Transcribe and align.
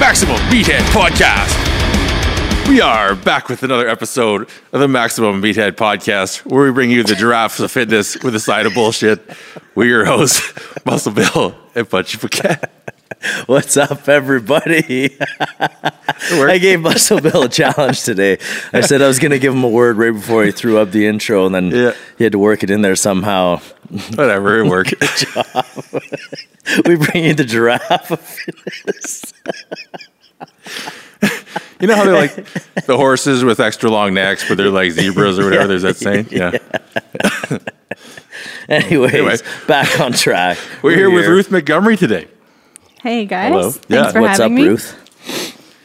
Maximum 0.00 0.36
Meathead 0.48 0.80
Podcast. 0.94 1.68
We 2.70 2.80
are 2.80 3.14
back 3.14 3.50
with 3.50 3.62
another 3.62 3.86
episode 3.86 4.48
of 4.72 4.80
the 4.80 4.88
Maximum 4.88 5.42
Meathead 5.42 5.72
Podcast, 5.72 6.38
where 6.50 6.64
we 6.64 6.72
bring 6.72 6.90
you 6.90 7.02
the 7.02 7.14
giraffes 7.14 7.60
of 7.60 7.70
fitness 7.70 8.16
with 8.22 8.34
a 8.34 8.40
side 8.40 8.64
of 8.64 8.72
bullshit. 8.72 9.20
We're 9.74 9.88
your 9.88 10.06
hosts, 10.06 10.54
Muscle 10.86 11.12
Bill 11.12 11.54
and 11.74 11.88
Punchy 11.88 12.16
Paquette. 12.16 12.79
What's 13.46 13.76
up, 13.76 14.08
everybody? 14.08 15.16
I 16.30 16.58
gave 16.58 16.80
Muscle 16.80 17.20
Bill 17.20 17.42
a 17.42 17.48
challenge 17.48 18.02
today. 18.02 18.38
I 18.72 18.80
said 18.80 19.02
I 19.02 19.08
was 19.08 19.18
going 19.18 19.32
to 19.32 19.38
give 19.38 19.52
him 19.52 19.62
a 19.62 19.68
word 19.68 19.98
right 19.98 20.12
before 20.12 20.44
he 20.44 20.52
threw 20.52 20.78
up 20.78 20.90
the 20.90 21.06
intro, 21.06 21.44
and 21.44 21.54
then 21.54 21.70
Yeah. 21.70 21.92
he 22.16 22.24
had 22.24 22.32
to 22.32 22.38
work 22.38 22.62
it 22.62 22.70
in 22.70 22.80
there 22.82 22.96
somehow. 22.96 23.58
Whatever, 24.14 24.60
it 24.60 24.68
worked. 24.68 24.94
We 26.86 26.94
bring 26.94 27.24
you 27.24 27.34
the 27.34 27.42
giraffe. 27.44 28.38
You 31.80 31.86
know 31.88 31.96
how 31.96 32.04
they're 32.04 32.14
like 32.14 32.34
the 32.86 32.96
horses 32.96 33.42
with 33.42 33.58
extra 33.58 33.90
long 33.90 34.14
necks, 34.14 34.46
but 34.48 34.56
they're 34.56 34.70
like 34.70 34.92
zebras 34.92 35.38
or 35.38 35.44
whatever. 35.46 35.66
There's 35.66 35.82
that 35.82 35.96
saying. 35.96 36.28
Yeah. 36.30 36.58
Anyways, 38.68 39.14
Anyway. 39.14 39.36
back 39.66 39.98
on 39.98 40.12
track. 40.12 40.58
We're 40.82 40.94
here 40.94 41.10
with 41.10 41.26
Ruth 41.26 41.50
Montgomery 41.50 41.96
today. 41.96 42.28
Hey 43.02 43.24
guys, 43.24 43.50
Hello. 43.52 43.70
thanks 43.70 43.88
Yeah. 43.88 44.12
for 44.12 44.20
What's 44.20 44.40
up, 44.40 44.52
me. 44.52 44.66
Ruth? 44.68 44.96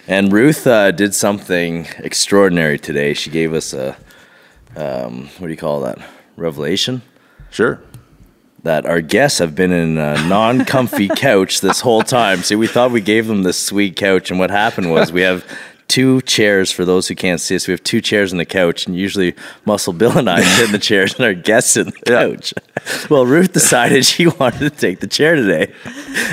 And 0.08 0.32
Ruth 0.32 0.68
uh, 0.68 0.92
did 0.92 1.16
something 1.16 1.88
extraordinary 2.00 2.78
today. 2.78 3.14
She 3.14 3.30
gave 3.30 3.54
us 3.54 3.74
a, 3.74 3.98
um, 4.76 5.30
what 5.40 5.48
do 5.48 5.52
you 5.52 5.58
call 5.58 5.82
that? 5.82 5.98
Revelation? 6.36 7.02
Sure. 7.52 7.80
that 8.64 8.86
our 8.88 9.00
guests 9.00 9.38
have 9.40 9.54
been 9.56 9.72
in 9.72 9.98
a 10.00 10.16
non-comfy 10.28 11.08
couch 11.16 11.62
this 11.62 11.82
whole 11.82 12.02
time. 12.02 12.40
See, 12.40 12.56
we 12.56 12.66
thought 12.68 12.90
we 12.92 13.00
gave 13.00 13.28
them 13.28 13.44
this 13.44 13.60
sweet 13.60 13.96
couch, 13.96 14.32
and 14.32 14.40
what 14.40 14.50
happened 14.50 14.92
was 14.92 15.12
we 15.12 15.22
have 15.22 15.46
two 15.88 16.20
chairs 16.22 16.72
for 16.72 16.84
those 16.84 17.08
who 17.08 17.16
can't 17.16 17.40
see 17.40 17.56
us. 17.56 17.68
We 17.68 17.72
have 17.72 17.84
two 17.84 18.02
chairs 18.02 18.32
on 18.32 18.38
the 18.38 18.46
couch, 18.46 18.88
and 18.88 18.96
usually 18.96 19.36
Muscle 19.66 19.94
Bill 19.94 20.18
and 20.18 20.30
I 20.30 20.42
sit 20.42 20.66
in 20.66 20.72
the 20.72 20.80
chairs, 20.80 21.14
and 21.16 21.24
our 21.26 21.34
guests 21.34 21.78
in 21.78 21.86
the 21.88 21.94
Yeah. 22.08 22.28
couch. 22.28 22.54
Well, 23.10 23.26
Ruth 23.26 23.54
decided 23.54 24.06
she 24.06 24.28
wanted 24.28 24.60
to 24.60 24.70
take 24.70 25.00
the 25.00 25.08
chair 25.08 25.36
today, 25.36 25.72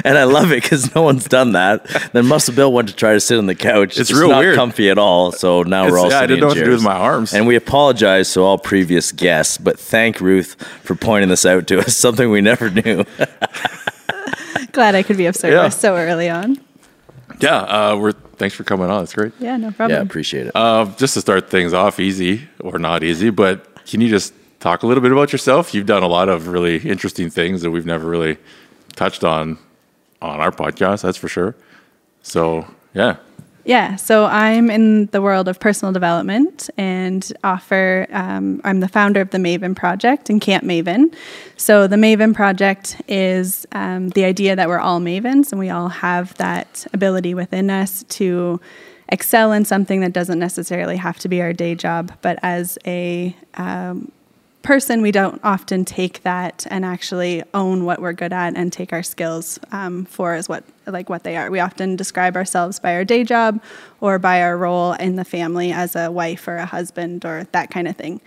and 0.04 0.16
I 0.18 0.24
love 0.24 0.52
it 0.52 0.62
because 0.62 0.94
no 0.94 1.02
one's 1.02 1.24
done 1.26 1.52
that. 1.52 1.86
Then 2.12 2.26
Muscle 2.26 2.54
Bill 2.54 2.72
went 2.72 2.88
to 2.88 2.94
try 2.94 3.12
to 3.12 3.20
sit 3.20 3.38
on 3.38 3.46
the 3.46 3.54
couch. 3.54 3.98
It's 3.98 4.08
just 4.08 4.20
real 4.20 4.30
not 4.30 4.40
weird. 4.40 4.54
comfy 4.56 4.90
at 4.90 4.98
all. 4.98 5.32
So 5.32 5.62
now 5.62 5.82
It's- 5.82 5.92
we're 5.92 5.98
all 5.98 6.10
yeah, 6.10 6.16
I 6.18 6.20
sitting 6.22 6.36
didn't 6.36 6.40
know 6.40 6.46
in 6.46 6.50
what 6.50 6.58
to 6.58 6.64
do 6.64 6.70
with 6.72 6.82
my 6.82 6.94
arms. 6.94 7.32
And 7.34 7.46
we 7.46 7.54
apologize 7.56 8.32
to 8.34 8.40
all 8.40 8.58
previous 8.58 9.12
guests, 9.12 9.58
but 9.58 9.78
thank 9.78 10.20
Ruth 10.20 10.56
for 10.82 10.94
pointing 10.94 11.28
this 11.28 11.44
out 11.46 11.66
to 11.68 11.78
us, 11.80 11.96
something 12.06 12.30
we 12.30 12.40
never 12.40 12.70
knew. 12.70 13.04
Glad 14.72 14.94
I 14.94 15.02
could 15.02 15.16
be 15.18 15.26
of 15.26 15.36
service 15.36 15.54
Yeah. 15.54 15.68
so 15.68 15.96
early 15.96 16.30
on. 16.30 16.56
Yeah. 17.40 17.56
Uh, 17.58 17.96
we're 17.96 18.12
thanks 18.42 18.56
for 18.56 18.64
coming 18.64 18.90
on. 18.90 19.02
That's 19.02 19.14
great. 19.14 19.32
Yeah, 19.38 19.56
no 19.56 19.70
problem. 19.70 19.96
yeah, 19.96 20.02
appreciate 20.02 20.48
it. 20.48 20.56
Uh, 20.56 20.86
just 20.96 21.14
to 21.14 21.20
start 21.20 21.48
things 21.48 21.72
off 21.72 22.00
easy 22.00 22.48
or 22.58 22.76
not 22.76 23.04
easy, 23.04 23.30
but 23.30 23.84
can 23.86 24.00
you 24.00 24.08
just 24.08 24.34
talk 24.58 24.82
a 24.82 24.86
little 24.88 25.00
bit 25.00 25.12
about 25.12 25.30
yourself? 25.30 25.72
You've 25.72 25.86
done 25.86 26.02
a 26.02 26.08
lot 26.08 26.28
of 26.28 26.48
really 26.48 26.78
interesting 26.78 27.30
things 27.30 27.62
that 27.62 27.70
we've 27.70 27.86
never 27.86 28.08
really 28.08 28.38
touched 28.96 29.22
on 29.22 29.58
on 30.20 30.40
our 30.40 30.50
podcast. 30.50 31.02
That's 31.02 31.16
for 31.16 31.28
sure. 31.28 31.54
So 32.22 32.66
yeah, 32.94 33.16
Yeah, 33.64 33.94
so 33.94 34.24
I'm 34.24 34.70
in 34.70 35.06
the 35.06 35.22
world 35.22 35.46
of 35.46 35.60
personal 35.60 35.92
development 35.92 36.68
and 36.76 37.32
offer, 37.44 38.08
um, 38.10 38.60
I'm 38.64 38.80
the 38.80 38.88
founder 38.88 39.20
of 39.20 39.30
the 39.30 39.38
Maven 39.38 39.76
Project 39.76 40.28
and 40.28 40.40
Camp 40.40 40.64
Maven. 40.64 41.14
So 41.56 41.86
the 41.86 41.94
Maven 41.94 42.34
Project 42.34 43.00
is 43.06 43.64
um, 43.70 44.08
the 44.10 44.24
idea 44.24 44.56
that 44.56 44.68
we're 44.68 44.80
all 44.80 45.00
Mavens 45.00 45.52
and 45.52 45.60
we 45.60 45.70
all 45.70 45.88
have 45.88 46.34
that 46.38 46.84
ability 46.92 47.34
within 47.34 47.70
us 47.70 48.02
to 48.04 48.60
excel 49.10 49.52
in 49.52 49.64
something 49.64 50.00
that 50.00 50.12
doesn't 50.12 50.40
necessarily 50.40 50.96
have 50.96 51.18
to 51.20 51.28
be 51.28 51.40
our 51.40 51.52
day 51.52 51.76
job, 51.76 52.10
but 52.20 52.40
as 52.42 52.78
a 52.84 53.36
um, 53.54 54.10
person, 54.62 55.02
we 55.02 55.12
don't 55.12 55.40
often 55.44 55.84
take 55.84 56.22
that 56.22 56.66
and 56.70 56.84
actually 56.84 57.42
own 57.54 57.84
what 57.84 58.00
we're 58.00 58.12
good 58.12 58.32
at 58.32 58.56
and 58.56 58.72
take 58.72 58.92
our 58.92 59.02
skills 59.02 59.58
um, 59.72 60.04
for 60.04 60.34
as 60.34 60.48
what 60.48 60.64
like 60.86 61.08
what 61.08 61.22
they 61.22 61.36
are. 61.36 61.50
We 61.50 61.60
often 61.60 61.96
describe 61.96 62.36
ourselves 62.36 62.80
by 62.80 62.94
our 62.94 63.04
day 63.04 63.24
job 63.24 63.62
or 64.00 64.18
by 64.18 64.42
our 64.42 64.56
role 64.56 64.94
in 64.94 65.16
the 65.16 65.24
family 65.24 65.72
as 65.72 65.94
a 65.94 66.10
wife 66.10 66.48
or 66.48 66.56
a 66.56 66.66
husband 66.66 67.24
or 67.24 67.46
that 67.52 67.70
kind 67.70 67.86
of 67.86 67.96
thing. 67.96 68.20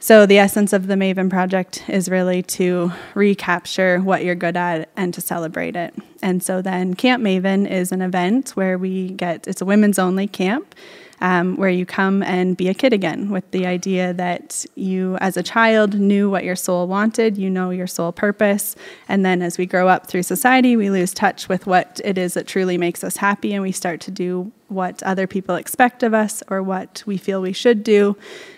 So 0.00 0.26
the 0.26 0.38
essence 0.38 0.72
of 0.72 0.88
the 0.88 0.94
Maven 0.94 1.30
project 1.30 1.88
is 1.88 2.08
really 2.08 2.42
to 2.42 2.90
recapture 3.14 4.00
what 4.00 4.24
you're 4.24 4.34
good 4.34 4.56
at 4.56 4.88
and 4.96 5.14
to 5.14 5.20
celebrate 5.20 5.76
it. 5.76 5.94
And 6.22 6.42
so 6.42 6.60
then 6.60 6.94
Camp 6.94 7.22
Maven 7.22 7.70
is 7.70 7.92
an 7.92 8.02
event 8.02 8.50
where 8.50 8.76
we 8.76 9.10
get 9.10 9.46
it's 9.46 9.60
a 9.60 9.64
women's 9.64 10.00
only 10.00 10.26
camp 10.26 10.74
um, 11.22 11.56
where 11.56 11.70
you 11.70 11.86
come 11.86 12.20
and 12.24 12.56
be 12.56 12.68
a 12.68 12.74
kid 12.74 12.92
again 12.92 13.30
with 13.30 13.48
the 13.52 13.64
idea 13.64 14.12
that 14.12 14.66
you, 14.74 15.16
as 15.20 15.36
a 15.36 15.42
child, 15.42 15.94
knew 15.94 16.28
what 16.28 16.42
your 16.42 16.56
soul 16.56 16.88
wanted, 16.88 17.38
you 17.38 17.48
know 17.48 17.70
your 17.70 17.86
soul 17.86 18.10
purpose. 18.10 18.74
And 19.08 19.24
then 19.24 19.40
as 19.40 19.56
we 19.56 19.64
grow 19.64 19.86
up 19.86 20.08
through 20.08 20.24
society, 20.24 20.76
we 20.76 20.90
lose 20.90 21.14
touch 21.14 21.48
with 21.48 21.64
what 21.64 22.00
it 22.04 22.18
is 22.18 22.34
that 22.34 22.48
truly 22.48 22.76
makes 22.76 23.04
us 23.04 23.18
happy 23.18 23.54
and 23.54 23.62
we 23.62 23.70
start 23.70 24.00
to 24.00 24.10
do 24.10 24.50
what 24.66 25.00
other 25.04 25.28
people 25.28 25.54
expect 25.54 26.02
of 26.02 26.12
us 26.12 26.42
or 26.48 26.60
what 26.60 27.04
we 27.06 27.16
feel 27.16 27.40
we 27.40 27.52
should 27.52 27.84
do. 27.84 28.16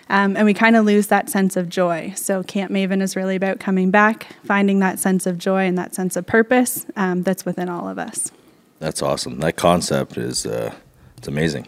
Um, 0.09 0.35
and 0.35 0.45
we 0.45 0.55
kind 0.55 0.75
of 0.75 0.85
lose 0.85 1.07
that 1.07 1.29
sense 1.29 1.55
of 1.55 1.69
joy. 1.69 2.13
So, 2.15 2.41
Camp 2.41 2.71
Maven 2.71 3.01
is 3.01 3.15
really 3.15 3.35
about 3.35 3.59
coming 3.59 3.91
back, 3.91 4.27
finding 4.43 4.79
that 4.79 4.97
sense 4.97 5.27
of 5.27 5.37
joy 5.37 5.65
and 5.65 5.77
that 5.77 5.93
sense 5.93 6.15
of 6.15 6.25
purpose 6.25 6.87
um, 6.95 7.21
that's 7.21 7.45
within 7.45 7.69
all 7.69 7.87
of 7.87 7.99
us. 7.99 8.31
That's 8.79 9.03
awesome. 9.03 9.39
That 9.39 9.55
concept 9.55 10.17
is 10.17 10.47
uh, 10.47 10.73
it's 11.17 11.27
amazing. 11.27 11.67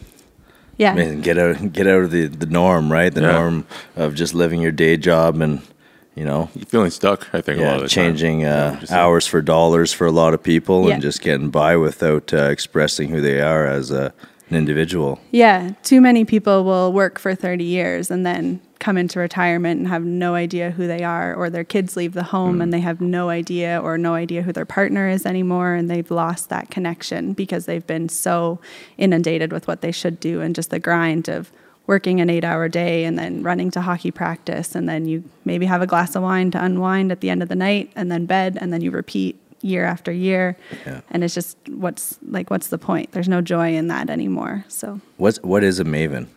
Yeah. 0.77 0.93
Amazing. 0.93 1.21
Get 1.21 1.37
out, 1.37 1.73
get 1.73 1.87
out 1.87 2.03
of 2.03 2.11
the, 2.11 2.27
the 2.27 2.45
norm, 2.45 2.91
right? 2.91 3.13
The 3.13 3.21
Yeah. 3.21 3.31
norm 3.31 3.65
of 3.95 4.13
just 4.15 4.33
living 4.33 4.61
your 4.61 4.71
day 4.71 4.97
job 4.97 5.41
and 5.41 5.61
you 6.15 6.23
know, 6.25 6.49
you're 6.55 6.65
feeling 6.65 6.89
stuck. 6.89 7.27
I 7.31 7.41
think 7.41 7.59
a 7.59 7.61
lot 7.61 7.67
yeah, 7.69 7.75
of 7.75 7.81
the 7.83 7.87
changing 7.89 8.41
time. 8.41 8.79
uh, 8.81 8.85
hours 8.93 9.27
for 9.27 9.39
dollars 9.39 9.93
for 9.93 10.07
a 10.07 10.11
lot 10.11 10.33
of 10.33 10.41
people 10.41 10.87
Yeah. 10.87 10.93
and 10.95 11.01
just 11.01 11.21
getting 11.21 11.49
by 11.51 11.77
without 11.77 12.33
uh, 12.33 12.45
expressing 12.49 13.09
who 13.09 13.21
they 13.21 13.39
are 13.39 13.67
as 13.67 13.91
a, 13.91 14.11
an 14.49 14.55
individual. 14.55 15.19
Yeah, 15.31 15.71
too 15.83 16.01
many 16.01 16.25
people 16.25 16.63
will 16.63 16.93
work 16.93 17.19
for 17.19 17.35
30 17.35 17.63
years 17.63 18.09
and 18.09 18.25
then 18.25 18.61
come 18.79 18.97
into 18.97 19.19
retirement 19.19 19.79
and 19.79 19.87
have 19.87 20.03
no 20.03 20.35
idea 20.35 20.71
who 20.71 20.87
they 20.87 21.03
are, 21.03 21.33
or 21.33 21.49
their 21.49 21.63
kids 21.63 21.97
leave 21.97 22.13
the 22.13 22.23
home 22.23 22.61
and 22.61 22.69
mm. 22.69 22.73
they 22.73 22.79
have 22.79 23.01
no 23.01 23.29
idea 23.29 23.79
or 23.81 23.97
no 23.97 24.13
idea 24.13 24.43
who 24.43 24.53
their 24.53 24.65
partner 24.65 25.09
is 25.09 25.25
anymore, 25.25 25.73
and 25.73 25.89
they've 25.89 26.11
lost 26.11 26.49
that 26.49 26.69
connection 26.69 27.33
because 27.33 27.65
they've 27.65 27.87
been 27.87 28.07
so 28.07 28.59
inundated 28.97 29.51
with 29.51 29.67
what 29.67 29.81
they 29.81 29.91
should 29.91 30.19
do 30.19 30.41
and 30.41 30.55
just 30.55 30.69
the 30.69 30.79
grind 30.79 31.27
of 31.27 31.51
working 31.87 32.19
an 32.19 32.29
eight 32.29 32.43
hour 32.43 32.67
day 32.67 33.05
and 33.05 33.17
then 33.17 33.41
running 33.41 33.71
to 33.71 33.81
hockey 33.81 34.11
practice, 34.11 34.75
and 34.75 34.87
then 34.87 35.05
you 35.05 35.23
maybe 35.45 35.65
have 35.65 35.81
a 35.81 35.87
glass 35.87 36.15
of 36.15 36.21
wine 36.21 36.51
to 36.51 36.63
unwind 36.63 37.11
at 37.11 37.21
the 37.21 37.29
end 37.29 37.41
of 37.41 37.49
the 37.49 37.55
night, 37.55 37.91
and 37.95 38.11
then 38.11 38.25
bed, 38.25 38.57
and 38.61 38.71
then 38.71 38.81
you 38.81 38.91
repeat 38.91 39.39
year 39.61 39.85
after 39.85 40.11
year. 40.11 40.57
Yeah. 40.85 41.01
And 41.09 41.23
it's 41.23 41.33
just 41.33 41.57
what's 41.69 42.17
like, 42.27 42.49
what's 42.49 42.67
the 42.67 42.77
point? 42.77 43.11
There's 43.11 43.29
no 43.29 43.41
joy 43.41 43.75
in 43.75 43.87
that 43.87 44.09
anymore. 44.09 44.65
So. 44.67 45.01
What's 45.17 45.41
what 45.43 45.63
is 45.63 45.79
a 45.79 45.85
maven? 45.85 46.27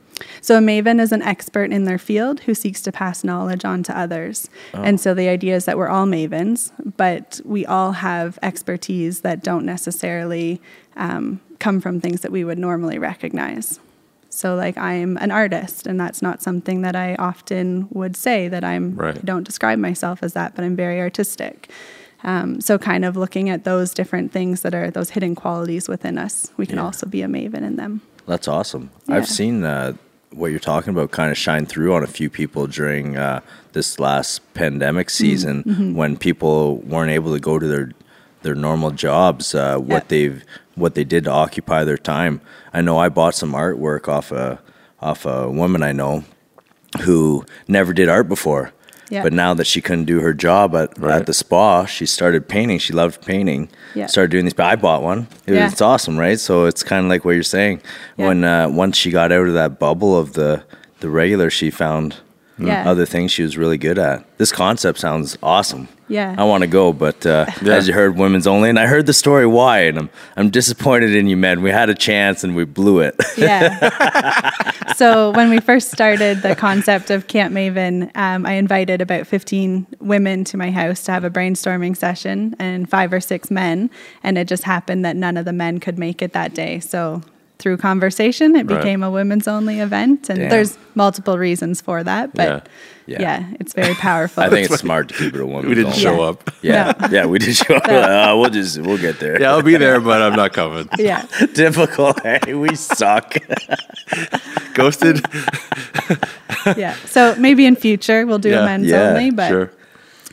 So, 0.42 0.58
a 0.58 0.60
maven 0.60 1.00
is 1.00 1.12
an 1.12 1.22
expert 1.22 1.72
in 1.72 1.84
their 1.84 1.98
field 1.98 2.40
who 2.40 2.54
seeks 2.54 2.82
to 2.82 2.92
pass 2.92 3.24
knowledge 3.24 3.64
on 3.64 3.82
to 3.84 3.98
others. 3.98 4.50
And 4.74 5.00
so, 5.00 5.14
the 5.14 5.28
idea 5.28 5.56
is 5.56 5.64
that 5.64 5.78
we're 5.78 5.88
all 5.88 6.06
mavens, 6.06 6.72
but 6.96 7.40
we 7.44 7.64
all 7.66 7.92
have 7.92 8.38
expertise 8.42 9.22
that 9.22 9.42
don't 9.42 9.64
necessarily 9.64 10.60
um, 10.96 11.40
come 11.58 11.80
from 11.80 12.00
things 12.00 12.20
that 12.20 12.32
we 12.32 12.44
would 12.44 12.58
normally 12.58 12.98
recognize. 12.98 13.80
So, 14.28 14.54
like, 14.54 14.78
I'm 14.78 15.16
an 15.18 15.30
artist, 15.30 15.86
and 15.86 15.98
that's 15.98 16.22
not 16.22 16.42
something 16.42 16.82
that 16.82 16.94
I 16.94 17.16
often 17.16 17.88
would 17.90 18.16
say 18.16 18.46
that 18.48 18.62
I'm, 18.62 18.94
Right. 18.96 19.16
I 19.16 19.20
don't 19.20 19.42
describe 19.44 19.78
myself 19.78 20.22
as 20.22 20.34
that, 20.34 20.54
but 20.54 20.64
I'm 20.64 20.76
very 20.76 21.00
artistic. 21.00 21.70
Um, 22.24 22.60
so, 22.60 22.78
kind 22.78 23.04
of 23.04 23.16
looking 23.16 23.48
at 23.48 23.64
those 23.64 23.94
different 23.94 24.30
things 24.32 24.60
that 24.62 24.74
are 24.74 24.90
those 24.90 25.10
hidden 25.10 25.34
qualities 25.34 25.88
within 25.88 26.18
us, 26.18 26.50
we 26.56 26.66
can 26.66 26.76
Yeah. 26.76 26.84
also 26.84 27.06
be 27.06 27.22
a 27.22 27.26
maven 27.28 27.62
in 27.62 27.76
them. 27.76 28.02
That's 28.26 28.46
awesome. 28.48 28.90
Yeah. 29.08 29.16
I've 29.16 29.28
seen 29.28 29.64
uh, 29.64 29.94
what 30.32 30.48
you're 30.50 30.60
talking 30.60 30.90
about 30.90 31.10
kind 31.10 31.30
of 31.30 31.38
shine 31.38 31.66
through 31.66 31.94
on 31.94 32.02
a 32.04 32.06
few 32.06 32.28
people 32.30 32.66
during 32.66 33.16
uh, 33.16 33.40
this 33.72 33.98
last 33.98 34.40
pandemic 34.54 35.08
Mm-hmm. 35.08 35.24
season 35.24 35.94
when 35.94 36.16
people 36.16 36.76
weren't 36.78 37.10
able 37.10 37.32
to 37.32 37.40
go 37.40 37.58
to 37.58 37.66
their 37.66 37.90
their 38.42 38.54
normal 38.54 38.90
jobs. 38.90 39.54
Uh, 39.54 39.76
what 39.78 39.88
Yeah. 40.04 40.08
they've 40.08 40.44
what 40.76 40.94
they 40.94 41.04
did 41.04 41.24
to 41.24 41.30
occupy 41.30 41.84
their 41.84 41.98
time. 41.98 42.40
I 42.72 42.80
know 42.80 42.96
I 42.98 43.08
bought 43.08 43.34
some 43.34 43.52
artwork 43.52 44.08
off 44.08 44.30
a 44.32 44.60
off 45.00 45.24
a 45.26 45.50
woman 45.50 45.82
I 45.82 45.92
know 45.92 46.24
who 47.02 47.44
never 47.68 47.92
did 47.92 48.08
art 48.08 48.28
before. 48.28 48.72
Yeah. 49.10 49.22
But 49.22 49.32
now 49.32 49.52
that 49.54 49.66
she 49.66 49.80
couldn't 49.82 50.04
do 50.06 50.20
her 50.20 50.32
job 50.32 50.74
at, 50.74 50.96
Right. 50.98 51.16
at 51.16 51.26
the 51.26 51.34
spa, 51.34 51.84
she 51.84 52.06
started 52.06 52.48
painting. 52.48 52.78
She 52.78 52.92
loved 52.92 53.20
painting. 53.26 53.68
Yeah. 53.94 54.06
Started 54.06 54.30
doing 54.30 54.44
these. 54.44 54.54
But 54.54 54.66
I 54.66 54.76
bought 54.76 55.02
one. 55.02 55.26
It 55.46 55.54
Yeah. 55.54 55.64
was, 55.64 55.72
it's 55.72 55.82
awesome, 55.82 56.16
right? 56.18 56.38
So 56.40 56.64
it's 56.66 56.82
kind 56.82 57.04
of 57.04 57.10
like 57.10 57.24
what 57.24 57.32
you're 57.32 57.42
saying. 57.42 57.80
Yeah. 58.16 58.28
When 58.28 58.44
uh, 58.44 58.68
once 58.68 58.96
she 58.96 59.10
got 59.10 59.32
out 59.32 59.46
of 59.48 59.54
that 59.54 59.78
bubble 59.78 60.16
of 60.18 60.32
the 60.34 60.62
the 61.00 61.10
regular, 61.10 61.50
she 61.50 61.70
found 61.70 62.16
Yeah. 62.66 62.88
other 62.90 63.06
things 63.06 63.32
she 63.32 63.42
was 63.42 63.56
really 63.56 63.78
good 63.78 63.98
at. 63.98 64.24
This 64.38 64.52
concept 64.52 64.98
sounds 64.98 65.36
awesome. 65.42 65.88
Yeah. 66.08 66.34
I 66.36 66.42
want 66.44 66.62
to 66.62 66.66
go, 66.66 66.92
but 66.92 67.24
uh, 67.24 67.46
Yeah. 67.62 67.74
as 67.74 67.86
you 67.86 67.94
heard, 67.94 68.16
women's 68.16 68.46
only, 68.46 68.68
and 68.68 68.78
I 68.78 68.86
heard 68.86 69.06
the 69.06 69.12
story 69.12 69.46
why, 69.46 69.80
and 69.82 69.98
I'm 69.98 70.10
I'm 70.36 70.50
disappointed 70.50 71.14
in 71.14 71.28
you, 71.28 71.36
men. 71.36 71.62
We 71.62 71.70
had 71.70 71.88
a 71.88 71.94
chance 71.94 72.42
and 72.44 72.56
we 72.56 72.64
blew 72.64 72.98
it. 73.00 73.14
Yeah. 73.36 74.60
so 74.96 75.30
when 75.32 75.50
we 75.50 75.60
first 75.60 75.90
started 75.92 76.42
the 76.42 76.56
concept 76.56 77.10
of 77.10 77.26
Camp 77.28 77.54
Maven, 77.54 78.10
um, 78.16 78.44
I 78.44 78.54
invited 78.54 79.00
about 79.00 79.26
15 79.26 79.86
women 80.00 80.44
to 80.44 80.56
my 80.56 80.70
house 80.70 81.02
to 81.04 81.12
have 81.12 81.24
a 81.24 81.30
brainstorming 81.30 81.96
session 81.96 82.56
and 82.58 82.90
five 82.90 83.12
or 83.12 83.20
six 83.20 83.50
men. 83.50 83.88
And 84.22 84.36
it 84.36 84.48
just 84.48 84.64
happened 84.64 85.04
that 85.04 85.16
none 85.16 85.36
of 85.36 85.44
the 85.44 85.52
men 85.52 85.78
could 85.80 85.98
make 85.98 86.22
it 86.22 86.32
that 86.32 86.54
day. 86.54 86.80
So 86.80 87.22
through 87.60 87.76
conversation, 87.76 88.56
it 88.56 88.66
Right. 88.68 88.78
became 88.78 89.02
a 89.02 89.10
women's 89.10 89.46
only 89.46 89.78
event. 89.80 90.28
And 90.30 90.38
Damn. 90.40 90.48
there's 90.50 90.78
multiple 90.94 91.38
reasons 91.38 91.80
for 91.80 92.02
that. 92.02 92.34
But 92.34 92.66
Yeah. 93.06 93.20
yeah, 93.20 93.44
it's 93.60 93.72
very 93.74 93.94
powerful. 93.94 94.42
I 94.46 94.48
think 94.48 94.70
it's 94.70 94.80
smart 94.80 95.08
to 95.08 95.14
keep 95.14 95.34
it 95.34 95.40
a 95.40 95.46
woman. 95.46 95.68
We 95.68 95.74
didn't 95.74 95.92
only. 95.92 95.98
show 96.00 96.16
Yeah. 96.22 96.28
up. 96.30 96.50
Yeah, 96.62 96.92
No. 97.00 97.08
yeah, 97.10 97.26
we 97.26 97.38
did 97.38 97.54
show 97.56 97.74
up. 97.76 97.86
Uh, 97.88 98.34
we'll 98.36 98.50
just 98.50 98.78
we'll 98.80 98.98
get 98.98 99.20
there. 99.20 99.40
Yeah, 99.40 99.50
I'll 99.52 99.62
be 99.62 99.76
there, 99.76 100.00
but 100.00 100.20
I'm 100.22 100.34
not 100.34 100.52
coming. 100.52 100.88
yeah. 100.98 101.22
Typical. 101.54 102.14
Hey, 102.22 102.54
we 102.54 102.74
suck. 102.74 103.36
Ghosted. 104.74 105.24
Yeah. 106.76 106.94
So 107.06 107.34
maybe 107.38 107.66
in 107.66 107.76
future 107.76 108.26
we'll 108.26 108.38
do 108.38 108.50
Yeah. 108.50 108.62
a 108.62 108.64
men's 108.64 108.86
Yeah, 108.86 109.08
only. 109.10 109.30
But 109.30 109.48
sure. 109.48 109.70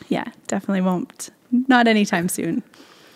yeah, 0.08 0.24
definitely 0.46 0.82
won't. 0.82 1.30
Not 1.50 1.86
anytime 1.88 2.28
soon. 2.28 2.62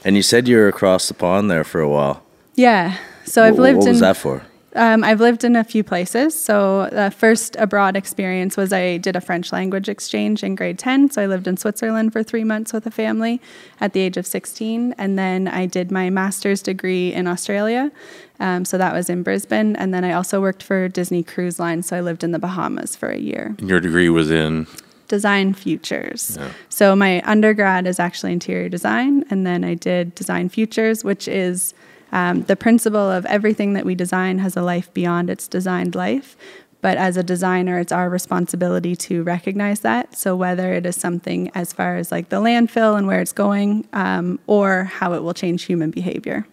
and 0.04 0.16
you 0.16 0.22
said 0.22 0.48
you 0.48 0.56
were 0.56 0.66
across 0.68 1.06
the 1.08 1.14
pond 1.14 1.48
there 1.50 1.62
for 1.64 1.80
a 1.80 1.88
while. 1.88 2.22
Yeah. 2.56 2.96
So 3.24 3.42
I've 3.44 3.54
What- 3.54 3.62
lived 3.62 3.78
What 3.78 3.86
in 3.86 3.92
was 3.92 4.00
that 4.00 4.16
for? 4.16 4.42
Um, 4.74 5.04
I've 5.04 5.20
lived 5.20 5.44
in 5.44 5.54
a 5.54 5.64
few 5.64 5.84
places. 5.84 6.34
So 6.40 6.88
the 6.90 7.10
first 7.10 7.56
abroad 7.58 7.94
experience 7.94 8.56
was 8.56 8.72
I 8.72 8.96
did 8.96 9.16
a 9.16 9.20
French 9.20 9.52
language 9.52 9.86
exchange 9.86 10.42
in 10.42 10.54
grade 10.54 10.78
10. 10.78 11.10
So 11.10 11.20
I 11.20 11.26
lived 11.26 11.46
in 11.46 11.58
Switzerland 11.58 12.14
for 12.14 12.22
three 12.22 12.42
months 12.44 12.72
with 12.72 12.86
a 12.86 12.90
family 12.90 13.38
at 13.82 13.92
the 13.92 14.00
age 14.00 14.16
of 14.16 14.26
16. 14.26 14.94
And 14.96 15.18
then 15.18 15.46
I 15.46 15.66
did 15.66 15.90
my 15.90 16.08
master's 16.08 16.62
degree 16.62 17.12
in 17.12 17.26
Australia. 17.26 17.92
Um, 18.40 18.64
so 18.64 18.78
that 18.78 18.94
was 18.94 19.10
in 19.10 19.22
Brisbane. 19.22 19.76
And 19.76 19.92
then 19.92 20.04
I 20.04 20.12
also 20.14 20.40
worked 20.40 20.62
for 20.62 20.88
Disney 20.88 21.22
Cruise 21.22 21.58
Line. 21.58 21.82
So 21.82 21.98
I 21.98 22.00
lived 22.00 22.24
in 22.24 22.32
the 22.32 22.38
Bahamas 22.38 22.96
for 22.96 23.10
a 23.10 23.18
year. 23.18 23.54
And 23.58 23.68
your 23.68 23.78
degree 23.80 24.08
was 24.08 24.30
in. 24.30 24.66
Design 25.08 25.52
Futures. 25.52 26.38
Yeah. 26.40 26.48
So 26.70 26.96
my 26.96 27.20
undergrad 27.26 27.86
is 27.86 28.00
actually 28.00 28.32
interior 28.32 28.70
design, 28.70 29.26
and 29.28 29.46
then 29.46 29.62
I 29.62 29.74
did 29.74 30.14
Design 30.14 30.48
Futures, 30.48 31.04
which 31.04 31.28
is 31.28 31.74
um, 32.12 32.42
the 32.42 32.56
principle 32.56 33.10
of 33.10 33.26
everything 33.26 33.72
that 33.72 33.84
we 33.84 33.94
design 33.94 34.38
has 34.38 34.56
a 34.56 34.62
life 34.62 34.92
beyond 34.92 35.30
its 35.30 35.48
designed 35.48 35.94
life. 35.94 36.36
But 36.80 36.98
as 36.98 37.16
a 37.16 37.22
designer, 37.22 37.78
it's 37.78 37.92
our 37.92 38.10
responsibility 38.10 38.96
to 38.96 39.22
recognize 39.22 39.80
that. 39.80 40.16
So 40.16 40.34
whether 40.34 40.72
it 40.72 40.84
is 40.84 40.96
something 40.96 41.50
as 41.54 41.72
far 41.72 41.96
as 41.96 42.10
like 42.10 42.28
the 42.28 42.40
landfill 42.40 42.98
and 42.98 43.06
where 43.06 43.20
it's 43.20 43.32
going, 43.32 43.86
um, 43.92 44.40
or 44.46 44.84
how 44.84 45.12
it 45.12 45.22
will 45.22 45.34
change 45.34 45.64
human 45.64 45.90
behavior. 45.90 46.46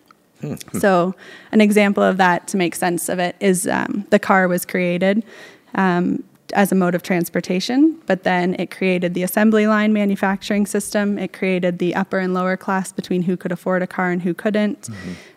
So, 0.79 1.15
an 1.51 1.59
example 1.59 2.01
of 2.01 2.15
that 2.17 2.47
to 2.49 2.57
make 2.57 2.73
sense 2.73 3.09
of 3.09 3.19
it 3.19 3.35
is 3.41 3.67
um, 3.67 4.05
the 4.09 4.19
car 4.19 4.47
was 4.47 4.65
created 4.65 5.25
um, 5.75 6.23
as 6.53 6.71
a 6.71 6.75
mode 6.75 6.95
of 6.95 7.03
transportation, 7.03 7.99
but 8.05 8.23
then 8.23 8.55
it 8.59 8.71
created 8.71 9.13
the 9.13 9.23
assembly 9.23 9.67
line 9.67 9.93
manufacturing 9.93 10.65
system. 10.65 11.17
It 11.17 11.33
created 11.33 11.79
the 11.79 11.95
upper 11.95 12.19
and 12.19 12.33
lower 12.33 12.57
class 12.57 12.91
between 12.91 13.23
who 13.23 13.37
could 13.37 13.51
afford 13.51 13.81
a 13.81 13.87
car 13.87 14.09
and 14.11 14.21
who 14.21 14.33
couldn't. 14.33 14.89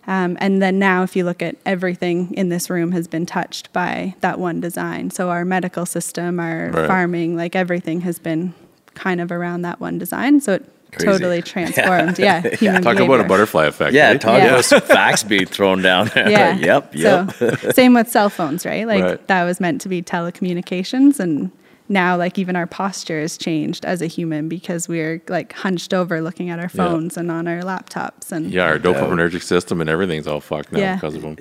Um, 0.07 0.37
and 0.41 0.61
then 0.63 0.79
now, 0.79 1.03
if 1.03 1.15
you 1.15 1.25
look 1.25 1.43
at 1.43 1.57
everything 1.65 2.33
in 2.35 2.49
this 2.49 2.69
room, 2.71 2.93
has 2.93 3.07
been 3.07 3.27
touched 3.27 3.73
by 3.73 4.15
that 4.21 4.39
one 4.39 4.61
design. 4.61 5.11
So 5.11 5.31
our 5.31 5.45
medical 5.45 5.87
system, 5.87 6.41
our 6.41 6.71
Right. 6.71 6.87
farming, 6.87 7.37
like 7.37 7.55
everything 7.55 8.01
has 8.03 8.19
been 8.19 8.55
kind 8.95 9.21
of 9.21 9.31
around 9.31 9.63
that 9.63 9.81
one 9.81 9.99
design. 9.99 10.41
So 10.41 10.55
it 10.55 10.65
Crazy. 10.93 11.07
totally 11.07 11.43
transformed. 11.55 12.19
Yeah, 12.19 12.41
human 12.57 12.83
Talk 12.83 12.99
about 12.99 13.21
a 13.21 13.25
butterfly 13.25 13.67
effect. 13.67 13.95
Yeah, 13.95 14.11
eh? 14.11 14.19
talk 14.19 14.39
Yeah. 14.39 14.49
about 14.49 14.65
some 14.65 14.81
facts 14.83 15.23
being 15.25 15.47
thrown 15.47 15.83
down 15.83 16.09
there. 16.15 16.29
Yeah. 16.31 16.57
yep. 16.57 16.93
Yep. 16.95 17.33
So 17.35 17.57
same 17.73 17.95
with 17.95 18.09
cell 18.09 18.29
phones, 18.31 18.65
right? 18.67 18.87
Like 18.87 19.03
Right. 19.03 19.27
that 19.29 19.45
was 19.45 19.59
meant 19.61 19.81
to 19.83 19.89
be 19.89 20.03
telecommunications 20.03 21.19
and 21.19 21.51
now 21.89 22.17
like 22.17 22.39
even 22.39 22.57
our 22.57 22.67
posture 22.67 23.21
has 23.21 23.37
changed 23.37 23.85
as 23.85 24.01
a 24.01 24.07
human 24.07 24.49
because 24.49 24.89
we're 24.89 25.23
like 25.29 25.53
hunched 25.53 25.93
over 25.93 26.21
looking 26.23 26.49
at 26.51 26.59
our 26.59 26.65
Yeah. 26.73 26.85
phones 26.87 27.17
and 27.17 27.31
on 27.31 27.49
our 27.49 27.61
laptops 27.63 28.31
and 28.33 28.51
Yeah, 28.51 28.65
our 28.65 28.79
dopaminergic 28.79 29.43
system 29.43 29.81
and 29.81 29.91
everything's 29.91 30.27
all 30.27 30.41
fucked 30.41 30.73
now 30.73 30.79
Yeah. 30.79 30.95
because 30.95 31.15
of 31.17 31.23
them. 31.23 31.37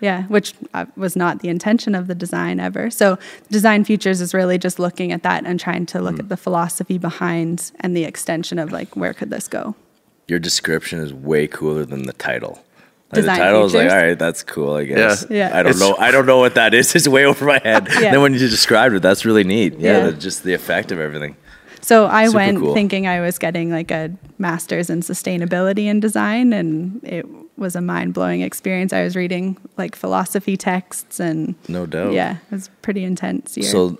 Yeah, 0.00 0.22
which 0.24 0.54
uh, 0.74 0.86
was 0.96 1.14
not 1.16 1.40
the 1.40 1.48
intention 1.48 1.94
of 1.94 2.06
the 2.06 2.14
design 2.14 2.58
ever. 2.60 2.90
So, 2.90 3.18
Design 3.50 3.84
Futures 3.84 4.20
is 4.20 4.32
really 4.32 4.58
just 4.58 4.78
looking 4.78 5.12
at 5.12 5.22
that 5.22 5.44
and 5.46 5.60
trying 5.60 5.86
to 5.86 6.00
look 6.00 6.16
Mm. 6.16 6.20
at 6.20 6.28
the 6.30 6.36
philosophy 6.36 6.96
behind 6.98 7.70
and 7.80 7.96
the 7.96 8.04
extension 8.04 8.58
of 8.58 8.72
like 8.72 8.96
where 8.96 9.12
could 9.12 9.30
this 9.30 9.46
go? 9.48 9.74
Your 10.28 10.38
description 10.38 11.00
is 11.00 11.12
way 11.12 11.46
cooler 11.46 11.84
than 11.84 12.04
the 12.04 12.12
title. 12.14 12.62
Like 13.12 13.22
Design 13.22 13.38
the 13.38 13.44
title 13.44 13.64
is 13.64 13.74
like, 13.74 13.90
all 13.90 13.96
right, 13.96 14.18
that's 14.18 14.42
cool, 14.44 14.74
I 14.74 14.84
guess. 14.84 15.26
Yeah. 15.28 15.36
Yeah. 15.48 15.58
I 15.58 15.62
don't 15.64 15.72
It's- 15.74 15.80
know. 15.80 15.96
I 15.98 16.10
don't 16.12 16.26
know 16.26 16.38
what 16.38 16.54
that 16.54 16.72
is. 16.74 16.94
It's 16.94 17.08
way 17.08 17.24
over 17.26 17.44
my 17.44 17.58
head. 17.64 17.88
Yeah. 17.90 18.12
Then 18.12 18.20
when 18.22 18.32
you 18.34 18.38
described 18.38 18.94
it, 18.94 19.02
that's 19.02 19.24
really 19.24 19.42
neat. 19.44 19.78
Yeah, 19.78 19.98
Yeah. 19.98 20.06
the- 20.06 20.12
just 20.12 20.44
the 20.44 20.54
effect 20.54 20.92
of 20.92 21.00
everything. 21.00 21.34
So 21.82 22.06
I 22.06 22.26
Super 22.26 22.36
went 22.36 22.58
cool. 22.58 22.74
thinking 22.74 23.06
I 23.08 23.20
was 23.20 23.38
getting 23.38 23.70
like 23.72 23.90
a 23.90 24.10
master's 24.38 24.90
in 24.90 25.00
sustainability 25.00 25.86
and 25.90 26.00
design, 26.00 26.52
and 26.52 27.00
it 27.02 27.26
was 27.60 27.76
a 27.76 27.80
mind 27.80 28.14
blowing 28.14 28.40
experience. 28.40 28.92
I 28.92 29.04
was 29.04 29.14
reading 29.14 29.56
like 29.76 29.94
philosophy 29.94 30.56
texts, 30.56 31.20
and 31.20 31.54
No 31.68 31.86
doubt. 31.86 32.12
yeah, 32.12 32.38
it 32.50 32.54
was 32.54 32.68
pretty 32.82 33.04
intense 33.04 33.56
year. 33.56 33.68
So, 33.70 33.98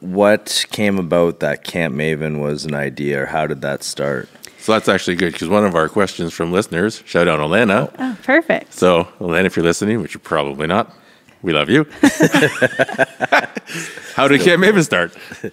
what 0.00 0.64
came 0.70 0.98
about 0.98 1.40
that 1.40 1.64
Camp 1.64 1.94
Maven 1.96 2.40
was 2.40 2.64
an 2.64 2.74
idea, 2.74 3.22
or 3.22 3.26
how 3.26 3.46
did 3.48 3.62
that 3.62 3.82
start? 3.82 4.28
So 4.60 4.72
that's 4.72 4.88
actually 4.88 5.16
good 5.16 5.32
because 5.32 5.48
one 5.48 5.64
of 5.64 5.74
our 5.74 5.88
questions 5.88 6.32
from 6.34 6.52
listeners, 6.52 7.02
shout 7.06 7.26
out 7.26 7.40
Alana. 7.40 7.90
oh, 7.98 8.16
perfect. 8.22 8.74
So, 8.74 9.04
Alana, 9.18 9.46
if 9.46 9.56
you're 9.56 9.64
listening, 9.64 10.02
which 10.02 10.12
you're 10.14 10.20
probably 10.20 10.66
not, 10.66 10.92
we 11.42 11.52
love 11.52 11.70
you. 11.70 11.84
How 14.14 14.28
did 14.28 14.40
Camp 14.42 14.62
Maven 14.62 14.84
start? 14.84 15.16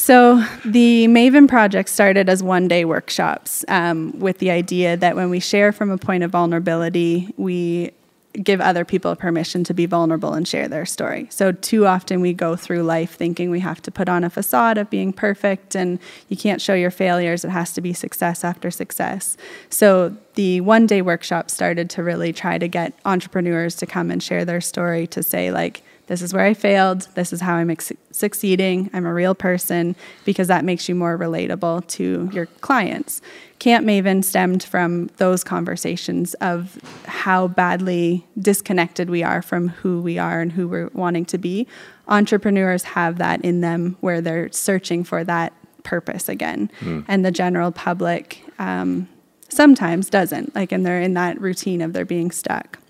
So 0.00 0.42
the 0.64 1.08
Maven 1.08 1.46
project 1.46 1.90
started 1.90 2.30
as 2.30 2.42
one 2.42 2.68
day 2.68 2.86
workshops 2.86 3.66
um, 3.68 4.18
with 4.18 4.38
the 4.38 4.50
idea 4.50 4.96
that 4.96 5.14
when 5.14 5.28
we 5.28 5.40
share 5.40 5.72
from 5.72 5.90
a 5.90 5.98
point 5.98 6.24
of 6.24 6.30
vulnerability, 6.30 7.34
we 7.36 7.90
give 8.32 8.62
other 8.62 8.86
people 8.86 9.14
permission 9.14 9.62
to 9.64 9.74
be 9.74 9.84
vulnerable 9.84 10.32
and 10.32 10.48
share 10.48 10.68
their 10.68 10.86
story. 10.86 11.26
So 11.30 11.52
too 11.52 11.86
often 11.86 12.22
we 12.22 12.32
go 12.32 12.56
through 12.56 12.84
life 12.84 13.14
thinking 13.14 13.50
we 13.50 13.60
have 13.60 13.82
to 13.82 13.90
put 13.90 14.08
on 14.08 14.24
a 14.24 14.30
facade 14.30 14.78
of 14.78 14.88
being 14.88 15.12
perfect 15.12 15.74
and 15.74 15.98
you 16.28 16.36
can't 16.36 16.62
show 16.62 16.72
your 16.72 16.90
failures. 16.90 17.44
It 17.44 17.50
has 17.50 17.74
to 17.74 17.82
be 17.82 17.92
success 17.92 18.42
after 18.42 18.70
success. 18.70 19.36
So 19.68 20.16
the 20.34 20.62
one 20.62 20.86
day 20.86 21.02
workshop 21.02 21.50
started 21.50 21.90
to 21.90 22.02
really 22.02 22.32
try 22.32 22.56
to 22.56 22.68
get 22.68 22.94
entrepreneurs 23.04 23.74
to 23.76 23.86
come 23.86 24.10
and 24.10 24.22
share 24.22 24.46
their 24.46 24.62
story 24.62 25.06
to 25.08 25.22
say 25.22 25.52
like, 25.52 25.82
this 26.10 26.22
is 26.22 26.34
where 26.34 26.44
I 26.44 26.54
failed. 26.54 27.02
This 27.14 27.32
is 27.32 27.40
how 27.40 27.54
I'm 27.54 27.70
ex- 27.70 27.92
succeeding. 28.10 28.90
I'm 28.92 29.06
a 29.06 29.14
real 29.14 29.32
person 29.32 29.94
because 30.24 30.48
that 30.48 30.64
makes 30.64 30.88
you 30.88 30.96
more 30.96 31.16
relatable 31.16 31.86
to 31.86 32.28
your 32.32 32.46
clients. 32.46 33.22
Camp 33.60 33.86
Maven 33.86 34.24
stemmed 34.24 34.64
from 34.64 35.06
those 35.18 35.44
conversations 35.44 36.34
of 36.34 36.80
how 37.04 37.46
badly 37.46 38.26
disconnected 38.36 39.08
we 39.08 39.22
are 39.22 39.40
from 39.40 39.68
who 39.68 40.00
we 40.00 40.18
are 40.18 40.40
and 40.40 40.50
who 40.50 40.66
we're 40.66 40.90
wanting 40.94 41.26
to 41.26 41.38
be. 41.38 41.68
Entrepreneurs 42.08 42.82
have 42.82 43.18
that 43.18 43.40
in 43.44 43.60
them 43.60 43.96
where 44.00 44.20
they're 44.20 44.50
searching 44.50 45.04
for 45.04 45.22
that 45.22 45.52
purpose 45.84 46.28
again. 46.28 46.72
And 47.06 47.24
the 47.24 47.30
general 47.30 47.70
public 47.70 48.42
um, 48.58 49.08
sometimes 49.48 50.10
doesn't, 50.10 50.56
like, 50.56 50.72
and 50.72 50.84
they're 50.84 51.00
in 51.00 51.14
that 51.14 51.40
routine 51.40 51.80
of 51.80 51.92
they're 51.92 52.04
being 52.04 52.32
stuck. 52.32 52.80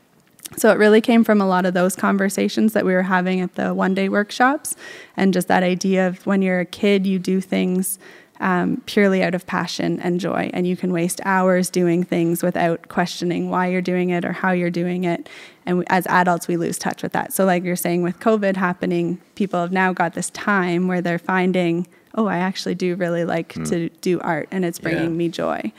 So 0.56 0.70
it 0.70 0.78
really 0.78 1.00
came 1.00 1.24
from 1.24 1.40
a 1.40 1.46
lot 1.46 1.64
of 1.64 1.74
those 1.74 1.94
conversations 1.96 2.72
that 2.72 2.84
we 2.84 2.92
were 2.92 3.02
having 3.04 3.40
at 3.40 3.54
the 3.54 3.72
one 3.72 3.94
day 3.94 4.08
workshops 4.08 4.74
and 5.16 5.32
just 5.32 5.48
that 5.48 5.62
idea 5.62 6.08
of 6.08 6.26
when 6.26 6.42
you're 6.42 6.60
a 6.60 6.64
kid, 6.66 7.06
you 7.06 7.18
do 7.18 7.40
things 7.40 7.98
um, 8.40 8.82
purely 8.86 9.22
out 9.22 9.34
of 9.34 9.46
passion 9.46 10.00
and 10.00 10.18
joy, 10.18 10.50
and 10.54 10.66
you 10.66 10.74
can 10.74 10.92
waste 10.94 11.20
hours 11.26 11.68
doing 11.68 12.02
things 12.02 12.42
without 12.42 12.88
questioning 12.88 13.50
why 13.50 13.66
you're 13.66 13.82
doing 13.82 14.08
it 14.10 14.24
or 14.24 14.32
how 14.32 14.50
you're 14.50 14.70
doing 14.70 15.04
it. 15.04 15.28
And 15.66 15.84
as 15.88 16.06
adults, 16.06 16.48
we 16.48 16.56
lose 16.56 16.78
touch 16.78 17.02
with 17.02 17.12
that. 17.12 17.34
So, 17.34 17.44
like 17.44 17.64
you're 17.64 17.76
saying, 17.76 18.02
with 18.02 18.18
COVID 18.18 18.56
happening, 18.56 19.20
people 19.34 19.60
have 19.60 19.72
now 19.72 19.92
got 19.92 20.14
this 20.14 20.30
time 20.30 20.88
where 20.88 21.02
they're 21.02 21.18
finding, 21.18 21.86
oh, 22.14 22.26
I 22.26 22.38
actually 22.38 22.74
do 22.74 22.94
really 22.96 23.26
like 23.26 23.52
to 23.66 23.90
do 24.00 24.18
art, 24.20 24.48
and 24.50 24.64
it's 24.64 24.78
bringing 24.78 25.10
Yeah. 25.10 25.16
me 25.16 25.28
joy. 25.28 25.70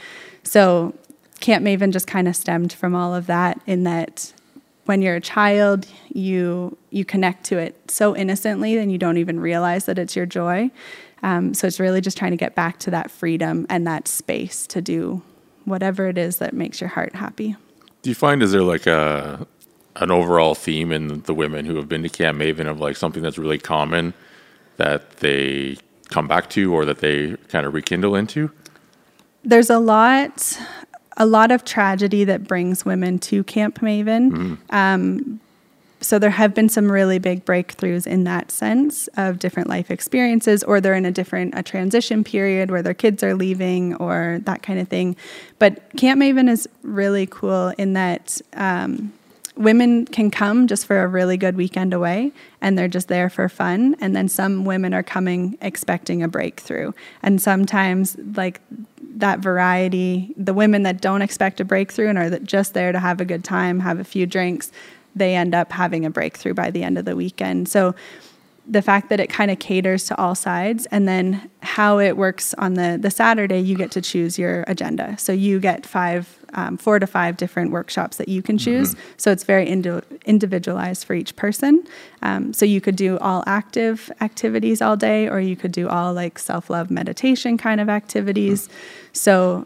So, 0.43 0.93
Camp 1.39 1.65
Maven 1.65 1.91
just 1.91 2.05
kind 2.05 2.27
of 2.27 2.35
stemmed 2.35 2.71
from 2.71 2.93
all 2.93 3.15
of 3.15 3.25
that 3.25 3.59
in 3.65 3.85
that 3.85 4.33
when 4.91 5.01
you're 5.01 5.15
a 5.15 5.21
child, 5.21 5.87
you 6.09 6.77
you 6.89 7.05
connect 7.05 7.45
to 7.45 7.57
it 7.57 7.89
so 7.89 8.13
innocently, 8.13 8.77
and 8.77 8.91
you 8.91 8.97
don't 8.97 9.17
even 9.17 9.39
realize 9.39 9.85
that 9.85 9.97
it's 9.97 10.17
your 10.17 10.25
joy. 10.25 10.69
Um, 11.23 11.53
so 11.53 11.65
it's 11.65 11.79
really 11.79 12.01
just 12.01 12.17
trying 12.17 12.31
to 12.31 12.37
get 12.37 12.55
back 12.55 12.77
to 12.79 12.91
that 12.91 13.09
freedom 13.09 13.65
and 13.69 13.87
that 13.87 14.09
space 14.09 14.67
to 14.67 14.81
do 14.81 15.21
whatever 15.63 16.09
it 16.09 16.17
is 16.17 16.39
that 16.39 16.53
makes 16.53 16.81
your 16.81 16.89
heart 16.89 17.15
happy. 17.15 17.55
Do 18.01 18.09
you 18.09 18.15
find 18.15 18.43
is 18.43 18.51
there 18.51 18.63
like 18.63 18.85
a 18.85 19.47
an 19.95 20.11
overall 20.11 20.55
theme 20.55 20.91
in 20.91 21.21
the 21.21 21.33
women 21.33 21.65
who 21.65 21.77
have 21.77 21.87
been 21.87 22.03
to 22.03 22.09
Camp 22.09 22.37
Maven 22.37 22.69
of 22.69 22.81
like 22.81 22.97
something 22.97 23.23
that's 23.23 23.37
really 23.37 23.59
common 23.59 24.13
that 24.75 25.17
they 25.21 25.77
come 26.09 26.27
back 26.27 26.49
to 26.49 26.73
or 26.73 26.83
that 26.83 26.99
they 26.99 27.37
kind 27.47 27.65
of 27.65 27.73
rekindle 27.73 28.13
into? 28.13 28.51
There's 29.45 29.69
a 29.69 29.79
lot, 29.79 30.59
a 31.21 31.25
lot 31.25 31.51
of 31.51 31.63
tragedy 31.63 32.23
that 32.23 32.45
brings 32.45 32.83
women 32.83 33.19
to 33.19 33.43
Camp 33.43 33.79
Maven. 33.79 34.57
Um, 34.71 35.39
so 36.01 36.17
there 36.17 36.31
have 36.31 36.55
been 36.55 36.67
some 36.67 36.91
really 36.91 37.19
big 37.19 37.45
breakthroughs 37.45 38.07
in 38.07 38.23
that 38.23 38.49
sense 38.49 39.07
of 39.17 39.37
different 39.37 39.69
life 39.69 39.91
experiences, 39.91 40.63
or 40.63 40.81
they're 40.81 40.95
in 40.95 41.05
a 41.05 41.11
different 41.11 41.53
a 41.55 41.61
transition 41.61 42.23
period 42.23 42.71
where 42.71 42.81
their 42.81 42.95
kids 42.95 43.21
are 43.21 43.35
leaving, 43.35 43.93
or 43.97 44.39
that 44.45 44.63
kind 44.63 44.79
of 44.79 44.87
thing. 44.87 45.15
But 45.59 45.95
Camp 45.95 46.19
Maven 46.19 46.49
is 46.49 46.67
really 46.81 47.27
cool 47.27 47.71
in 47.77 47.93
that. 47.93 48.41
Um, 48.53 49.13
women 49.61 50.05
can 50.05 50.31
come 50.31 50.67
just 50.67 50.85
for 50.85 51.03
a 51.03 51.07
really 51.07 51.37
good 51.37 51.55
weekend 51.55 51.93
away 51.93 52.31
and 52.61 52.77
they're 52.77 52.87
just 52.87 53.07
there 53.07 53.29
for 53.29 53.47
fun. 53.47 53.95
And 53.99 54.15
then 54.15 54.27
some 54.27 54.65
women 54.65 54.93
are 54.93 55.03
coming 55.03 55.57
expecting 55.61 56.23
a 56.23 56.27
breakthrough. 56.27 56.91
And 57.21 57.41
sometimes 57.41 58.17
like 58.35 58.61
that 59.13 59.39
variety 59.39 60.33
the 60.37 60.53
women 60.53 60.83
that 60.83 61.01
don't 61.01 61.21
expect 61.21 61.59
a 61.59 61.65
breakthrough 61.65 62.09
and 62.09 62.17
are 62.17 62.39
just 62.39 62.73
there 62.73 62.91
to 62.91 62.99
have 62.99 63.19
a 63.19 63.25
good 63.25 63.43
time 63.43 63.81
have 63.81 63.99
a 63.99 64.03
few 64.03 64.25
drinks 64.25 64.71
they 65.15 65.35
end 65.35 65.53
up 65.53 65.71
having 65.71 66.05
a 66.05 66.09
breakthrough 66.09 66.53
by 66.53 66.71
the 66.71 66.83
end 66.83 66.97
of 66.97 67.05
the 67.05 67.15
weekend. 67.15 67.67
So 67.67 67.93
the 68.71 68.81
fact 68.81 69.09
that 69.09 69.19
it 69.19 69.29
kind 69.29 69.51
of 69.51 69.59
caters 69.59 70.05
to 70.05 70.17
all 70.17 70.33
sides 70.33 70.85
and 70.87 71.05
then 71.05 71.51
how 71.61 71.99
it 71.99 72.15
works 72.15 72.53
on 72.55 72.75
the 72.75 72.97
the 72.99 73.11
saturday 73.11 73.59
you 73.59 73.75
get 73.75 73.91
to 73.91 74.01
choose 74.01 74.39
your 74.39 74.63
agenda. 74.67 75.17
So 75.19 75.33
you 75.33 75.59
get 75.59 75.85
five 75.85 76.39
um, 76.53 76.77
four 76.77 76.99
to 76.99 77.07
five 77.07 77.37
different 77.37 77.71
workshops 77.71 78.17
that 78.17 78.27
you 78.27 78.41
can 78.41 78.57
choose. 78.57 78.95
So 79.17 79.31
it's 79.31 79.43
very 79.43 79.67
indi- 79.67 80.01
individualized 80.25 81.05
for 81.05 81.13
each 81.13 81.35
person. 81.37 81.87
Um, 82.21 82.51
so 82.53 82.65
you 82.65 82.81
could 82.81 82.97
do 82.97 83.17
all 83.19 83.43
active 83.47 84.11
activities 84.19 84.81
all 84.81 84.97
day 84.97 85.29
or 85.29 85.39
you 85.39 85.55
could 85.55 85.71
do 85.71 85.87
all 85.87 86.13
like 86.13 86.37
self-love 86.37 86.91
meditation 86.91 87.57
kind 87.57 87.79
of 87.79 87.87
activities. 87.87 88.67
So 89.13 89.65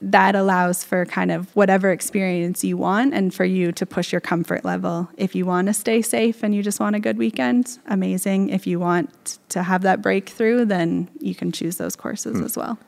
that 0.00 0.36
allows 0.36 0.84
for 0.84 1.04
kind 1.04 1.30
of 1.30 1.54
whatever 1.56 1.90
experience 1.90 2.62
you 2.62 2.76
want 2.76 3.14
and 3.14 3.34
for 3.34 3.44
you 3.44 3.72
to 3.72 3.84
push 3.84 4.12
your 4.12 4.20
comfort 4.20 4.64
level. 4.64 5.08
If 5.16 5.34
you 5.34 5.44
want 5.44 5.66
to 5.66 5.74
stay 5.74 6.02
safe 6.02 6.42
and 6.42 6.54
you 6.54 6.62
just 6.62 6.78
want 6.78 6.94
a 6.94 7.00
good 7.00 7.18
weekend, 7.18 7.78
amazing. 7.86 8.50
If 8.50 8.66
you 8.66 8.78
want 8.78 9.38
to 9.50 9.62
have 9.64 9.82
that 9.82 10.00
breakthrough, 10.00 10.64
then 10.64 11.10
you 11.20 11.34
can 11.34 11.50
choose 11.50 11.76
those 11.76 11.96
courses 11.96 12.38
hmm. 12.38 12.44
as 12.44 12.56
well. 12.56 12.78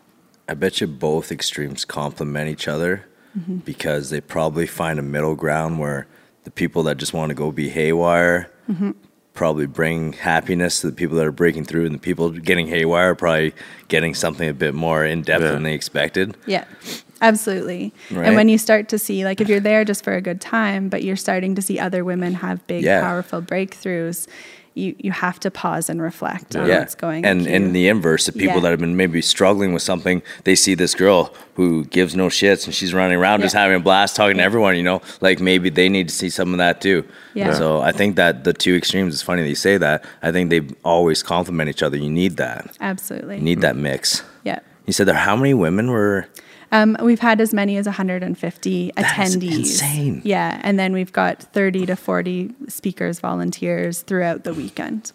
I 0.49 0.55
bet 0.55 0.81
you 0.81 0.87
both 0.87 1.31
extremes 1.31 1.85
complement 1.85 2.51
each 2.51 2.69
other 2.69 3.07
mm-hmm. 3.37 3.59
because 3.59 4.11
they 4.11 4.21
probably 4.21 4.67
find 4.67 4.99
a 4.99 5.03
middle 5.03 5.37
ground 5.37 5.79
where 5.79 6.07
the 6.45 6.51
people 6.51 6.83
that 6.85 6.97
just 6.97 7.13
want 7.13 7.31
to 7.31 7.35
go 7.35 7.53
be 7.53 7.69
haywire 7.69 8.51
mm-hmm. 8.69 8.93
Probably 9.41 9.65
bring 9.65 10.13
happiness 10.13 10.83
to 10.83 10.87
the 10.91 10.93
people 10.95 11.17
that 11.17 11.25
are 11.27 11.33
breaking 11.33 11.65
through, 11.65 11.87
and 11.87 11.95
the 11.95 11.99
people 11.99 12.29
getting 12.29 12.67
haywire 12.67 13.13
are 13.13 13.15
probably 13.15 13.55
getting 13.89 14.13
something 14.15 14.47
a 14.47 14.53
bit 14.53 14.75
more 14.75 15.03
in 15.03 15.23
depth 15.23 15.43
Yeah. 15.43 15.53
than 15.53 15.63
they 15.63 15.73
expected. 15.73 16.37
Yeah, 16.45 16.65
absolutely. 17.23 17.95
Right. 18.11 18.27
And 18.27 18.37
when 18.37 18.51
you 18.51 18.59
start 18.59 18.91
to 18.91 18.99
see, 18.99 19.25
like, 19.25 19.41
if 19.41 19.49
you're 19.49 19.59
there 19.59 19.83
just 19.87 20.05
for 20.05 20.13
a 20.13 20.21
good 20.21 20.43
time, 20.43 20.91
but 20.91 21.03
you're 21.05 21.17
starting 21.17 21.55
to 21.55 21.63
see 21.63 21.79
other 21.79 22.05
women 22.05 22.35
have 22.35 22.67
big, 22.67 22.85
Yeah. 22.85 23.01
powerful 23.01 23.41
breakthroughs, 23.41 24.27
you, 24.75 24.95
you 24.99 25.11
have 25.13 25.41
to 25.41 25.51
pause 25.51 25.91
and 25.91 26.01
reflect 26.01 26.55
on 26.55 26.69
yeah, 26.69 26.79
what's 26.79 26.95
going 26.95 27.25
and 27.25 27.41
on. 27.43 27.47
and 27.47 27.67
in 27.67 27.73
the 27.73 27.89
inverse, 27.89 28.27
the 28.27 28.33
people 28.33 28.57
Yeah. 28.57 28.61
that 28.61 28.71
have 28.71 28.79
been 28.81 28.97
maybe 28.97 29.21
struggling 29.21 29.73
with 29.73 29.83
something, 29.83 30.23
they 30.45 30.55
see 30.55 30.75
this 30.75 30.95
girl 30.95 31.35
who 31.55 31.85
gives 31.87 32.15
no 32.15 32.29
shits 32.29 32.67
and 32.67 32.75
she's 32.75 32.95
running 32.95 33.19
around 33.19 33.41
just 33.43 33.55
having 33.55 33.77
a 33.77 33.81
blast, 33.81 34.15
talking 34.17 34.37
to 34.37 34.43
everyone. 34.43 34.77
You 34.77 34.83
know, 34.85 35.03
like 35.21 35.41
maybe 35.41 35.71
they 35.71 35.89
need 35.89 36.09
to 36.09 36.15
see 36.15 36.31
some 36.31 36.53
of 36.55 36.59
that 36.59 36.81
too. 36.81 37.05
Yeah. 37.35 37.53
So 37.55 37.81
I 37.81 37.93
think 37.93 38.17
that 38.17 38.45
the 38.45 38.53
two 38.53 38.75
extremes. 38.77 39.13
It's 39.15 39.23
funny 39.23 39.43
that 39.43 39.49
you 39.49 39.55
say 39.57 39.77
that. 39.77 40.05
I 40.23 40.31
think 40.33 40.51
they 40.51 40.63
always 40.85 41.23
complement 41.23 41.69
each 41.69 41.83
other. 41.83 41.97
You 41.97 42.11
need 42.11 42.37
that. 42.37 42.77
Absolutely. 42.81 43.37
You 43.37 43.43
need 43.43 43.61
that 43.63 43.77
mix. 43.77 44.23
yeah. 44.45 44.61
You 44.87 44.93
said 44.93 45.07
there. 45.07 45.15
How 45.15 45.37
many 45.37 45.53
women 45.55 45.91
were? 45.91 46.27
Um, 46.73 46.97
we've 47.03 47.21
had 47.21 47.41
as 47.41 47.53
many 47.53 47.77
as 47.77 47.87
150 47.87 48.93
That 48.97 49.05
attendees. 49.05 49.57
insane. 49.59 50.23
Yeah, 50.25 50.61
and 50.63 50.79
then 50.79 50.93
we've 50.93 51.13
got 51.13 51.43
30 51.43 51.87
to 51.87 51.97
40 51.97 52.53
speakers, 52.69 53.19
volunteers 53.21 54.03
throughout 54.03 54.45
the 54.45 54.55
weekend. 54.55 55.13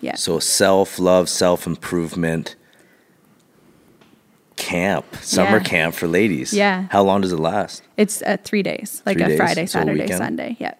Yeah. 0.00 0.14
So 0.16 0.38
self 0.38 0.98
love, 0.98 1.28
self 1.28 1.66
improvement 1.66 2.56
camp, 4.56 5.04
summer 5.20 5.58
Yeah. 5.58 5.62
camp 5.62 5.94
for 5.94 6.06
ladies. 6.06 6.52
Yeah. 6.52 6.86
How 6.90 7.02
long 7.02 7.20
does 7.20 7.32
it 7.32 7.38
last? 7.40 7.82
It's 7.96 8.22
uh, 8.22 8.36
three 8.44 8.62
days, 8.62 9.02
like 9.04 9.16
Three 9.16 9.24
a 9.24 9.28
days, 9.30 9.36
Friday, 9.36 9.66
so 9.66 9.80
a 9.80 9.82
Saturday. 9.82 10.06
Sunday. 10.12 10.56
Yeah. 10.58 10.74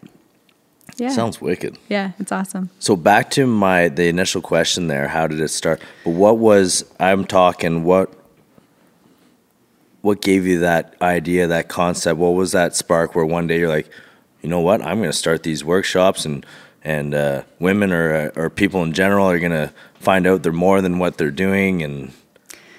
Yeah. 0.96 1.08
Sounds 1.08 1.40
wicked. 1.40 1.76
yeah, 1.88 2.12
it's 2.20 2.30
awesome. 2.30 2.70
So 2.78 2.94
back 2.94 3.28
to 3.30 3.46
my 3.46 3.88
the 3.88 4.06
initial 4.08 4.40
question 4.40 4.86
there, 4.86 5.08
how 5.08 5.26
did 5.26 5.40
it 5.40 5.48
start? 5.48 5.82
But 6.04 6.10
what 6.10 6.38
was 6.38 6.84
I'm 7.00 7.24
talking 7.24 7.82
what 7.82 8.12
what 10.04 10.20
gave 10.20 10.46
you 10.46 10.60
that 10.60 10.94
idea, 11.00 11.46
that 11.46 11.70
concept? 11.70 12.18
What 12.18 12.34
was 12.34 12.52
that 12.52 12.76
spark 12.76 13.14
where 13.14 13.24
one 13.24 13.46
day 13.46 13.58
you're 13.58 13.70
like, 13.70 13.88
you 14.42 14.50
know 14.50 14.60
what, 14.60 14.82
I'm 14.82 14.98
going 14.98 15.08
to 15.08 15.16
start 15.16 15.42
these 15.42 15.64
workshops 15.64 16.26
and 16.26 16.44
and 16.82 17.14
uh, 17.14 17.44
women 17.58 17.90
or 17.90 18.30
or 18.36 18.50
people 18.50 18.82
in 18.82 18.92
general 18.92 19.30
are 19.30 19.38
going 19.38 19.52
to 19.52 19.72
find 19.94 20.26
out 20.26 20.42
they're 20.42 20.52
more 20.52 20.82
than 20.82 20.98
what 20.98 21.16
they're 21.16 21.30
doing 21.30 21.82
and 21.82 22.12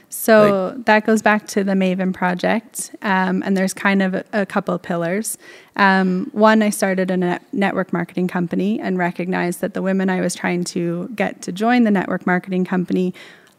So 0.09 0.75
that 0.85 1.07
goes 1.07 1.23
back 1.23 1.47
to 1.47 1.63
the 1.63 1.73
Maven 1.73 2.13
project, 2.13 2.95
um, 3.01 3.41
and 3.43 3.57
there's 3.57 3.73
kind 3.73 4.01
of 4.03 4.13
a, 4.13 4.23
a 4.31 4.45
couple 4.45 4.77
pillars. 4.77 5.37
Um, 5.75 6.29
one, 6.31 6.61
I 6.61 6.69
started 6.69 7.09
a 7.09 7.17
net- 7.17 7.43
network 7.51 7.91
marketing 7.91 8.27
company 8.27 8.79
and 8.79 8.99
recognized 8.99 9.61
that 9.61 9.73
the 9.73 9.81
women 9.81 10.09
I 10.09 10.21
was 10.21 10.35
trying 10.35 10.63
to 10.65 11.09
get 11.15 11.41
to 11.41 11.51
join 11.51 11.83
the 11.83 11.91
network 11.91 12.25
marketing 12.25 12.65
company 12.65 13.13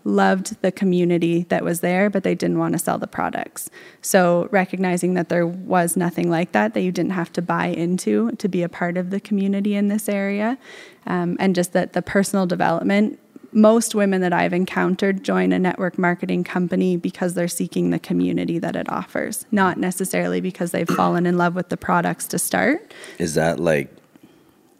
loved 0.06 0.60
the 0.62 0.70
community 0.70 1.42
that 1.48 1.64
was 1.64 1.80
there, 1.80 2.08
but 2.08 2.22
they 2.22 2.34
didn't 2.34 2.58
want 2.58 2.72
to 2.72 2.78
sell 2.78 2.96
the 2.96 3.06
products. 3.08 3.68
So 4.00 4.48
recognizing 4.52 5.14
that 5.14 5.28
there 5.28 5.46
was 5.46 5.96
nothing 5.96 6.30
like 6.30 6.52
that, 6.52 6.74
that 6.74 6.80
you 6.80 6.92
didn't 6.92 7.10
have 7.12 7.32
to 7.32 7.42
buy 7.42 7.66
into 7.66 8.30
to 8.32 8.48
be 8.48 8.62
a 8.62 8.68
part 8.68 8.96
of 8.96 9.10
the 9.10 9.18
community 9.18 9.74
in 9.74 9.88
this 9.88 10.08
area, 10.08 10.58
um, 11.06 11.36
and 11.40 11.54
just 11.54 11.72
that 11.72 11.92
the 11.92 12.02
personal 12.02 12.46
development 12.46 13.18
most 13.52 13.94
women 13.94 14.20
that 14.20 14.34
I've 14.34 14.52
encountered 14.52 15.24
join 15.24 15.50
a 15.50 15.58
network 15.58 15.98
marketing 15.98 16.44
company 16.44 16.98
because 16.98 17.32
they're 17.32 17.48
seeking 17.48 17.88
the 17.88 17.98
community 17.98 18.58
that 18.58 18.76
it 18.76 18.86
offers, 18.92 19.46
not 19.50 19.78
necessarily 19.78 20.42
because 20.42 20.72
they've 20.72 20.86
fallen 20.88 21.24
in 21.24 21.38
love 21.38 21.54
with 21.54 21.70
the 21.70 21.76
products 21.78 22.26
to 22.28 22.38
start, 22.38 22.92
is 23.18 23.34
that 23.34 23.58
like 23.58 23.88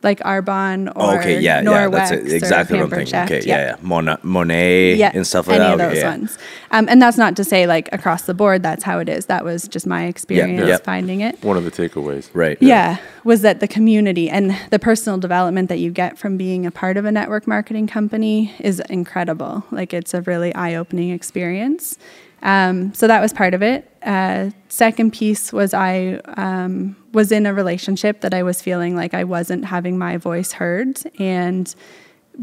like 0.07 0.21
Arbonne 0.21 0.89
or 0.89 0.93
oh, 1.03 1.11
or 1.11 1.19
okay, 1.19 1.41
yeah, 1.41 1.61
yeah, 1.61 1.89
that's 1.89 2.13
it, 2.13 2.33
exactly 2.33 2.79
what 2.79 2.85
I'm 2.85 2.91
thinking. 2.91 3.07
Chef. 3.07 3.31
Okay, 3.31 3.43
yeah, 3.45 3.67
yeah. 3.71 3.77
Mona, 3.83 4.19
Monat 4.23 4.97
Yeah, 4.97 5.11
and 5.13 5.27
stuff 5.27 5.49
like 5.49 5.61
any 5.61 5.65
that. 5.65 5.75
of 5.75 5.81
Okay, 5.81 5.89
those 5.95 6.03
yeah. 6.03 6.11
ones. 6.11 6.39
Um, 6.71 6.89
and 6.89 7.03
that's 7.03 7.19
not 7.19 7.35
to 7.37 7.45
say 7.45 7.67
like 7.67 7.89
across 7.93 8.23
the 8.23 8.33
board 8.33 8.63
that's 8.63 8.85
how 8.85 9.01
it 9.01 9.09
is. 9.09 9.27
That 9.27 9.45
was 9.45 9.67
just 9.67 9.87
my 9.87 10.05
experience 10.05 10.69
yeah. 10.69 10.79
finding 10.79 11.21
it. 11.21 11.43
One 11.43 11.57
of 11.57 11.65
the 11.65 11.73
takeaways. 11.73 12.31
Right. 12.33 12.57
Yeah, 12.61 12.99
was 13.25 13.43
that 13.43 13.59
the 13.59 13.69
community 13.69 14.31
and 14.31 14.57
the 14.71 14.79
personal 14.79 15.19
development 15.19 15.69
that 15.69 15.81
you 15.81 15.91
get 15.91 16.17
from 16.17 16.37
being 16.37 16.65
a 16.65 16.71
part 16.71 16.97
of 16.97 17.05
a 17.05 17.11
network 17.13 17.49
marketing 17.49 17.89
company 17.89 18.55
is 18.61 18.81
incredible. 18.89 19.65
Like 19.73 19.93
it's 19.93 20.15
a 20.15 20.23
really 20.23 20.55
eye-opening 20.55 21.11
experience. 21.11 21.99
Um, 22.43 22.95
so 22.95 23.09
that 23.09 23.21
was 23.21 23.33
part 23.33 23.55
of 23.55 23.63
it. 23.63 23.91
Uh, 24.03 24.51
second 24.69 25.13
piece 25.13 25.53
was 25.53 25.75
I 25.75 26.21
um, 26.37 26.95
was 27.17 27.33
in 27.33 27.47
a 27.47 27.55
relationship 27.55 28.21
that 28.21 28.35
I 28.35 28.43
was 28.43 28.61
feeling 28.61 28.95
like 28.95 29.15
I 29.15 29.25
wasn't 29.25 29.65
having 29.65 29.97
my 29.97 30.19
voice 30.19 30.53
heard, 30.53 31.01
and 31.19 31.75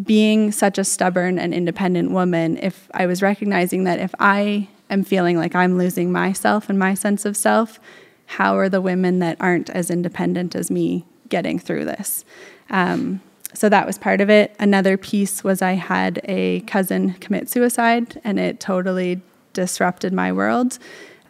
being 0.01 0.51
such 0.51 0.79
a 0.79 0.83
stubborn 0.83 1.37
and 1.37 1.53
independent 1.53 2.09
woman, 2.09 2.57
if 2.57 2.89
I 2.91 3.05
was 3.05 3.21
recognizing 3.21 3.83
that 3.83 3.99
if 3.99 4.15
I 4.17 4.67
am 4.89 5.03
feeling 5.03 5.37
like 5.37 5.53
I'm 5.53 5.77
losing 5.77 6.11
myself 6.11 6.69
and 6.69 6.79
my 6.79 6.95
sense 6.95 7.23
of 7.23 7.37
self, 7.37 7.79
how 8.25 8.57
are 8.57 8.67
the 8.67 8.81
women 8.81 9.19
that 9.19 9.37
aren't 9.39 9.69
as 9.69 9.91
independent 9.91 10.55
as 10.55 10.71
me 10.71 11.05
getting 11.29 11.59
through 11.59 11.85
this? 11.85 12.25
Um, 12.71 13.21
so 13.53 13.69
that 13.69 13.85
was 13.85 13.99
part 13.99 14.21
of 14.21 14.29
it. 14.31 14.55
Another 14.57 14.97
piece 14.97 15.43
was 15.43 15.61
I 15.61 15.73
had 15.73 16.19
a 16.23 16.61
cousin 16.61 17.13
commit 17.19 17.47
suicide, 17.47 18.19
and 18.23 18.39
it 18.39 18.59
totally 18.59 19.21
disrupted 19.53 20.13
my 20.13 20.31
world. 20.31 20.79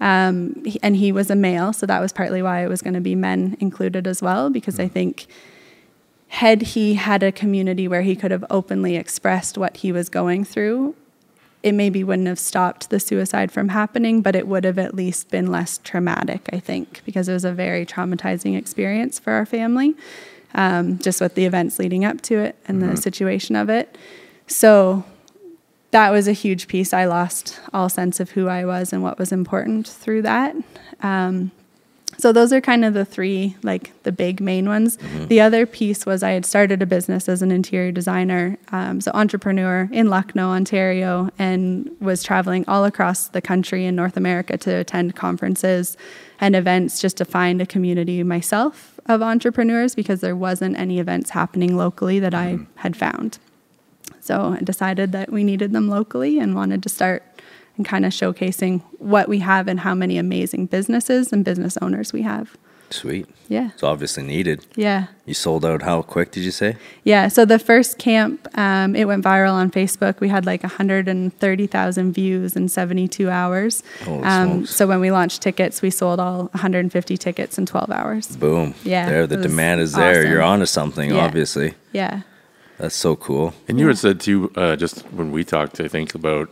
Um, 0.03 0.65
and 0.83 0.97
he 0.97 1.13
was 1.13 1.29
a 1.29 1.35
male, 1.35 1.71
so 1.71 1.85
that 1.85 2.01
was 2.01 2.11
partly 2.11 2.41
why 2.41 2.61
it 2.61 2.67
was 2.67 2.81
going 2.81 2.93
to 2.93 2.99
be 2.99 3.15
men 3.15 3.55
included 3.61 4.05
as 4.05 4.21
well, 4.21 4.49
because 4.49 4.77
I 4.77 4.89
think 4.89 5.27
had 6.27 6.61
he 6.61 6.95
had 6.95 7.23
a 7.23 7.31
community 7.31 7.87
where 7.87 8.01
he 8.01 8.15
could 8.17 8.31
have 8.31 8.43
openly 8.49 8.97
expressed 8.97 9.57
what 9.57 9.77
he 9.77 9.93
was 9.93 10.09
going 10.09 10.43
through, 10.43 10.93
it 11.61 11.71
maybe 11.71 12.03
wouldn't 12.03 12.27
have 12.27 12.39
stopped 12.39 12.89
the 12.89 12.99
suicide 12.99 13.49
from 13.49 13.69
happening, 13.69 14.21
but 14.21 14.35
it 14.35 14.45
would 14.45 14.65
have 14.65 14.77
at 14.77 14.93
least 14.93 15.29
been 15.31 15.47
less 15.47 15.79
traumatic, 15.85 16.49
I 16.51 16.59
think, 16.59 17.01
because 17.05 17.29
it 17.29 17.33
was 17.33 17.45
a 17.45 17.53
very 17.53 17.85
traumatizing 17.85 18.57
experience 18.57 19.19
for 19.19 19.31
our 19.31 19.45
family, 19.45 19.95
um, 20.53 20.99
just 20.99 21.21
with 21.21 21.35
the 21.35 21.45
events 21.45 21.79
leading 21.79 22.03
up 22.03 22.19
to 22.23 22.39
it 22.39 22.57
and 22.67 22.81
the 22.81 22.97
situation 22.97 23.55
of 23.55 23.69
it. 23.69 23.97
So 24.47 25.05
that 25.93 26.11
was 26.11 26.27
a 26.27 26.33
huge 26.33 26.67
piece. 26.67 26.91
I 26.93 27.05
lost 27.05 27.59
all 27.73 27.87
sense 27.87 28.19
of 28.19 28.31
who 28.31 28.47
I 28.47 28.65
was 28.65 28.91
and 28.93 29.01
what 29.01 29.17
was 29.17 29.31
important 29.31 29.87
through 29.87 30.23
that. 30.23 30.55
Um, 31.01 31.51
So 32.19 32.31
those 32.31 32.53
are 32.53 32.61
kind 32.61 32.85
of 32.85 32.93
the 32.93 33.05
three, 33.05 33.55
like 33.63 33.91
the 34.03 34.11
big 34.11 34.39
main 34.39 34.67
ones. 34.67 34.99
The 35.29 35.41
other 35.41 35.65
piece 35.65 36.05
was 36.05 36.21
I 36.21 36.31
had 36.37 36.45
started 36.45 36.79
a 36.81 36.85
business 36.85 37.27
as 37.27 37.41
an 37.41 37.51
interior 37.51 37.91
designer, 37.91 38.57
um, 38.71 39.01
so 39.01 39.09
entrepreneur 39.15 39.89
in 39.91 40.09
Lucknow, 40.09 40.49
Ontario, 40.51 41.31
and 41.39 41.89
was 41.99 42.21
traveling 42.21 42.65
all 42.67 42.85
across 42.85 43.29
the 43.29 43.41
country 43.41 43.85
in 43.87 43.95
North 43.95 44.15
America 44.15 44.57
to 44.57 44.71
attend 44.75 45.15
conferences 45.15 45.97
and 46.39 46.55
events 46.55 47.01
just 47.01 47.17
to 47.17 47.25
find 47.25 47.61
a 47.61 47.65
community 47.65 48.21
myself 48.23 48.99
of 49.07 49.21
entrepreneurs 49.23 49.95
because 49.95 50.21
there 50.21 50.35
wasn't 50.35 50.77
any 50.77 50.99
events 50.99 51.31
happening 51.31 51.75
locally 51.75 52.19
that 52.19 52.35
I 52.35 52.59
had 52.75 52.95
found. 52.95 53.39
So 54.23 54.55
I 54.59 54.63
decided 54.63 55.11
that 55.11 55.31
we 55.31 55.43
needed 55.43 55.73
them 55.73 55.89
locally 55.89 56.39
and 56.39 56.55
wanted 56.55 56.81
to 56.83 56.89
start 56.89 57.23
and 57.75 57.85
kind 57.85 58.05
of 58.05 58.13
showcasing 58.13 58.81
what 58.99 59.27
we 59.27 59.39
have 59.39 59.67
and 59.67 59.79
how 59.81 59.93
many 59.93 60.17
amazing 60.17 60.67
businesses 60.67 61.33
and 61.33 61.43
business 61.43 61.77
owners 61.81 62.13
we 62.13 62.21
have. 62.21 62.55
Sweet. 62.89 63.25
Yeah. 63.49 63.71
It's 63.73 63.81
obviously 63.83 64.21
needed. 64.23 64.65
Yeah. 64.75 65.07
You 65.25 65.33
sold 65.33 65.65
out 65.65 65.81
how 65.81 66.03
quick 66.03 66.31
did 66.31 66.43
you 66.43 66.51
say? 66.51 66.77
Yeah. 67.03 67.27
So 67.27 67.43
the 67.43 67.57
first 67.57 67.97
camp, 67.97 68.47
um, 68.57 68.95
it 68.95 69.05
went 69.05 69.25
viral 69.25 69.53
on 69.53 69.71
Facebook. 69.71 70.19
We 70.19 70.29
had 70.29 70.45
like 70.45 70.61
130,000 70.61 72.13
views 72.13 72.55
in 72.55 72.69
72 72.69 73.29
hours. 73.29 73.83
Um, 74.07 74.65
so 74.67 74.85
when 74.87 74.99
we 74.99 75.11
launched 75.11 75.41
tickets, 75.41 75.81
we 75.81 75.89
sold 75.89 76.19
all 76.19 76.43
150 76.53 77.17
tickets 77.17 77.57
in 77.57 77.65
12 77.65 77.89
hours. 77.89 78.35
Boom. 78.37 78.75
Yeah, 78.83 79.09
There, 79.09 79.27
the 79.27 79.37
demand 79.37 79.81
is 79.81 79.93
there. 79.93 80.19
awesome. 80.19 80.31
You're 80.31 80.41
onto 80.43 80.65
something, 80.67 81.09
Yeah. 81.09 81.25
obviously. 81.25 81.73
Yeah. 81.93 82.21
That's 82.77 82.95
so 82.95 83.15
cool. 83.15 83.53
And 83.67 83.79
you 83.79 83.87
had 83.87 83.97
said 83.97 84.19
too, 84.19 84.51
uh, 84.55 84.75
just 84.75 85.01
when 85.13 85.31
we 85.31 85.43
talked, 85.43 85.79
I 85.79 85.87
think 85.87 86.15
about 86.15 86.49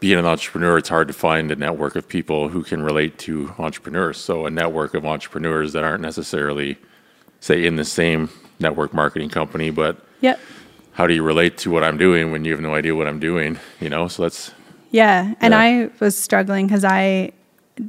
being 0.00 0.18
an 0.18 0.26
entrepreneur, 0.26 0.78
it's 0.78 0.88
hard 0.88 1.08
to 1.08 1.14
find 1.14 1.50
a 1.50 1.56
network 1.56 1.96
of 1.96 2.08
people 2.08 2.48
who 2.48 2.62
can 2.62 2.82
relate 2.82 3.18
to 3.20 3.52
entrepreneurs. 3.58 4.18
So 4.18 4.46
a 4.46 4.50
network 4.50 4.94
of 4.94 5.04
entrepreneurs 5.04 5.72
that 5.72 5.84
aren't 5.84 6.02
necessarily, 6.02 6.78
say, 7.40 7.66
in 7.66 7.76
the 7.76 7.84
same 7.84 8.30
network 8.58 8.94
marketing 8.94 9.28
company, 9.30 9.70
but 9.70 10.04
Yep. 10.20 10.38
how 10.92 11.06
do 11.06 11.14
you 11.14 11.22
relate 11.22 11.56
to 11.58 11.70
what 11.70 11.82
I'm 11.84 11.96
doing 11.98 12.30
when 12.32 12.44
you 12.44 12.52
have 12.52 12.60
no 12.60 12.74
idea 12.74 12.94
what 12.94 13.06
I'm 13.08 13.18
doing? 13.20 13.58
You 13.80 13.88
know, 13.90 14.08
so 14.08 14.22
that's 14.22 14.52
Yeah, 14.92 15.34
and 15.40 15.52
Yeah. 15.52 15.58
I 15.60 15.90
was 16.00 16.16
struggling 16.18 16.66
because 16.66 16.84
I 16.84 17.32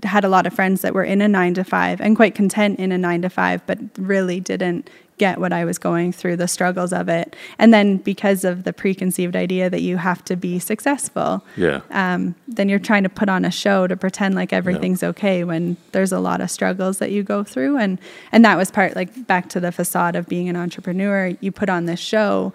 had 0.04 0.24
a 0.24 0.30
lot 0.30 0.46
of 0.46 0.54
friends 0.54 0.82
that 0.82 0.94
were 0.94 1.04
in 1.04 1.20
a 1.22 1.28
nine 1.28 1.54
to 1.56 1.64
five 1.64 2.00
and 2.00 2.16
quite 2.16 2.36
content 2.36 2.80
in 2.80 2.92
a 2.92 2.98
nine 2.98 3.22
to 3.24 3.30
five, 3.30 3.66
but 3.66 3.80
really 3.98 4.40
didn't 4.40 4.90
get 5.22 5.40
what 5.40 5.54
I 5.54 5.66
was 5.66 5.78
going 5.78 6.12
through, 6.12 6.38
the 6.38 6.48
struggles 6.48 6.92
of 6.92 7.08
it. 7.08 7.36
And 7.60 7.72
then 7.72 7.98
because 7.98 8.44
of 8.44 8.64
the 8.64 8.74
preconceived 8.74 9.36
idea 9.36 9.70
that 9.70 9.82
you 9.82 9.98
have 9.98 10.26
to 10.26 10.36
be 10.36 10.58
successful, 10.58 11.46
yeah, 11.56 11.82
um, 11.92 12.34
then 12.48 12.68
you're 12.70 12.80
trying 12.80 13.04
to 13.04 13.10
put 13.10 13.30
on 13.30 13.46
a 13.46 13.52
show 13.52 13.86
to 13.86 13.96
pretend 13.96 14.34
like 14.34 14.52
everything's 14.52 15.04
okay 15.04 15.44
when 15.44 15.78
there's 15.92 16.12
a 16.12 16.20
lot 16.20 16.42
of 16.42 16.50
struggles 16.50 16.98
that 16.98 17.12
you 17.12 17.22
go 17.22 17.44
through. 17.44 17.78
And 17.78 18.00
and 18.32 18.44
that 18.46 18.58
was 18.58 18.72
part 18.72 18.96
like 18.96 19.28
back 19.28 19.48
to 19.50 19.60
the 19.60 19.72
facade 19.72 20.16
of 20.16 20.28
being 20.28 20.50
an 20.50 20.56
entrepreneur. 20.56 21.38
You 21.40 21.52
put 21.52 21.70
on 21.70 21.86
this 21.86 22.00
show 22.00 22.52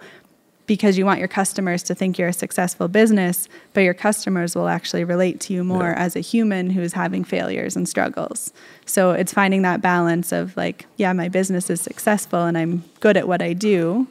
because 0.67 0.97
you 0.97 1.05
want 1.05 1.19
your 1.19 1.27
customers 1.27 1.81
to 1.83 1.95
think 1.95 2.17
you're 2.19 2.27
a 2.27 2.33
successful 2.33 2.87
business 2.87 3.49
but 3.73 3.81
your 3.81 3.93
customers 3.93 4.55
will 4.55 4.67
actually 4.67 5.03
relate 5.03 5.39
to 5.39 5.53
you 5.53 5.63
more 5.63 5.89
Yeah. 5.89 6.03
as 6.05 6.15
a 6.15 6.19
human 6.19 6.69
who's 6.69 6.93
having 6.93 7.23
failures 7.23 7.75
and 7.75 7.87
struggles 7.89 8.53
so 8.85 9.11
it's 9.11 9.33
finding 9.33 9.63
that 9.63 9.81
balance 9.81 10.31
of 10.31 10.55
like 10.55 10.85
yeah 10.97 11.13
my 11.13 11.29
business 11.29 11.69
is 11.69 11.81
successful 11.81 12.43
and 12.45 12.57
i'm 12.57 12.83
good 12.99 13.17
at 13.17 13.27
what 13.27 13.41
i 13.41 13.53
do 13.53 14.07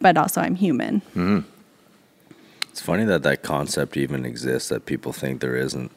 but 0.00 0.16
also 0.16 0.40
i'm 0.40 0.54
human 0.54 1.00
mm-hmm. 1.14 1.40
It's 2.70 2.80
funny 2.80 3.04
that 3.04 3.22
that 3.22 3.44
concept 3.44 3.96
even 3.96 4.26
exists. 4.26 4.68
That 4.68 4.84
people 4.84 5.12
think 5.12 5.40
there 5.40 5.54
isn't 5.54 5.92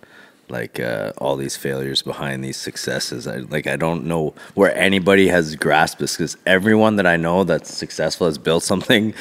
like 0.50 0.80
uh, 0.80 1.12
all 1.18 1.36
these 1.36 1.58
failures 1.58 2.01
behind 2.01 2.44
these 2.44 2.58
successes. 2.58 3.27
I, 3.27 3.38
like 3.38 3.68
I 3.68 3.75
don't 3.75 4.06
know 4.06 4.34
where 4.56 4.75
anybody 4.77 5.27
has 5.27 5.56
grasped 5.56 6.00
this 6.00 6.16
because 6.16 6.38
everyone 6.46 6.96
that 6.98 7.06
I 7.08 7.18
know 7.18 7.44
that's 7.44 7.74
successful 7.74 8.27
has 8.27 8.38
built 8.38 8.63
something, 8.63 9.13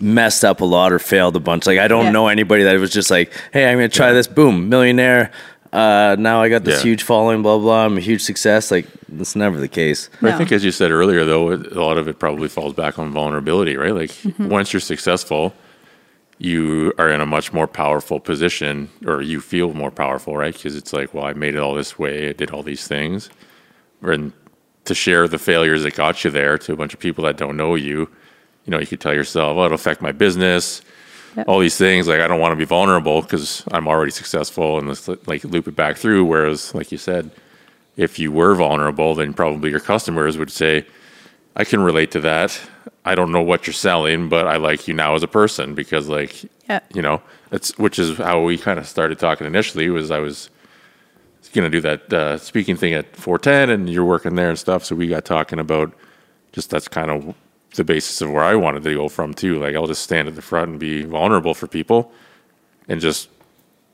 messed 0.00 0.44
up 0.44 0.60
a 0.60 0.64
lot 0.64 0.92
or 0.92 0.98
failed 0.98 1.36
a 1.36 1.40
bunch. 1.40 1.66
Like 1.66 1.78
I 1.78 1.88
don't 1.88 2.06
Yeah. 2.06 2.10
know 2.12 2.28
anybody 2.28 2.64
that 2.64 2.78
was 2.80 2.90
just 2.90 3.10
like, 3.10 3.32
hey, 3.52 3.68
I'm 3.70 3.78
gonna 3.78 3.88
try 3.88 4.12
this. 4.12 4.26
Boom, 4.26 4.68
millionaire. 4.68 5.30
Uh, 5.72 6.16
now 6.18 6.42
I 6.42 6.48
got 6.48 6.64
this 6.64 6.78
Yeah. 6.78 6.90
huge 6.90 7.02
following. 7.04 7.42
Blah 7.42 7.58
blah. 7.58 7.84
I'm 7.84 7.96
a 7.96 8.00
huge 8.00 8.22
success. 8.22 8.70
Like 8.70 8.86
that's 9.08 9.36
never 9.36 9.60
the 9.60 9.68
case. 9.68 10.08
But 10.20 10.32
I 10.34 10.38
think, 10.38 10.50
as 10.50 10.64
you 10.64 10.72
said 10.72 10.90
earlier, 10.90 11.24
though, 11.24 11.52
a 11.52 11.56
lot 11.78 11.96
of 11.98 12.08
it 12.08 12.18
probably 12.18 12.48
falls 12.48 12.72
back 12.74 12.98
on 12.98 13.12
vulnerability, 13.12 13.76
right? 13.76 13.94
Like 13.94 14.10
once 14.38 14.72
you're 14.72 14.80
successful, 14.80 15.52
you 16.42 16.90
are 16.96 17.10
in 17.10 17.20
a 17.20 17.26
much 17.26 17.52
more 17.52 17.66
powerful 17.66 18.18
position, 18.18 18.88
or 19.04 19.20
you 19.20 19.42
feel 19.42 19.74
more 19.74 19.90
powerful, 19.90 20.38
right? 20.38 20.54
Because 20.54 20.74
it's 20.74 20.92
like, 20.92 21.12
well, 21.12 21.26
I 21.26 21.34
made 21.34 21.54
it 21.54 21.60
all 21.60 21.74
this 21.74 21.98
way, 21.98 22.30
I 22.30 22.32
did 22.32 22.50
all 22.50 22.62
these 22.62 22.88
things, 22.88 23.28
and 24.00 24.32
to 24.86 24.94
share 24.94 25.28
the 25.28 25.38
failures 25.38 25.82
that 25.82 25.94
got 25.94 26.24
you 26.24 26.30
there 26.30 26.56
to 26.56 26.72
a 26.72 26.76
bunch 26.76 26.94
of 26.94 26.98
people 26.98 27.24
that 27.24 27.36
don't 27.36 27.58
know 27.58 27.74
you, 27.74 28.08
you 28.64 28.70
know, 28.70 28.78
you 28.78 28.86
could 28.86 29.02
tell 29.02 29.12
yourself, 29.12 29.58
oh, 29.58 29.64
it'll 29.66 29.74
affect 29.74 30.00
my 30.00 30.12
business. 30.12 30.80
Yep. 31.36 31.46
All 31.46 31.58
these 31.60 31.76
things, 31.76 32.08
like 32.08 32.20
I 32.20 32.26
don't 32.26 32.40
want 32.40 32.52
to 32.52 32.56
be 32.56 32.64
vulnerable 32.64 33.20
because 33.20 33.62
I'm 33.70 33.86
already 33.86 34.10
successful, 34.10 34.78
and 34.78 34.88
let's 34.88 35.06
like 35.26 35.44
loop 35.44 35.68
it 35.68 35.76
back 35.76 35.98
through. 35.98 36.24
Whereas, 36.24 36.74
like 36.74 36.90
you 36.90 36.98
said, 36.98 37.30
if 37.98 38.18
you 38.18 38.32
were 38.32 38.54
vulnerable, 38.54 39.14
then 39.14 39.34
probably 39.34 39.70
your 39.70 39.80
customers 39.80 40.38
would 40.38 40.50
say, 40.50 40.86
I 41.56 41.64
can 41.64 41.80
relate 41.80 42.10
to 42.12 42.20
that. 42.20 42.60
I 43.04 43.14
don't 43.14 43.32
know 43.32 43.42
what 43.42 43.66
you're 43.66 43.74
selling, 43.74 44.28
but 44.28 44.46
I 44.46 44.56
like 44.56 44.86
you 44.86 44.94
now 44.94 45.14
as 45.14 45.22
a 45.22 45.28
person 45.28 45.74
because 45.74 46.08
like 46.08 46.44
yeah 46.68 46.80
you 46.94 47.02
know, 47.02 47.22
it's 47.50 47.76
which 47.78 47.98
is 47.98 48.18
how 48.18 48.42
we 48.42 48.58
kind 48.58 48.78
of 48.78 48.86
started 48.86 49.18
talking 49.18 49.46
initially 49.46 49.88
was 49.88 50.10
I 50.10 50.18
was 50.18 50.50
going 51.52 51.70
to 51.70 51.70
do 51.70 51.80
that 51.80 52.12
uh, 52.12 52.38
speaking 52.38 52.76
thing 52.76 52.94
at 52.94 53.16
410 53.16 53.70
and 53.70 53.90
you're 53.90 54.04
working 54.04 54.36
there 54.36 54.48
and 54.48 54.58
stuff. 54.58 54.84
So 54.84 54.94
we 54.94 55.08
got 55.08 55.24
talking 55.24 55.58
about 55.58 55.92
just 56.52 56.70
that's 56.70 56.88
kind 56.88 57.10
of 57.10 57.34
the 57.74 57.84
basis 57.84 58.20
of 58.20 58.30
where 58.30 58.44
I 58.44 58.54
wanted 58.54 58.82
to 58.84 58.94
go 58.94 59.08
from 59.08 59.34
too. 59.34 59.58
Like 59.58 59.74
I'll 59.74 59.86
just 59.86 60.02
stand 60.02 60.28
at 60.28 60.34
the 60.34 60.42
front 60.42 60.70
and 60.70 60.80
be 60.80 61.02
vulnerable 61.02 61.54
for 61.54 61.66
people 61.66 62.12
and 62.88 63.00
just 63.00 63.28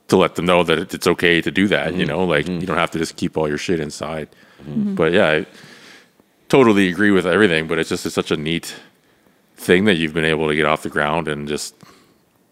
to 0.07 0.17
let 0.17 0.35
them 0.35 0.45
know 0.45 0.63
that 0.63 0.93
it's 0.93 1.07
okay 1.07 1.41
to 1.41 1.51
do 1.51 1.67
that, 1.67 1.93
you 1.93 1.99
mm-hmm. 1.99 2.09
know, 2.09 2.23
like 2.23 2.45
mm-hmm. 2.45 2.61
you 2.61 2.67
don't 2.67 2.77
have 2.77 2.91
to 2.91 2.99
just 2.99 3.17
keep 3.17 3.37
all 3.37 3.47
your 3.47 3.57
shit 3.57 3.79
inside. 3.79 4.29
Mm-hmm. 4.61 4.95
But 4.95 5.11
yeah, 5.11 5.29
I 5.29 5.45
totally 6.49 6.89
agree 6.89 7.11
with 7.11 7.25
everything, 7.25 7.67
but 7.67 7.79
it's 7.79 7.89
just 7.89 8.05
it's 8.05 8.15
such 8.15 8.31
a 8.31 8.37
neat 8.37 8.75
thing 9.55 9.85
that 9.85 9.95
you've 9.95 10.13
been 10.13 10.25
able 10.25 10.47
to 10.47 10.55
get 10.55 10.65
off 10.65 10.83
the 10.83 10.89
ground 10.89 11.27
and 11.27 11.47
just 11.47 11.75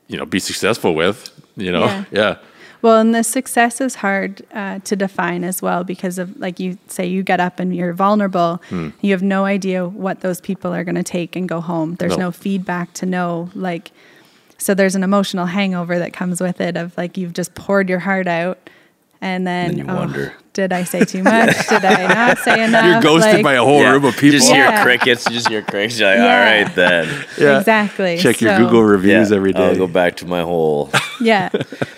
you 0.08 0.18
know 0.18 0.26
be 0.26 0.40
successful 0.40 0.94
with, 0.96 1.30
you 1.56 1.72
know. 1.72 1.86
Yeah. 1.86 2.06
yeah. 2.12 2.38
Well, 2.82 3.00
and 3.00 3.16
the 3.16 3.24
success 3.24 3.82
is 3.82 3.96
hard 3.96 4.44
uh, 4.54 4.78
to 4.80 4.96
define 4.96 5.44
as 5.44 5.60
well 5.60 5.84
because 5.84 6.20
of, 6.20 6.38
like 6.38 6.60
you 6.60 6.78
say, 6.88 7.08
you 7.08 7.24
get 7.24 7.40
up 7.40 7.60
and 7.60 7.76
you're 7.76 7.94
vulnerable. 7.94 8.62
Hmm. 8.70 8.90
You 9.02 9.12
have 9.14 9.24
no 9.24 9.46
idea 9.46 9.88
what 9.88 10.20
those 10.20 10.40
people 10.40 10.72
are 10.72 10.84
going 10.84 10.94
to 10.96 11.02
take 11.02 11.36
and 11.36 11.50
go 11.50 11.62
home. 11.62 11.96
There's 11.96 12.16
No. 12.16 12.26
no 12.26 12.32
feedback 12.32 12.94
to 12.96 13.08
know. 13.08 13.50
Like, 13.56 13.90
so 14.60 14.76
there's 14.76 14.94
an 14.94 15.02
emotional 15.04 15.48
hangover 15.48 15.98
that 15.98 16.14
comes 16.14 16.40
with 16.40 16.62
it 16.62 16.78
of 16.78 16.96
like 16.96 17.18
you've 17.18 17.34
just 17.34 17.56
poured 17.56 17.90
your 17.90 18.00
heart 18.00 18.28
out, 18.28 18.70
and 19.22 19.46
then, 19.48 19.76
Then 19.78 19.86
you 19.88 19.92
oh, 19.92 19.96
wonder. 19.96 20.34
did 20.54 20.72
I 20.74 20.84
say 20.84 21.04
too 21.06 21.24
much? 21.24 21.56
did 21.70 21.84
I 21.86 22.08
not 22.14 22.38
say 22.40 22.64
enough? 22.64 22.86
You're 22.86 23.02
ghosted 23.02 23.34
Like, 23.36 23.44
by 23.44 23.54
a 23.54 23.64
whole 23.64 23.82
Yeah. 23.82 23.92
room 23.94 24.06
of 24.06 24.14
people. 24.14 24.26
You 24.28 24.32
people. 24.34 24.40
just 24.48 24.54
hear 24.54 24.66
Yeah. 24.66 24.84
crickets. 24.84 25.26
You 25.28 25.32
just 25.34 25.48
hear 25.50 25.62
crickets. 25.62 26.00
You're 26.00 26.10
like, 26.10 26.18
Yeah. 26.20 26.24
all 26.24 26.40
right 26.66 26.76
then. 26.76 27.26
Yeah. 27.38 27.60
Exactly. 27.60 28.18
Check 28.18 28.42
your 28.42 28.58
Google 28.58 28.84
reviews 28.84 29.32
every 29.32 29.54
day. 29.54 29.66
I'll 29.66 29.76
go 29.76 29.88
back 29.88 30.18
to 30.18 30.26
my 30.26 30.42
whole. 30.42 30.90
yeah 31.22 31.50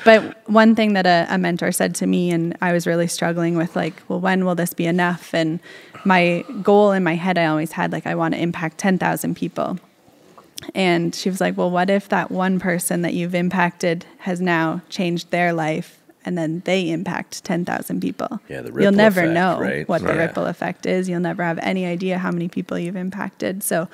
but 0.06 0.48
one 0.48 0.76
thing 0.76 0.94
that 0.94 1.08
a, 1.08 1.26
a 1.30 1.38
mentor 1.40 1.72
said 1.72 1.96
to 1.96 2.06
me 2.06 2.30
and 2.30 2.56
i 2.62 2.72
was 2.72 2.86
really 2.86 3.08
struggling 3.08 3.58
with 3.58 3.76
like 3.76 3.94
well 4.08 4.20
when 4.20 4.46
will 4.46 4.54
this 4.54 4.76
be 4.76 4.86
enough 4.86 5.34
and 5.34 5.60
my 6.06 6.46
goal 6.62 6.92
in 6.92 7.04
my 7.04 7.16
head 7.16 7.36
i 7.36 7.48
always 7.48 7.72
had 7.72 7.92
like 7.92 8.06
i 8.06 8.14
want 8.14 8.36
to 8.36 8.40
impact 8.40 8.78
10000 8.78 9.34
people 9.36 9.80
and 10.76 11.16
she 11.16 11.30
was 11.32 11.42
like 11.42 11.58
well 11.58 11.72
what 11.72 11.90
if 11.90 12.10
that 12.10 12.30
one 12.30 12.60
person 12.60 13.02
that 13.02 13.16
you've 13.16 13.34
impacted 13.34 14.06
has 14.20 14.40
now 14.40 14.82
changed 14.88 15.32
their 15.32 15.52
life 15.52 15.98
and 16.28 16.38
then 16.38 16.62
they 16.66 16.90
impact 16.90 17.46
10,000 17.46 18.02
people. 18.02 18.42
Yeah, 18.50 18.58
the 18.62 18.64
ripple 18.74 18.82
You'll 18.84 18.92
never 18.92 19.22
effect, 19.22 19.34
know 19.34 19.60
right? 19.62 19.88
what 19.88 20.02
the 20.02 20.14
ripple 20.14 20.46
effect 20.46 20.86
is. 20.86 21.08
You'll 21.08 21.22
never 21.22 21.42
have 21.42 21.58
any 21.60 21.86
idea 21.86 22.18
how 22.18 22.32
many 22.32 22.50
people 22.50 22.78
you've 22.78 22.98
impacted. 22.98 23.64
So 23.64 23.88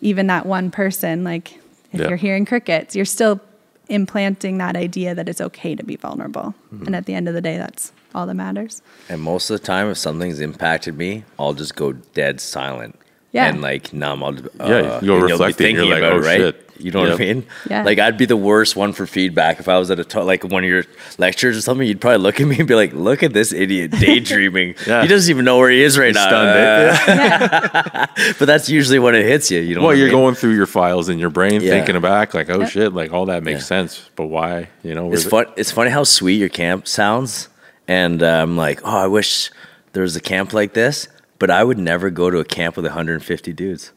even 0.00 0.28
that 0.28 0.46
one 0.46 0.70
person, 0.70 1.24
like 1.24 1.56
if 1.92 1.98
Yeah. 2.00 2.08
you're 2.10 2.16
hearing 2.16 2.46
crickets, 2.46 2.94
you're 2.94 3.04
still 3.04 3.40
implanting 3.88 4.58
that 4.58 4.76
idea 4.76 5.16
that 5.16 5.28
it's 5.28 5.40
okay 5.40 5.74
to 5.74 5.82
be 5.82 5.96
vulnerable. 5.96 6.54
Mm-hmm. 6.72 6.86
And 6.86 6.96
at 6.96 7.06
the 7.06 7.14
end 7.14 7.26
of 7.26 7.34
the 7.34 7.40
day, 7.40 7.58
that's 7.58 7.90
all 8.14 8.26
that 8.26 8.34
matters. 8.34 8.80
And 9.08 9.20
most 9.20 9.50
of 9.50 9.60
the 9.60 9.66
time, 9.66 9.90
if 9.90 9.98
something's 9.98 10.38
impacted 10.38 10.96
me, 10.96 11.24
I'll 11.40 11.54
just 11.54 11.74
go 11.74 11.90
dead 11.92 12.40
silent. 12.40 12.96
Yeah. 13.34 13.48
And 13.48 13.60
like 13.60 13.92
numb. 13.92 14.22
I'll, 14.22 14.30
uh, 14.38 14.40
Yeah, 14.60 14.76
you 14.78 14.82
go 14.82 14.94
and 14.98 15.02
you'll 15.06 15.16
be 15.26 15.32
reflecting, 15.32 15.74
you're 15.76 15.84
thinking 15.84 15.90
like, 15.90 15.98
about 15.98 16.12
"Oh, 16.12 16.16
it, 16.18 16.24
right? 16.24 16.38
shit." 16.38 16.60
You 16.76 16.90
know 16.90 17.00
what 17.02 17.12
I 17.12 17.16
mean? 17.16 17.46
Yeah. 17.70 17.82
Like 17.84 17.98
I'd 18.00 18.16
be 18.18 18.26
the 18.26 18.36
worst 18.36 18.74
one 18.76 18.92
for 18.92 19.06
feedback 19.06 19.60
if 19.60 19.68
I 19.68 19.78
was 19.78 19.90
at 19.92 19.98
a 20.14 20.22
like 20.22 20.42
one 20.44 20.64
of 20.64 20.68
your 20.70 20.84
lectures 21.18 21.56
or 21.56 21.60
something. 21.60 21.86
You'd 21.86 22.00
probably 22.00 22.18
look 22.18 22.40
at 22.40 22.46
me 22.48 22.58
and 22.58 22.66
be 22.66 22.74
like, 22.74 22.92
"Look 22.92 23.22
at 23.22 23.32
this 23.32 23.52
idiot 23.52 23.90
daydreaming. 24.00 24.74
Yeah. 24.86 25.02
He 25.02 25.08
doesn't 25.08 25.30
even 25.30 25.44
know 25.44 25.58
where 25.58 25.70
he 25.70 25.82
is 25.82 25.96
right 25.98 26.08
He's 26.08 26.16
now." 26.16 26.26
stunned, 26.28 26.48
eh? 26.48 26.90
Uh, 26.90 28.06
Yeah. 28.16 28.32
but 28.38 28.46
that's 28.46 28.68
usually 28.68 28.98
when 29.00 29.14
it 29.16 29.24
hits 29.26 29.50
you. 29.50 29.60
You 29.60 29.74
know. 29.76 29.82
Well, 29.82 29.94
you're 29.96 30.08
mean? 30.08 30.16
going 30.16 30.34
through 30.36 30.54
your 30.54 30.66
files 30.66 31.08
in 31.08 31.18
your 31.18 31.30
brain, 31.30 31.60
Yeah. 31.60 31.70
thinking 31.70 32.00
back, 32.00 32.34
like, 32.34 32.50
oh 32.50 32.60
Yep. 32.60 32.70
shit, 32.70 32.92
like 32.92 33.12
all 33.12 33.26
that 33.26 33.42
makes 33.42 33.60
Yeah. 33.62 33.66
sense, 33.66 34.10
but 34.16 34.26
why? 34.26 34.68
You 34.84 34.94
know, 34.94 35.12
It's 35.12 35.26
where's 35.30 35.46
it- 35.48 35.52
It's 35.56 35.70
funny 35.72 35.90
how 35.90 36.04
sweet 36.04 36.36
your 36.38 36.48
camp 36.48 36.86
sounds, 36.88 37.48
and 37.88 38.22
uh, 38.22 38.26
I'm 38.42 38.56
like, 38.56 38.80
oh, 38.84 38.96
I 38.98 39.06
wish 39.06 39.50
there 39.92 40.02
was 40.02 40.16
a 40.16 40.20
camp 40.20 40.52
like 40.52 40.72
this, 40.74 41.06
but 41.44 41.50
I 41.50 41.62
would 41.62 41.76
never 41.78 42.08
go 42.08 42.30
to 42.30 42.38
a 42.38 42.44
camp 42.44 42.74
with 42.74 42.86
150 42.86 43.52
dudes. 43.52 43.92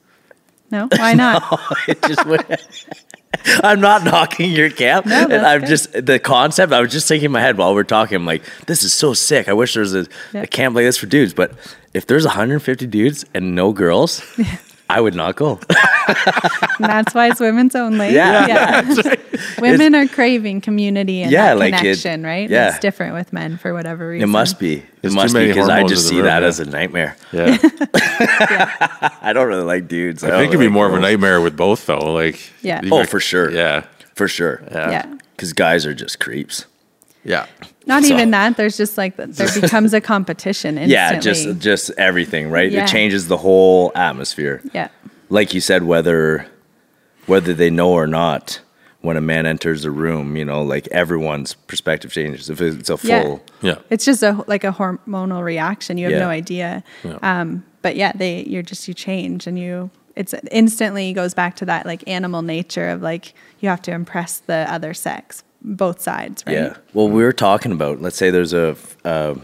No, 0.69 0.89
why 0.97 1.13
not? 1.13 1.41
Just 2.05 2.25
would- 2.25 2.45
I'm 3.63 3.79
not 3.79 4.03
knocking 4.03 4.51
your 4.51 4.69
camp. 4.69 5.05
No, 5.05 5.23
and 5.29 5.45
I'm 5.45 5.61
good. 5.61 5.69
just 5.69 5.93
the 6.05 6.19
concept. 6.19 6.73
I 6.73 6.81
was 6.81 6.91
just 6.91 7.07
thinking 7.07 7.27
in 7.27 7.31
my 7.31 7.39
head 7.39 7.57
while 7.57 7.73
we're 7.73 7.83
talking. 7.85 8.17
I'm 8.17 8.25
like, 8.25 8.43
this 8.65 8.83
is 8.83 8.91
so 8.91 9.13
sick. 9.13 9.47
I 9.47 9.53
wish 9.53 9.75
there 9.75 9.81
was 9.81 9.95
a, 9.95 10.07
Yeah. 10.33 10.41
a 10.41 10.47
camp 10.47 10.75
like 10.75 10.83
this 10.83 10.97
for 10.97 11.05
dudes. 11.05 11.33
But 11.33 11.53
if 11.93 12.05
there's 12.05 12.25
150 12.25 12.85
dudes 12.87 13.23
and 13.33 13.55
no 13.55 13.71
girls, 13.71 14.21
I 14.89 14.99
would 14.99 15.15
not 15.15 15.37
go. 15.37 15.59
That's 16.79 17.13
why 17.15 17.29
it's 17.29 17.39
women's 17.39 17.75
only. 17.75 18.13
Yeah. 18.13 18.81
Women 19.59 19.95
are 19.95 20.07
craving 20.07 20.61
community 20.61 21.21
and 21.21 21.31
Yeah, 21.31 21.47
that 21.47 21.57
like 21.59 21.73
it- 21.73 21.77
connection, 21.77 22.23
right? 22.23 22.49
yeah. 22.49 22.69
It's 22.69 22.79
different 22.79 23.13
with 23.13 23.31
men 23.33 23.57
for 23.57 23.73
whatever 23.73 24.09
reason. 24.09 24.29
It 24.29 24.31
must 24.31 24.59
be. 24.59 24.75
It 24.77 24.85
There's 25.01 25.13
must 25.13 25.33
be 25.33 25.47
because 25.47 25.69
I 25.69 25.83
just 25.83 26.07
see 26.07 26.15
room, 26.17 26.25
that 26.25 26.41
yeah. 26.41 26.47
as 26.47 26.59
a 26.59 26.65
nightmare. 26.65 27.15
Yeah. 27.31 27.57
I 29.21 29.31
don't 29.33 29.47
really 29.47 29.63
like 29.63 29.87
dudes. 29.87 30.23
I 30.23 30.31
think 30.31 30.49
it'd 30.49 30.59
be 30.59 30.67
more 30.69 30.87
of 30.87 30.93
a 30.93 30.99
nightmare 30.99 31.41
with 31.41 31.55
both 31.57 31.85
though. 31.85 32.13
Like 32.13 32.51
Yeah. 32.61 32.81
Oh, 32.85 32.89
got- 33.01 33.09
for 33.09 33.19
sure. 33.19 33.51
Yeah. 33.51 33.85
for 34.15 34.27
sure. 34.27 34.61
Yeah. 34.71 34.89
Yeah. 34.91 35.15
Because 35.35 35.53
guys 35.53 35.85
are 35.85 35.93
just 35.93 36.19
creeps. 36.19 36.65
Yeah. 37.23 37.45
Not 37.85 38.03
So- 38.03 38.13
even 38.13 38.31
that. 38.31 38.57
There's 38.57 38.77
just 38.77 38.97
like 38.97 39.15
there 39.17 39.47
becomes 39.61 39.93
a 39.93 40.01
competition 40.01 40.77
instantly. 40.77 40.93
Yeah, 40.93 41.19
just 41.19 41.59
just 41.59 41.91
everything, 41.97 42.49
right? 42.49 42.71
Yeah. 42.71 42.83
It 42.83 42.87
changes 42.87 43.27
the 43.27 43.37
whole 43.37 43.91
atmosphere. 43.95 44.61
yeah. 44.73 44.87
like 45.29 45.53
you 45.53 45.61
said, 45.61 45.83
whether 45.83 46.47
whether 47.25 47.53
they 47.53 47.69
know 47.69 47.91
or 47.91 48.07
not, 48.07 48.61
when 49.01 49.15
a 49.17 49.21
man 49.21 49.45
enters 49.45 49.85
a 49.85 49.91
room, 49.91 50.35
you 50.35 50.43
know, 50.43 50.63
like 50.63 50.87
everyone's 50.87 51.53
perspective 51.53 52.11
changes. 52.11 52.49
If 52.49 52.59
it's 52.61 52.89
a 52.89 52.97
Yeah. 53.03 53.21
full, 53.21 53.43
Yeah. 53.61 53.75
It's 53.89 54.03
just 54.05 54.23
a 54.23 54.43
like 54.47 54.63
a 54.63 54.71
hormonal 54.71 55.43
reaction. 55.43 55.97
You 55.97 56.05
have 56.05 56.13
Yeah. 56.13 56.19
no 56.19 56.29
idea. 56.29 56.83
Yeah. 57.03 57.17
Um, 57.21 57.63
but 57.81 57.95
yeah, 57.95 58.11
they 58.15 58.43
you're 58.47 58.63
just 58.63 58.87
you 58.87 58.93
change 58.93 59.47
and 59.47 59.57
you 59.59 59.89
it's 60.15 60.33
instantly 60.51 61.13
goes 61.13 61.35
back 61.35 61.55
to 61.57 61.65
that 61.65 61.85
like 61.85 62.03
animal 62.07 62.41
nature 62.41 62.89
of 62.89 63.01
like 63.03 63.33
you 63.59 63.69
have 63.69 63.81
to 63.83 63.91
impress 63.91 64.39
the 64.39 64.65
other 64.67 64.93
sex, 64.95 65.43
both 65.61 66.01
sides, 66.01 66.43
right? 66.47 66.53
yeah. 66.55 66.73
Well, 66.93 67.07
we 67.07 67.21
were 67.21 67.31
talking 67.33 67.71
about. 67.71 68.01
Let's 68.01 68.17
say 68.17 68.31
there's 68.31 68.51
a 68.53 68.75
uh, 69.05 69.35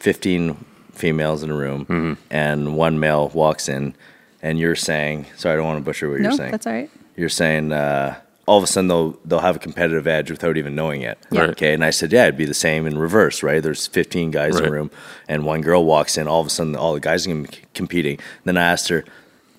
fifteen 0.00 0.56
females 0.92 1.42
in 1.44 1.50
a 1.50 1.54
room, 1.54 1.84
Mm-hmm. 1.86 2.12
and 2.30 2.74
one 2.76 2.98
male 2.98 3.28
walks 3.32 3.68
in, 3.68 3.94
and 4.42 4.58
you're 4.58 4.74
saying, 4.74 5.26
"Sorry, 5.36 5.54
I 5.54 5.56
don't 5.56 5.66
want 5.66 5.78
to 5.78 5.84
butcher 5.84 6.10
what 6.10 6.20
No, 6.20 6.28
you're 6.30 6.36
saying." 6.36 6.50
that's 6.50 6.66
all 6.66 6.72
right. 6.72 6.90
you're 7.16 7.28
saying 7.28 7.72
uh, 7.72 8.16
all 8.48 8.56
of 8.58 8.64
a 8.64 8.66
sudden 8.66 8.88
they'll 8.88 9.10
they'll 9.26 9.40
have 9.40 9.56
a 9.56 9.58
competitive 9.58 10.06
edge 10.06 10.30
without 10.30 10.56
even 10.56 10.74
knowing 10.74 11.02
it. 11.02 11.18
Right. 11.30 11.50
Okay. 11.50 11.74
And 11.74 11.84
I 11.84 11.90
said, 11.90 12.12
yeah, 12.12 12.22
it'd 12.24 12.38
be 12.38 12.46
the 12.46 12.54
same 12.54 12.86
in 12.86 12.98
reverse, 12.98 13.42
right? 13.42 13.62
There's 13.62 13.86
15 13.86 14.30
guys 14.30 14.56
in 14.56 14.62
Right. 14.62 14.68
a 14.70 14.72
room, 14.72 14.90
and 15.28 15.44
one 15.44 15.60
girl 15.60 15.84
walks 15.84 16.16
in. 16.16 16.26
All 16.26 16.40
of 16.40 16.46
a 16.46 16.50
sudden, 16.50 16.74
all 16.74 16.94
the 16.94 17.00
guys 17.00 17.26
are 17.28 17.44
competing. 17.74 18.18
Then 18.44 18.56
I 18.56 18.62
asked 18.72 18.88
her, 18.88 19.04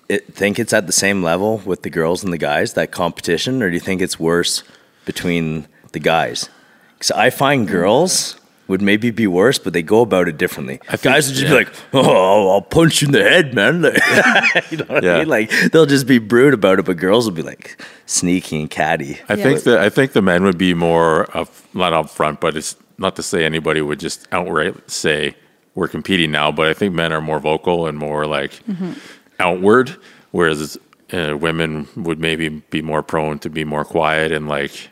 it, 0.08 0.34
think 0.34 0.58
it's 0.58 0.72
at 0.72 0.86
the 0.88 0.92
same 0.92 1.22
level 1.22 1.58
with 1.64 1.82
the 1.82 1.90
girls 1.90 2.24
and 2.24 2.32
the 2.32 2.38
guys 2.38 2.72
that 2.74 2.90
competition, 2.90 3.62
or 3.62 3.68
do 3.68 3.74
you 3.74 3.80
think 3.80 4.02
it's 4.02 4.18
worse 4.18 4.64
between 5.04 5.68
the 5.92 6.00
guys? 6.00 6.48
Because 6.98 7.12
I 7.12 7.30
find 7.30 7.68
girls. 7.68 8.36
Would 8.70 8.80
maybe 8.82 9.10
be 9.10 9.26
worse, 9.26 9.58
but 9.58 9.72
they 9.72 9.82
go 9.82 10.00
about 10.00 10.28
it 10.28 10.38
differently. 10.38 10.76
think- 10.88 11.02
Guys 11.02 11.26
would 11.26 11.34
just 11.36 11.44
yeah. 11.52 11.58
be 11.58 11.64
like, 11.64 11.74
"Oh, 11.92 12.00
I'll, 12.44 12.50
I'll 12.52 12.62
punch 12.62 13.02
you 13.02 13.06
in 13.08 13.12
the 13.12 13.22
head, 13.22 13.52
man!" 13.52 13.82
you 14.70 14.76
know 14.78 14.84
what 14.94 15.04
I 15.04 15.18
mean? 15.18 15.28
Like 15.28 15.50
they'll 15.72 15.86
just 15.86 16.06
be 16.06 16.18
brute 16.18 16.54
about 16.54 16.78
it, 16.78 16.84
but 16.84 16.96
girls 16.96 17.26
will 17.26 17.34
be 17.34 17.42
like 17.42 17.82
sneaky 18.06 18.60
and 18.60 18.70
catty. 18.70 19.18
I 19.28 19.34
Yeah. 19.34 19.42
think 19.44 19.62
that 19.64 19.78
I 19.80 19.88
think 19.90 20.12
the 20.12 20.22
men 20.22 20.44
would 20.44 20.56
be 20.58 20.72
more 20.74 21.26
up, 21.36 21.48
not 21.74 21.92
up 21.92 22.08
front, 22.10 22.40
but 22.40 22.56
it's 22.56 22.76
not 22.96 23.16
to 23.16 23.22
say 23.22 23.44
anybody 23.44 23.80
would 23.80 23.98
just 23.98 24.28
outright 24.30 24.74
say 24.90 25.34
we're 25.74 25.88
competing 25.88 26.30
now. 26.30 26.52
But 26.52 26.68
I 26.68 26.74
think 26.74 26.94
men 26.94 27.12
are 27.12 27.20
more 27.20 27.40
vocal 27.40 27.86
and 27.88 27.98
more 27.98 28.24
like 28.26 28.52
Mm-hmm. 28.66 28.92
outward, 29.40 29.96
whereas 30.30 30.78
uh, 31.12 31.36
women 31.36 31.88
would 31.96 32.20
maybe 32.20 32.48
be 32.48 32.82
more 32.82 33.02
prone 33.02 33.38
to 33.40 33.50
be 33.50 33.64
more 33.64 33.84
quiet 33.84 34.32
and 34.32 34.46
like. 34.48 34.90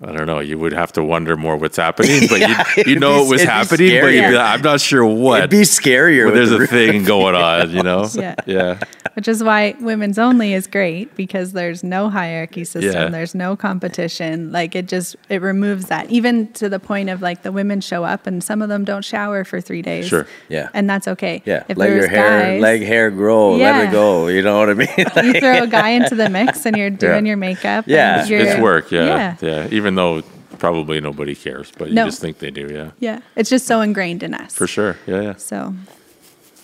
I 0.00 0.12
don't 0.12 0.26
know. 0.26 0.38
You 0.38 0.58
would 0.58 0.72
have 0.72 0.92
to 0.92 1.02
wonder 1.02 1.36
more 1.36 1.56
what's 1.56 1.76
happening, 1.76 2.22
but 2.28 2.38
Yeah, 2.40 2.64
you, 2.76 2.84
you 2.86 2.98
know 3.00 3.18
be- 3.18 3.24
it 3.26 3.30
was 3.30 3.40
it'd 3.42 3.50
happening, 3.52 4.00
but 4.00 4.06
you'd 4.12 4.28
be 4.28 4.34
like, 4.36 4.54
I'm 4.58 4.62
not 4.62 4.80
sure 4.80 5.04
what. 5.04 5.38
It'd 5.40 5.50
be 5.50 5.62
scarier. 5.62 6.28
but 6.28 6.34
there's 6.34 6.50
the 6.50 6.56
a 6.56 6.60
ru- 6.60 6.66
thing 6.66 7.02
going 7.04 7.34
on, 7.34 7.70
you 7.70 7.82
know? 7.82 8.08
Yeah. 8.14 8.34
Yeah. 8.46 8.78
Which 9.14 9.26
is 9.26 9.42
why 9.42 9.74
women's 9.80 10.16
only 10.18 10.52
is 10.54 10.68
great 10.68 11.16
because 11.16 11.52
there's 11.52 11.82
no 11.82 12.08
hierarchy 12.08 12.62
system, 12.64 12.92
Yeah. 12.92 13.08
there's 13.08 13.34
no 13.34 13.56
competition. 13.56 14.52
Like 14.52 14.76
it 14.76 14.86
just 14.86 15.16
it 15.28 15.42
removes 15.42 15.86
that. 15.86 16.08
Even 16.10 16.52
to 16.52 16.68
the 16.68 16.78
point 16.78 17.10
of 17.10 17.20
like 17.20 17.42
the 17.42 17.50
women 17.50 17.80
show 17.80 18.04
up 18.04 18.28
and 18.28 18.44
some 18.44 18.62
of 18.62 18.68
them 18.68 18.84
don't 18.84 19.04
shower 19.04 19.42
for 19.42 19.60
three 19.60 19.82
days. 19.82 20.06
Sure. 20.06 20.26
Yeah. 20.48 20.68
And 20.74 20.88
that's 20.88 21.08
okay. 21.08 21.42
Yeah, 21.44 21.64
If 21.68 21.76
let 21.76 21.90
your 21.90 22.06
hair, 22.06 22.42
guys, 22.52 22.60
leg 22.62 22.82
hair 22.82 23.10
grow. 23.10 23.56
yeah. 23.56 23.78
Let 23.78 23.88
it 23.88 23.92
go. 23.92 24.28
You 24.28 24.42
know 24.42 24.58
what 24.60 24.70
I 24.70 24.74
mean? 24.74 24.88
you 24.96 25.40
throw 25.40 25.62
a 25.64 25.66
guy 25.66 25.88
into 25.98 26.14
the 26.14 26.28
mix 26.30 26.64
and 26.64 26.76
you're 26.76 26.90
doing 26.90 27.26
your 27.26 27.36
makeup. 27.36 27.86
Yeah. 27.88 28.20
and 28.20 28.30
you're, 28.30 28.40
It's 28.40 28.60
work, 28.60 28.92
yeah, 28.92 29.04
Yeah. 29.04 29.36
yeah. 29.40 29.66
Even 29.88 29.94
though 29.94 30.20
probably 30.58 31.00
nobody 31.00 31.34
cares, 31.34 31.72
but 31.78 31.88
you 31.88 31.94
just 31.94 32.20
think 32.20 32.40
they 32.40 32.50
do, 32.50 32.68
yeah. 32.70 32.90
Yeah. 33.00 33.20
It's 33.36 33.48
just 33.48 33.66
so 33.66 33.80
ingrained 33.80 34.22
in 34.22 34.34
us. 34.34 34.54
For 34.54 34.66
sure, 34.66 34.98
yeah, 35.06 35.22
yeah. 35.22 35.36
So 35.36 35.74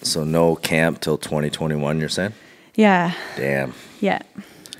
so 0.02 0.24
no 0.24 0.56
camp 0.56 1.00
till 1.00 1.16
2021. 1.16 2.00
You're 2.00 2.10
saying? 2.10 2.34
yeah. 2.74 3.14
Damn, 3.36 3.72
Yeah. 4.00 4.20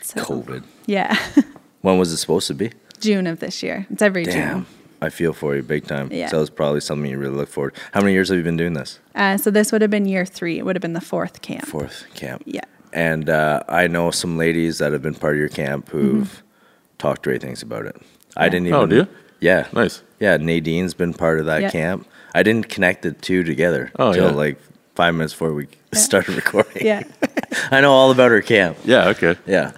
So, 0.03 0.21
COVID. 0.21 0.63
Yeah. 0.87 1.17
When 1.81 1.97
was 1.99 2.13
it 2.13 2.19
supposed 2.19 2.47
to 2.49 2.55
be? 2.55 2.73
June 3.01 3.27
of 3.27 3.41
this 3.41 3.63
year. 3.63 3.87
It's 3.91 4.03
every 4.03 4.25
Damn, 4.25 4.65
June. 4.65 4.67
I 5.03 5.09
feel 5.11 5.33
for 5.33 5.55
you 5.57 5.63
big 5.63 5.87
time. 5.87 6.09
Yeah. 6.13 6.29
So 6.29 6.41
it's 6.43 6.51
probably 6.51 6.81
something 6.81 7.11
you 7.11 7.19
really 7.19 7.35
look 7.37 7.49
forward. 7.49 7.75
How 7.93 8.01
many 8.01 8.13
years 8.13 8.29
have 8.29 8.37
you 8.39 8.45
been 8.45 8.57
doing 8.59 8.73
this? 8.75 8.99
Uh, 9.15 9.37
so 9.39 9.51
this 9.51 9.71
would 9.73 9.81
have 9.83 9.91
been 9.91 10.07
year 10.07 10.25
three. 10.27 10.59
It 10.59 10.65
would 10.67 10.77
have 10.77 10.83
been 10.83 10.93
the 10.95 11.01
fourth 11.03 11.41
camp. 11.43 11.67
Fourth 11.67 12.05
camp. 12.15 12.43
Yeah. 12.47 12.65
And 12.95 13.29
uh, 13.31 13.63
I 13.69 13.87
know 13.87 14.11
some 14.11 14.37
ladies 14.39 14.79
that 14.79 14.93
have 14.93 15.03
been 15.03 15.15
part 15.15 15.35
of 15.35 15.41
your 15.41 15.49
camp 15.51 15.89
who've 15.91 16.29
Mm-hmm. 16.29 16.97
talked 16.99 17.23
great 17.23 17.41
things 17.43 17.63
about 17.63 17.85
it. 17.87 17.97
I 18.37 18.49
didn't 18.49 18.67
even. 18.69 18.79
Oh, 18.81 18.87
do 18.87 18.97
you? 18.97 19.09
Yeah. 19.41 19.67
Nice. 19.73 20.03
Yeah, 20.21 20.37
Nadine's 20.39 20.95
been 20.95 21.15
part 21.15 21.39
of 21.41 21.47
that 21.47 21.63
Yeah. 21.63 21.71
camp. 21.71 22.07
I 22.35 22.43
didn't 22.43 22.69
connect 22.69 23.03
the 23.03 23.13
two 23.13 23.45
together 23.45 23.93
Oh, 23.99 24.09
until 24.09 24.31
yeah. 24.31 24.35
like 24.35 24.59
five 24.95 25.15
minutes 25.15 25.33
before 25.35 25.53
we 25.53 25.69
started 25.93 26.35
recording. 26.35 26.85
Yeah. 26.87 27.03
I 27.71 27.81
know 27.81 27.93
all 27.93 28.11
about 28.11 28.31
her 28.31 28.43
camp. 28.43 28.79
Yeah, 28.85 29.09
okay. 29.09 29.37
Yeah. 29.47 29.73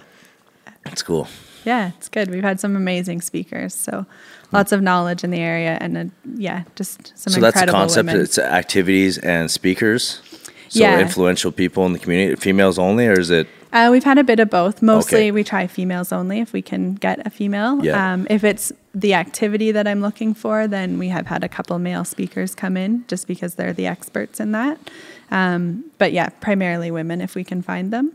It's 0.85 1.03
cool. 1.03 1.27
Yeah, 1.65 1.91
it's 1.97 2.07
good. 2.07 2.29
We've 2.31 2.43
had 2.43 2.59
some 2.61 2.75
amazing 2.77 3.19
speakers, 3.21 3.73
so 3.75 4.05
lots 4.53 4.71
of 4.71 4.81
knowledge 4.81 5.23
in 5.25 5.31
the 5.31 5.39
area, 5.39 5.77
and 5.81 5.97
uh, 5.97 6.05
yeah, 6.35 6.63
just 6.75 7.11
some 7.17 7.33
so 7.33 7.41
that's 7.41 7.55
the 7.55 7.59
incredible 7.63 7.79
concept. 7.79 8.07
women. 8.07 8.21
It's 8.21 8.37
activities 8.39 9.17
and 9.17 9.51
speakers. 9.51 10.21
So 10.69 10.79
Yeah. 10.79 10.99
influential 10.99 11.51
people 11.51 11.85
in 11.85 11.91
the 11.93 11.99
community, 11.99 12.35
females 12.39 12.79
only, 12.79 13.07
or 13.07 13.19
is 13.19 13.29
it? 13.31 13.47
Uh, 13.77 13.91
we've 13.91 14.03
had 14.03 14.17
a 14.17 14.23
bit 14.23 14.39
of 14.39 14.49
both. 14.49 14.81
Mostly, 14.81 15.17
Okay. 15.19 15.31
we 15.31 15.43
try 15.43 15.67
females 15.67 16.11
only 16.11 16.39
if 16.39 16.51
we 16.51 16.63
can 16.63 16.95
get 16.95 17.25
a 17.27 17.29
female. 17.29 17.83
Yeah. 17.85 18.13
Um, 18.13 18.25
if 18.27 18.43
it's 18.43 18.71
the 18.95 19.13
activity 19.13 19.71
that 19.71 19.87
I'm 19.87 20.01
looking 20.01 20.33
for, 20.33 20.67
then 20.67 20.97
we 20.97 21.09
have 21.09 21.27
had 21.27 21.43
a 21.43 21.47
couple 21.49 21.77
male 21.77 22.03
speakers 22.03 22.55
come 22.55 22.75
in 22.75 23.05
just 23.07 23.27
because 23.27 23.53
they're 23.53 23.73
the 23.73 23.85
experts 23.85 24.39
in 24.39 24.51
that. 24.53 24.79
Um, 25.29 25.83
but 25.99 26.11
yeah, 26.11 26.29
primarily 26.39 26.89
women 26.89 27.21
if 27.21 27.35
we 27.35 27.43
can 27.43 27.61
find 27.61 27.93
them. 27.93 28.13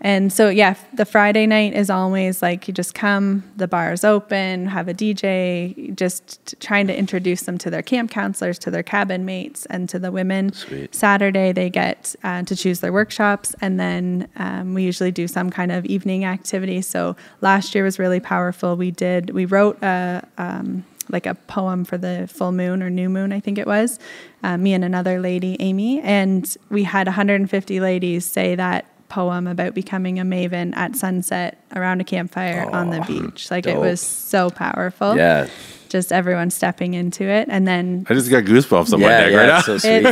And 0.00 0.32
so, 0.32 0.48
yeah, 0.48 0.74
the 0.92 1.04
Friday 1.04 1.46
night 1.46 1.74
is 1.74 1.90
always 1.90 2.40
like 2.40 2.68
you 2.68 2.74
just 2.74 2.94
come, 2.94 3.42
the 3.56 3.66
bar 3.66 3.92
is 3.92 4.04
open, 4.04 4.66
have 4.66 4.88
a 4.88 4.94
DJ, 4.94 5.94
just 5.96 6.54
trying 6.60 6.86
to 6.86 6.96
introduce 6.96 7.42
them 7.42 7.58
to 7.58 7.70
their 7.70 7.82
camp 7.82 8.10
counselors, 8.10 8.58
to 8.60 8.70
their 8.70 8.82
cabin 8.82 9.24
mates, 9.24 9.66
and 9.66 9.88
to 9.88 9.98
the 9.98 10.12
women. 10.12 10.52
Sweet. 10.52 10.94
Saturday, 10.94 11.52
they 11.52 11.68
get 11.68 12.14
uh, 12.22 12.42
to 12.44 12.54
choose 12.54 12.80
their 12.80 12.92
workshops, 12.92 13.54
and 13.60 13.80
then 13.80 14.28
um, 14.36 14.74
we 14.74 14.84
usually 14.84 15.10
do 15.10 15.26
some 15.26 15.50
kind 15.50 15.72
of 15.72 15.84
evening 15.86 16.24
activity. 16.24 16.80
So 16.80 17.16
last 17.40 17.74
year 17.74 17.82
was 17.82 17.98
really 17.98 18.20
powerful. 18.20 18.76
We 18.76 18.92
did, 18.92 19.30
we 19.30 19.46
wrote 19.46 19.82
a, 19.82 20.26
um, 20.38 20.84
like 21.10 21.26
a 21.26 21.34
poem 21.34 21.84
for 21.84 21.98
the 21.98 22.28
full 22.32 22.52
moon 22.52 22.82
or 22.82 22.90
new 22.90 23.08
moon, 23.08 23.32
I 23.32 23.40
think 23.40 23.58
it 23.58 23.66
was, 23.66 23.98
uh, 24.42 24.56
me 24.56 24.74
and 24.74 24.84
another 24.84 25.20
lady, 25.20 25.56
Amy, 25.58 26.00
and 26.02 26.56
we 26.68 26.84
had 26.84 27.06
150 27.06 27.80
ladies 27.80 28.24
say 28.24 28.54
that 28.54 28.86
poem 29.08 29.46
about 29.46 29.74
becoming 29.74 30.18
a 30.18 30.24
maven 30.24 30.74
at 30.76 30.96
sunset 30.96 31.58
around 31.74 32.00
a 32.00 32.04
campfire 32.04 32.68
on 32.72 32.90
the 32.90 33.00
beach. 33.02 33.50
Like 33.50 33.66
it 33.66 33.78
was 33.78 34.00
so 34.00 34.50
powerful. 34.50 35.16
Yeah. 35.16 35.48
Just 35.88 36.12
everyone 36.12 36.50
stepping 36.50 36.92
into 36.92 37.24
it. 37.24 37.48
And 37.50 37.66
then 37.66 38.04
I 38.10 38.12
just 38.12 38.30
got 38.30 38.44
goosebumps 38.44 38.92
on 38.92 39.00
my 39.00 39.06
neck 39.08 39.30
yeah, 39.32 39.38
right 39.38 39.46
now. 39.46 39.60
so 39.62 39.78
sweet. 39.78 40.02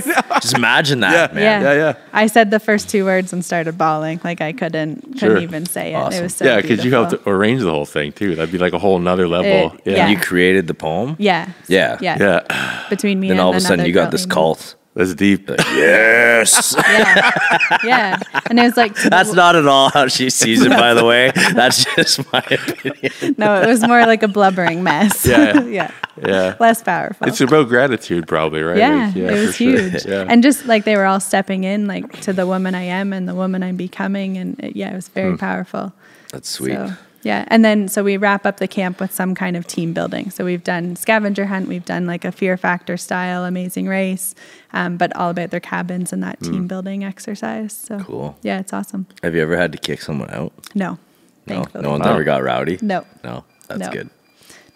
Just 0.40 0.54
imagine 0.56 1.00
that, 1.00 1.34
man. 1.34 1.42
yeah. 1.42 1.60
yeah, 1.60 1.74
yeah. 1.74 1.94
I 2.14 2.28
said 2.28 2.50
the 2.50 2.58
first 2.58 2.88
two 2.88 3.04
words 3.04 3.30
and 3.34 3.44
started 3.44 3.76
bawling. 3.76 4.18
Like 4.24 4.40
I 4.40 4.54
couldn't 4.54 5.02
couldn't 5.02 5.18
Sure. 5.18 5.36
even 5.38 5.66
say 5.66 5.92
it. 5.92 5.96
Awesome. 5.96 6.18
It 6.18 6.22
was 6.22 6.36
so 6.36 6.46
yeah, 6.46 6.62
because 6.62 6.82
you 6.82 6.90
helped 6.92 7.14
arrange 7.26 7.60
the 7.60 7.70
whole 7.70 7.84
thing 7.84 8.12
too. 8.12 8.34
That'd 8.36 8.52
be 8.52 8.56
like 8.56 8.72
a 8.72 8.78
whole 8.78 8.98
nother 8.98 9.28
level. 9.28 9.76
It- 9.78 9.82
yeah. 9.92 9.96
yeah. 9.96 10.08
You 10.08 10.18
created 10.18 10.66
the 10.66 10.72
poem. 10.72 11.14
Yeah. 11.18 11.50
Yeah. 11.68 11.98
Yeah. 12.00 12.16
Yeah. 12.18 12.86
Between 12.88 13.20
me 13.20 13.28
Then 13.28 13.32
and 13.32 13.38
then 13.40 13.44
all 13.44 13.50
of 13.50 13.56
a 13.56 13.60
sudden 13.60 13.84
you 13.84 13.92
got 13.92 14.10
this 14.10 14.22
Amy. 14.24 14.30
cult 14.32 14.76
That's 14.96 15.14
deep. 15.14 15.48
Yes. 15.48 16.74
Yeah, 16.86 17.30
yeah. 17.84 18.18
And 18.48 18.58
it 18.58 18.62
was 18.62 18.76
like 18.76 18.94
That's 18.94 19.32
not 19.32 19.56
at 19.56 19.66
all 19.66 19.90
how 19.90 20.08
she 20.08 20.30
sees 20.30 20.62
it, 20.62 20.70
by 20.70 20.94
the 20.94 21.04
way. 21.04 21.32
That's 21.54 21.84
just 21.84 22.32
my 22.32 22.38
opinion. 22.38 23.34
No, 23.36 23.60
it 23.60 23.66
was 23.66 23.86
more 23.86 24.06
like 24.06 24.22
a 24.22 24.28
blubbering 24.28 24.82
mess. 24.82 25.26
Yeah. 25.26 25.62
yeah. 25.64 25.90
Yeah. 26.22 26.56
Less 26.58 26.82
powerful. 26.82 27.28
It's 27.28 27.40
about 27.40 27.68
gratitude, 27.68 28.26
probably, 28.26 28.62
right? 28.62 28.78
yeah, 28.78 29.06
Like, 29.06 29.16
it 29.16 29.28
for 29.28 29.34
was 29.34 29.56
sure. 29.56 29.78
huge. 29.78 30.06
Yeah. 30.06 30.24
And 30.28 30.42
just 30.42 30.64
like 30.66 30.84
they 30.84 30.96
were 30.96 31.04
all 31.04 31.20
stepping 31.20 31.64
in, 31.64 31.86
like 31.86 32.20
to 32.22 32.32
the 32.32 32.46
woman 32.46 32.74
I 32.74 32.84
am 32.84 33.12
and 33.12 33.28
the 33.28 33.34
woman 33.34 33.62
I'm 33.62 33.76
becoming. 33.76 34.38
And 34.38 34.58
it, 34.60 34.76
yeah, 34.76 34.92
it 34.92 34.96
was 34.96 35.08
very 35.08 35.32
hmm. 35.32 35.36
powerful. 35.36 35.92
That's 36.32 36.48
sweet. 36.48 36.74
So, 36.74 36.92
yeah. 37.26 37.44
And 37.48 37.64
then, 37.64 37.88
so 37.88 38.02
we 38.04 38.16
wrap 38.16 38.46
up 38.46 38.56
the 38.58 38.68
camp 38.68 39.00
with 39.00 39.12
some 39.12 39.34
kind 39.34 39.56
of 39.56 39.66
team 39.66 39.92
building. 39.92 40.30
So 40.30 40.44
we've 40.44 40.62
done 40.62 40.94
scavenger 40.96 41.46
hunt, 41.46 41.66
we've 41.68 41.84
done 41.84 42.06
like 42.06 42.24
a 42.24 42.30
fear 42.32 42.56
factor 42.56 42.96
style 42.96 43.44
amazing 43.44 43.86
race, 43.88 44.34
um, 44.72 44.96
but 44.96 45.14
all 45.16 45.30
about 45.30 45.50
their 45.50 45.60
cabins 45.60 46.12
and 46.12 46.22
that 46.22 46.38
team 46.40 46.66
building 46.68 47.02
exercise. 47.04 47.72
So, 47.72 47.98
Cool. 47.98 48.36
yeah, 48.42 48.60
it's 48.60 48.72
awesome. 48.72 49.06
Have 49.22 49.34
you 49.34 49.42
ever 49.42 49.56
had 49.56 49.72
to 49.72 49.78
kick 49.78 50.00
someone 50.00 50.30
out? 50.30 50.52
No. 50.74 50.98
No. 51.46 51.54
Thankfully. 51.54 51.82
No 51.84 51.90
one's 51.90 52.04
Wow. 52.04 52.12
ever 52.14 52.24
got 52.24 52.42
rowdy? 52.42 52.78
No. 52.82 53.04
No. 53.24 53.44
That's 53.68 53.80
No. 53.80 53.90
good. 53.90 54.10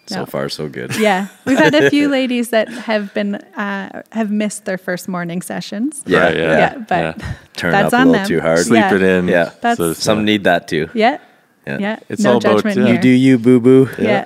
So 0.07 0.25
far, 0.25 0.49
so 0.49 0.67
good. 0.67 0.97
Yeah, 0.99 1.27
we've 1.45 1.57
had 1.57 1.73
a 1.73 1.89
few 1.95 2.09
ladies 2.09 2.49
that 2.49 2.67
have 2.67 3.13
been 3.13 3.35
uh, 3.35 4.01
have 4.11 4.29
missed 4.29 4.65
their 4.65 4.77
first 4.77 5.07
morning 5.07 5.41
sessions. 5.41 6.03
Yeah, 6.05 6.19
Right, 6.25 6.35
yeah. 6.37 6.57
yeah, 6.57 6.77
but 6.79 7.03
Yeah. 7.17 7.33
Turn 7.55 7.71
that's 7.71 7.93
up 7.93 8.01
a 8.01 8.09
little 8.09 8.13
them. 8.13 8.27
too 8.27 8.41
hard. 8.41 8.59
Sleep 8.65 8.81
Yeah. 8.81 8.95
it 8.95 9.01
in. 9.03 9.27
Yeah. 9.29 9.51
That's- 9.61 9.77
So 9.77 9.93
Some 9.93 10.19
uh, 10.19 10.21
need 10.23 10.43
that 10.43 10.67
too. 10.67 10.89
Yeah, 10.93 11.19
Yeah. 11.67 11.77
yeah. 11.79 11.99
It's 12.09 12.23
no 12.23 12.31
all 12.31 12.37
about, 12.37 12.55
judgment 12.63 12.77
uh, 12.79 12.85
here. 12.85 12.95
You 12.95 13.01
do 13.01 13.09
you, 13.09 13.37
boo 13.37 13.59
boo. 13.59 13.89
yeah, 13.99 14.25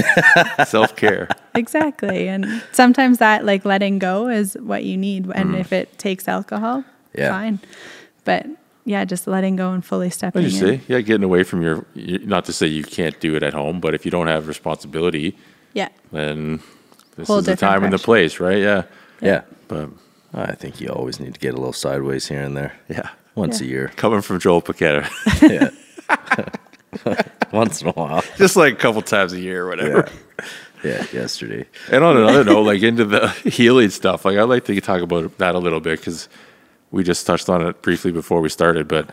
self 0.64 0.94
care. 0.96 1.28
exactly. 1.54 2.28
And 2.28 2.62
sometimes 2.72 3.18
that 3.18 3.44
like 3.44 3.64
letting 3.64 3.98
go 3.98 4.28
is 4.28 4.56
what 4.60 4.84
you 4.84 4.96
need. 4.96 5.30
And 5.34 5.50
Mm. 5.54 5.60
if 5.60 5.72
it 5.72 5.98
takes 5.98 6.28
alcohol, 6.28 6.84
Yeah. 7.14 7.30
fine. 7.30 7.60
But 8.24 8.46
yeah, 8.84 9.04
just 9.04 9.26
letting 9.26 9.56
go 9.56 9.72
and 9.72 9.84
fully 9.84 10.10
stepping 10.10 10.42
What 10.42 10.50
did 10.50 10.60
you 10.60 10.66
in. 10.66 10.78
say? 10.80 10.84
Yeah, 10.88 11.00
getting 11.00 11.24
away 11.24 11.44
from 11.44 11.62
your. 11.62 11.86
you- 11.94 12.18
Not 12.26 12.44
to 12.44 12.52
say 12.52 12.66
you 12.66 12.84
can't 12.84 13.18
do 13.20 13.34
it 13.36 13.42
at 13.42 13.54
home, 13.54 13.80
but 13.80 13.94
if 13.94 14.04
you 14.04 14.10
don't 14.10 14.28
have 14.28 14.46
responsibility, 14.48 15.36
Yeah, 15.74 15.88
then 16.12 16.60
this 17.16 17.28
Whole 17.28 17.38
is 17.38 17.46
the 17.46 17.52
different 17.52 17.72
time 17.72 17.84
and 17.84 17.92
the 17.92 17.98
place, 17.98 18.38
right? 18.40 18.58
Yeah. 18.58 18.82
Yeah. 19.20 19.42
But 19.68 19.88
I 20.34 20.54
think 20.54 20.80
you 20.80 20.88
always 20.88 21.18
need 21.20 21.32
to 21.34 21.40
get 21.40 21.54
a 21.54 21.56
little 21.56 21.72
sideways 21.72 22.28
here 22.28 22.42
and 22.42 22.54
there. 22.56 22.72
yeah, 22.88 23.08
Once 23.34 23.60
Yeah. 23.60 23.66
a 23.66 23.70
year. 23.70 23.92
coming 23.96 24.20
from 24.20 24.38
Joel 24.38 24.60
Paquette, 24.60 25.10
Yeah. 25.42 25.70
Once 27.52 27.82
in 27.82 27.88
a 27.88 27.92
while. 27.92 28.22
just 28.36 28.56
like 28.56 28.74
a 28.74 28.76
couple 28.76 29.02
times 29.02 29.32
a 29.32 29.40
year 29.40 29.64
or 29.64 29.68
whatever. 29.68 30.08
Yeah. 30.08 30.44
Yeah. 30.84 31.06
Yesterday. 31.12 31.66
And 31.90 32.04
on 32.04 32.16
another 32.16 32.44
note, 32.44 32.62
like 32.62 32.82
into 32.82 33.04
the 33.04 33.28
healing 33.44 33.90
stuff, 33.90 34.24
like 34.24 34.36
I'd 34.36 34.42
like 34.44 34.64
to 34.66 34.80
talk 34.80 35.00
about 35.02 35.36
that 35.38 35.54
a 35.54 35.58
little 35.58 35.80
bit 35.80 35.98
because 35.98 36.28
we 36.90 37.02
just 37.02 37.26
touched 37.26 37.48
on 37.48 37.66
it 37.66 37.82
briefly 37.82 38.12
before 38.12 38.40
we 38.40 38.48
started. 38.48 38.86
But 38.86 39.10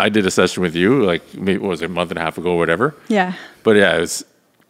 I 0.00 0.08
did 0.08 0.26
a 0.26 0.30
session 0.30 0.62
with 0.62 0.74
you, 0.74 1.04
like 1.04 1.22
maybe 1.34 1.58
what 1.58 1.68
was 1.70 1.82
it, 1.82 1.86
a 1.86 1.88
month 1.88 2.10
and 2.10 2.18
a 2.18 2.22
half 2.22 2.36
ago, 2.38 2.50
or 2.52 2.58
whatever. 2.58 2.94
yeah, 3.08 3.34
But 3.62 3.76
yeah, 3.76 3.96
it 3.96 4.00
was 4.00 4.24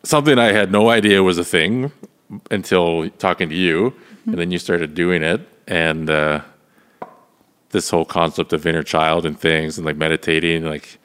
something 0.04 0.38
I 0.38 0.52
had 0.52 0.70
no 0.70 0.90
idea 0.90 1.22
was 1.22 1.38
a 1.38 1.44
thing 1.44 1.90
until 2.50 3.08
talking 3.18 3.48
to 3.48 3.54
you, 3.54 3.94
and 4.26 4.34
then 4.36 4.50
you 4.50 4.58
started 4.58 4.94
doing 4.94 5.22
it, 5.22 5.40
and 5.66 6.08
uh, 6.10 6.42
this 7.70 7.88
whole 7.90 8.04
concept 8.04 8.52
of 8.52 8.66
inner 8.66 8.82
child 8.82 9.24
and 9.26 9.38
things, 9.40 9.78
and 9.78 9.86
like 9.86 9.96
meditating, 9.96 10.64
like 10.64 10.98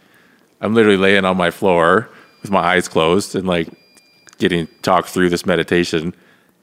I'm 0.61 0.73
literally 0.73 0.97
laying 0.97 1.25
on 1.25 1.37
my 1.37 1.51
floor 1.51 2.09
with 2.41 2.51
my 2.51 2.59
eyes 2.59 2.87
closed 2.87 3.35
and 3.35 3.47
like 3.47 3.67
getting 4.37 4.67
talked 4.81 5.09
through 5.09 5.29
this 5.29 5.45
meditation 5.45 6.13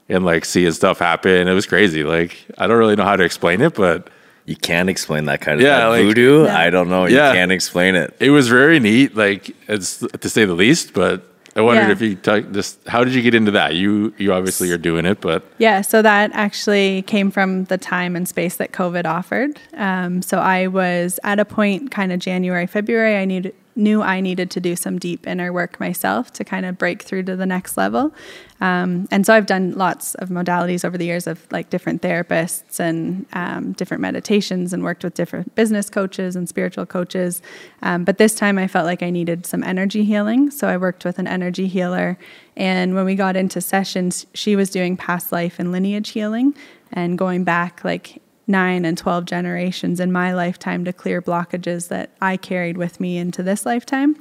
and 0.09 0.25
like 0.25 0.45
seeing 0.45 0.71
stuff 0.71 0.99
happen. 0.99 1.47
It 1.47 1.53
was 1.53 1.65
crazy. 1.65 2.03
Like 2.03 2.45
I 2.57 2.67
don't 2.67 2.77
really 2.77 2.95
know 2.95 3.03
how 3.05 3.15
to 3.15 3.23
explain 3.23 3.61
it, 3.61 3.75
but 3.75 4.09
You 4.47 4.55
can't 4.55 4.89
explain 4.91 5.25
that 5.25 5.41
kind 5.41 5.59
of 5.59 5.65
Yeah, 5.65 5.79
that 5.79 5.85
like- 5.87 6.03
voodoo. 6.03 6.43
Yeah. 6.45 6.55
I 6.59 6.69
don't 6.69 6.87
know. 6.89 7.07
Yeah. 7.07 7.29
You 7.29 7.33
can't 7.35 7.51
explain 7.51 7.95
it. 7.95 8.15
it 8.19 8.29
was 8.29 8.47
very 8.47 8.79
neat. 8.79 9.15
Like 9.15 9.55
it's 9.67 9.97
to 10.21 10.29
say 10.29 10.45
the 10.45 10.53
least. 10.53 10.93
But 10.93 11.25
I 11.55 11.61
wondered 11.61 11.87
Yeah. 11.87 11.91
if 11.93 12.01
you 12.01 12.13
talk, 12.15 12.51
just 12.51 12.77
how 12.87 13.03
did 13.03 13.15
you 13.15 13.23
get 13.23 13.33
into 13.33 13.49
that? 13.51 13.73
You 13.73 14.13
you 14.19 14.33
obviously 14.33 14.71
are 14.71 14.77
doing 14.77 15.05
it, 15.07 15.19
but 15.19 15.41
Yeah, 15.57 15.81
so 15.81 16.01
that 16.03 16.29
actually 16.35 17.01
came 17.03 17.31
from 17.31 17.63
the 17.65 17.77
time 17.79 18.15
and 18.15 18.27
space 18.27 18.57
that 18.57 18.71
COVID 18.71 19.05
offered. 19.05 19.57
Um, 19.75 20.21
so 20.21 20.37
I 20.37 20.67
was 20.67 21.19
at 21.23 21.39
a 21.39 21.45
point, 21.45 21.89
kind 21.91 22.11
of 22.11 22.19
January, 22.19 22.67
February, 22.67 23.15
I 23.17 23.25
needed, 23.25 23.55
knew 23.75 24.01
I 24.01 24.21
needed 24.21 24.49
to 24.51 24.59
do 24.59 24.75
some 24.75 24.97
deep 24.97 25.27
inner 25.27 25.51
work 25.51 25.79
myself 25.79 26.31
to 26.33 26.43
kind 26.43 26.65
of 26.65 26.77
break 26.77 27.03
through 27.03 27.23
to 27.23 27.35
the 27.35 27.45
next 27.45 27.75
level. 27.77 28.13
Um, 28.61 29.07
and 29.11 29.25
so 29.25 29.33
I've 29.33 29.45
done 29.45 29.73
lots 29.73 30.15
of 30.15 30.29
modalities 30.29 30.85
over 30.85 30.97
the 30.97 31.05
years 31.05 31.27
of 31.27 31.45
like 31.51 31.69
different 31.69 32.01
therapists 32.01 32.79
and 32.79 33.25
um, 33.33 33.73
different 33.73 33.99
meditations 33.99 34.71
and 34.71 34.83
worked 34.83 35.03
with 35.03 35.13
different 35.13 35.53
business 35.55 35.89
coaches 35.89 36.35
and 36.37 36.47
spiritual 36.47 36.85
coaches. 36.85 37.41
Um, 37.81 38.05
but 38.05 38.17
this 38.17 38.33
time 38.33 38.57
I 38.57 38.67
felt 38.67 38.85
like 38.85 39.03
I 39.03 39.09
needed 39.09 39.45
some 39.45 39.63
energy 39.63 40.05
healing. 40.05 40.51
So 40.51 40.67
I 40.67 40.77
worked 40.77 41.03
with 41.03 41.19
an 41.19 41.27
energy 41.27 41.67
healer. 41.67 42.17
And 42.55 42.95
when 42.95 43.03
we 43.03 43.15
got 43.15 43.35
into 43.35 43.59
sessions, 43.59 44.25
she 44.33 44.55
was 44.55 44.69
doing 44.69 44.95
past 44.95 45.33
life 45.33 45.59
and 45.59 45.73
lineage 45.73 46.09
healing 46.09 46.55
and 46.93 47.17
going 47.17 47.43
back 47.43 47.83
like 47.83 48.21
nine 48.47 48.85
and 48.85 48.97
12 48.97 49.25
generations 49.25 49.99
in 49.99 50.11
my 50.11 50.33
lifetime 50.33 50.85
to 50.85 50.93
clear 50.93 51.21
blockages 51.21 51.87
that 51.89 52.11
I 52.21 52.37
carried 52.37 52.77
with 52.77 52.99
me 52.99 53.17
into 53.17 53.43
this 53.43 53.65
lifetime. 53.65 54.15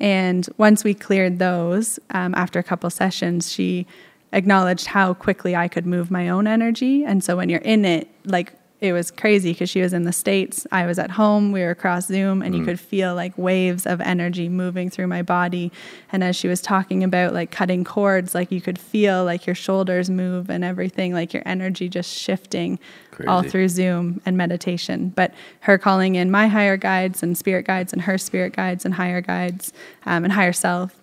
And 0.00 0.48
once 0.58 0.84
we 0.84 0.94
cleared 0.94 1.38
those, 1.38 1.98
um, 2.10 2.34
after 2.34 2.58
a 2.58 2.62
couple 2.62 2.90
sessions, 2.90 3.52
she 3.52 3.86
acknowledged 4.32 4.86
how 4.86 5.14
quickly 5.14 5.54
I 5.54 5.68
could 5.68 5.86
move 5.86 6.10
my 6.10 6.28
own 6.28 6.46
energy. 6.46 7.04
And 7.04 7.22
so 7.22 7.36
when 7.36 7.48
you're 7.48 7.60
in 7.60 7.84
it, 7.84 8.08
like 8.24 8.52
it 8.84 8.92
was 8.92 9.10
crazy 9.10 9.52
because 9.52 9.70
she 9.70 9.80
was 9.80 9.94
in 9.94 10.04
the 10.04 10.12
States, 10.12 10.66
I 10.70 10.84
was 10.84 10.98
at 10.98 11.12
home, 11.12 11.52
we 11.52 11.62
were 11.62 11.70
across 11.70 12.06
Zoom, 12.06 12.42
and 12.42 12.54
you 12.54 12.64
could 12.64 12.78
feel 12.78 13.14
like 13.14 13.36
waves 13.38 13.86
of 13.86 14.00
energy 14.02 14.48
moving 14.50 14.90
through 14.90 15.06
my 15.06 15.22
body. 15.22 15.72
And 16.12 16.22
as 16.22 16.36
she 16.36 16.48
was 16.48 16.60
talking 16.60 17.02
about 17.02 17.32
like 17.32 17.50
cutting 17.50 17.82
cords, 17.82 18.34
like 18.34 18.52
you 18.52 18.60
could 18.60 18.78
feel 18.78 19.24
like 19.24 19.46
your 19.46 19.54
shoulders 19.54 20.10
move 20.10 20.50
and 20.50 20.62
everything, 20.62 21.14
like 21.14 21.32
your 21.32 21.42
energy 21.46 21.88
just 21.88 22.14
shifting 22.14 22.78
all 23.26 23.42
through 23.42 23.68
Zoom 23.70 24.20
and 24.26 24.36
meditation. 24.36 25.08
But 25.16 25.32
her 25.60 25.78
calling 25.78 26.14
in 26.14 26.30
my 26.30 26.48
higher 26.48 26.76
guides 26.76 27.22
and 27.22 27.38
spirit 27.38 27.66
guides 27.66 27.92
and 27.92 28.02
her 28.02 28.18
spirit 28.18 28.54
guides 28.54 28.84
and 28.84 28.94
higher 28.94 29.22
guides 29.22 29.72
um, 30.04 30.24
and 30.24 30.32
higher 30.34 30.52
self 30.52 30.94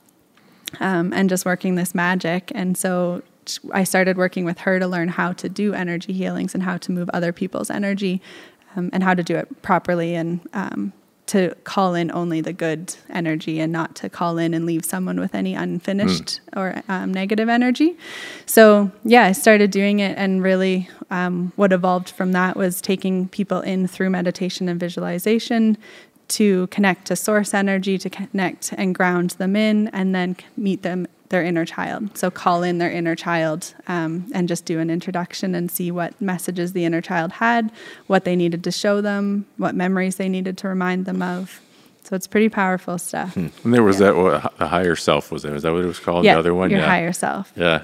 um, 0.80 1.14
and 1.14 1.30
just 1.30 1.46
working 1.46 1.76
this 1.76 1.96
magic. 1.96 2.52
And 2.54 2.78
so 2.78 3.24
I 3.72 3.84
started 3.84 4.18
working 4.18 4.46
with 4.46 4.60
her 4.60 4.80
to 4.80 4.88
learn 4.88 5.10
how 5.10 5.34
to 5.34 5.50
do 5.50 5.74
energy 5.74 6.14
healings 6.14 6.54
and 6.54 6.64
how 6.64 6.78
to 6.78 6.92
move 6.92 7.10
other 7.14 7.32
people's 7.32 7.70
energy 7.70 8.22
um, 8.76 8.90
and 8.94 9.04
how 9.04 9.14
to 9.14 9.24
do 9.24 9.36
it 9.36 9.62
properly 9.62 10.16
and 10.16 10.40
um, 10.54 10.94
to 11.28 11.56
call 11.64 11.96
in 11.96 12.12
only 12.12 12.42
the 12.42 12.52
good 12.52 12.94
energy 13.10 13.62
and 13.62 13.72
not 13.72 13.96
to 13.96 14.10
call 14.10 14.38
in 14.38 14.54
and 14.54 14.66
leave 14.66 14.84
someone 14.84 15.18
with 15.18 15.34
any 15.34 15.54
unfinished 15.54 16.42
or 16.58 16.82
um, 16.90 17.14
negative 17.14 17.48
energy. 17.48 17.96
So, 18.46 18.92
yeah, 19.06 19.24
I 19.24 19.32
started 19.32 19.72
doing 19.72 20.00
it, 20.00 20.18
and 20.18 20.44
really 20.44 20.90
um, 21.10 21.54
what 21.56 21.72
evolved 21.72 22.10
from 22.10 22.34
that 22.34 22.58
was 22.58 22.82
taking 22.82 23.30
people 23.30 23.62
in 23.62 23.88
through 23.88 24.10
meditation 24.10 24.68
and 24.68 24.78
visualization 24.78 25.78
to 26.30 26.68
connect 26.68 27.08
to 27.08 27.16
source 27.16 27.54
energy, 27.54 27.98
to 27.98 28.10
connect 28.10 28.74
and 28.74 28.94
ground 28.94 29.32
them 29.32 29.56
in, 29.56 29.88
and 29.90 30.14
then 30.14 30.36
meet 30.58 30.82
them 30.82 31.08
their 31.32 31.44
inner 31.44 31.66
child. 31.66 32.16
So 32.18 32.30
call 32.30 32.62
in 32.64 32.78
their 32.78 32.92
inner 32.92 33.16
child 33.16 33.74
um, 33.88 34.30
and 34.34 34.48
just 34.48 34.66
do 34.66 34.80
an 34.80 34.90
introduction 34.90 35.56
and 35.56 35.72
see 35.72 35.90
what 35.92 36.20
messages 36.22 36.74
the 36.74 36.86
inner 36.86 37.02
child 37.02 37.32
had, 37.34 37.72
what 38.08 38.24
they 38.24 38.36
needed 38.36 38.64
to 38.66 38.72
show 38.72 39.02
them, 39.02 39.46
what 39.58 39.74
memories 39.74 40.18
they 40.18 40.30
needed 40.30 40.58
to 40.60 40.68
remind 40.68 41.06
them 41.06 41.22
of. 41.22 41.60
So 42.04 42.16
it's 42.16 42.28
pretty 42.28 42.50
powerful 42.50 42.98
stuff. 42.98 43.36
and 43.36 43.52
there 43.64 43.84
was 43.84 43.98
that 44.00 44.16
what, 44.16 44.58
the 44.58 44.68
higher 44.68 44.96
self 44.96 45.32
was 45.32 45.42
there. 45.44 45.56
Is 45.56 45.64
that 45.64 45.72
what 45.74 45.84
it 45.84 45.88
was 45.88 46.00
called? 46.00 46.26
Yeah, 46.26 46.34
the 46.34 46.40
other 46.40 46.54
one, 46.54 46.70
your 46.70 46.80
yeah, 46.80 46.86
higher 46.86 47.14
self. 47.14 47.52
yeah. 47.56 47.84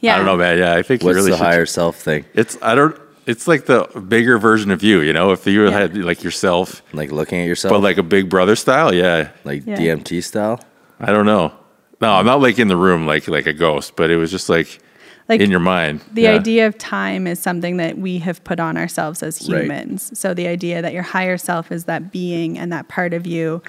Yeah, 0.00 0.14
I 0.14 0.16
don't 0.18 0.26
know, 0.26 0.36
man. 0.36 0.58
Yeah, 0.58 0.74
I 0.74 0.82
think 0.82 1.02
What's 1.02 1.16
really 1.16 1.30
the 1.32 1.36
should- 1.36 1.44
higher 1.46 1.66
self 1.66 1.96
thing? 1.96 2.24
It's 2.34 2.56
I 2.62 2.74
don't. 2.74 2.98
It's 3.26 3.46
like 3.46 3.66
the 3.66 3.84
bigger 4.08 4.36
version 4.38 4.72
of 4.72 4.82
you. 4.82 5.00
You 5.00 5.12
know, 5.12 5.30
if 5.30 5.46
you 5.46 5.64
Yeah. 5.64 5.70
had 5.70 5.96
like 5.96 6.24
yourself, 6.24 6.82
Like 6.92 7.12
looking 7.12 7.40
at 7.40 7.46
yourself, 7.46 7.70
but 7.72 7.80
like 7.80 7.98
a 7.98 8.02
big 8.02 8.28
brother 8.28 8.56
style. 8.56 8.92
Yeah, 8.92 9.28
like 9.44 9.64
Yeah. 9.64 9.76
DMT 9.76 10.22
style. 10.24 10.58
I 10.98 11.12
don't 11.12 11.26
know. 11.26 11.52
No, 12.02 12.12
I'm 12.14 12.26
not 12.26 12.40
like 12.42 12.58
in 12.58 12.66
the 12.68 12.76
room 12.76 13.06
like 13.06 13.28
like 13.28 13.46
a 13.46 13.52
ghost, 13.52 13.94
but 13.96 14.10
it 14.10 14.16
was 14.16 14.30
just 14.30 14.48
like, 14.48 14.80
Like, 15.28 15.40
in 15.40 15.50
your 15.52 15.60
mind. 15.60 16.00
The 16.12 16.22
Yeah. 16.22 16.30
idea 16.32 16.66
of 16.66 16.76
time 16.76 17.28
is 17.28 17.38
something 17.38 17.76
that 17.76 17.96
we 17.96 18.18
have 18.18 18.42
put 18.42 18.58
on 18.58 18.76
ourselves 18.76 19.22
as 19.22 19.48
Right. 19.48 19.62
humans. 19.62 20.10
So 20.18 20.34
the 20.34 20.48
idea 20.48 20.82
that 20.82 20.92
your 20.92 21.04
higher 21.04 21.38
self 21.38 21.70
is 21.70 21.84
that 21.84 22.10
being 22.10 22.58
and 22.58 22.72
that 22.72 22.88
part 22.88 23.14
of 23.14 23.24
you. 23.24 23.62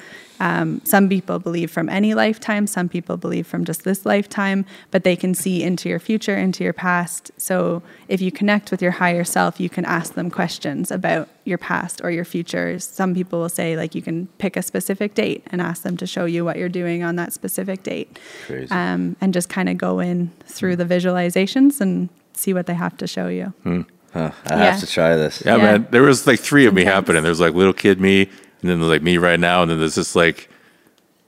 Um, 0.43 0.81
some 0.83 1.07
people 1.07 1.39
believe 1.39 1.71
from 1.71 1.87
any 1.87 2.13
lifetime, 2.13 2.67
some 2.67 2.89
people 2.89 3.15
believe 3.15 3.47
from 3.47 3.63
just 3.63 3.83
this 3.85 4.05
lifetime, 4.05 4.65
but 4.91 5.03
they 5.05 5.15
can 5.15 5.33
see 5.33 5.63
into 5.63 5.87
your 5.87 5.99
future, 5.99 6.35
into 6.35 6.65
your 6.65 6.73
past. 6.73 7.31
So 7.37 7.81
if 8.09 8.19
you 8.21 8.29
connect 8.31 8.69
with 8.69 8.81
your 8.81 8.91
higher 8.91 9.23
self, 9.23 9.59
you 9.59 9.69
can 9.69 9.85
ask 9.85 10.15
them 10.15 10.29
questions 10.29 10.91
about 10.91 11.29
your 11.45 11.57
past 11.57 12.01
or 12.03 12.11
your 12.11 12.25
future. 12.25 12.77
Some 12.79 13.13
people 13.15 13.39
will 13.39 13.47
say, 13.61 13.77
like, 13.77 13.95
you 13.95 14.01
can 14.01 14.27
pick 14.37 14.57
a 14.57 14.61
specific 14.61 15.13
date 15.13 15.45
and 15.51 15.61
ask 15.61 15.83
them 15.83 15.95
to 15.97 16.05
show 16.05 16.25
you 16.25 16.43
what 16.43 16.57
you're 16.57 16.67
doing 16.67 17.03
on 17.03 17.15
that 17.15 17.31
specific 17.31 17.83
date 17.83 18.19
Crazy. 18.45 18.69
um, 18.71 19.15
and 19.21 19.33
just 19.33 19.47
kind 19.47 19.69
of 19.69 19.77
go 19.77 19.99
in 19.99 20.29
through 20.45 20.75
the 20.75 20.85
visualizations 20.85 21.79
and 21.79 22.09
see 22.33 22.53
what 22.53 22.65
they 22.65 22.73
have 22.73 22.97
to 22.97 23.07
show 23.07 23.27
you. 23.29 23.53
I 23.65 23.79
Yeah. 24.15 24.31
have 24.71 24.79
to 24.81 24.87
try 24.87 25.15
this. 25.15 25.41
Yeah, 25.45 25.55
Yeah. 25.55 25.63
man. 25.63 25.87
There 25.91 26.03
was 26.03 26.27
like 26.27 26.39
three 26.39 26.65
of 26.65 26.73
me 26.73 26.81
Intense. 26.81 26.95
happening. 26.95 27.23
There's 27.23 27.39
like 27.39 27.53
little 27.55 27.73
kid 27.73 27.99
me, 28.01 28.29
and 28.63 28.71
then 28.71 28.79
there's 28.79 28.89
like 28.89 29.03
me 29.03 29.17
right 29.19 29.39
now, 29.39 29.61
and 29.61 29.69
then 29.69 29.77
there's 29.77 29.95
this 29.95 30.15
like 30.15 30.49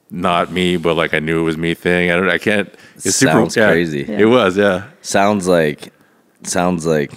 not 0.09 0.51
me, 0.51 0.77
but 0.77 0.95
like 0.95 1.13
I 1.13 1.19
knew 1.19 1.39
it 1.39 1.43
was 1.43 1.57
me 1.57 1.73
thing. 1.75 2.09
I 2.09 2.15
don't. 2.15 2.29
I 2.29 2.37
can't. 2.39 2.73
It's 2.95 3.15
Sounds 3.17 3.53
super 3.53 3.65
yeah. 3.67 3.71
crazy. 3.71 4.05
Yeah. 4.07 4.19
It 4.19 4.25
was, 4.25 4.57
yeah. 4.57 4.89
Sounds 5.01 5.47
like 5.47 5.93
sounds 6.43 6.85
like 6.85 7.11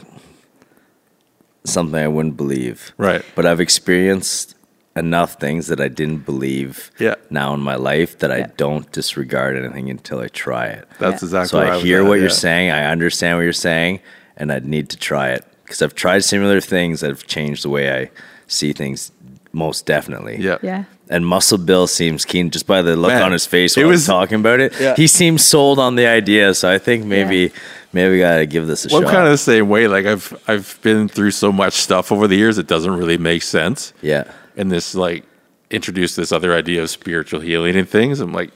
something 1.64 2.00
I 2.00 2.08
wouldn't 2.08 2.36
believe. 2.36 2.92
Right. 2.96 3.24
But 3.34 3.46
I've 3.46 3.60
experienced 3.60 4.54
enough 4.96 5.34
things 5.34 5.68
that 5.68 5.80
I 5.80 5.88
didn't 5.88 6.24
believe 6.24 6.90
Yeah. 6.98 7.14
now 7.30 7.54
in 7.54 7.60
my 7.60 7.76
life 7.76 8.18
that 8.18 8.32
I 8.32 8.42
don't 8.56 8.90
disregard 8.90 9.56
anything 9.56 9.90
until 9.90 10.18
I 10.18 10.26
try 10.28 10.66
it. 10.66 10.88
That's 10.98 11.22
Yeah. 11.22 11.26
exactly. 11.26 11.48
so 11.48 11.58
where 11.58 11.72
I 11.74 11.78
hear 11.78 12.02
at, 12.02 12.08
what 12.08 12.14
yeah. 12.14 12.22
you're 12.22 12.30
saying, 12.30 12.70
I 12.70 12.86
understand 12.90 13.36
what 13.38 13.42
you're 13.44 13.52
saying, 13.52 14.00
and 14.36 14.50
I'd 14.50 14.66
need 14.66 14.88
to 14.90 14.96
try 14.96 15.28
it 15.28 15.44
because 15.62 15.82
I've 15.82 15.94
tried 15.94 16.24
similar 16.24 16.60
things 16.60 17.00
that 17.00 17.10
have 17.10 17.26
changed 17.26 17.62
the 17.64 17.68
way 17.68 17.92
I 17.92 18.10
see 18.48 18.72
things 18.72 19.12
most 19.52 19.86
definitely. 19.86 20.36
Yeah. 20.40 20.58
Yeah. 20.62 20.84
And 21.10 21.26
Muscle 21.26 21.56
Bill 21.58 21.86
seems 21.86 22.24
keen 22.24 22.50
just 22.50 22.66
by 22.66 22.82
the 22.82 22.94
look 22.96 23.08
Man, 23.08 23.22
on 23.22 23.32
his 23.32 23.46
face 23.46 23.76
it 23.76 23.80
when 23.80 23.88
was- 23.88 24.00
was 24.00 24.06
talking 24.06 24.40
about 24.40 24.60
it. 24.60 24.74
Yeah. 24.78 24.94
He 24.94 25.06
seems 25.06 25.42
sold 25.44 25.78
on 25.78 25.96
the 25.96 26.06
idea, 26.06 26.52
so 26.54 26.70
I 26.70 26.78
think 26.78 27.04
maybe 27.06 27.50
maybe 27.94 28.14
we 28.14 28.18
gotta 28.20 28.44
give 28.46 28.66
this 28.66 28.84
a 28.84 28.88
Well, 28.88 28.98
I'm 28.98 29.04
shot. 29.04 29.12
kind 29.14 29.24
of 29.26 29.32
the 29.32 29.38
same 29.38 29.68
way. 29.70 29.88
Like 29.88 30.04
I've 30.06 30.38
I've 30.46 30.78
been 30.82 31.08
through 31.08 31.30
so 31.30 31.50
much 31.50 31.74
stuff 31.74 32.12
over 32.12 32.26
the 32.28 32.36
years, 32.36 32.58
it 32.58 32.66
doesn't 32.66 32.92
really 32.96 33.16
make 33.18 33.42
sense. 33.42 33.94
yeah, 34.02 34.24
And 34.56 34.70
this 34.70 34.94
like 34.94 35.24
introduced 35.70 36.16
this 36.16 36.30
other 36.32 36.54
idea 36.54 36.82
of 36.82 36.90
spiritual 36.90 37.40
healing 37.40 37.76
and 37.76 37.88
things. 37.88 38.20
I'm 38.20 38.32
like, 38.32 38.50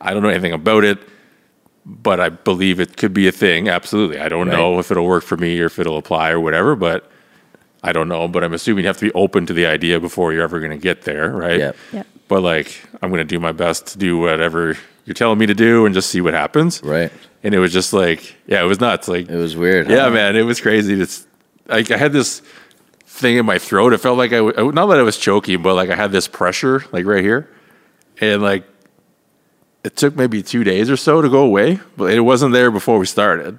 I 0.00 0.12
don't 0.12 0.22
know 0.24 0.28
anything 0.28 0.52
about 0.52 0.82
it, 0.84 0.98
but 1.86 2.18
I 2.20 2.28
believe 2.30 2.80
it 2.80 2.96
could 2.96 3.12
be 3.14 3.26
a 3.28 3.32
thing. 3.32 3.68
Absolutely. 3.68 4.18
I 4.18 4.28
don't 4.28 4.48
Right. 4.48 4.56
know 4.56 4.78
if 4.80 4.90
it'll 4.90 5.06
work 5.06 5.24
for 5.24 5.36
me 5.36 5.60
or 5.60 5.66
if 5.66 5.78
it'll 5.78 5.98
apply 5.98 6.30
or 6.30 6.40
whatever, 6.40 6.74
but 6.76 7.08
I 7.82 7.92
don't 7.92 8.08
know. 8.08 8.28
But 8.28 8.44
I'm 8.44 8.52
assuming 8.52 8.84
you 8.84 8.88
have 8.88 8.98
to 8.98 9.06
be 9.06 9.12
open 9.12 9.46
to 9.46 9.52
the 9.52 9.66
idea 9.66 9.98
before 10.00 10.32
you're 10.32 10.42
ever 10.44 10.60
going 10.60 10.70
to 10.72 10.78
get 10.78 11.02
there, 11.02 11.30
right? 11.30 11.58
Yep. 11.58 11.76
Yep. 11.92 12.06
But 12.28 12.42
like, 12.42 12.80
I'm 13.02 13.10
going 13.10 13.18
to 13.20 13.24
do 13.24 13.40
my 13.40 13.52
best 13.52 13.86
to 13.88 13.98
do 13.98 14.18
whatever 14.18 14.76
you're 15.04 15.14
telling 15.14 15.38
me 15.38 15.46
to 15.46 15.54
do 15.54 15.84
and 15.84 15.94
just 15.94 16.10
see 16.10 16.20
what 16.20 16.34
happens. 16.34 16.80
right. 16.82 17.10
And 17.44 17.54
it 17.54 17.58
was 17.58 17.72
just 17.72 17.92
like, 17.92 18.36
yeah, 18.46 18.62
it 18.62 18.66
was 18.66 18.78
nuts. 18.80 19.08
Like, 19.08 19.28
It 19.28 19.36
was 19.36 19.56
weird. 19.56 19.90
yeah, 19.90 20.04
huh? 20.04 20.10
man, 20.10 20.36
it 20.36 20.42
was 20.42 20.60
crazy. 20.60 21.00
It's 21.00 21.26
like 21.66 21.90
I 21.90 21.96
had 21.96 22.12
this 22.12 22.40
thing 23.04 23.36
in 23.36 23.44
my 23.44 23.58
throat. 23.58 23.92
It 23.92 23.98
felt 23.98 24.16
like 24.16 24.32
I 24.32 24.36
w- 24.36 24.70
not 24.70 24.86
that 24.86 24.98
I 24.98 25.02
was 25.02 25.18
choking, 25.18 25.60
but 25.60 25.74
like 25.74 25.90
I 25.90 25.96
had 25.96 26.12
this 26.12 26.28
pressure, 26.28 26.84
like 26.92 27.04
right 27.04 27.24
here, 27.24 27.50
and 28.20 28.40
like 28.42 28.64
it 29.82 29.96
took 29.96 30.14
maybe 30.14 30.40
two 30.44 30.62
days 30.62 30.88
or 30.88 30.96
so 30.96 31.20
to 31.20 31.28
go 31.28 31.42
away, 31.42 31.80
but 31.96 32.12
it 32.14 32.20
wasn't 32.20 32.52
there 32.52 32.70
before 32.70 32.98
we 33.00 33.06
started. 33.06 33.58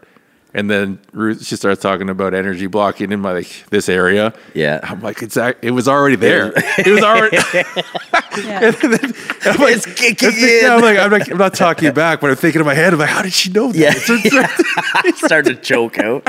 And 0.55 0.69
then 0.69 0.99
Ruth, 1.13 1.43
she 1.45 1.55
starts 1.55 1.81
talking 1.81 2.09
about 2.09 2.33
energy 2.35 2.67
blocking 2.67 3.11
in 3.11 3.19
my 3.21 3.31
like 3.33 3.65
this 3.71 3.89
area. 3.89 4.33
Yeah. 4.53 4.79
I'm 4.83 5.01
like, 5.01 5.23
it's 5.23 5.35
it 5.35 5.71
was 5.73 5.87
already 5.87 6.15
there. 6.15 6.53
it 6.55 6.87
was 6.87 7.03
already. 7.03 7.37
Yeah. 8.35 8.71
I'm 8.81 9.59
like, 9.59 9.75
It's 9.75 9.85
kicking 9.85 10.31
yeah, 10.35 10.65
in. 10.65 10.71
I'm 10.71 10.81
like, 10.81 10.97
I'm 10.97 11.11
like, 11.11 11.29
I'm 11.29 11.37
not 11.37 11.53
talking 11.53 11.93
back, 11.93 12.19
but 12.19 12.31
I'm 12.31 12.35
thinking 12.35 12.61
in 12.61 12.65
my 12.65 12.73
head, 12.73 12.91
I'm 12.91 12.97
like, 12.97 13.09
how 13.09 13.21
did 13.21 13.31
she 13.31 13.51
know 13.51 13.71
that? 13.71 13.77
Yeah. 13.77 13.89
It's- 13.89 14.09
it's- 14.25 15.19
Started 15.23 15.57
to 15.57 15.61
choke 15.61 15.99
out. 15.99 16.27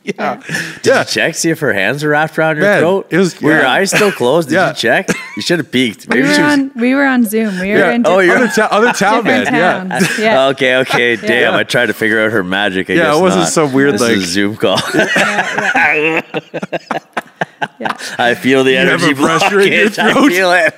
yeah. 0.04 0.36
Did 0.82 0.86
yeah. 0.86 0.98
you 1.00 1.04
check 1.04 1.34
see 1.34 1.50
if 1.50 1.60
her 1.60 1.72
hands 1.74 2.02
were 2.02 2.10
wrapped 2.10 2.38
around 2.38 2.56
your 2.56 2.64
Man, 2.64 2.80
throat? 2.80 3.06
it 3.10 3.18
was- 3.18 3.38
Were 3.40 3.52
your 3.52 3.66
eyes 3.66 3.90
still 3.90 4.10
closed? 4.10 4.48
Did 4.48 4.54
Yeah. 4.54 4.68
you 4.70 4.74
check? 4.74 5.08
You 5.36 5.42
should 5.42 5.58
have 5.58 5.70
peeked. 5.70 6.06
We 6.08 6.22
were 6.22 6.32
she 6.34 6.40
was. 6.42 6.52
on 6.52 6.70
we 6.74 6.94
were 6.94 7.04
on 7.04 7.24
Zoom. 7.24 7.58
We 7.60 7.70
were 7.72 7.78
Yeah. 7.78 7.90
in 7.92 8.06
Oh, 8.06 8.20
different, 8.20 8.26
you're- 8.26 8.36
Other, 8.44 8.48
ta- 8.68 8.68
other 8.70 8.92
town, 8.98 9.24
man. 9.24 9.44
different 9.44 10.18
Yeah. 10.18 10.24
Yeah. 10.24 10.46
Okay, 10.48 10.76
okay, 10.76 11.16
damn. 11.16 11.54
I 11.54 11.64
tried 11.64 11.86
to 11.86 11.92
figure 11.94 12.20
out 12.24 12.32
her 12.32 12.42
magic. 12.42 12.88
I 12.88 12.94
Yeah, 12.94 13.02
guess 13.04 13.16
it 13.18 13.20
wasn't 13.20 13.42
not. 13.42 13.52
so 13.52 13.66
weird, 13.66 13.94
This 13.94 14.00
like- 14.00 14.12
is 14.16 14.24
a 14.24 14.26
Zoom 14.26 14.56
call. 14.56 14.78
yeah. 14.94 16.22
I 18.18 18.34
feel 18.34 18.64
the 18.64 18.74
have 18.74 18.88
energy 18.88 19.12
a 19.12 19.14
pressure 19.14 19.60
in 19.60 19.72
your 19.72 19.88
blockage. 19.90 19.98
I 19.98 20.12
throat. 20.12 20.28
feel 20.32 20.52
it. 20.52 20.74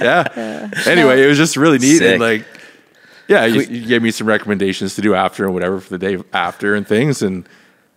yeah. 0.00 0.24
Uh, 0.36 0.90
anyway, 0.90 1.22
it 1.22 1.26
was 1.26 1.36
just 1.38 1.56
really 1.56 1.78
neat. 1.78 1.98
Sick. 1.98 2.12
And 2.12 2.20
like, 2.20 2.44
yeah, 3.28 3.44
you, 3.44 3.60
you 3.60 3.86
gave 3.86 4.02
me 4.02 4.10
some 4.10 4.26
recommendations 4.26 4.94
to 4.96 5.02
do 5.02 5.14
after 5.14 5.44
and 5.44 5.54
whatever 5.54 5.80
for 5.80 5.90
the 5.90 5.98
day 5.98 6.22
after 6.32 6.74
and 6.74 6.86
things. 6.86 7.22
And 7.22 7.48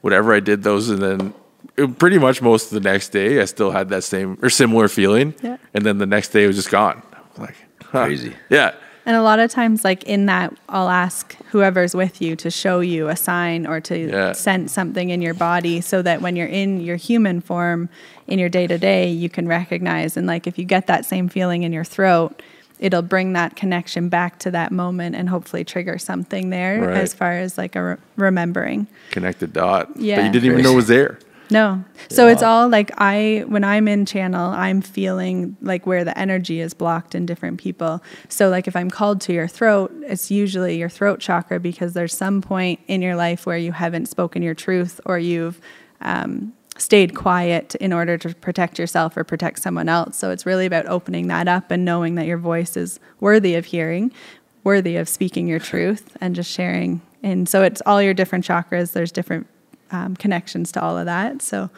whatever 0.02 0.34
I 0.34 0.40
did 0.40 0.64
those. 0.64 0.90
And 0.90 1.02
then 1.02 1.34
it, 1.78 1.98
pretty 1.98 2.20
much 2.20 2.42
most 2.42 2.72
of 2.72 2.82
the 2.84 2.90
next 2.90 3.10
day, 3.10 3.40
I 3.42 3.46
still 3.46 3.72
had 3.72 3.90
that 3.90 4.04
same 4.04 4.38
or 4.42 4.50
similar 4.50 4.88
feeling. 4.88 5.34
Yeah. 5.42 5.58
And 5.74 5.86
then 5.86 5.98
the 5.98 6.06
next 6.06 6.30
day 6.30 6.44
it 6.44 6.48
was 6.48 6.58
just 6.58 6.70
gone. 6.70 7.02
Like, 7.38 7.56
huh. 7.84 8.06
Crazy. 8.06 8.36
Yeah. 8.50 8.74
And 9.04 9.16
a 9.16 9.24
lot 9.24 9.40
of 9.40 9.50
times, 9.50 9.84
like 9.84 10.04
in 10.04 10.28
that, 10.28 10.54
I'll 10.70 10.90
ask 10.90 11.36
whoever's 11.50 11.96
with 11.96 12.22
you 12.22 12.36
to 12.36 12.52
show 12.52 12.82
you 12.82 13.08
a 13.08 13.16
sign 13.16 13.66
or 13.66 13.82
to 13.82 13.98
Yeah. 13.98 14.32
sense 14.34 14.72
something 14.72 15.10
in 15.10 15.24
your 15.24 15.34
body 15.34 15.82
so 15.82 16.04
that 16.04 16.22
when 16.22 16.36
you're 16.36 16.46
in 16.48 16.82
your 16.82 16.98
human 16.98 17.42
form 17.42 17.90
in 18.28 18.38
your 18.38 18.50
day 18.50 18.68
to 18.68 18.78
day, 18.78 19.10
you 19.10 19.28
can 19.28 19.48
recognize. 19.48 20.18
And 20.18 20.28
like 20.28 20.46
if 20.46 20.60
you 20.60 20.66
get 20.66 20.86
that 20.86 21.06
same 21.06 21.30
feeling 21.30 21.64
in 21.64 21.74
your 21.74 21.84
throat, 21.84 22.44
it'll 22.82 23.02
bring 23.04 23.32
that 23.34 23.56
connection 23.56 24.10
back 24.10 24.40
to 24.40 24.52
that 24.52 24.72
moment 24.72 25.16
and 25.16 25.30
hopefully 25.30 25.64
trigger 25.64 25.98
something 25.98 26.50
there 26.50 26.82
Right. 26.82 26.98
as 26.98 27.14
far 27.14 27.34
as 27.34 27.58
like 27.58 27.76
a 27.78 27.84
re- 27.84 27.98
remembering. 28.18 28.88
Connected 29.12 29.54
dot. 29.54 29.94
But 29.94 30.02
Yeah. 30.04 30.26
you 30.26 30.32
didn't 30.32 30.52
even 30.52 30.64
know 30.64 30.74
it 30.74 30.76
was 30.76 30.88
there. 30.88 31.20
No. 31.52 31.84
So 32.10 32.28
it's 32.30 32.42
all 32.42 32.70
like 32.70 32.92
I 32.98 33.44
when 33.48 33.64
I'm 33.66 33.88
in 33.90 34.06
channel, 34.06 34.52
I'm 34.52 34.82
feeling 34.82 35.58
like 35.62 35.86
where 35.86 36.06
the 36.06 36.18
energy 36.18 36.62
is 36.62 36.74
blocked 36.74 37.14
in 37.14 37.26
different 37.26 37.60
people. 37.60 38.02
So 38.30 38.48
like 38.50 38.68
if 38.70 38.76
I'm 38.76 38.90
called 38.90 39.20
to 39.22 39.34
your 39.34 39.50
throat, 39.50 39.92
it's 40.04 40.32
usually 40.32 40.78
your 40.78 40.88
throat 40.90 41.20
chakra 41.20 41.60
because 41.60 41.92
there's 41.94 42.16
some 42.16 42.42
point 42.42 42.80
in 42.88 43.02
your 43.02 43.16
life 43.18 43.46
where 43.46 43.58
you 43.58 43.74
haven't 43.74 44.06
spoken 44.08 44.42
your 44.42 44.54
truth 44.56 45.02
or 45.06 45.20
you've 45.20 45.60
um, 46.00 46.54
stayed 46.82 47.16
quiet 47.16 47.76
in 47.76 47.94
order 47.94 48.18
to 48.18 48.34
protect 48.36 48.80
yourself 48.80 49.16
or 49.16 49.24
protect 49.24 49.60
someone 49.60 49.88
else. 49.88 50.18
So 50.18 50.32
it's 50.32 50.46
really 50.46 50.66
about 50.66 50.88
opening 50.88 51.28
that 51.28 51.48
up 51.48 51.70
and 51.70 51.86
knowing 51.86 52.16
that 52.16 52.26
your 52.26 52.40
voice 52.40 52.76
is 52.76 53.00
worthy 53.20 53.54
of 53.56 53.66
hearing, 53.66 54.12
worthy 54.64 54.96
of 54.98 55.08
speaking 55.08 55.48
your 55.48 55.60
truth 55.60 56.18
and 56.20 56.34
just 56.36 56.50
sharing. 56.52 57.02
And 57.22 57.48
so 57.48 57.62
it's 57.62 57.82
all 57.86 58.02
your 58.02 58.16
different 58.16 58.46
chakras. 58.46 58.94
There's 58.94 59.12
different 59.12 59.46
um, 59.92 60.16
connections 60.16 60.72
to 60.72 60.82
all 60.82 60.98
of 60.98 61.06
that. 61.06 61.42
So 61.44 61.70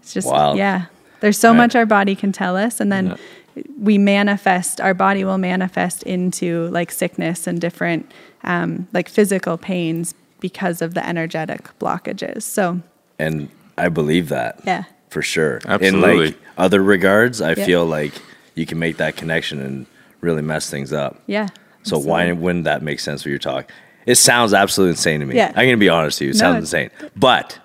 it's 0.00 0.12
just, 0.12 0.26
Wow. 0.26 0.54
yeah, 0.54 0.86
there's 1.20 1.38
so 1.38 1.50
Right. 1.50 1.58
much 1.58 1.76
our 1.76 1.86
body 1.86 2.16
can 2.16 2.32
tell 2.32 2.56
us. 2.56 2.80
And 2.80 2.90
then 2.90 3.16
we 3.80 3.96
manifest, 3.96 4.80
our 4.80 4.94
body 4.94 5.24
will 5.24 5.38
manifest 5.38 6.02
into 6.02 6.68
like 6.68 6.90
sickness 6.90 7.46
and 7.46 7.60
different 7.60 8.10
um, 8.42 8.88
like 8.92 9.08
physical 9.08 9.56
pains 9.56 10.14
because 10.40 10.82
of 10.82 10.94
the 10.94 11.06
energetic 11.06 11.68
blockages. 11.78 12.42
So, 12.42 12.80
And 13.20 13.48
I 13.78 13.88
believe 13.88 14.28
that. 14.30 14.60
yeah. 14.64 14.84
For 15.10 15.22
sure. 15.22 15.60
Absolutely. 15.66 16.10
In 16.10 16.24
like 16.26 16.36
other 16.58 16.82
regards, 16.82 17.40
I 17.40 17.54
Yeah. 17.54 17.64
feel 17.64 17.86
like 17.86 18.12
you 18.54 18.66
can 18.66 18.78
make 18.78 18.98
that 18.98 19.16
connection 19.16 19.60
and 19.62 19.86
really 20.20 20.42
mess 20.42 20.68
things 20.68 20.92
up. 20.92 21.22
Yeah. 21.26 21.48
So 21.82 21.98
why 21.98 22.30
wouldn't 22.32 22.64
that 22.64 22.82
make 22.82 23.00
sense 23.00 23.22
for 23.22 23.30
your 23.30 23.38
talk? 23.38 23.70
It 24.04 24.16
sounds 24.16 24.52
absolutely 24.52 24.90
insane 24.92 25.20
to 25.20 25.26
me. 25.26 25.36
Yeah. 25.36 25.48
I'm 25.56 25.66
gonna 25.66 25.76
be 25.78 25.88
honest 25.88 26.20
with 26.20 26.26
you. 26.26 26.30
It 26.30 26.34
No, 26.34 26.38
sounds 26.40 26.58
insane. 26.64 26.90
But 27.16 27.58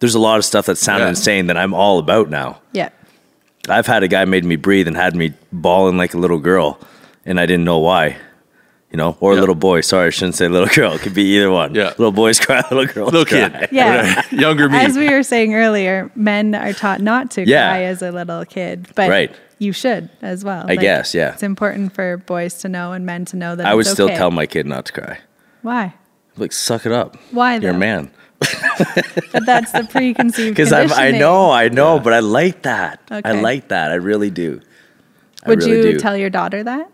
there's 0.00 0.16
a 0.16 0.18
lot 0.18 0.38
of 0.38 0.44
stuff 0.44 0.66
that 0.66 0.78
sounded 0.78 1.04
Yeah. 1.04 1.10
insane 1.10 1.46
that 1.46 1.56
I'm 1.56 1.74
all 1.74 1.98
about 2.00 2.28
now. 2.28 2.58
Yeah. 2.72 2.88
I've 3.68 3.86
had 3.86 4.02
a 4.02 4.08
guy 4.08 4.24
made 4.24 4.44
me 4.44 4.56
breathe 4.56 4.88
and 4.88 4.96
had 4.96 5.14
me 5.14 5.34
bawling 5.52 5.96
like 5.96 6.14
a 6.14 6.18
little 6.18 6.38
girl, 6.38 6.80
and 7.24 7.38
I 7.38 7.46
didn't 7.46 7.64
know 7.64 7.78
why. 7.78 8.16
You 8.92 8.96
know, 8.96 9.16
or 9.20 9.32
a 9.32 9.34
Yeah. 9.36 9.40
little 9.40 9.54
boy. 9.54 9.82
Sorry, 9.82 10.08
I 10.08 10.10
shouldn't 10.10 10.34
say 10.34 10.48
little 10.48 10.68
girl. 10.74 10.92
It 10.94 11.00
could 11.02 11.14
be 11.14 11.22
either 11.36 11.50
one. 11.50 11.74
Yeah. 11.76 11.88
Little 11.90 12.10
boys 12.12 12.40
cry, 12.40 12.60
little 12.70 12.86
girls 12.86 13.12
Little 13.12 13.24
cry. 13.24 13.48
kid. 13.60 13.68
Yeah. 13.72 14.22
Younger 14.32 14.68
me. 14.68 14.78
As 14.78 14.96
we 14.96 15.08
were 15.08 15.22
saying 15.22 15.54
earlier, 15.54 16.10
men 16.16 16.54
are 16.56 16.72
taught 16.72 17.00
not 17.00 17.30
to 17.32 17.46
Yeah. 17.46 17.68
cry 17.70 17.82
as 17.84 18.02
a 18.02 18.10
little 18.10 18.44
kid, 18.44 18.88
but 18.96 19.08
Right. 19.08 19.30
you 19.60 19.72
should 19.72 20.10
as 20.22 20.44
well. 20.44 20.64
I 20.68 20.74
guess, 20.74 21.14
yeah. 21.14 21.32
It's 21.34 21.44
important 21.44 21.92
for 21.94 22.16
boys 22.16 22.54
to 22.62 22.68
know 22.68 22.92
and 22.92 23.06
men 23.06 23.24
to 23.26 23.36
know 23.36 23.54
that 23.54 23.64
I 23.66 23.74
would 23.74 23.82
it's 23.82 23.90
still 23.92 24.06
okay. 24.06 24.16
tell 24.16 24.32
my 24.32 24.46
kid 24.46 24.66
not 24.66 24.86
to 24.86 24.92
cry. 24.92 25.18
Why? 25.62 25.94
Like, 26.36 26.52
suck 26.52 26.84
it 26.84 26.90
up. 26.92 27.16
Why 27.30 27.56
You're 27.56 27.70
a 27.72 27.78
man. 27.78 28.10
But 29.32 29.44
that's 29.46 29.70
the 29.72 29.84
preconceived 29.84 30.56
Because 30.56 30.72
I 30.72 30.80
conditioning. 30.86 31.20
know, 31.20 31.50
I 31.50 31.68
know, 31.68 32.00
but 32.00 32.12
I 32.12 32.20
like 32.20 32.62
that. 32.62 33.00
I 33.10 33.32
like 33.32 33.68
that. 33.68 33.92
I 33.92 33.96
really 33.96 34.30
do. 34.30 34.60
I 35.44 35.50
Would 35.50 35.62
really 35.62 35.76
you 35.76 35.82
do. 35.92 35.98
tell 36.00 36.16
your 36.16 36.30
daughter 36.30 36.62
that? 36.64 36.90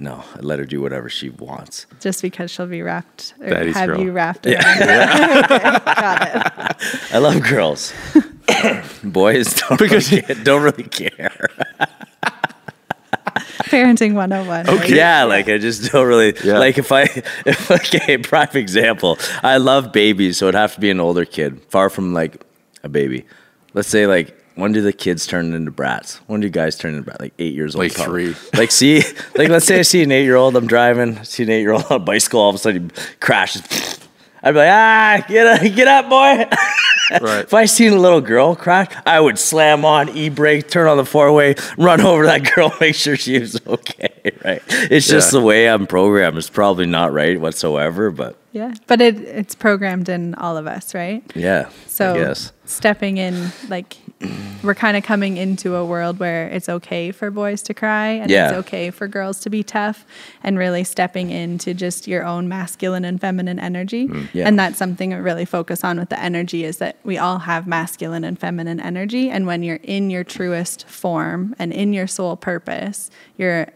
No, 0.00 0.22
I 0.36 0.38
let 0.40 0.60
her 0.60 0.64
do 0.64 0.80
whatever 0.80 1.08
she 1.08 1.28
wants. 1.30 1.86
Just 2.00 2.22
because 2.22 2.52
she'll 2.52 2.68
be 2.68 2.82
wrapped 2.82 3.34
or 3.40 3.48
Daddy's 3.48 3.74
have 3.74 3.88
girl. 3.88 4.00
you 4.00 4.12
wrapped 4.12 4.46
around 4.46 4.56
it. 4.60 4.60
Got 5.84 6.28
it. 6.80 7.12
I 7.14 7.18
love 7.18 7.42
girls. 7.42 7.92
Boys 9.02 9.54
don't, 9.54 9.78
Because- 9.78 10.10
really, 10.12 10.22
care- 10.22 10.44
don't 10.44 10.62
really 10.62 10.84
care. 10.84 11.48
Parenting 13.68 14.14
101. 14.14 14.66
right? 14.66 14.88
Yeah, 14.88 15.24
like 15.24 15.48
I 15.48 15.58
just 15.58 15.90
don't 15.92 16.06
really 16.06 16.34
Yeah. 16.44 16.58
like 16.58 16.78
if 16.78 16.90
I 16.92 17.02
if 17.46 17.70
okay, 17.70 18.16
prime 18.18 18.48
example. 18.54 19.18
I 19.42 19.56
love 19.58 19.92
babies, 19.92 20.38
so 20.38 20.46
it'd 20.46 20.54
have 20.54 20.74
to 20.74 20.80
be 20.80 20.90
an 20.90 21.00
older 21.00 21.24
kid, 21.24 21.60
far 21.68 21.90
from 21.90 22.14
like 22.14 22.42
a 22.82 22.88
baby. 22.88 23.26
Let's 23.74 23.88
say 23.88 24.06
like 24.06 24.37
when 24.58 24.72
do 24.72 24.82
the 24.82 24.92
kids 24.92 25.26
turn 25.26 25.52
into 25.54 25.70
brats? 25.70 26.16
When 26.26 26.40
do 26.40 26.46
you 26.46 26.50
guys 26.52 26.76
turn 26.76 26.92
into 26.92 27.04
brats? 27.04 27.20
Like 27.20 27.34
eight 27.38 27.54
years 27.54 27.74
old. 27.74 27.84
Like 27.84 27.94
probably. 27.94 28.34
three. 28.34 28.58
Like 28.58 28.70
see, 28.70 29.02
like 29.36 29.48
let's 29.48 29.66
say 29.66 29.78
I 29.78 29.82
see 29.82 30.02
an 30.02 30.12
eight 30.12 30.24
year 30.24 30.36
old. 30.36 30.56
I'm 30.56 30.66
driving. 30.66 31.18
I 31.18 31.22
see 31.22 31.42
an 31.44 31.50
eight 31.50 31.60
year 31.60 31.72
old 31.72 31.84
on 31.90 31.92
a 32.00 32.04
bicycle. 32.04 32.40
All 32.40 32.50
of 32.50 32.54
a 32.54 32.58
sudden 32.58 32.90
he 32.94 33.00
crashes. 33.20 33.62
I'd 34.42 34.52
be 34.52 34.58
like, 34.58 34.70
ah, 34.70 35.24
get 35.28 35.46
up, 35.46 35.60
get 35.74 35.88
up, 35.88 36.08
boy. 36.08 36.56
Right. 37.22 37.40
if 37.44 37.54
I 37.54 37.64
seen 37.64 37.94
a 37.94 37.98
little 37.98 38.20
girl 38.20 38.54
crash, 38.54 38.88
I 39.06 39.18
would 39.18 39.38
slam 39.38 39.82
on 39.86 40.10
e 40.10 40.28
brake, 40.28 40.68
turn 40.68 40.86
on 40.88 40.98
the 40.98 41.06
four 41.06 41.32
way, 41.32 41.54
run 41.78 42.02
over 42.02 42.26
that 42.26 42.54
girl, 42.54 42.70
make 42.82 42.94
sure 42.96 43.16
she 43.16 43.38
was 43.38 43.58
okay. 43.66 44.10
Right? 44.44 44.62
It's 44.68 45.08
just 45.08 45.32
Yeah. 45.32 45.40
the 45.40 45.46
way 45.46 45.70
I'm 45.70 45.86
programmed. 45.86 46.36
It's 46.36 46.50
probably 46.50 46.84
not 46.84 47.14
right 47.14 47.40
whatsoever, 47.40 48.10
but 48.10 48.36
Yeah. 48.52 48.74
But 48.86 49.00
it, 49.00 49.18
it's 49.22 49.54
programmed 49.54 50.10
in 50.10 50.34
all 50.34 50.58
of 50.58 50.66
us, 50.66 50.94
right? 50.94 51.22
yeah. 51.34 51.70
So 51.86 52.12
I 52.14 52.18
guess. 52.18 52.52
stepping 52.66 53.16
in, 53.16 53.52
like, 53.70 53.96
we're 54.64 54.74
kind 54.74 54.96
of 54.96 55.04
coming 55.04 55.36
into 55.36 55.76
a 55.76 55.84
world 55.84 56.18
where 56.18 56.48
it's 56.48 56.68
okay 56.68 57.12
for 57.12 57.30
boys 57.30 57.62
to 57.62 57.72
cry 57.74 58.08
and 58.08 58.28
Yeah. 58.30 58.48
it's 58.48 58.58
okay 58.66 58.90
for 58.90 59.06
girls 59.06 59.38
to 59.40 59.50
be 59.50 59.62
tough 59.62 60.04
and 60.42 60.58
really 60.58 60.82
stepping 60.82 61.30
into 61.30 61.72
just 61.74 62.08
your 62.08 62.24
own 62.24 62.48
masculine 62.48 63.04
and 63.04 63.20
feminine 63.20 63.60
energy. 63.60 64.08
Mm, 64.08 64.28
yeah. 64.32 64.48
And 64.48 64.58
that's 64.58 64.76
something 64.76 65.14
I 65.14 65.18
really 65.18 65.44
focus 65.44 65.84
on 65.84 66.00
with 66.00 66.08
the 66.08 66.20
energy 66.20 66.64
is 66.64 66.78
that 66.78 66.96
we 67.04 67.16
all 67.16 67.38
have 67.40 67.68
masculine 67.68 68.24
and 68.24 68.36
feminine 68.36 68.80
energy. 68.80 69.30
And 69.30 69.46
when 69.46 69.62
you're 69.62 69.80
in 69.84 70.10
your 70.10 70.24
truest 70.24 70.88
form 70.88 71.54
and 71.60 71.72
in 71.72 71.92
your 71.92 72.08
soul 72.08 72.36
purpose, 72.36 73.10
you're 73.36 73.68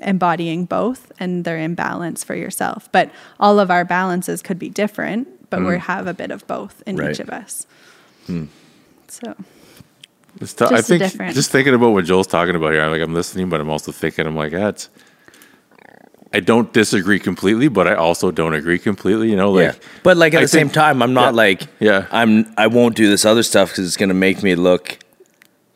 embodying 0.00 0.64
both 0.64 1.12
and 1.20 1.44
they're 1.44 1.58
in 1.58 1.74
balance 1.74 2.24
for 2.24 2.34
yourself. 2.34 2.88
But 2.92 3.10
all 3.38 3.60
of 3.60 3.70
our 3.70 3.84
balances 3.84 4.40
could 4.40 4.58
be 4.58 4.70
different, 4.70 5.50
but 5.50 5.62
we 5.62 5.76
have 5.78 6.06
a 6.06 6.14
bit 6.14 6.30
of 6.30 6.46
both 6.46 6.82
in 6.86 6.96
Mm. 6.96 7.00
Right. 7.00 7.10
each 7.10 7.20
of 7.20 7.28
us. 7.28 7.66
So 9.08 9.36
It's 10.42 10.52
tough. 10.54 10.72
I 10.72 10.76
Just 10.76 10.88
a 10.90 10.98
think 10.98 11.02
different- 11.10 11.34
just 11.34 11.50
thinking 11.50 11.74
about 11.74 11.90
what 11.92 12.04
Joel's 12.04 12.26
talking 12.26 12.54
about 12.56 12.72
here, 12.72 12.82
I'm 12.82 12.90
like 12.90 13.00
I'm 13.00 13.14
listening, 13.14 13.48
but 13.48 13.60
I'm 13.60 13.70
also 13.70 13.92
thinking, 13.92 14.26
I'm 14.26 14.36
like, 14.36 14.52
it's. 14.52 14.88
I 16.34 16.40
don't 16.40 16.72
disagree 16.72 17.18
completely, 17.18 17.68
but 17.68 17.86
I 17.86 17.94
also 17.94 18.30
don't 18.30 18.54
agree 18.54 18.78
completely. 18.78 19.28
You 19.30 19.36
know, 19.36 19.52
like, 19.52 19.74
yeah. 19.74 19.88
But 20.02 20.16
like 20.16 20.32
at 20.34 20.38
I 20.38 20.42
the 20.42 20.48
same 20.48 20.70
time, 20.70 21.02
I'm 21.02 21.12
not 21.12 21.34
yeah. 21.34 21.42
like 21.44 21.62
Yeah. 21.78 22.06
I'm 22.10 22.52
I 22.56 22.66
won't 22.68 22.96
do 22.96 23.06
this 23.08 23.24
other 23.26 23.42
stuff 23.42 23.68
because 23.70 23.86
it's 23.86 23.98
gonna 23.98 24.14
make 24.14 24.42
me 24.42 24.54
look 24.54 24.98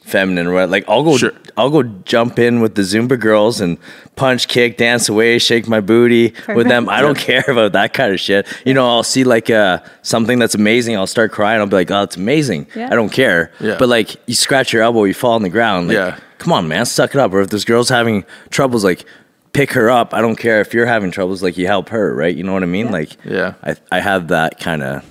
feminine 0.06 0.46
or 0.46 0.54
what. 0.54 0.70
Like 0.70 0.84
I'll 0.88 1.02
go 1.04 1.16
Sure. 1.16 1.32
I'll 1.58 1.70
go 1.70 1.82
jump 1.82 2.38
in 2.38 2.60
with 2.60 2.74
the 2.74 2.82
Zumba 2.82 3.18
girls 3.18 3.60
and 3.62 3.78
punch, 4.14 4.46
kick, 4.46 4.76
dance 4.76 5.08
away, 5.08 5.38
shake 5.38 5.66
my 5.68 5.80
booty 5.80 6.34
with 6.48 6.68
them. 6.68 6.88
I 6.88 7.00
don't 7.00 7.16
care 7.18 7.44
about 7.48 7.72
that 7.72 7.94
kind 7.94 8.12
of 8.12 8.20
shit. 8.20 8.46
You 8.66 8.74
know, 8.74 8.86
I'll 8.86 9.02
see 9.02 9.24
like 9.24 9.48
uh, 9.48 9.78
something 10.02 10.38
that's 10.38 10.54
amazing. 10.54 10.96
I'll 10.96 11.06
start 11.06 11.32
crying. 11.32 11.60
I'll 11.60 11.66
be 11.66 11.76
like, 11.76 11.90
oh, 11.90 12.02
it's 12.02 12.16
amazing. 12.16 12.66
Yeah. 12.74 12.88
I 12.90 12.94
don't 12.94 13.08
care. 13.10 13.52
Yeah. 13.58 13.76
But 13.78 13.88
like 13.88 14.16
you 14.26 14.34
scratch 14.34 14.72
your 14.72 14.82
elbow, 14.82 15.04
you 15.04 15.14
fall 15.14 15.32
on 15.32 15.42
the 15.42 15.48
ground. 15.50 15.88
Like, 15.88 15.96
Yeah. 15.96 16.18
Come 16.38 16.52
on, 16.52 16.68
man, 16.68 16.84
suck 16.84 17.14
it 17.14 17.18
up. 17.18 17.32
Or 17.32 17.40
if 17.40 17.48
this 17.48 17.64
girl's 17.64 17.88
having 17.88 18.24
troubles, 18.50 18.84
like 18.84 19.06
pick 19.54 19.72
her 19.72 19.88
up. 19.90 20.12
I 20.12 20.20
don't 20.20 20.36
care 20.36 20.60
if 20.60 20.74
you're 20.74 20.84
having 20.84 21.10
troubles. 21.10 21.42
Like 21.42 21.56
you 21.56 21.66
help 21.66 21.88
her, 21.88 22.14
right? 22.14 22.36
You 22.36 22.44
know 22.44 22.52
what 22.52 22.62
I 22.62 22.66
mean? 22.66 22.86
Yeah. 22.86 22.92
Like 22.92 23.16
Yeah. 23.24 23.54
I 23.64 23.76
I 23.90 24.00
have 24.00 24.28
that 24.28 24.60
kind 24.60 24.82
of 24.82 25.02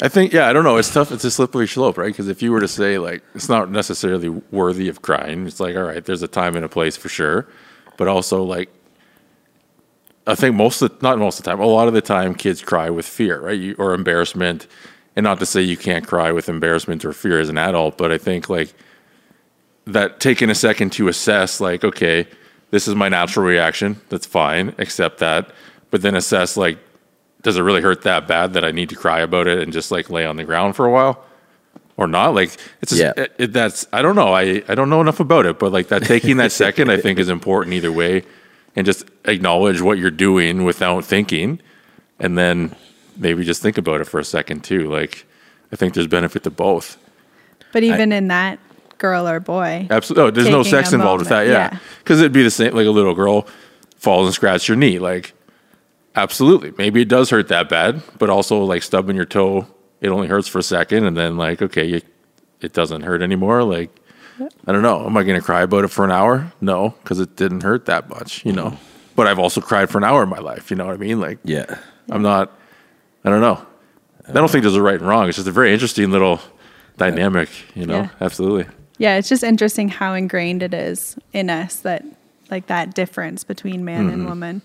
I 0.00 0.08
think, 0.08 0.32
yeah, 0.32 0.48
I 0.48 0.52
don't 0.52 0.62
know. 0.62 0.76
It's 0.76 0.92
tough. 0.92 1.10
It's 1.10 1.24
a 1.24 1.30
slippery 1.30 1.66
slope, 1.66 1.98
right? 1.98 2.06
Because 2.06 2.28
if 2.28 2.40
you 2.40 2.52
were 2.52 2.60
to 2.60 2.68
say, 2.68 2.98
like, 2.98 3.22
it's 3.34 3.48
not 3.48 3.70
necessarily 3.70 4.28
worthy 4.28 4.88
of 4.88 5.02
crying, 5.02 5.46
it's 5.46 5.58
like, 5.58 5.76
all 5.76 5.82
right, 5.82 6.04
there's 6.04 6.22
a 6.22 6.28
time 6.28 6.54
and 6.54 6.64
a 6.64 6.68
place 6.68 6.96
for 6.96 7.08
sure. 7.08 7.48
But 7.96 8.06
also, 8.06 8.44
like, 8.44 8.70
I 10.26 10.36
think 10.36 10.54
most 10.54 10.82
of 10.82 10.90
the, 10.90 11.02
not 11.02 11.18
most 11.18 11.40
of 11.40 11.44
the 11.44 11.50
time, 11.50 11.60
a 11.60 11.66
lot 11.66 11.88
of 11.88 11.94
the 11.94 12.00
time, 12.00 12.34
kids 12.34 12.62
cry 12.62 12.90
with 12.90 13.06
fear, 13.06 13.40
right? 13.40 13.58
You, 13.58 13.74
or 13.76 13.92
embarrassment. 13.92 14.68
And 15.16 15.24
not 15.24 15.40
to 15.40 15.46
say 15.46 15.62
you 15.62 15.76
can't 15.76 16.06
cry 16.06 16.30
with 16.30 16.48
embarrassment 16.48 17.04
or 17.04 17.12
fear 17.12 17.40
as 17.40 17.48
an 17.48 17.58
adult, 17.58 17.98
but 17.98 18.12
I 18.12 18.18
think, 18.18 18.48
like, 18.48 18.72
that 19.84 20.20
taking 20.20 20.48
a 20.48 20.54
second 20.54 20.92
to 20.92 21.08
assess, 21.08 21.60
like, 21.60 21.82
okay, 21.82 22.28
this 22.70 22.86
is 22.86 22.94
my 22.94 23.08
natural 23.08 23.46
reaction. 23.46 24.00
That's 24.10 24.26
fine. 24.26 24.76
Accept 24.78 25.18
that. 25.18 25.50
But 25.90 26.02
then 26.02 26.14
assess, 26.14 26.56
like, 26.56 26.78
does 27.42 27.56
it 27.56 27.62
really 27.62 27.80
hurt 27.82 28.02
that 28.02 28.26
bad 28.26 28.54
that 28.54 28.64
I 28.64 28.70
need 28.72 28.88
to 28.90 28.96
cry 28.96 29.20
about 29.20 29.46
it 29.46 29.58
and 29.62 29.72
just 29.72 29.90
like 29.90 30.10
lay 30.10 30.26
on 30.26 30.36
the 30.36 30.44
ground 30.44 30.76
for 30.76 30.86
a 30.86 30.90
while? 30.90 31.24
Or 31.96 32.06
not? 32.06 32.34
Like 32.34 32.50
it's 32.80 32.92
just, 32.96 33.00
Yeah. 33.00 33.12
it, 33.16 33.32
it- 33.38 33.52
that's 33.52 33.86
I 33.92 34.02
don't 34.02 34.14
know. 34.16 34.32
I 34.32 34.62
I 34.68 34.74
don't 34.74 34.88
know 34.90 35.00
enough 35.00 35.20
about 35.20 35.46
it, 35.46 35.58
but 35.58 35.72
like 35.72 35.88
that 35.88 36.04
taking 36.04 36.36
that 36.38 36.52
second 36.64 36.90
I 36.90 36.96
think 37.00 37.18
is 37.18 37.28
important 37.28 37.74
either 37.74 37.90
way 37.92 38.22
and 38.76 38.86
just 38.86 39.04
acknowledge 39.24 39.80
what 39.80 39.98
you're 39.98 40.10
doing 40.10 40.64
without 40.64 41.04
thinking 41.04 41.60
and 42.20 42.36
then 42.38 42.74
maybe 43.16 43.44
just 43.44 43.62
think 43.62 43.78
about 43.78 44.00
it 44.00 44.04
for 44.04 44.20
a 44.20 44.24
second 44.24 44.62
too. 44.62 44.88
Like 44.90 45.26
I 45.72 45.76
think 45.76 45.94
there's 45.94 46.06
benefit 46.06 46.44
to 46.44 46.50
both. 46.50 46.96
But 47.72 47.82
even 47.82 48.12
in 48.12 48.28
that 48.28 48.58
girl 48.98 49.28
or 49.28 49.38
boy, 49.40 49.86
Absolutely. 49.90 50.24
Oh, 50.24 50.30
there's 50.30 50.48
no 50.48 50.62
sex 50.62 50.92
a 50.92 50.94
involved 50.96 51.20
with 51.20 51.28
that. 51.28 51.46
moment, 51.46 51.52
Yeah. 51.52 51.68
yeah. 51.72 51.78
Because 51.98 52.20
it'd 52.20 52.32
be 52.32 52.42
the 52.42 52.50
same, 52.50 52.74
like 52.74 52.86
a 52.86 52.90
little 52.90 53.14
girl 53.14 53.46
falls 53.96 54.26
and 54.26 54.34
scratches 54.34 54.66
your 54.68 54.76
knee. 54.76 54.98
Like, 54.98 55.34
absolutely. 56.22 56.72
Maybe 56.76 57.02
it 57.02 57.08
does 57.08 57.30
hurt 57.30 57.48
that 57.48 57.68
bad, 57.68 58.02
but 58.18 58.30
also 58.30 58.64
like 58.64 58.82
stubbing 58.82 59.16
your 59.16 59.24
toe, 59.24 59.66
it 60.00 60.08
only 60.08 60.28
hurts 60.28 60.48
for 60.48 60.58
a 60.58 60.62
second. 60.62 61.04
And 61.04 61.16
then, 61.16 61.36
like, 61.36 61.62
okay, 61.62 61.84
you, 61.84 62.00
it 62.60 62.72
doesn't 62.72 63.02
hurt 63.02 63.22
anymore. 63.22 63.62
Like, 63.64 63.90
I 64.66 64.72
don't 64.72 64.82
know. 64.82 65.04
Am 65.04 65.16
I 65.16 65.24
going 65.24 65.40
to 65.40 65.44
cry 65.44 65.62
about 65.62 65.84
it 65.84 65.88
for 65.88 66.04
an 66.04 66.12
hour? 66.12 66.52
No, 66.60 66.90
because 67.02 67.18
it 67.18 67.36
didn't 67.36 67.62
hurt 67.62 67.86
that 67.86 68.08
much, 68.08 68.44
you 68.44 68.52
know. 68.52 68.70
Mm-hmm. 68.70 69.14
But 69.16 69.26
I've 69.26 69.40
also 69.40 69.60
cried 69.60 69.90
for 69.90 69.98
an 69.98 70.04
hour 70.04 70.22
in 70.22 70.28
my 70.28 70.38
life. 70.38 70.70
You 70.70 70.76
know 70.76 70.86
what 70.86 70.94
I 70.94 70.98
mean? 70.98 71.20
Like, 71.20 71.38
yeah. 71.42 71.78
I'm 72.08 72.22
not, 72.22 72.52
I 73.24 73.30
don't 73.30 73.40
know. 73.40 73.66
I 74.28 74.32
don't 74.32 74.48
think 74.48 74.62
there's 74.62 74.76
a 74.76 74.82
right 74.82 75.00
and 75.00 75.08
wrong. 75.08 75.28
It's 75.28 75.36
just 75.36 75.48
a 75.48 75.52
very 75.52 75.72
interesting 75.72 76.12
little 76.12 76.40
dynamic, 76.98 77.48
you 77.74 77.86
know? 77.86 78.02
Yeah. 78.02 78.10
Absolutely. 78.20 78.66
yeah, 78.98 79.16
it's 79.16 79.28
just 79.28 79.44
interesting 79.44 79.88
how 79.88 80.12
ingrained 80.14 80.62
it 80.62 80.74
is 80.74 81.16
in 81.32 81.48
us 81.48 81.76
that 81.76 82.04
like 82.50 82.66
that 82.66 82.94
difference 82.94 83.44
between 83.44 83.84
man 83.84 84.08
and 84.08 84.18
mm-hmm. 84.18 84.28
woman. 84.28 84.62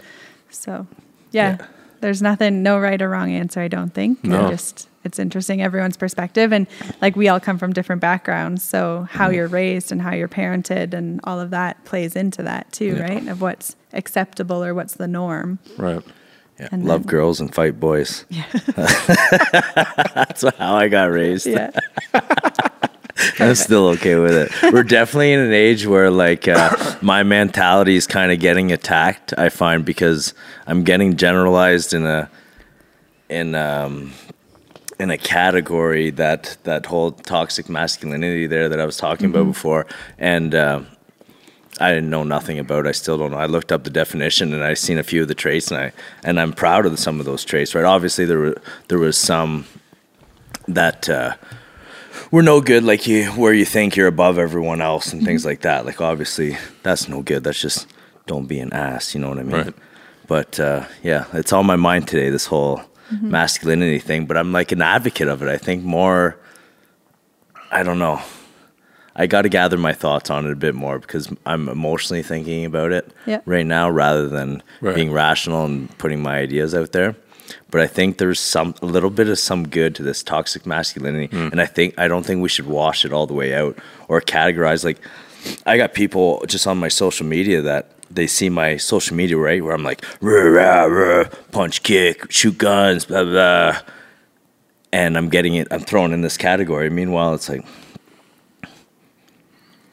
So, 0.50 0.88
yeah, 1.34 1.58
Yeah. 1.60 1.66
there's 2.00 2.22
nothing, 2.22 2.64
no 2.64 2.80
right 2.80 3.02
or 3.02 3.10
wrong 3.10 3.32
answer. 3.32 3.60
I 3.60 3.68
don't 3.68 3.94
think. 3.94 4.24
No. 4.24 4.50
Just 4.50 4.88
it's 5.04 5.20
interesting 5.20 5.62
everyone's 5.62 5.98
perspective 5.98 6.54
and 6.54 6.66
like 7.02 7.18
we 7.18 7.28
all 7.28 7.40
come 7.40 7.58
from 7.58 7.74
different 7.74 8.02
backgrounds, 8.02 8.64
so 8.64 9.08
how 9.12 9.26
mm-hmm. 9.26 9.36
you're 9.36 9.48
raised 9.48 9.92
and 9.92 10.02
how 10.02 10.14
you're 10.14 10.30
parented 10.30 10.94
and 10.94 11.20
all 11.26 11.40
of 11.40 11.50
that 11.50 11.84
plays 11.84 12.16
into 12.16 12.44
that 12.44 12.72
too, 12.72 12.96
right? 12.96 13.28
Of 13.28 13.42
what's 13.42 13.76
acceptable 13.92 14.64
or 14.64 14.74
what's 14.74 14.96
the 14.96 15.08
norm. 15.08 15.60
Right. 15.78 16.02
Yeah. 16.60 16.70
And 16.72 16.86
Love 16.86 17.02
then- 17.02 17.10
girls 17.10 17.42
and 17.42 17.54
fight 17.54 17.80
boys. 17.80 18.26
Yeah. 18.30 18.46
That's 20.16 20.44
how 20.58 20.76
I 20.76 20.88
got 20.88 21.12
raised. 21.12 21.48
Yeah. 21.48 21.72
I'm 23.40 23.56
still 23.56 23.88
okay 23.90 24.16
with 24.16 24.34
it. 24.34 24.74
We're 24.74 24.84
definitely 24.84 25.34
in 25.34 25.40
an 25.40 25.54
age 25.54 25.86
where 25.86 26.10
like 26.10 26.48
uh, 26.48 26.98
my 27.02 27.24
mentality 27.24 27.96
is 27.96 28.08
kind 28.08 28.32
of 28.32 28.40
getting 28.40 28.72
attacked. 28.72 29.34
I 29.38 29.50
find 29.50 29.86
because 29.86 30.34
I'm 30.68 30.84
getting 30.84 31.16
generalized 31.16 31.94
in 31.94 32.06
a 32.06 32.30
in 33.30 33.56
um 33.56 34.14
in 35.00 35.10
a 35.10 35.18
category 35.18 36.12
that 36.12 36.58
that 36.64 36.86
whole 36.86 37.12
toxic 37.12 37.70
masculinity 37.70 38.48
there 38.48 38.70
that 38.70 38.80
I 38.80 38.86
was 38.86 38.98
talking 38.98 39.28
about 39.28 39.46
before, 39.46 39.86
and. 40.18 40.54
Uh, 40.56 40.82
I 41.80 41.90
didn't 41.90 42.12
know 42.12 42.24
nothing 42.24 42.60
about. 42.60 42.86
I 42.86 42.92
still 42.92 43.18
don't 43.18 43.32
know. 43.32 43.38
I 43.38 43.48
looked 43.48 43.72
up 43.72 43.84
the 43.84 43.90
definition 43.90 44.54
and 44.54 44.64
I 44.64 44.76
seen 44.76 45.00
a 45.00 45.04
few 45.04 45.24
of 45.24 45.28
the 45.28 45.34
traits, 45.34 45.72
and 45.72 45.80
I 45.80 45.92
and 46.24 46.40
I'm 46.40 46.54
proud 46.54 46.86
of 46.86 47.00
some 47.00 47.20
of 47.20 47.26
those 47.26 47.44
traits. 47.44 47.74
Right? 47.74 47.84
Obviously, 47.84 48.26
there 48.26 48.38
were 48.38 48.62
there 48.90 49.00
was 49.00 49.18
some 49.18 49.66
that 50.68 51.10
uh, 51.10 51.36
were 52.34 52.42
no 52.42 52.60
good, 52.62 52.84
like 52.84 53.06
you 53.06 53.26
where 53.34 53.54
you 53.54 53.64
think 53.64 53.96
you're 53.96 54.08
above 54.08 54.40
everyone 54.40 54.82
else 54.82 55.14
and 55.14 55.24
things 55.24 55.46
like 55.46 55.62
that. 55.62 55.86
Like 55.86 56.02
obviously, 56.02 56.58
that's 56.82 57.08
no 57.08 57.22
good. 57.22 57.44
That's 57.44 57.62
just 57.62 57.86
don't 58.26 58.48
be 58.48 58.60
an 58.60 58.74
ass. 58.74 59.14
You 59.14 59.22
know 59.22 59.30
what 59.30 59.38
I 59.38 59.44
mean? 59.44 59.56
Right. 59.56 59.74
But 60.28 60.60
uh, 60.60 60.88
yeah, 61.04 61.26
it's 61.34 61.54
on 61.54 61.68
my 61.68 61.76
mind 61.76 62.08
today. 62.08 62.32
This 62.32 62.48
whole 62.48 62.82
masculinity 63.12 64.00
thing. 64.00 64.26
But 64.26 64.36
I'm 64.38 64.52
like 64.52 64.72
an 64.72 64.82
advocate 64.82 65.28
of 65.28 65.44
it. 65.44 65.48
I 65.48 65.58
think 65.58 65.84
more. 65.84 66.40
I 67.72 67.84
don't 67.84 68.00
know. 68.00 68.20
I 69.16 69.28
got 69.28 69.44
to 69.44 69.50
gather 69.50 69.78
my 69.78 69.94
thoughts 69.94 70.32
on 70.32 70.48
it 70.48 70.52
a 70.52 70.56
bit 70.56 70.74
more 70.74 70.98
because 70.98 71.30
I'm 71.46 71.70
emotionally 71.70 72.24
thinking 72.24 72.66
about 72.66 72.92
it 72.92 73.14
Yeah. 73.28 73.42
right 73.46 73.66
now 73.66 73.92
rather 73.92 74.28
than 74.28 74.64
Right. 74.82 74.96
being 74.96 75.12
rational 75.12 75.66
and 75.66 75.96
putting 76.00 76.20
my 76.24 76.40
ideas 76.40 76.74
out 76.74 76.94
there. 76.94 77.16
But 77.72 77.82
I 77.82 77.88
think 77.88 78.18
there's 78.18 78.40
some 78.40 78.76
a 78.82 78.86
little 78.86 79.10
bit 79.10 79.28
of 79.30 79.40
some 79.40 79.68
good 79.68 79.96
to 79.96 80.04
this 80.04 80.24
toxic 80.24 80.66
masculinity, 80.66 81.28
hmm. 81.28 81.48
and 81.52 81.62
I 81.62 81.66
think 81.66 81.98
I 81.98 82.08
don't 82.08 82.26
think 82.26 82.42
we 82.42 82.50
should 82.50 82.68
wash 82.68 83.06
it 83.06 83.12
all 83.14 83.28
the 83.28 83.34
way 83.34 83.54
out 83.54 83.78
or 84.08 84.22
categorize. 84.22 84.84
Like 84.84 85.00
I 85.66 85.78
got 85.78 85.94
people 85.94 86.44
just 86.48 86.68
on 86.68 86.78
my 86.78 86.88
social 86.88 87.26
media 87.26 87.62
that 87.62 87.90
they 88.10 88.28
see 88.28 88.50
my 88.50 88.78
social 88.78 89.16
media 89.16 89.38
right 89.38 89.64
where 89.64 89.74
I'm 89.74 89.84
like 89.84 90.04
rah, 90.22 90.44
rah, 90.44 90.84
rah, 90.86 91.24
punch, 91.52 91.84
kick, 91.84 92.32
shoot 92.32 92.58
guns, 92.58 93.06
blah 93.06 93.24
blah, 93.24 93.80
and 94.92 95.18
I'm 95.18 95.30
getting 95.30 95.56
it. 95.56 95.68
I'm 95.72 95.82
thrown 95.82 96.14
in 96.14 96.22
this 96.22 96.38
category. 96.38 96.90
Meanwhile, 96.90 97.34
it's 97.34 97.50
like 97.50 97.66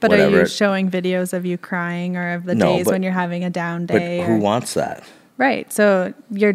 But 0.00 0.12
are 0.12 0.28
you 0.30 0.46
showing 0.46 0.90
videos 0.90 1.32
of 1.32 1.44
you 1.44 1.58
crying 1.58 2.16
or 2.16 2.34
of 2.34 2.44
the 2.44 2.54
No, 2.54 2.76
days 2.76 2.84
but- 2.84 2.92
when 2.92 3.02
you're 3.02 3.12
having 3.12 3.44
a 3.44 3.50
down 3.50 3.86
But 3.86 3.98
day? 3.98 4.24
who 4.24 4.38
wants 4.38 4.74
that? 4.74 5.02
Right. 5.36 5.72
So 5.72 6.12
you're 6.30 6.52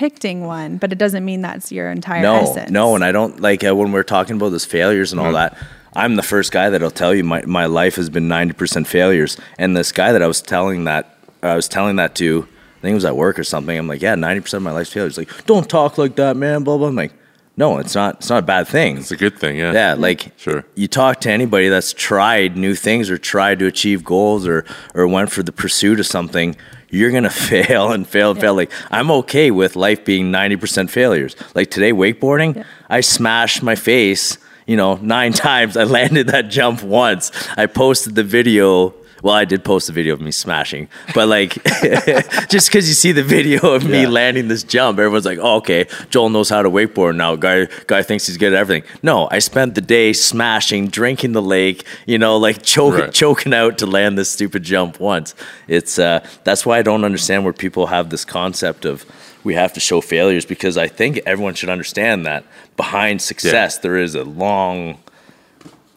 depicting 0.00 0.44
one, 0.46 0.78
but 0.78 0.92
it 0.92 0.98
doesn't 0.98 1.24
mean 1.24 1.42
that's 1.42 1.70
your 1.70 1.90
entire 1.90 2.22
No, 2.22 2.36
essence. 2.36 2.70
no, 2.70 2.94
and 2.94 3.04
I 3.04 3.12
don't 3.12 3.38
like 3.40 3.62
uh, 3.62 3.74
when 3.76 3.92
we're 3.92 4.02
talking 4.02 4.36
about 4.36 4.48
those 4.50 4.64
failures 4.64 5.12
and 5.12 5.20
all 5.20 5.32
that. 5.32 5.56
I'm 5.94 6.16
the 6.16 6.22
first 6.22 6.52
guy 6.52 6.70
that'll 6.70 6.90
tell 6.90 7.14
you 7.14 7.22
my, 7.24 7.42
my 7.44 7.66
life 7.66 7.96
has 7.96 8.08
been 8.08 8.26
ninety 8.28 8.54
percent 8.54 8.86
failures, 8.86 9.36
and 9.58 9.76
this 9.76 9.92
guy 9.92 10.12
that 10.12 10.22
I 10.22 10.26
was 10.26 10.40
telling 10.40 10.84
that 10.84 11.16
I 11.42 11.54
was 11.54 11.68
telling 11.68 11.96
that 11.96 12.14
to 12.16 12.46
I 12.78 12.80
think 12.80 12.92
it 12.92 12.94
was 12.94 13.04
at 13.04 13.16
work 13.16 13.38
or 13.38 13.44
something. 13.44 13.76
I'm 13.76 13.86
like, 13.88 14.00
yeah, 14.00 14.14
90% 14.14 14.54
of 14.54 14.62
my 14.62 14.70
life's 14.72 14.90
failures. 14.90 15.16
He's 15.18 15.28
like, 15.28 15.44
don't 15.44 15.68
talk 15.68 15.98
like 15.98 16.16
that, 16.16 16.34
man. 16.34 16.64
Blah 16.64 16.78
blah. 16.78 16.88
I'm 16.88 16.94
like, 16.96 17.12
no, 17.58 17.76
it's 17.76 17.94
not. 17.94 18.16
It's 18.16 18.30
not 18.30 18.38
a 18.38 18.46
bad 18.46 18.68
thing. 18.68 18.96
It's 18.96 19.10
a 19.10 19.18
good 19.18 19.36
thing. 19.38 19.58
Yeah. 19.58 19.72
Yeah, 19.72 19.94
like 19.98 20.32
Sure. 20.38 20.64
you 20.76 20.88
talk 20.88 21.20
to 21.22 21.30
anybody 21.30 21.68
that's 21.68 21.92
tried 21.92 22.56
new 22.56 22.74
things 22.74 23.10
or 23.10 23.18
tried 23.18 23.58
to 23.58 23.66
achieve 23.66 24.02
goals 24.02 24.46
or 24.46 24.64
or 24.94 25.06
went 25.06 25.30
for 25.30 25.42
the 25.42 25.52
pursuit 25.52 26.00
of 26.00 26.06
something, 26.06 26.56
you're 26.90 27.10
gonna 27.10 27.30
fail 27.50 27.92
and 27.92 28.06
fail 28.06 28.32
and 28.32 28.40
fail. 28.40 28.54
Like 28.54 28.70
I'm 28.90 29.10
okay 29.10 29.50
with 29.50 29.76
life 29.76 30.04
being 30.04 30.30
ninety 30.30 30.56
percent 30.56 30.90
failures. 30.90 31.36
Like 31.54 31.70
today, 31.70 31.92
wakeboarding, 31.92 32.64
I 32.88 33.00
smashed 33.00 33.62
my 33.62 33.74
face. 33.74 34.38
You 34.66 34.76
know, 34.76 34.96
nine 34.96 35.32
times. 35.48 35.76
I 35.76 35.84
landed 35.84 36.28
that 36.28 36.48
jump 36.48 36.82
once. 36.82 37.32
I 37.56 37.66
posted 37.66 38.14
the 38.14 38.24
video. 38.24 38.94
Well, 39.22 39.34
I 39.34 39.44
did 39.44 39.64
post 39.64 39.88
a 39.88 39.92
video 39.92 40.14
of 40.14 40.20
me 40.20 40.30
smashing, 40.30 40.88
but 41.14 41.28
like, 41.28 41.54
just 42.48 42.68
because 42.68 42.88
you 42.88 42.94
see 42.94 43.12
the 43.12 43.22
video 43.22 43.72
of 43.74 43.84
me 43.88 44.02
Yeah. 44.02 44.08
landing 44.08 44.48
this 44.48 44.62
jump, 44.62 44.98
everyone's 44.98 45.26
like, 45.26 45.38
"Oh, 45.40 45.56
okay, 45.56 45.86
Joel 46.10 46.30
knows 46.30 46.48
how 46.48 46.62
to 46.62 46.70
wakeboard 46.70 47.16
now." 47.16 47.36
Guy, 47.36 47.66
guy 47.86 48.02
thinks 48.02 48.26
he's 48.26 48.36
good 48.36 48.52
at 48.52 48.58
everything. 48.58 48.88
No, 49.02 49.28
I 49.30 49.38
spent 49.40 49.74
the 49.74 49.80
day 49.80 50.12
smashing, 50.12 50.88
drinking 50.88 51.32
the 51.32 51.42
lake, 51.42 51.84
you 52.06 52.18
know, 52.18 52.36
like 52.36 52.62
choking, 52.62 53.00
Right. 53.00 53.12
choking 53.12 53.52
out 53.54 53.78
to 53.78 53.86
land 53.86 54.16
this 54.18 54.30
stupid 54.30 54.62
jump 54.62 55.00
once. 55.00 55.34
It's 55.68 55.98
uh, 55.98 56.26
that's 56.44 56.64
why 56.64 56.78
I 56.78 56.82
don't 56.82 57.04
understand 57.04 57.44
where 57.44 57.52
people 57.52 57.86
have 57.88 58.10
this 58.10 58.24
concept 58.24 58.84
of 58.84 59.04
we 59.44 59.54
have 59.54 59.72
to 59.72 59.80
show 59.80 60.00
failures 60.00 60.44
because 60.44 60.76
I 60.76 60.86
think 60.88 61.20
everyone 61.26 61.54
should 61.54 61.70
understand 61.70 62.26
that 62.26 62.44
behind 62.76 63.22
success 63.22 63.78
there 63.78 63.96
is 63.96 64.14
a 64.14 64.24
long 64.24 64.98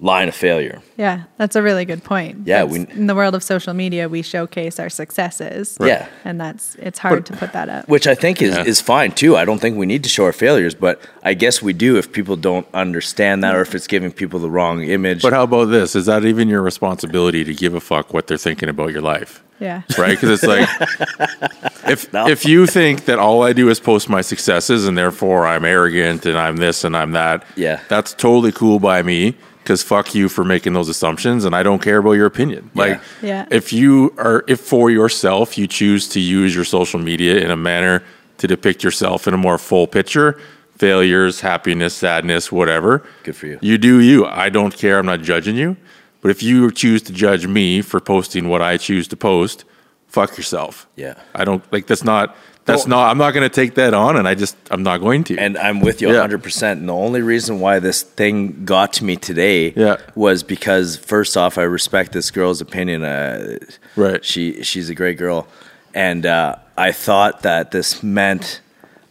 line 0.04 0.28
of 0.28 0.36
failure. 0.36 0.82
Yeah, 0.98 1.24
that's 1.38 1.56
a 1.56 1.62
really 1.64 1.86
good 1.86 2.04
point. 2.04 2.46
Yeah, 2.46 2.66
we- 2.66 2.80
in 3.00 3.08
the 3.08 3.16
world 3.16 3.34
of 3.36 3.42
social 3.42 3.74
media, 3.74 4.10
we 4.10 4.22
showcase 4.22 4.78
our 4.78 4.90
successes. 4.90 5.78
Yeah. 5.80 6.08
and 6.26 6.40
that's 6.42 6.76
it's 6.76 7.00
hard 7.00 7.26
to 7.28 7.34
put 7.34 7.54
that 7.54 7.70
up. 7.70 7.88
which 7.88 8.06
I 8.06 8.14
think 8.14 8.42
is, 8.42 8.54
Yeah. 8.56 8.64
is 8.66 8.82
fine 8.82 9.12
too. 9.14 9.38
I 9.38 9.46
don't 9.46 9.60
think 9.60 9.78
we 9.78 9.86
need 9.86 10.04
to 10.04 10.10
show 10.10 10.26
our 10.26 10.34
failures, 10.34 10.76
but 10.76 11.00
I 11.24 11.34
guess 11.34 11.62
we 11.62 11.72
do 11.72 11.98
if 11.98 12.12
people 12.12 12.36
don't 12.36 12.68
understand 12.74 13.44
that 13.44 13.56
or 13.56 13.62
if 13.62 13.74
it's 13.74 13.88
giving 13.88 14.12
people 14.12 14.40
the 14.40 14.50
wrong 14.50 14.84
image. 14.84 15.22
But 15.22 15.32
how 15.34 15.44
about 15.44 15.66
this? 15.72 15.96
Is 15.96 16.06
that 16.08 16.26
even 16.26 16.50
your 16.50 16.62
responsibility 16.62 17.46
to 17.46 17.54
give 17.54 17.74
a 17.74 17.80
fuck 17.80 18.14
what 18.14 18.28
they're 18.28 18.38
thinking 18.38 18.68
about 18.70 18.92
your 18.92 19.02
life? 19.02 19.42
Yeah, 19.60 19.84
right? 19.98 20.20
Because 20.20 20.32
it's 20.44 20.44
like 20.44 20.68
if 21.88 22.12
No. 22.14 22.28
if 22.28 22.46
you 22.46 22.66
think 22.68 23.06
that 23.06 23.20
all 23.20 23.44
I 23.44 23.54
do 23.54 23.70
is 23.70 23.80
post 23.80 24.10
my 24.10 24.22
successes 24.22 24.86
and 24.88 24.98
therefore 24.98 25.48
I'm 25.48 25.64
arrogant 25.64 26.26
and 26.26 26.38
I'm 26.38 26.58
this 26.58 26.84
and 26.84 26.98
I'm 26.98 27.12
that, 27.12 27.46
Yeah. 27.56 27.80
that's 27.88 28.14
totally 28.14 28.52
cool 28.52 28.80
by 28.80 29.02
me. 29.04 29.36
Because 29.64 29.82
fuck 29.82 30.14
you 30.14 30.28
for 30.28 30.44
making 30.44 30.74
those 30.74 30.90
assumptions, 30.90 31.46
and 31.46 31.56
I 31.56 31.64
don't 31.64 31.82
care 31.82 32.00
about 32.00 32.14
your 32.14 32.26
opinion. 32.26 32.70
Like, 32.76 33.00
Yeah. 33.22 33.46
if 33.50 33.72
you 33.72 34.14
are, 34.18 34.44
if 34.48 34.60
for 34.60 34.92
yourself 34.92 35.58
you 35.58 35.68
choose 35.68 36.08
to 36.10 36.20
use 36.20 36.54
your 36.54 36.66
social 36.66 37.00
media 37.00 37.38
in 37.38 37.50
a 37.50 37.56
manner 37.56 38.04
to 38.40 38.48
depict 38.48 38.84
yourself 38.84 39.26
in 39.26 39.34
a 39.34 39.38
more 39.38 39.58
full 39.58 39.88
picture, 39.88 40.38
failures, 40.78 41.40
happiness, 41.40 41.94
sadness, 41.94 42.52
whatever, 42.52 43.04
Good 43.24 43.38
for 43.38 43.48
you. 43.48 43.58
You 43.62 43.78
do 43.78 44.02
you. 44.02 44.26
I 44.26 44.50
don't 44.50 44.76
care. 44.76 45.00
I'm 45.00 45.06
not 45.06 45.22
judging 45.22 45.56
you. 45.56 45.78
But 46.22 46.32
if 46.32 46.44
you 46.44 46.70
choose 46.72 47.02
to 47.04 47.14
judge 47.14 47.48
me 47.48 47.82
for 47.82 48.00
posting 48.02 48.50
what 48.50 48.62
I 48.62 48.76
choose 48.78 49.08
to 49.10 49.16
post, 49.16 49.64
fuck 50.08 50.36
yourself. 50.38 50.88
Yeah. 50.98 51.14
I 51.34 51.46
don't 51.46 51.64
like 51.72 51.88
that's 51.88 52.04
not 52.04 52.36
that's 52.66 52.88
not 52.88 53.10
I'm 53.12 53.18
not 53.18 53.32
going 53.34 53.44
to 53.50 53.54
take 53.54 53.76
that 53.76 53.94
on 53.94 54.16
and 54.18 54.28
I 54.28 54.36
just 54.36 54.56
I'm 54.72 54.84
not 54.84 55.00
going 55.00 55.24
to. 55.26 55.38
and 55.38 55.58
I'm 55.58 55.80
with 55.82 56.02
you 56.02 56.12
Yeah. 56.12 56.26
100%. 56.28 56.72
And 56.72 56.90
the 56.90 56.94
only 56.94 57.22
reason 57.22 57.60
why 57.60 57.80
this 57.80 58.02
thing 58.04 58.64
got 58.66 58.94
to 58.94 59.04
me 59.04 59.16
today 59.16 59.74
Yeah. 59.76 59.98
was 60.16 60.44
because, 60.44 60.96
first 60.96 61.36
off, 61.38 61.58
I 61.58 61.64
respect 61.64 62.12
this 62.14 62.32
girl's 62.32 62.62
opinion. 62.62 63.04
Uh, 63.04 63.58
Right. 63.96 64.24
She, 64.24 64.64
she's 64.64 64.90
a 64.90 64.96
great 64.96 65.18
girl. 65.18 65.48
And 65.94 66.26
uh, 66.26 66.56
I 66.78 66.92
thought 66.92 67.42
that 67.44 67.72
this 67.72 68.02
meant 68.02 68.62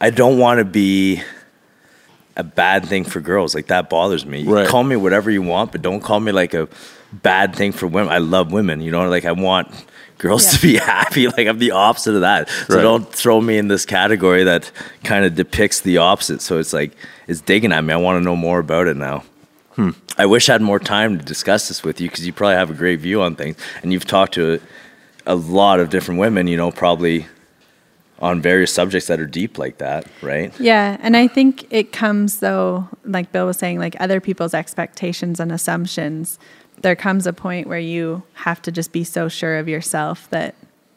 I 0.01 0.11
don't 0.11 0.39
want 0.39 0.59
to 0.59 0.65
be 0.65 1.23
a 2.37 2.43
bad 2.43 2.87
thing 2.87 3.05
for 3.05 3.21
girls. 3.21 3.55
Like, 3.55 3.67
that 3.67 3.91
bothers 3.91 4.25
me. 4.27 4.41
You 4.41 4.55
Right. 4.55 4.67
call 4.69 4.83
me 4.83 4.97
whatever 4.97 5.31
you 5.31 5.43
want, 5.43 5.71
but 5.73 5.83
don't 5.83 6.01
call 6.01 6.19
me 6.21 6.33
like 6.33 6.55
a 6.55 6.67
bad 7.13 7.55
thing 7.55 7.73
for 7.73 7.87
women. 7.87 8.11
I 8.11 8.19
love 8.19 8.51
women, 8.51 8.81
you 8.81 8.91
know, 8.91 9.09
like 9.09 9.27
I 9.27 9.33
want 9.33 9.69
girls 10.23 10.57
to 10.57 10.63
be 10.63 10.77
happy. 10.95 11.27
Like 11.27 11.47
I'm 11.47 11.59
the 11.59 11.73
opposite 11.73 12.15
of 12.15 12.23
that. 12.23 12.49
So 12.49 12.77
Right. 12.77 12.83
don't 12.83 13.13
throw 13.15 13.41
me 13.41 13.59
in 13.59 13.69
this 13.69 13.85
category 13.85 14.45
that 14.45 14.71
kind 15.05 15.25
of 15.27 15.35
depicts 15.35 15.81
the 15.83 15.99
opposite. 15.99 16.41
So 16.41 16.59
it's 16.59 16.73
like 16.73 16.93
it's 17.29 17.41
digging 17.43 17.73
at 17.73 17.83
me. 17.85 17.93
I 17.93 17.97
want 17.97 18.19
to 18.21 18.25
know 18.25 18.37
more 18.37 18.59
about 18.61 18.87
it 18.87 18.97
now. 18.97 19.25
Hmm. 19.77 19.91
I 20.17 20.27
wish 20.27 20.49
I 20.49 20.53
had 20.53 20.63
more 20.63 20.79
time 20.79 21.19
to 21.19 21.25
discuss 21.25 21.69
this 21.69 21.83
with 21.83 22.01
you 22.01 22.09
because 22.09 22.27
you 22.27 22.33
probably 22.33 22.57
have 22.57 22.71
a 22.71 22.75
great 22.75 23.01
view 23.01 23.21
on 23.23 23.37
things, 23.37 23.57
and 23.83 23.93
you've 23.93 24.05
talked 24.07 24.35
to 24.35 24.55
a, 25.27 25.33
a 25.33 25.35
lot 25.35 25.81
of 25.81 25.89
different 25.91 26.21
women. 26.21 26.47
You 26.47 26.57
know, 26.59 26.71
probably 26.71 27.27
on 28.19 28.41
various 28.41 28.73
subjects 28.73 29.09
that 29.09 29.19
are 29.19 29.27
deep 29.27 29.59
like 29.59 29.79
that, 29.79 30.07
right? 30.21 30.53
yeah, 30.61 30.97
and 31.01 31.17
I 31.17 31.27
think 31.27 31.67
it 31.73 31.91
comes 31.91 32.39
though, 32.39 32.87
like 33.05 33.33
Bill 33.33 33.47
was 33.47 33.57
saying, 33.57 33.79
like 33.81 33.97
other 33.99 34.21
people's 34.21 34.55
expectations 34.55 35.41
and 35.41 35.51
assumptions. 35.51 36.39
There 36.83 36.97
comes 36.97 37.27
a 37.27 37.33
point 37.33 37.67
where 37.69 37.79
you 37.79 38.23
have 38.35 38.61
to 38.63 38.73
just 38.73 38.93
be 38.93 39.05
so 39.05 39.29
sure 39.29 39.59
of 39.59 39.69
yourself 39.69 40.29
that 40.31 40.55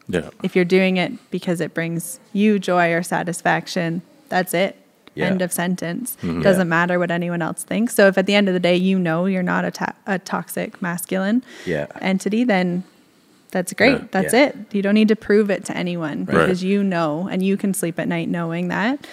yeah. 0.08 0.30
if 0.42 0.54
you're 0.56 0.64
doing 0.64 0.96
it 0.96 1.12
because 1.30 1.60
it 1.60 1.74
brings 1.74 2.18
you 2.32 2.58
joy 2.58 2.92
or 2.92 3.02
satisfaction, 3.02 4.02
that's 4.28 4.52
it. 4.54 4.76
Yeah. 5.14 5.26
End 5.26 5.40
of 5.40 5.50
sentence. 5.52 6.16
Mm-hmm. 6.22 6.42
Doesn't 6.42 6.68
matter 6.68 6.98
what 6.98 7.10
anyone 7.10 7.40
else 7.40 7.62
thinks. 7.64 7.94
So 7.94 8.06
if 8.08 8.18
at 8.18 8.26
the 8.26 8.34
end 8.34 8.48
of 8.48 8.54
the 8.54 8.60
day 8.60 8.76
you 8.76 8.98
know 8.98 9.24
you're 9.24 9.42
not 9.42 9.64
a, 9.64 9.70
to- 9.70 9.94
a 10.06 10.18
toxic 10.18 10.82
masculine 10.82 11.42
Yeah. 11.64 11.86
entity, 12.02 12.44
then 12.44 12.84
that's 13.50 13.72
great. 13.72 13.98
Yeah. 14.00 14.06
That's 14.10 14.34
Yeah. 14.34 14.46
it. 14.48 14.56
You 14.72 14.82
don't 14.82 14.94
need 14.94 15.08
to 15.08 15.16
prove 15.16 15.50
it 15.50 15.64
to 15.66 15.76
anyone 15.76 16.26
Right. 16.26 16.32
because 16.42 16.62
you 16.62 16.82
know 16.84 17.28
and 17.30 17.42
you 17.42 17.56
can 17.56 17.72
sleep 17.72 17.98
at 17.98 18.08
night 18.08 18.28
knowing 18.28 18.68
that. 18.68 19.06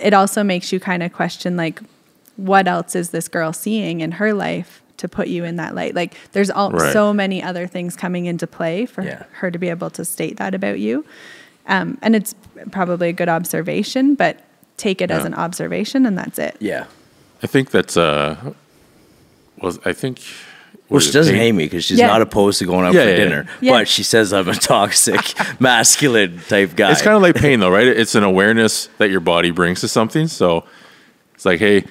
It 0.00 0.12
also 0.12 0.42
makes 0.42 0.72
you 0.72 0.80
kind 0.80 1.02
of 1.04 1.12
question 1.12 1.56
like 1.56 1.80
what 2.36 2.66
else 2.66 2.96
is 2.96 3.10
this 3.10 3.28
girl 3.28 3.52
seeing 3.52 4.00
in 4.00 4.12
her 4.12 4.32
life 4.32 4.82
to 4.98 5.08
put 5.08 5.28
you 5.28 5.44
in 5.44 5.56
that 5.56 5.74
light? 5.74 5.94
Like 5.94 6.14
there's 6.32 6.50
all 6.50 6.70
Right. 6.70 6.92
so 6.92 7.12
many 7.12 7.42
other 7.42 7.66
things 7.66 7.96
coming 7.96 8.26
into 8.26 8.46
play 8.46 8.86
for 8.86 9.02
Yeah. 9.02 9.24
her 9.32 9.50
to 9.50 9.58
be 9.58 9.68
able 9.70 9.90
to 9.90 10.04
state 10.04 10.36
that 10.36 10.54
about 10.54 10.78
you. 10.78 11.04
Um, 11.66 11.98
and 12.02 12.14
it's 12.16 12.34
probably 12.70 13.08
a 13.08 13.12
good 13.12 13.28
observation, 13.28 14.14
but 14.14 14.38
take 14.76 15.00
it 15.00 15.10
as 15.10 15.24
an 15.24 15.34
observation 15.34 16.06
and 16.06 16.16
that's 16.16 16.38
it. 16.38 16.56
Yeah. 16.60 16.84
I 17.42 17.46
think 17.46 17.70
that's 17.70 17.96
uh 17.96 18.36
was 19.60 19.78
I 19.84 19.92
think 19.92 20.20
Well, 20.88 21.00
she 21.00 21.10
doesn't 21.12 21.34
Pink? 21.34 21.42
hate 21.42 21.52
me 21.52 21.64
because 21.66 21.84
she's 21.84 21.98
Yeah. 21.98 22.06
not 22.06 22.22
opposed 22.22 22.58
to 22.60 22.64
going 22.64 22.86
out 22.86 22.94
Yeah, 22.94 23.02
for 23.02 23.08
yeah, 23.10 23.14
yeah. 23.16 23.24
dinner, 23.24 23.46
Yeah. 23.60 23.72
but 23.72 23.88
she 23.88 24.02
says 24.02 24.32
I'm 24.32 24.48
a 24.48 24.54
toxic, 24.54 25.20
masculine 25.60 26.40
type 26.48 26.74
guy. 26.76 26.92
It's 26.92 27.02
kind 27.02 27.14
of 27.16 27.20
like 27.22 27.34
pain, 27.34 27.60
though, 27.60 27.70
right? 27.70 27.86
It's 27.86 28.14
an 28.14 28.22
awareness 28.22 28.88
that 28.98 29.10
your 29.10 29.20
body 29.20 29.50
brings 29.50 29.80
to 29.82 29.88
something. 29.88 30.28
So 30.28 30.64
it's 31.34 31.44
like, 31.44 31.58
hey, 31.60 31.84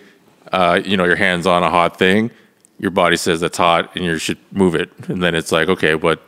uh, 0.51 0.79
you 0.83 0.97
know, 0.97 1.05
your 1.05 1.15
hand's 1.17 1.45
on 1.45 1.61
a 1.61 1.69
hot 1.69 1.99
thing. 1.99 2.31
Your 2.79 2.91
body 2.91 3.17
says 3.17 3.39
that's 3.41 3.57
hot, 3.57 3.95
and 3.95 4.05
you 4.05 4.17
should 4.17 4.37
move 4.51 4.75
it. 4.75 4.89
And 5.09 5.21
then 5.23 5.33
it's 5.35 5.51
like, 5.51 5.67
okay, 5.69 5.95
but 5.95 6.21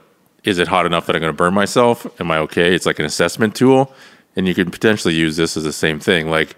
is 0.44 0.58
it 0.58 0.68
hot 0.68 0.86
enough 0.86 1.06
that 1.06 1.16
I'm 1.16 1.22
going 1.22 1.34
to 1.34 1.38
burn 1.38 1.54
myself? 1.54 2.08
Am 2.20 2.32
I 2.32 2.38
okay? 2.40 2.74
It's 2.74 2.86
like 2.86 2.98
an 3.00 3.06
assessment 3.06 3.56
tool, 3.56 3.94
and 4.36 4.48
you 4.48 4.56
can 4.56 4.72
potentially 4.72 5.14
use 5.14 5.38
this 5.38 5.56
as 5.58 5.64
the 5.64 5.74
same 5.74 6.00
thing. 6.00 6.30
Like, 6.30 6.56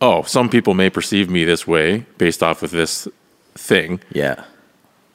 oh, 0.00 0.22
some 0.22 0.48
people 0.50 0.74
may 0.74 0.90
perceive 0.90 1.30
me 1.30 1.44
this 1.44 1.66
way 1.66 2.04
based 2.18 2.42
off 2.42 2.62
of 2.62 2.70
this 2.70 3.08
thing. 3.54 4.00
yeah. 4.12 4.44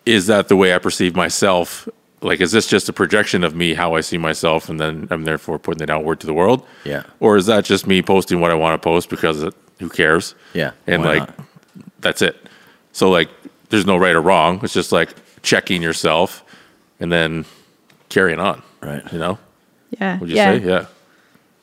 Is 0.05 0.26
that 0.26 0.47
the 0.47 0.55
way 0.55 0.74
I 0.74 0.80
perceive 0.80 1.16
myself? 1.16 1.88
Like, 2.22 2.41
is 2.41 2.51
this 2.51 2.66
just 2.66 2.89
a 2.89 2.93
projection 2.93 3.43
of 3.43 3.53
me, 3.53 3.76
how 3.76 3.93
I 3.93 4.01
see 4.01 4.18
myself, 4.18 4.68
and 4.68 4.80
then 4.80 5.07
I'm 5.12 5.24
therefore 5.24 5.60
putting 5.60 5.84
it 5.84 5.89
outward 5.91 6.20
to 6.22 6.26
the 6.26 6.34
world? 6.34 6.66
Yeah. 6.84 7.03
Or 7.20 7.38
is 7.38 7.45
that 7.45 7.64
just 7.64 7.86
me 7.86 8.01
posting 8.01 8.41
what 8.41 8.49
I 8.49 8.55
want 8.55 8.82
to 8.82 8.84
post 8.84 9.10
because 9.10 9.43
it, 9.43 9.53
who 9.78 9.88
cares? 9.88 10.34
Yeah, 10.53 10.72
And 10.88 11.03
like, 11.03 11.20
not? 11.20 11.45
that's 11.99 12.24
it. 12.24 12.38
So, 12.91 13.12
like, 13.12 13.30
there's 13.70 13.86
no 13.86 13.97
right 13.97 14.15
or 14.15 14.22
wrong. 14.22 14.59
It's 14.63 14.74
just 14.74 14.91
like 14.91 15.09
checking 15.41 15.82
yourself 15.82 16.43
and 16.99 17.11
then 17.11 17.45
carrying 18.09 18.39
on. 18.39 18.61
Right. 18.82 19.03
You 19.11 19.20
know? 19.20 19.39
Yeah. 19.91 20.20
Would 20.20 20.30
you 20.30 20.36
yeah. 20.36 20.57
say? 20.57 20.65
Yeah. 20.65 20.86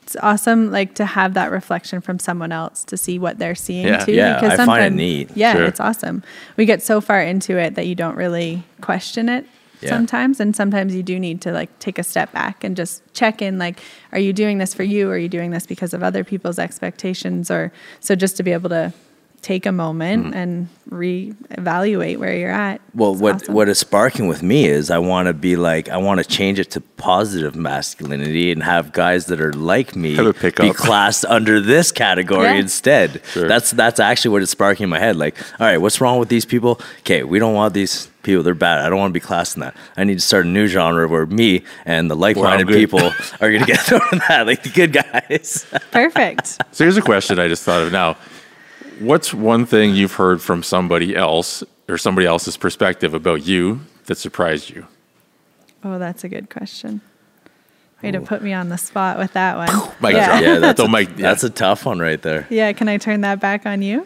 It's 0.03 0.15
awesome 0.21 0.71
like 0.71 0.95
to 0.95 1.05
have 1.05 1.33
that 1.33 1.51
reflection 1.51 1.99
from 1.99 2.17
someone 2.17 2.53
else 2.53 2.85
to 2.85 2.95
see 2.95 3.19
what 3.19 3.39
they're 3.39 3.55
seeing 3.55 3.87
Yeah. 3.87 4.05
too. 4.05 4.13
Yeah, 4.13 4.39
I 4.41 4.65
find 4.65 4.85
it 4.85 4.97
neat. 4.97 5.31
Yeah, 5.35 5.53
Sure. 5.53 5.65
it's 5.65 5.81
awesome. 5.81 6.23
We 6.55 6.65
get 6.65 6.81
so 6.81 7.01
far 7.01 7.21
into 7.21 7.57
it 7.57 7.75
that 7.75 7.87
you 7.87 7.95
don't 7.95 8.15
really 8.15 8.63
question 8.79 9.27
it 9.27 9.45
Yeah. 9.81 9.89
sometimes. 9.89 10.39
And 10.39 10.55
sometimes 10.55 10.95
you 10.95 11.03
do 11.03 11.19
need 11.19 11.41
to 11.41 11.51
like 11.51 11.77
take 11.79 11.99
a 11.99 12.03
step 12.03 12.31
back 12.31 12.63
and 12.63 12.77
just 12.77 13.01
check 13.13 13.41
in 13.41 13.57
like, 13.59 13.81
are 14.13 14.19
you 14.19 14.31
doing 14.31 14.59
this 14.59 14.73
for 14.73 14.83
you? 14.83 15.09
Are 15.09 15.17
you 15.17 15.27
doing 15.27 15.51
this 15.51 15.65
because 15.65 15.93
of 15.93 16.01
other 16.01 16.23
people's 16.23 16.57
expectations? 16.57 17.51
Or 17.51 17.73
so 17.99 18.15
just 18.15 18.37
to 18.37 18.43
be 18.43 18.53
able 18.53 18.69
to 18.69 18.93
take 19.41 19.65
a 19.65 19.71
moment 19.71 20.25
Mm-hmm. 20.27 20.33
and 20.37 20.69
reevaluate 20.89 22.17
where 22.17 22.35
you're 22.35 22.49
at. 22.51 22.81
Well, 22.93 23.11
It's 23.13 23.21
what 23.21 23.35
awesome. 23.35 23.53
what 23.53 23.69
is 23.69 23.77
sparking 23.79 24.27
with 24.27 24.41
me 24.41 24.65
is 24.65 24.89
I 24.89 24.97
want 24.99 25.27
to 25.27 25.33
be 25.33 25.55
like 25.55 25.89
I 25.89 25.97
want 25.97 26.19
to 26.19 26.25
change 26.25 26.59
it 26.59 26.71
to 26.71 26.81
positive 26.81 27.55
masculinity 27.55 28.51
and 28.51 28.63
have 28.63 28.91
guys 28.93 29.25
that 29.27 29.39
are 29.41 29.53
like 29.53 29.95
me 29.95 30.15
Have 30.15 30.25
a 30.27 30.33
be 30.33 30.39
pickup. 30.39 30.75
classed 30.75 31.25
under 31.25 31.59
this 31.61 31.91
category 31.91 32.45
Yeah. 32.45 32.55
instead. 32.55 33.21
Sure. 33.31 33.47
That's 33.47 33.71
that's 33.71 33.99
actually 33.99 34.31
what 34.31 34.41
is 34.41 34.49
sparking 34.49 34.85
in 34.85 34.89
my 34.89 34.99
head. 34.99 35.15
Like, 35.17 35.35
all 35.59 35.67
right, 35.67 35.77
what's 35.77 35.99
wrong 36.01 36.19
with 36.19 36.29
these 36.29 36.45
people? 36.45 36.79
Okay, 36.99 37.23
we 37.23 37.37
don't 37.39 37.53
want 37.53 37.73
these 37.73 38.07
people 38.23 38.43
they're 38.43 38.53
bad. 38.55 38.85
I 38.85 38.89
don't 38.89 38.99
want 38.99 39.11
to 39.11 39.13
be 39.13 39.19
classed 39.25 39.55
in 39.55 39.61
that. 39.61 39.75
I 39.95 40.03
need 40.03 40.15
to 40.15 40.21
start 40.25 40.45
a 40.45 40.49
new 40.49 40.67
genre 40.67 41.07
where 41.07 41.25
me 41.25 41.63
and 41.85 42.09
the 42.11 42.15
like-minded 42.15 42.67
good. 42.67 42.75
people 42.75 42.99
are 43.41 43.49
going 43.51 43.61
to 43.61 43.65
get 43.65 43.79
thrown 43.87 44.01
in 44.11 44.19
that, 44.27 44.45
like 44.47 44.63
the 44.63 44.69
good 44.69 44.91
guys. 44.93 45.65
Perfect. 45.91 46.47
So 46.71 46.83
here's 46.83 46.97
a 46.97 47.01
question 47.01 47.39
I 47.39 47.47
just 47.47 47.63
thought 47.63 47.83
of 47.83 47.91
now. 47.91 48.17
What's 48.99 49.33
one 49.33 49.65
thing 49.65 49.95
you've 49.95 50.13
heard 50.13 50.41
from 50.41 50.63
somebody 50.63 51.15
else 51.15 51.63
or 51.87 51.97
somebody 51.97 52.27
else's 52.27 52.57
perspective 52.57 53.13
about 53.13 53.45
you 53.45 53.81
that 54.05 54.17
surprised 54.17 54.69
you? 54.69 54.87
Oh, 55.83 55.99
that's 55.99 56.23
a 56.23 56.29
good 56.29 56.49
question. 56.49 57.01
Way 58.03 58.11
to 58.11 58.21
put 58.21 58.43
me 58.43 58.53
on 58.53 58.69
the 58.69 58.77
spot 58.77 59.17
with 59.17 59.33
that 59.33 59.57
one. 59.57 59.91
Mic 60.01 60.13
yeah. 60.13 60.39
yeah, 60.39 60.59
that's 60.59 60.79
a, 60.79 60.87
mic- 60.87 61.09
yeah. 61.09 61.15
that's 61.29 61.43
a 61.43 61.49
tough 61.49 61.85
one 61.85 61.97
right 61.97 62.21
there. 62.21 62.45
Yeah, 62.49 62.71
can 62.73 62.87
I 62.87 62.97
turn 62.97 63.21
that 63.21 63.39
back 63.39 63.65
on 63.65 63.81
you 63.81 64.05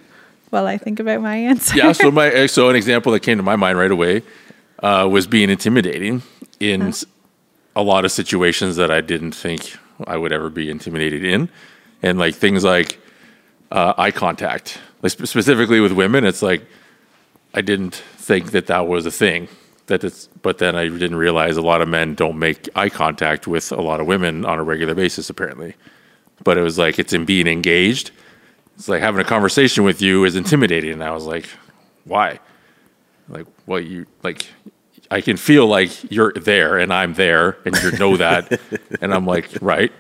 while 0.50 0.66
I 0.66 0.78
think 0.78 1.02
about 1.02 1.22
my 1.22 1.36
answer? 1.36 1.76
yeah. 1.76 1.92
So 1.92 2.10
my 2.12 2.46
so 2.46 2.70
an 2.70 2.78
example 2.78 3.12
that 3.12 3.20
came 3.20 3.38
to 3.38 3.44
my 3.44 3.58
mind 3.58 3.78
right 3.78 3.92
away 3.92 4.24
uh, 4.80 5.10
was 5.12 5.28
being 5.28 5.50
intimidating 5.50 6.22
in 6.62 6.94
a 7.76 7.84
lot 7.84 8.06
of 8.06 8.14
situations 8.14 8.78
that 8.78 8.92
I 8.92 9.02
didn't 9.02 9.34
think 9.34 9.76
I 10.08 10.16
would 10.16 10.32
ever 10.32 10.50
be 10.50 10.70
intimidated 10.70 11.26
in, 11.26 11.50
and 12.02 12.18
like 12.18 12.36
things 12.36 12.64
like 12.64 13.01
uh, 13.72 13.94
eye 13.98 14.12
contact, 14.12 14.80
like 15.02 15.12
spe- 15.12 15.26
specifically 15.26 15.80
with 15.80 15.92
women. 15.92 16.26
It's 16.26 16.42
like 16.42 16.66
I 17.54 17.62
didn't 17.62 17.96
think 18.18 18.52
that 18.52 18.68
that 18.68 18.88
was 18.88 19.06
a 19.06 19.12
thing. 19.12 19.48
That 19.88 20.04
it's, 20.04 20.28
but 20.42 20.60
then 20.60 20.76
I 20.76 20.88
didn't 20.88 21.16
realize 21.16 21.58
a 21.58 21.62
lot 21.62 21.82
of 21.82 21.88
men 21.90 22.16
don't 22.16 22.38
make 22.38 22.70
eye 22.76 22.90
contact 22.90 23.48
with 23.48 23.72
a 23.72 23.82
lot 23.82 24.00
of 24.00 24.08
women 24.08 24.46
on 24.46 24.60
a 24.60 24.64
regular 24.64 24.96
basis. 24.96 25.30
Apparently, 25.30 25.76
but 26.44 26.58
it 26.58 26.62
was 26.62 26.78
like 26.78 27.00
it's 27.00 27.14
in 27.14 27.26
being 27.26 27.48
engaged. 27.48 28.12
It's 28.76 28.90
like 28.90 29.02
having 29.02 29.22
a 29.22 29.26
conversation 29.26 29.84
with 29.84 30.02
you 30.02 30.24
is 30.26 30.36
intimidating. 30.36 30.94
And 30.94 31.04
I 31.04 31.12
was 31.12 31.26
like, 31.26 31.48
why? 32.06 32.40
Like, 33.30 33.46
well, 33.68 33.80
you 33.80 34.08
like, 34.24 34.48
I 35.10 35.22
can 35.22 35.38
feel 35.38 35.68
like 35.68 36.12
you're 36.12 36.34
there 36.34 36.78
and 36.78 36.92
I'm 36.92 37.14
there 37.14 37.58
and 37.66 37.76
you 37.84 37.92
know 37.92 38.18
that. 38.18 38.60
and 39.02 39.14
I'm 39.14 39.26
like, 39.26 39.50
right. 39.62 39.92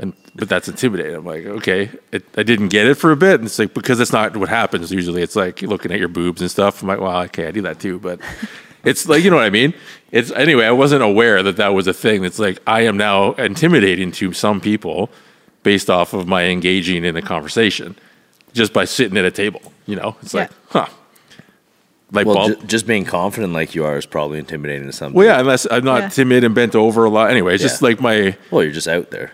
And, 0.00 0.12
but 0.36 0.48
that's 0.48 0.68
intimidating. 0.68 1.14
I'm 1.16 1.24
like, 1.24 1.44
okay, 1.44 1.90
it, 2.12 2.24
I 2.36 2.44
didn't 2.44 2.68
get 2.68 2.86
it 2.86 2.94
for 2.94 3.10
a 3.10 3.16
bit. 3.16 3.40
And 3.40 3.44
it's 3.46 3.58
like, 3.58 3.74
because 3.74 3.98
that's 3.98 4.12
not 4.12 4.36
what 4.36 4.48
happens. 4.48 4.92
Usually 4.92 5.22
it's 5.22 5.34
like 5.34 5.60
looking 5.62 5.90
at 5.90 5.98
your 5.98 6.06
boobs 6.08 6.40
and 6.40 6.48
stuff. 6.50 6.82
I'm 6.82 6.88
like, 6.88 7.00
well, 7.00 7.22
okay, 7.22 7.48
I 7.48 7.50
do 7.50 7.62
that 7.62 7.80
too. 7.80 7.98
But 7.98 8.20
it's 8.84 9.08
like, 9.08 9.24
you 9.24 9.30
know 9.30 9.36
what 9.36 9.44
I 9.46 9.50
mean? 9.50 9.74
It's 10.12 10.30
anyway, 10.30 10.66
I 10.66 10.70
wasn't 10.70 11.02
aware 11.02 11.42
that 11.42 11.56
that 11.56 11.68
was 11.74 11.88
a 11.88 11.92
thing. 11.92 12.24
It's 12.24 12.38
like, 12.38 12.60
I 12.66 12.82
am 12.82 12.96
now 12.96 13.32
intimidating 13.32 14.12
to 14.12 14.32
some 14.32 14.60
people 14.60 15.10
based 15.64 15.90
off 15.90 16.14
of 16.14 16.28
my 16.28 16.44
engaging 16.44 17.04
in 17.04 17.16
a 17.16 17.22
conversation 17.22 17.96
just 18.52 18.72
by 18.72 18.84
sitting 18.84 19.18
at 19.18 19.24
a 19.24 19.32
table. 19.32 19.60
You 19.86 19.96
know, 19.96 20.16
it's 20.22 20.32
like, 20.32 20.50
huh. 20.68 20.86
Light 22.12 22.24
Well, 22.24 22.36
bulb. 22.36 22.60
ju- 22.60 22.66
just 22.66 22.86
being 22.86 23.04
confident 23.04 23.52
like 23.52 23.74
you 23.74 23.84
are 23.84 23.98
is 23.98 24.06
probably 24.06 24.38
intimidating 24.38 24.86
to 24.86 24.92
some. 24.92 25.12
well, 25.12 25.26
yeah, 25.26 25.40
unless 25.40 25.66
I'm 25.70 25.84
not 25.84 26.02
Yeah. 26.02 26.08
timid 26.08 26.44
and 26.44 26.54
bent 26.54 26.74
over 26.74 27.04
a 27.04 27.10
lot. 27.10 27.30
Anyway, 27.30 27.52
it's 27.54 27.62
just 27.62 27.82
like 27.82 28.00
my, 28.00 28.36
Well, 28.50 28.62
you're 28.62 28.72
just 28.72 28.88
out 28.88 29.10
there. 29.10 29.32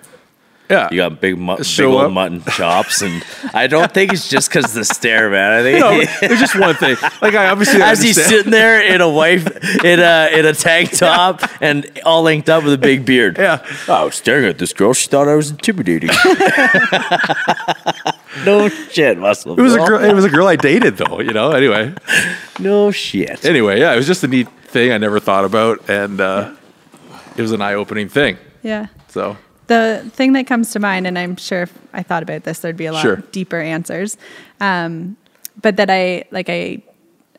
Yeah. 0.70 0.88
You 0.90 0.96
got 0.96 1.20
big, 1.20 1.38
mu- 1.38 1.56
big 1.56 1.80
old 1.80 2.04
up. 2.04 2.12
mutton 2.12 2.42
chops, 2.42 3.02
and 3.02 3.22
I 3.52 3.66
don't 3.66 3.92
think 3.92 4.12
it's 4.12 4.28
just 4.28 4.48
because 4.48 4.72
the 4.72 4.84
stare, 4.84 5.28
man. 5.30 5.52
I 5.52 5.62
think 5.62 5.80
no, 5.80 6.00
it's 6.28 6.40
just 6.40 6.58
one 6.58 6.74
thing. 6.74 6.96
Like 7.20 7.34
I 7.34 7.50
obviously 7.50 7.82
as 7.82 8.02
he's 8.02 8.22
sitting 8.24 8.50
there 8.50 8.80
in 8.82 9.00
a 9.00 9.10
wife 9.10 9.46
in 9.84 10.00
a 10.00 10.30
in 10.38 10.46
a 10.46 10.52
tank 10.54 10.92
top 10.96 11.42
and 11.60 11.86
all 12.04 12.22
linked 12.22 12.48
up 12.48 12.64
with 12.64 12.72
a 12.72 12.78
big 12.78 13.04
beard. 13.04 13.36
Yeah. 13.38 13.64
I 13.88 14.04
was 14.04 14.14
staring 14.14 14.46
at 14.46 14.58
this 14.58 14.72
girl. 14.72 14.94
She 14.94 15.08
thought 15.08 15.28
I 15.28 15.34
was 15.34 15.50
intimidating. 15.50 16.10
no 18.44 18.68
shit, 18.68 19.18
Muscle. 19.18 19.58
It 19.58 19.62
was 19.62 19.74
a 19.74 19.78
girl. 19.78 20.02
It 20.02 20.14
was 20.14 20.24
a 20.24 20.30
girl 20.30 20.46
I 20.46 20.56
dated, 20.56 20.96
though. 20.96 21.20
You 21.20 21.32
know. 21.32 21.52
Anyway, 21.52 21.94
No 22.58 22.90
shit. 22.90 23.44
anyway, 23.44 23.80
yeah, 23.80 23.92
it 23.92 23.96
was 23.96 24.06
just 24.06 24.24
a 24.24 24.28
neat 24.28 24.48
thing 24.66 24.92
I 24.92 24.98
never 24.98 25.20
thought 25.20 25.44
about, 25.44 25.88
and 25.88 26.20
uh, 26.20 26.54
it 27.36 27.42
was 27.42 27.52
an 27.52 27.62
eye-opening 27.62 28.08
thing. 28.08 28.38
Yeah. 28.62 28.86
So 29.08 29.36
The 29.66 30.08
thing 30.12 30.34
that 30.34 30.46
comes 30.46 30.72
to 30.72 30.78
mind, 30.80 31.06
and 31.06 31.18
I'm 31.18 31.36
sure 31.36 31.62
if 31.62 31.78
I 31.92 32.02
thought 32.02 32.22
about 32.22 32.44
this, 32.44 32.58
there'd 32.58 32.76
be 32.76 32.86
a 32.86 32.92
lot 32.92 33.02
Sure. 33.02 33.16
deeper 33.32 33.58
answers. 33.60 34.16
Um, 34.60 35.16
but 35.60 35.76
that 35.76 35.88
I 35.90 36.24
like 36.30 36.48
I 36.48 36.82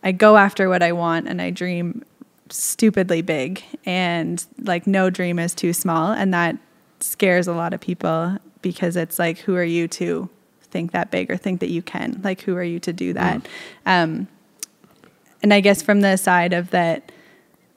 I 0.04 0.12
go 0.12 0.38
after 0.38 0.70
what 0.70 0.82
I 0.84 0.92
want 0.92 1.28
and 1.28 1.42
I 1.42 1.50
dream 1.50 2.04
stupidly 2.50 3.22
big 3.22 3.64
and 3.86 4.46
like 4.62 4.86
no 4.86 5.10
dream 5.10 5.40
is 5.40 5.54
too 5.56 5.74
small 5.74 6.12
and 6.12 6.34
that 6.34 6.58
scares 7.00 7.48
a 7.48 7.54
lot 7.54 7.74
of 7.74 7.82
people 7.82 8.38
because 8.62 8.96
it's 8.96 9.18
like 9.18 9.40
who 9.40 9.56
are 9.56 9.64
you 9.64 9.88
to 9.88 10.30
think 10.62 10.92
that 10.92 11.10
big 11.10 11.32
or 11.32 11.38
think 11.38 11.60
that 11.60 11.70
you 11.70 11.82
can 11.82 12.22
like 12.24 12.42
who 12.42 12.56
are 12.56 12.64
you 12.64 12.80
to 12.80 12.94
do 12.94 13.14
that 13.14 13.48
um, 13.88 14.28
and 15.42 15.52
i 15.54 15.60
guess 15.60 15.82
from 15.82 16.02
the 16.02 16.18
side 16.18 16.54
of 16.54 16.70
that 16.70 17.12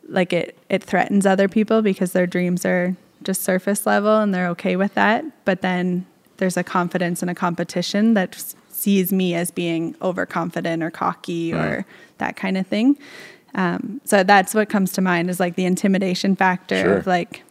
like 0.07 0.35
it 0.35 0.57
it 0.69 0.85
threatens 0.85 1.25
other 1.25 1.49
people 1.49 1.81
because 1.81 2.13
their 2.13 2.27
dreams 2.27 2.67
are 2.67 2.95
just 3.23 3.43
surface 3.43 3.87
level 3.87 4.17
and 4.19 4.33
they're 4.35 4.49
okay 4.49 4.77
with 4.77 4.95
that. 4.95 5.25
But 5.45 5.61
then 5.63 6.07
there's 6.39 6.57
a 6.57 6.63
confidence 6.65 7.23
and 7.23 7.31
a 7.31 7.35
competition 7.35 8.15
that 8.15 8.55
sees 8.71 9.13
me 9.13 9.35
as 9.35 9.51
being 9.51 9.97
overconfident 10.01 10.83
or 10.83 10.91
cocky 10.91 11.53
or 11.53 11.85
that 12.19 12.37
kind 12.37 12.57
of 12.57 12.67
thing. 12.67 12.97
Um, 13.55 14.01
so 14.05 14.23
that's 14.23 14.55
what 14.55 14.69
comes 14.69 14.93
to 14.93 15.01
mind 15.01 15.31
is 15.31 15.41
like 15.41 15.57
the 15.57 15.65
intimidation 15.65 16.37
factor 16.37 16.81
Sure. 16.81 16.97
of 16.99 17.07
like 17.07 17.43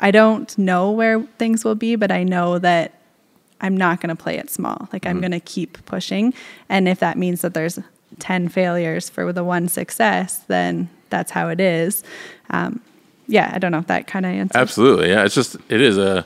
i 0.00 0.10
don't 0.10 0.56
know 0.58 0.90
where 0.90 1.22
things 1.38 1.64
will 1.64 1.74
be 1.74 1.96
but 1.96 2.12
i 2.12 2.22
know 2.22 2.58
that 2.58 3.00
i'm 3.62 3.76
not 3.76 4.00
going 4.00 4.14
to 4.14 4.20
play 4.22 4.36
it 4.36 4.50
small. 4.50 4.88
Like 4.92 5.06
i'm 5.06 5.20
going 5.20 5.32
to 5.32 5.40
keep 5.40 5.84
pushing. 5.86 6.34
And 6.68 6.86
if 6.86 6.98
that 7.00 7.16
means 7.16 7.40
that 7.40 7.54
there's 7.54 7.78
10 8.18 8.48
failures 8.50 9.08
for 9.08 9.32
the 9.32 9.42
one 9.42 9.68
success 9.68 10.38
then 10.48 10.90
that's 11.08 11.30
how 11.32 11.48
it 11.48 11.60
is. 11.60 12.04
Um, 12.50 12.80
yeah 13.32 13.50
i 13.54 13.58
don't 13.58 13.72
know 13.72 13.78
if 13.78 13.86
that 13.86 14.06
kind 14.06 14.24
of 14.26 14.32
answers 14.32 14.60
absolutely, 14.60 15.08
yeah. 15.08 15.24
It's 15.24 15.34
just 15.34 15.56
it 15.68 15.80
is 15.80 15.98
a 15.98 16.24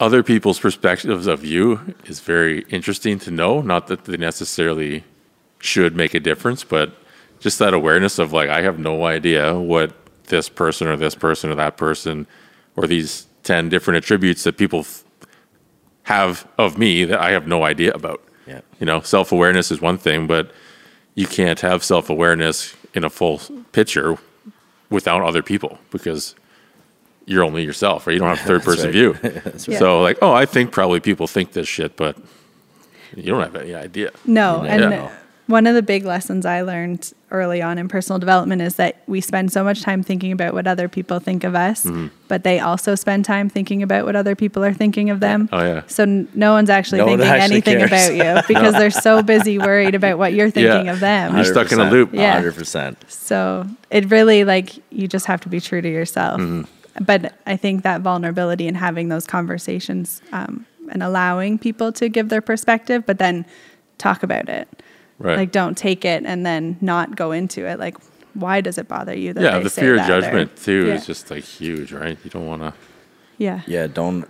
other 0.00 0.22
people's 0.22 0.58
perspectives 0.58 1.26
of 1.26 1.44
you 1.44 1.94
is 2.06 2.20
very 2.20 2.62
interesting 2.68 3.18
to 3.20 3.30
know. 3.30 3.62
Not 3.62 3.86
that 3.86 4.04
they 4.04 4.16
necessarily 4.16 5.04
should 5.60 5.96
make 5.96 6.14
a 6.14 6.20
difference, 6.20 6.64
but 6.64 6.94
just 7.40 7.58
that 7.60 7.72
awareness 7.72 8.18
of 8.18 8.32
like 8.32 8.50
I 8.50 8.62
have 8.62 8.78
no 8.78 9.06
idea 9.06 9.54
what 9.54 9.94
this 10.24 10.48
person 10.48 10.88
or 10.88 10.96
this 10.96 11.14
person 11.14 11.50
or 11.50 11.54
that 11.54 11.76
person 11.76 12.26
or 12.76 12.86
these 12.86 13.26
ten 13.44 13.68
different 13.68 13.98
attributes 13.98 14.44
that 14.44 14.58
people 14.58 14.80
f- 14.80 15.04
have 16.04 16.46
of 16.58 16.76
me 16.76 17.04
that 17.04 17.20
I 17.20 17.30
have 17.30 17.46
no 17.46 17.64
idea 17.64 17.92
about. 17.92 18.22
Yeah. 18.46 18.60
You 18.80 18.86
know, 18.86 19.00
self 19.00 19.32
awareness 19.32 19.70
is 19.70 19.80
one 19.80 19.98
thing, 19.98 20.26
but 20.26 20.52
you 21.14 21.26
can't 21.26 21.60
have 21.60 21.84
self 21.84 22.10
awareness 22.10 22.74
in 22.94 23.04
a 23.04 23.10
full 23.10 23.40
picture 23.72 24.18
without 24.94 25.22
other 25.22 25.42
people 25.42 25.78
because 25.90 26.34
you're 27.26 27.44
only 27.44 27.64
yourself, 27.64 28.06
or 28.06 28.12
you 28.12 28.18
don't 28.18 28.28
have 28.28 28.40
third 28.46 28.62
person 28.62 28.90
view. 28.90 29.12
right. 29.22 29.60
So, 29.60 30.00
like, 30.02 30.18
oh, 30.22 30.32
I 30.32 30.46
think 30.46 30.72
probably 30.72 31.00
people 31.00 31.26
think 31.26 31.52
this 31.52 31.68
shit, 31.68 31.96
but 31.96 32.16
you 33.16 33.24
don't 33.24 33.42
have 33.42 33.56
any 33.56 33.74
idea. 33.74 34.10
No, 34.24 34.62
You 34.62 34.68
and 34.68 34.80
never 34.80 34.96
know. 34.96 35.12
One 35.46 35.66
of 35.66 35.74
the 35.74 35.82
big 35.82 36.04
lessons 36.04 36.46
I 36.46 36.62
learned 36.62 37.12
early 37.30 37.60
on 37.60 37.76
in 37.76 37.86
personal 37.88 38.18
development 38.18 38.62
is 38.62 38.76
that 38.76 39.02
we 39.06 39.20
spend 39.20 39.52
so 39.52 39.62
much 39.62 39.82
time 39.82 40.02
thinking 40.02 40.32
about 40.32 40.54
what 40.54 40.66
other 40.66 40.88
people 40.88 41.18
think 41.20 41.44
of 41.44 41.54
us, 41.54 41.84
Mm-hmm. 41.84 42.06
but 42.28 42.44
they 42.44 42.60
also 42.60 42.94
spend 42.94 43.24
time 43.26 43.50
thinking 43.50 43.82
about 43.82 44.06
what 44.06 44.16
other 44.16 44.34
people 44.34 44.64
are 44.64 44.72
thinking 44.72 45.10
of 45.10 45.20
them. 45.20 45.48
Oh, 45.52 45.58
yeah. 45.62 45.82
So 45.86 46.04
n- 46.04 46.28
no 46.34 46.52
one's 46.52 46.70
actually 46.70 46.98
No 46.98 47.06
one 47.08 47.18
thinking 47.18 47.34
actually 47.34 47.54
anything 47.56 47.78
cares. 47.88 48.08
about 48.08 48.36
you 48.36 48.42
because 48.54 48.72
they're 48.74 48.90
so 48.90 49.22
busy 49.22 49.58
worried 49.58 49.94
about 49.94 50.16
what 50.18 50.32
you're 50.32 50.50
thinking 50.58 50.88
of 50.88 51.00
them. 51.00 51.34
You're 51.36 51.44
stuck 51.44 51.70
in 51.72 51.78
a 51.80 51.90
loop. 51.90 52.14
Yeah. 52.14 52.32
Hundred 52.34 52.54
percent. 52.54 53.04
So 53.10 53.66
it 53.90 54.10
really 54.10 54.44
like 54.44 54.72
you 54.90 55.06
just 55.08 55.26
have 55.26 55.40
to 55.42 55.48
be 55.50 55.60
true 55.60 55.82
to 55.82 55.88
yourself. 55.90 56.40
Mm-hmm. 56.40 57.04
But 57.04 57.34
I 57.46 57.56
think 57.56 57.82
that 57.82 58.00
vulnerability 58.02 58.66
and 58.68 58.76
having 58.76 59.08
those 59.08 59.26
conversations 59.26 60.22
um, 60.32 60.64
and 60.90 61.02
allowing 61.02 61.58
people 61.58 61.90
to 61.92 62.08
give 62.08 62.28
their 62.28 62.40
perspective, 62.40 63.04
but 63.04 63.18
then 63.18 63.44
talk 63.98 64.22
about 64.22 64.48
it. 64.48 64.68
Right. 65.18 65.36
Like 65.38 65.52
don't 65.52 65.76
take 65.76 66.04
it 66.04 66.24
and 66.26 66.44
then 66.44 66.76
not 66.80 67.16
go 67.16 67.32
into 67.32 67.66
it. 67.66 67.78
Like 67.78 67.96
why 68.34 68.60
does 68.60 68.78
it 68.78 68.88
bother 68.88 69.16
you 69.16 69.32
that 69.32 69.42
yeah, 69.42 69.58
they 69.58 69.64
the 69.64 69.70
say 69.70 69.82
fear 69.82 69.92
of 69.92 69.98
that 69.98 70.10
or- 70.10 70.20
judgment, 70.20 70.56
too, 70.56 70.86
yeah. 70.88 70.94
is 70.94 71.06
just 71.06 71.30
like 71.30 71.44
huge, 71.44 71.92
right? 71.92 72.18
You 72.24 72.30
don't 72.30 72.46
want 72.46 72.62
to. 72.62 72.74
yeah. 73.38 73.62
Yeah, 73.66 73.86
don't 73.86 74.28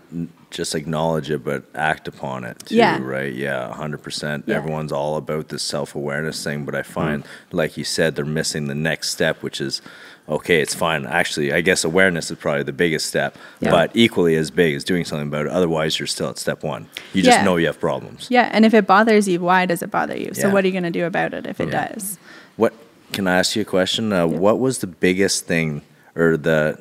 just 0.50 0.74
acknowledge 0.74 1.30
it, 1.30 1.42
but 1.42 1.64
act 1.74 2.06
upon 2.06 2.44
it 2.44 2.58
too, 2.66 2.76
Yeah. 2.76 2.98
right? 3.02 3.32
Yeah, 3.32 3.72
hundred 3.72 4.02
percent. 4.02 4.44
Yeah. 4.46 4.56
Everyone's 4.56 4.92
all 4.92 5.16
about 5.16 5.48
this 5.48 5.62
self 5.62 5.94
awareness 5.94 6.42
thing, 6.44 6.64
but 6.64 6.74
I 6.74 6.82
find, 6.82 7.24
mm. 7.24 7.28
like 7.50 7.76
you 7.76 7.84
said, 7.84 8.14
they're 8.14 8.24
missing 8.24 8.66
the 8.66 8.74
next 8.74 9.10
step, 9.10 9.42
which 9.42 9.60
is 9.60 9.82
okay. 10.28 10.60
It's 10.60 10.74
fine. 10.74 11.06
Actually, 11.06 11.52
I 11.52 11.60
guess 11.60 11.84
awareness 11.84 12.30
is 12.30 12.38
probably 12.38 12.62
the 12.62 12.72
biggest 12.72 13.06
step, 13.06 13.36
Yeah. 13.60 13.70
but 13.70 13.90
equally 13.94 14.36
as 14.36 14.50
big 14.50 14.74
is 14.74 14.84
doing 14.84 15.04
something 15.04 15.28
about 15.28 15.46
it. 15.46 15.52
Otherwise, 15.52 15.98
you're 15.98 16.06
still 16.06 16.28
at 16.30 16.38
step 16.38 16.62
one. 16.62 16.86
You 17.12 17.22
just 17.22 17.38
Yeah. 17.38 17.44
know 17.44 17.56
you 17.56 17.66
have 17.66 17.80
problems. 17.80 18.26
Yeah. 18.30 18.48
And 18.52 18.64
if 18.64 18.74
it 18.74 18.86
bothers 18.86 19.28
you, 19.28 19.40
why 19.40 19.66
does 19.66 19.82
it 19.82 19.90
bother 19.90 20.16
you? 20.16 20.30
So 20.34 20.46
Yeah. 20.48 20.52
what 20.52 20.64
are 20.64 20.68
you 20.68 20.72
going 20.72 20.84
to 20.84 20.90
do 20.90 21.04
about 21.06 21.34
it 21.34 21.46
if 21.46 21.60
it 21.60 21.70
does? 21.70 22.18
What 22.56 22.72
can 23.12 23.26
I 23.26 23.38
ask 23.38 23.54
you 23.56 23.62
a 23.62 23.64
question? 23.64 24.12
Uh, 24.12 24.26
What 24.26 24.58
was 24.58 24.78
the 24.78 24.86
biggest 24.86 25.46
thing, 25.46 25.82
or 26.16 26.36
the 26.36 26.78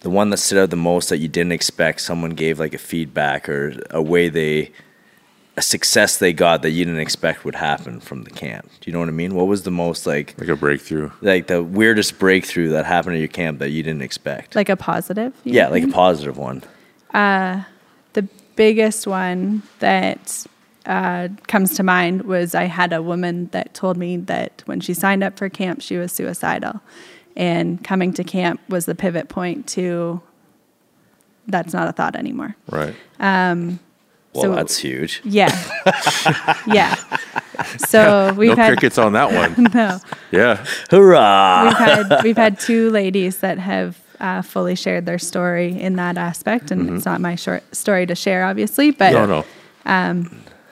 the 0.00 0.10
one 0.10 0.30
that 0.30 0.38
stood 0.38 0.58
out 0.58 0.70
the 0.70 0.76
most 0.76 1.10
that 1.10 1.18
you 1.18 1.28
didn't 1.28 1.52
expect? 1.52 2.00
Someone 2.00 2.30
gave 2.30 2.58
like 2.58 2.74
a 2.74 2.78
feedback 2.78 3.48
or 3.48 3.74
a 3.90 4.02
way 4.02 4.28
they 4.28 4.72
a 5.56 5.62
success 5.62 6.16
they 6.16 6.32
got 6.32 6.62
that 6.62 6.70
you 6.70 6.84
didn't 6.84 7.00
expect 7.00 7.44
would 7.44 7.54
happen 7.56 8.00
from 8.00 8.22
the 8.24 8.30
camp. 8.30 8.70
Do 8.80 8.88
you 8.90 8.92
know 8.92 9.00
what 9.00 9.08
I 9.08 9.12
mean? 9.12 9.34
What 9.34 9.46
was 9.48 9.64
the 9.64 9.70
most 9.70 10.06
like 10.06 10.34
Like 10.38 10.48
a 10.48 10.56
breakthrough. 10.56 11.10
like 11.20 11.46
the 11.46 11.62
weirdest 11.62 12.18
breakthrough 12.18 12.70
that 12.70 12.86
happened 12.86 13.16
at 13.16 13.18
your 13.18 13.28
camp 13.28 13.58
that 13.58 13.68
you 13.70 13.82
didn't 13.82 14.02
expect? 14.02 14.56
Like 14.56 14.70
a 14.70 14.76
positive? 14.76 15.34
you 15.44 15.52
yeah, 15.54 15.68
like 15.68 15.82
a 15.82 15.86
mean? 15.86 15.92
positive 15.92 16.38
one. 16.38 16.62
the 17.12 18.26
biggest 18.56 19.06
one 19.06 19.62
that 19.80 20.46
uh, 20.86 21.28
comes 21.48 21.74
to 21.76 21.82
mind 21.82 22.22
was 22.22 22.54
I 22.54 22.64
had 22.64 22.92
a 22.92 23.02
woman 23.02 23.46
that 23.52 23.74
told 23.74 23.96
me 23.96 24.16
that 24.16 24.62
when 24.66 24.80
she 24.80 24.94
signed 24.94 25.22
up 25.22 25.38
for 25.38 25.48
camp, 25.48 25.82
she 25.82 25.96
was 25.96 26.12
suicidal. 26.12 26.80
And 27.36 27.82
coming 27.84 28.12
to 28.14 28.24
camp 28.24 28.60
was 28.68 28.86
the 28.86 28.94
pivot 28.94 29.28
point 29.28 29.66
to 29.68 30.20
that's 31.46 31.72
not 31.72 31.88
a 31.88 31.92
thought 31.92 32.14
anymore. 32.16 32.56
Right. 32.70 32.94
Well, 34.34 34.44
So- 34.44 34.54
that's 34.54 34.78
huge. 34.78 35.20
Yeah. 35.24 35.50
yeah. 36.66 36.94
So 37.88 38.32
we've 38.36 38.50
no 38.50 38.56
had 38.56 38.68
crickets 38.68 38.98
on 38.98 39.12
that 39.12 39.30
one. 39.32 39.68
no. 39.74 39.98
Yeah. 40.30 40.64
Hurrah! 40.90 41.64
we've 41.68 41.76
had 41.78 42.22
we've 42.24 42.36
had 42.36 42.58
two 42.58 42.90
ladies 42.90 43.38
that 43.38 43.58
have 43.58 43.98
uh, 44.20 44.40
fully 44.42 44.74
shared 44.74 45.04
their 45.04 45.18
story 45.18 45.78
in 45.78 45.96
that 45.96 46.16
aspect, 46.16 46.70
and 46.70 46.90
it's 46.96 47.04
not 47.04 47.20
my 47.20 47.34
short 47.34 47.62
story 47.74 48.06
to 48.06 48.14
share, 48.14 48.44
obviously. 48.44 48.90
But 48.90 49.12
No, 49.12 49.44
no. 49.86 50.24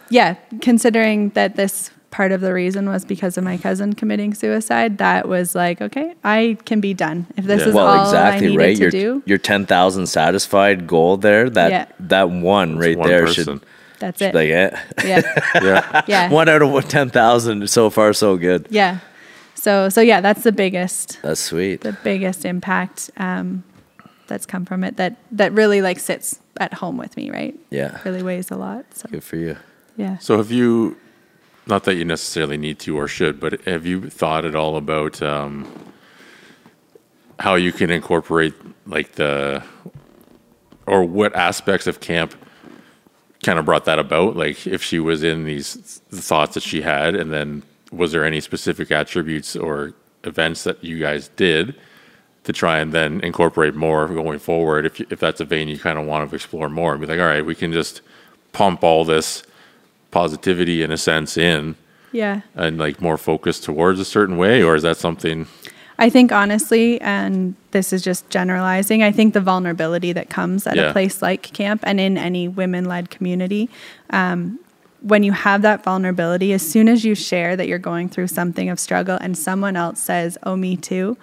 yeah, 0.08 0.34
considering 0.60 1.30
that 1.30 1.56
this 1.56 1.90
part 2.10 2.32
of 2.32 2.40
the 2.40 2.52
reason 2.52 2.88
was 2.88 3.04
because 3.04 3.38
of 3.38 3.44
my 3.44 3.56
cousin 3.56 3.92
committing 3.94 4.34
suicide, 4.34 4.98
that 4.98 5.28
was 5.28 5.54
like, 5.54 5.80
okay, 5.80 6.14
I 6.24 6.56
can 6.64 6.80
be 6.80 6.92
done 6.94 7.26
if 7.36 7.44
this 7.44 7.60
Yeah. 7.62 7.68
is 7.68 7.74
well, 7.74 7.86
all 7.86 7.98
I 7.98 8.04
exactly 8.04 8.46
needed 8.48 8.58
right. 8.58 8.76
to 8.76 8.82
Your 8.82 8.90
do. 8.90 9.22
your 9.26 9.38
ten 9.38 9.66
thousand 9.66 10.06
satisfied 10.08 10.86
goal 10.86 11.16
there. 11.16 11.48
That 11.50 11.70
Yeah. 11.70 11.86
that 12.00 12.30
one 12.30 12.78
right 12.78 12.98
one 12.98 13.08
there 13.08 13.26
person. 13.26 13.44
should 13.44 13.60
That's 14.00 14.18
should 14.18 14.28
it. 14.28 14.32
be 14.32 14.38
like 14.38 14.50
eh. 14.50 14.80
yeah, 15.06 15.44
Yeah. 15.62 16.02
yeah, 16.06 16.30
one 16.30 16.48
out 16.48 16.62
of 16.62 16.88
ten 16.88 17.10
thousand. 17.10 17.68
So 17.70 17.90
far, 17.90 18.12
so 18.12 18.36
good. 18.36 18.66
yeah. 18.70 18.98
So 19.54 19.88
so 19.90 20.00
yeah, 20.00 20.20
that's 20.20 20.42
the 20.42 20.52
biggest 20.52 21.18
That's 21.22 21.40
sweet. 21.40 21.82
the 21.82 21.92
biggest 22.02 22.44
impact 22.46 23.10
um, 23.18 23.62
that's 24.26 24.46
come 24.46 24.64
from 24.64 24.84
it. 24.84 24.96
That 24.96 25.16
that 25.32 25.52
really 25.52 25.82
like 25.82 25.98
sits 26.00 26.40
at 26.58 26.72
home 26.74 26.96
with 26.96 27.16
me, 27.16 27.30
right? 27.30 27.54
Yeah, 27.70 27.98
Really 28.04 28.22
weighs 28.22 28.50
a 28.50 28.56
lot. 28.56 28.84
So 28.94 29.06
good 29.10 29.22
for 29.22 29.36
you. 29.36 29.56
yeah. 29.96 30.16
So 30.18 30.36
have 30.38 30.50
you, 30.50 30.96
not 31.66 31.84
that 31.84 31.94
you 31.94 32.04
necessarily 32.04 32.56
need 32.56 32.78
to 32.80 32.98
or 32.98 33.08
should, 33.08 33.40
but 33.40 33.60
have 33.62 33.86
you 33.86 34.10
thought 34.10 34.44
at 34.44 34.54
all 34.54 34.76
about 34.76 35.22
um, 35.22 35.70
how 37.38 37.54
you 37.54 37.72
can 37.72 37.90
incorporate 37.90 38.54
like 38.86 39.12
the, 39.12 39.62
or 40.86 41.04
what 41.04 41.34
aspects 41.36 41.86
of 41.86 42.00
camp 42.00 42.34
kind 43.42 43.58
of 43.58 43.64
brought 43.64 43.84
that 43.84 43.98
about? 43.98 44.36
Like 44.36 44.66
if 44.66 44.82
she 44.82 44.98
was 44.98 45.22
in 45.22 45.44
these 45.44 46.00
thoughts 46.10 46.54
that 46.54 46.62
she 46.62 46.82
had, 46.82 47.14
and 47.14 47.32
then 47.32 47.62
was 47.92 48.12
there 48.12 48.24
any 48.24 48.40
specific 48.40 48.90
attributes 48.90 49.56
or 49.56 49.94
events 50.24 50.64
that 50.64 50.82
you 50.84 50.98
guys 50.98 51.28
did 51.28 51.74
to 52.44 52.52
try 52.52 52.78
and 52.78 52.92
then 52.92 53.20
incorporate 53.20 53.74
more 53.74 54.06
going 54.08 54.38
forward? 54.38 54.86
If, 54.86 55.00
if 55.12 55.20
that's 55.20 55.40
a 55.40 55.44
vein 55.44 55.68
you 55.68 55.78
kind 55.78 55.98
of 55.98 56.06
want 56.06 56.28
to 56.28 56.34
explore 56.34 56.68
more 56.68 56.92
and 56.92 57.00
be 57.00 57.06
like, 57.06 57.20
all 57.20 57.26
right, 57.26 57.44
we 57.44 57.54
can 57.54 57.72
just 57.72 58.00
pump 58.52 58.82
all 58.82 59.04
this 59.04 59.42
positivity 60.10 60.82
in 60.82 60.90
a 60.90 60.96
sense 60.96 61.36
in 61.36 61.76
Yeah. 62.12 62.40
and 62.54 62.78
like 62.78 63.00
more 63.00 63.16
focused 63.18 63.64
towards 63.64 64.00
a 64.00 64.04
certain 64.04 64.36
way 64.36 64.62
or 64.62 64.74
is 64.74 64.82
that 64.82 64.96
something 64.96 65.46
I 65.98 66.08
think 66.08 66.32
honestly, 66.32 66.98
and 67.02 67.54
this 67.72 67.92
is 67.92 68.00
just 68.00 68.30
generalizing, 68.30 69.02
I 69.02 69.12
think 69.12 69.34
the 69.34 69.40
vulnerability 69.42 70.14
that 70.14 70.30
comes 70.30 70.66
at 70.66 70.74
Yeah. 70.76 70.88
a 70.88 70.92
place 70.92 71.20
like 71.20 71.42
camp 71.52 71.82
and 71.84 72.00
in 72.00 72.16
any 72.16 72.48
women 72.48 72.86
led 72.86 73.10
community, 73.10 73.68
um, 74.08 74.58
when 75.02 75.22
you 75.22 75.32
have 75.32 75.60
that 75.60 75.84
vulnerability, 75.84 76.54
as 76.54 76.62
soon 76.62 76.88
as 76.88 77.04
you 77.04 77.14
share 77.14 77.54
that 77.54 77.68
you're 77.68 77.78
going 77.78 78.08
through 78.08 78.28
something 78.28 78.70
of 78.70 78.80
struggle 78.80 79.18
and 79.20 79.36
someone 79.36 79.76
else 79.76 80.00
says, 80.00 80.38
Oh, 80.44 80.56
me 80.56 80.74
too, 80.76 81.18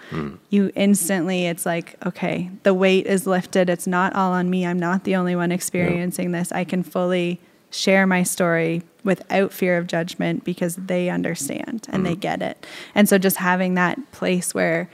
you 0.51 0.71
instantly, 0.75 1.47
it's 1.47 1.65
like, 1.65 1.95
okay, 2.05 2.51
the 2.61 2.75
weight 2.75 3.07
is 3.07 3.25
lifted. 3.25 3.71
It's 3.71 3.87
not 3.87 4.15
all 4.15 4.31
on 4.31 4.47
me. 4.47 4.63
I'm 4.63 4.79
not 4.79 5.05
the 5.05 5.15
only 5.15 5.35
one 5.35 5.51
experiencing 5.51 6.33
this. 6.33 6.51
I 6.51 6.63
can 6.63 6.83
fully 6.83 7.39
share 7.71 8.07
my 8.07 8.23
story 8.23 8.83
without 9.03 9.53
fear 9.53 9.77
of 9.77 9.87
judgment 9.87 10.43
because 10.43 10.75
they 10.75 11.09
understand 11.09 11.87
and 11.89 12.05
they 12.05 12.15
mm. 12.15 12.19
get 12.19 12.41
it. 12.41 12.65
And 12.93 13.07
so 13.07 13.17
just 13.17 13.37
having 13.37 13.75
that 13.75 14.11
place 14.11 14.53
where 14.53 14.89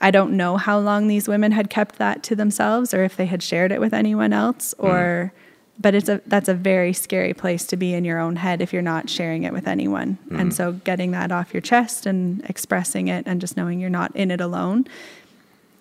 I 0.00 0.10
don't 0.10 0.36
know 0.36 0.56
how 0.56 0.78
long 0.78 1.08
these 1.08 1.28
women 1.28 1.52
had 1.52 1.70
kept 1.70 1.96
that 1.96 2.22
to 2.24 2.34
themselves 2.34 2.94
or 2.94 3.04
if 3.04 3.16
they 3.16 3.26
had 3.26 3.42
shared 3.42 3.70
it 3.70 3.80
with 3.80 3.92
anyone 3.92 4.32
else 4.32 4.74
mm. 4.78 4.84
or 4.84 5.32
but 5.78 5.94
it's 5.94 6.10
a 6.10 6.20
that's 6.26 6.48
a 6.48 6.54
very 6.54 6.92
scary 6.92 7.32
place 7.32 7.64
to 7.66 7.76
be 7.76 7.94
in 7.94 8.04
your 8.04 8.18
own 8.18 8.36
head 8.36 8.60
if 8.60 8.72
you're 8.72 8.82
not 8.82 9.08
sharing 9.08 9.44
it 9.44 9.52
with 9.52 9.66
anyone. 9.66 10.18
And 10.30 10.50
mm. 10.50 10.52
so 10.52 10.72
getting 10.72 11.12
that 11.12 11.32
off 11.32 11.54
your 11.54 11.62
chest 11.62 12.04
and 12.04 12.44
expressing 12.50 13.08
it 13.08 13.26
and 13.26 13.40
just 13.40 13.56
knowing 13.56 13.80
you're 13.80 13.88
not 13.88 14.14
in 14.14 14.30
it 14.30 14.42
alone 14.42 14.86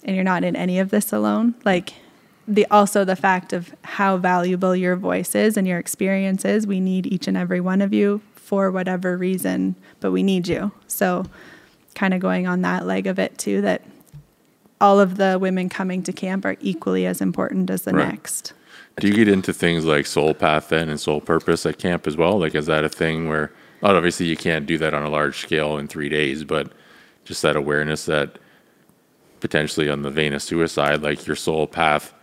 and 0.05 0.15
you're 0.15 0.23
not 0.23 0.45
in 0.45 0.55
any 0.55 0.79
of 0.79 0.89
this 0.89 1.11
alone 1.11 1.53
like 1.65 1.95
the 2.49 2.65
also 2.71 3.05
the 3.05 3.15
fact 3.15 3.53
of 3.53 3.73
how 3.83 4.17
valuable 4.17 4.75
your 4.75 4.95
voice 4.95 5.35
is 5.35 5.55
and 5.55 5.67
your 5.67 5.77
experience 5.77 6.43
is. 6.43 6.65
We 6.65 6.79
need 6.79 7.05
each 7.05 7.27
and 7.27 7.37
every 7.37 7.61
one 7.61 7.79
of 7.79 7.93
you 7.93 8.21
for 8.35 8.71
whatever 8.71 9.15
reason 9.15 9.75
but 9.99 10.11
we 10.11 10.23
need 10.23 10.47
you. 10.47 10.71
So 10.87 11.25
kind 11.93 12.13
of 12.13 12.19
going 12.19 12.47
on 12.47 12.61
that 12.61 12.85
leg 12.87 13.05
of 13.05 13.19
it 13.19 13.37
too 13.37 13.61
that 13.61 13.83
all 14.81 14.99
of 14.99 15.17
the 15.17 15.37
women 15.39 15.69
coming 15.69 16.01
to 16.03 16.11
camp 16.13 16.43
are 16.45 16.55
equally 16.59 17.05
as 17.05 17.21
important 17.21 17.69
as 17.69 17.83
the 17.83 17.91
Right. 17.91 18.07
next. 18.09 18.53
Do 18.99 19.07
you 19.07 19.13
get 19.13 19.27
into 19.27 19.53
things 19.53 19.85
like 19.85 20.05
soul 20.07 20.33
path 20.33 20.69
then 20.69 20.89
and 20.89 20.99
soul 20.99 21.21
purpose 21.21 21.65
at 21.65 21.77
camp 21.77 22.07
as 22.07 22.17
well? 22.17 22.39
Like 22.39 22.55
is 22.55 22.65
that 22.65 22.83
a 22.83 22.89
thing 22.89 23.29
where 23.29 23.51
obviously 23.83 24.25
you 24.25 24.35
can't 24.35 24.65
do 24.65 24.77
that 24.79 24.93
on 24.95 25.03
a 25.03 25.09
large 25.09 25.37
scale 25.37 25.77
in 25.77 25.87
three 25.87 26.09
days 26.09 26.43
but 26.43 26.71
just 27.25 27.41
that 27.43 27.55
awareness 27.55 28.05
that 28.05 28.39
potentially 29.39 29.87
on 29.89 30.01
the 30.01 30.09
vein 30.11 30.33
of 30.33 30.41
suicide 30.41 31.01
like 31.03 31.27
your 31.27 31.35
soul 31.35 31.67
path 31.67 32.13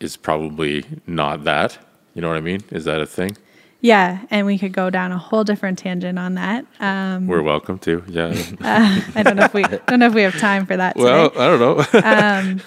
is 0.00 0.16
probably 0.16 0.84
not 1.06 1.44
that 1.44 1.78
you 2.14 2.22
know 2.22 2.28
what 2.28 2.36
i 2.36 2.40
mean 2.40 2.62
is 2.70 2.84
that 2.84 3.00
a 3.00 3.06
thing 3.06 3.36
yeah 3.80 4.24
and 4.30 4.46
we 4.46 4.58
could 4.58 4.72
go 4.72 4.90
down 4.90 5.12
a 5.12 5.18
whole 5.18 5.44
different 5.44 5.78
tangent 5.78 6.18
on 6.18 6.34
that 6.34 6.64
um, 6.80 7.26
we're 7.26 7.42
welcome 7.42 7.78
to 7.78 8.02
yeah 8.08 8.32
i 9.14 9.22
don't 9.22 9.36
know 9.36 9.44
if 9.44 9.54
we 9.54 9.62
don't 9.62 9.98
know 10.00 10.06
if 10.06 10.14
we 10.14 10.22
have 10.22 10.36
time 10.38 10.66
for 10.66 10.76
that 10.76 10.94
today. 10.96 11.04
well 11.04 11.32
i 11.36 11.46
don't 11.48 11.60
know 11.60 12.60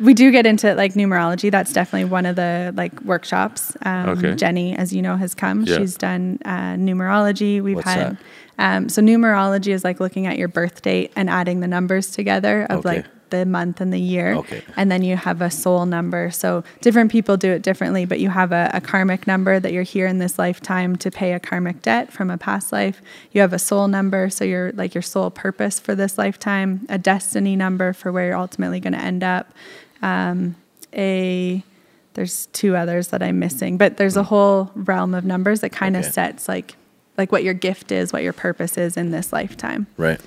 we 0.00 0.14
do 0.14 0.32
get 0.32 0.46
into 0.46 0.74
like 0.74 0.94
numerology. 0.94 1.50
That's 1.50 1.72
definitely 1.72 2.06
one 2.06 2.26
of 2.26 2.34
the 2.34 2.72
like 2.76 3.00
workshops. 3.02 3.76
Um, 3.82 4.08
Okay. 4.08 4.34
Jenny, 4.34 4.76
as 4.76 4.92
you 4.92 5.00
know, 5.00 5.16
has 5.16 5.34
come. 5.34 5.62
Yeah. 5.62 5.76
She's 5.78 5.96
done 5.96 6.38
uh, 6.44 6.74
numerology. 6.74 7.62
We've 7.62 7.76
What's 7.76 7.88
had 7.88 8.18
um, 8.58 8.88
so 8.88 9.00
numerology 9.00 9.68
is 9.72 9.84
like 9.84 10.00
looking 10.00 10.26
at 10.26 10.38
your 10.38 10.48
birth 10.48 10.82
date 10.82 11.12
and 11.14 11.30
adding 11.30 11.60
the 11.60 11.68
numbers 11.68 12.10
together 12.10 12.64
of 12.64 12.80
Okay. 12.80 12.96
like 12.96 13.06
the 13.32 13.44
month 13.44 13.80
and 13.80 13.92
the 13.92 13.98
year. 13.98 14.34
Okay. 14.34 14.62
And 14.76 14.92
then 14.92 15.02
you 15.02 15.16
have 15.16 15.42
a 15.42 15.50
soul 15.50 15.84
number. 15.86 16.30
So 16.30 16.62
different 16.80 17.10
people 17.10 17.36
do 17.36 17.50
it 17.50 17.62
differently, 17.62 18.04
but 18.04 18.20
you 18.20 18.28
have 18.30 18.52
a, 18.52 18.70
a 18.72 18.80
karmic 18.80 19.26
number 19.26 19.58
that 19.58 19.72
you're 19.72 19.82
here 19.82 20.06
in 20.06 20.18
this 20.18 20.38
lifetime 20.38 20.94
to 20.96 21.10
pay 21.10 21.32
a 21.32 21.40
karmic 21.40 21.82
debt 21.82 22.12
from 22.12 22.30
a 22.30 22.38
past 22.38 22.70
life. 22.70 23.02
You 23.32 23.40
have 23.40 23.52
a 23.52 23.58
soul 23.58 23.88
number, 23.88 24.30
so 24.30 24.44
you're 24.44 24.70
like 24.72 24.94
your 24.94 25.02
soul 25.02 25.30
purpose 25.30 25.80
for 25.80 25.96
this 25.96 26.16
lifetime, 26.16 26.86
a 26.88 26.98
destiny 26.98 27.56
number 27.56 27.92
for 27.92 28.12
where 28.12 28.26
you're 28.28 28.36
ultimately 28.36 28.78
going 28.78 28.92
to 28.92 29.00
end 29.00 29.24
up. 29.24 29.52
Um, 30.02 30.54
a 30.94 31.64
there's 32.14 32.46
two 32.52 32.76
others 32.76 33.08
that 33.08 33.22
I'm 33.22 33.38
missing, 33.38 33.78
but 33.78 33.96
there's 33.96 34.18
a 34.18 34.22
whole 34.24 34.70
realm 34.74 35.14
of 35.14 35.24
numbers 35.24 35.60
that 35.62 35.72
kind 35.72 35.96
of 35.96 36.02
Okay. 36.04 36.12
sets 36.12 36.46
like 36.46 36.76
like 37.16 37.32
what 37.32 37.42
your 37.44 37.54
gift 37.54 37.90
is, 37.92 38.12
what 38.12 38.22
your 38.22 38.32
purpose 38.32 38.76
is 38.78 38.96
in 38.96 39.10
this 39.10 39.32
lifetime. 39.32 39.86
Right. 39.96 40.20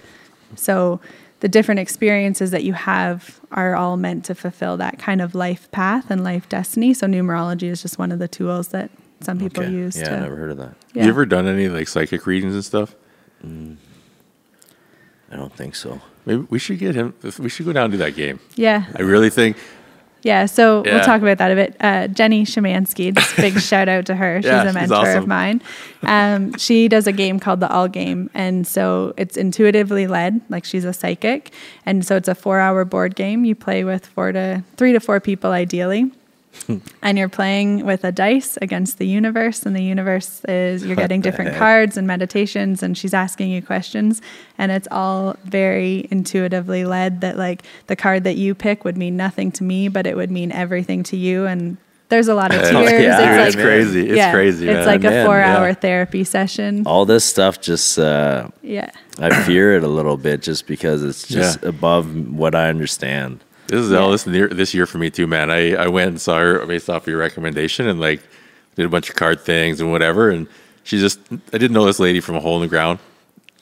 So 0.56 1.00
the 1.42 1.48
different 1.48 1.80
experiences 1.80 2.52
that 2.52 2.64
you 2.64 2.74
have 2.74 3.40
are 3.52 3.76
all 3.76 3.98
meant 3.98 4.26
to 4.26 4.36
fulfill 4.36 4.78
that 4.78 4.98
kind 4.98 5.22
of 5.22 5.36
life 5.36 5.70
path 5.72 6.10
and 6.10 6.24
life 6.24 6.48
destiny. 6.50 6.94
So 6.94 7.08
numerology 7.08 7.64
is 7.70 7.82
just 7.82 7.98
one 8.00 8.12
of 8.12 8.20
the 8.20 8.28
tools 8.28 8.70
that 8.70 8.90
some 9.22 9.38
people 9.40 9.64
Okay. 9.64 9.72
use 9.74 9.98
Yeah, 9.98 10.10
to 10.10 10.16
I 10.18 10.20
never 10.22 10.36
heard 10.36 10.52
of 10.52 10.58
that. 10.58 10.76
yeah. 10.94 11.04
you 11.04 11.10
ever 11.10 11.26
done 11.26 11.48
any 11.48 11.68
like 11.70 11.88
psychic 11.88 12.26
readings 12.26 12.54
and 12.54 12.64
stuff 12.66 12.96
mm, 13.46 13.76
I 15.32 15.36
don't 15.36 15.54
think 15.54 15.76
so. 15.76 16.02
maybe 16.26 16.46
we 16.50 16.60
should 16.60 16.80
get 16.80 16.96
him 16.96 17.14
we 17.40 17.50
should 17.50 17.66
go 17.66 17.74
down 17.74 17.92
to 17.92 17.98
that 17.98 18.16
game 18.16 18.40
yeah. 18.56 18.86
i 18.96 19.02
really 19.02 19.30
think 19.30 19.58
Yeah, 20.26 20.48
so 20.48 20.84
Yeah. 20.84 20.96
we'll 20.96 21.04
talk 21.06 21.22
about 21.22 21.38
that 21.38 21.52
a 21.52 21.56
bit. 21.56 21.76
Uh, 21.80 22.08
Jenny 22.08 22.46
Shemansky, 22.46 23.14
just 23.16 23.36
big 23.38 23.60
shout 23.60 23.88
out 23.88 24.08
to 24.08 24.16
her. 24.16 24.42
She's 24.42 24.48
Yeah, 24.50 24.64
a 24.68 24.74
mentor 24.74 24.96
awesome. 24.96 25.20
of 25.24 25.28
mine. 25.28 25.62
Um, 26.02 26.58
she 26.58 26.88
does 26.88 27.06
a 27.06 27.12
game 27.12 27.40
called 27.40 27.60
the 27.60 27.70
All 27.72 27.88
Game, 27.88 28.32
and 28.34 28.66
so 28.66 29.14
it's 29.18 29.38
intuitively 29.38 30.08
led. 30.08 30.42
Like 30.50 30.66
she's 30.66 30.84
a 30.84 30.94
psychic, 30.94 31.54
and 31.86 32.04
so 32.04 32.16
it's 32.16 32.28
a 32.28 32.34
four-hour 32.34 32.86
board 32.86 33.16
game. 33.16 33.46
You 33.46 33.54
play 33.54 33.84
with 33.84 34.08
four 34.08 34.32
to 34.32 34.64
three 34.78 34.94
to 34.94 35.00
four 35.00 35.20
people, 35.20 35.52
ideally. 35.52 36.12
And 37.02 37.18
you're 37.18 37.30
playing 37.30 37.86
with 37.86 38.04
a 38.04 38.12
dice 38.12 38.58
against 38.62 38.98
the 38.98 39.08
universe 39.08 39.64
and 39.64 39.76
the 39.76 39.84
universe 39.84 40.44
is 40.46 40.86
you're 40.86 40.96
getting 40.96 41.22
different 41.22 41.52
heck? 41.52 41.60
cards 41.60 41.98
and 41.98 42.08
meditations 42.08 42.82
and 42.82 42.98
she's 42.98 43.14
asking 43.14 43.50
you 43.50 43.62
questions 43.62 44.22
and 44.58 44.72
it's 44.72 44.88
all 44.92 45.36
very 45.44 46.08
intuitively 46.12 46.86
led 46.86 47.22
that 47.22 47.38
like 47.38 47.64
the 47.88 47.96
card 47.96 48.24
that 48.24 48.36
you 48.36 48.56
pick 48.56 48.84
would 48.86 48.98
mean 48.98 49.16
nothing 49.18 49.52
to 49.52 49.64
me 49.64 49.88
but 49.88 50.08
it 50.08 50.16
would 50.16 50.32
mean 50.32 50.52
everything 50.52 51.04
to 51.04 51.18
you 51.18 51.46
and 51.46 51.78
there's 52.10 52.28
a 52.28 52.36
lot 52.36 52.54
of 52.54 52.62
tears. 52.70 52.76
Oh, 52.76 52.82
yeah. 52.82 53.18
Dude, 53.20 53.40
like- 53.40 53.48
it's 53.48 53.56
crazy. 53.56 54.08
It's 54.10 54.18
yeah, 54.18 54.32
crazy. 54.32 54.70
It's 54.70 54.78
man. 54.78 54.86
like 54.86 55.04
a 55.04 55.10
Man, 55.10 55.26
four-hour 55.26 55.68
yeah. 55.70 55.74
therapy 55.74 56.24
session. 56.24 56.86
All 56.86 57.06
this 57.06 57.26
stuff 57.26 57.60
just 57.60 57.98
uh, 57.98 58.50
Yeah. 58.62 58.92
I 59.18 59.44
fear 59.44 59.76
it 59.76 59.84
a 59.84 59.88
little 59.88 60.16
bit 60.18 60.44
just 60.44 60.68
because 60.68 61.04
it's 61.04 61.28
just 61.28 61.64
Yeah. 61.64 61.70
above 61.70 62.16
what 62.32 62.54
I 62.54 62.70
understand. 62.70 63.44
This 63.68 63.80
is 63.82 63.92
all 63.94 64.12
this 64.12 64.26
year, 64.28 64.48
this 64.48 64.74
year 64.74 64.86
for 64.86 64.98
me 64.98 65.10
too, 65.10 65.28
man. 65.28 65.50
I, 65.52 65.74
I 65.76 65.88
went 65.88 66.10
and 66.10 66.22
saw 66.22 66.38
her 66.40 66.66
based 66.66 66.90
off 66.90 67.08
your 67.08 67.18
recommendation 67.18 67.88
and 67.88 68.00
like 68.00 68.22
did 68.76 68.86
a 68.86 68.90
bunch 68.90 69.10
of 69.10 69.16
card 69.16 69.42
things 69.42 69.80
and 69.82 69.92
whatever. 69.92 70.30
And 70.30 70.48
she 70.84 71.00
just, 71.00 71.20
I 71.32 71.58
didn't 71.58 71.72
know 71.74 71.86
this 71.86 72.00
lady 72.00 72.20
from 72.20 72.36
a 72.36 72.40
hole 72.40 72.56
in 72.58 72.62
the 72.62 72.68
ground, 72.68 73.00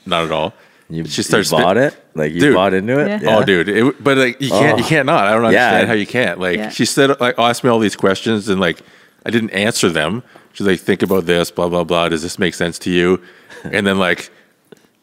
not 0.05 0.25
at 0.25 0.31
all. 0.31 0.53
You, 0.89 1.05
she 1.05 1.23
starts 1.23 1.49
you 1.49 1.57
spit- 1.57 1.65
bought 1.65 1.77
it, 1.77 2.05
like 2.13 2.33
you 2.33 2.41
Dude. 2.41 2.55
bought 2.55 2.73
into 2.73 2.99
it. 2.99 3.21
Yeah. 3.23 3.37
Oh, 3.37 3.43
dude! 3.43 3.69
It, 3.69 4.03
but 4.03 4.17
like 4.17 4.41
you 4.41 4.49
can't, 4.49 4.77
you 4.77 4.83
Oh. 4.83 4.87
can't 4.87 5.05
not. 5.05 5.25
I 5.25 5.31
don't 5.31 5.41
Yeah. 5.51 5.65
understand 5.67 5.87
how 5.87 5.93
you 5.93 6.05
can't. 6.05 6.39
Like 6.39 6.57
Yeah. 6.57 6.69
she 6.69 6.85
said, 6.85 7.19
like 7.21 7.39
asked 7.39 7.63
me 7.63 7.69
all 7.69 7.79
these 7.79 7.95
questions 7.95 8.49
and 8.49 8.59
like 8.59 8.81
I 9.25 9.29
didn't 9.31 9.51
answer 9.51 9.89
them. 9.89 10.21
She's 10.51 10.67
like, 10.67 10.81
think 10.81 11.01
about 11.01 11.25
this, 11.25 11.49
blah 11.49 11.69
blah 11.69 11.85
blah. 11.85 12.09
Does 12.09 12.21
this 12.21 12.37
make 12.37 12.53
sense 12.53 12.77
to 12.79 12.91
you? 12.91 13.21
And 13.63 13.87
then 13.87 13.97
like, 13.97 14.29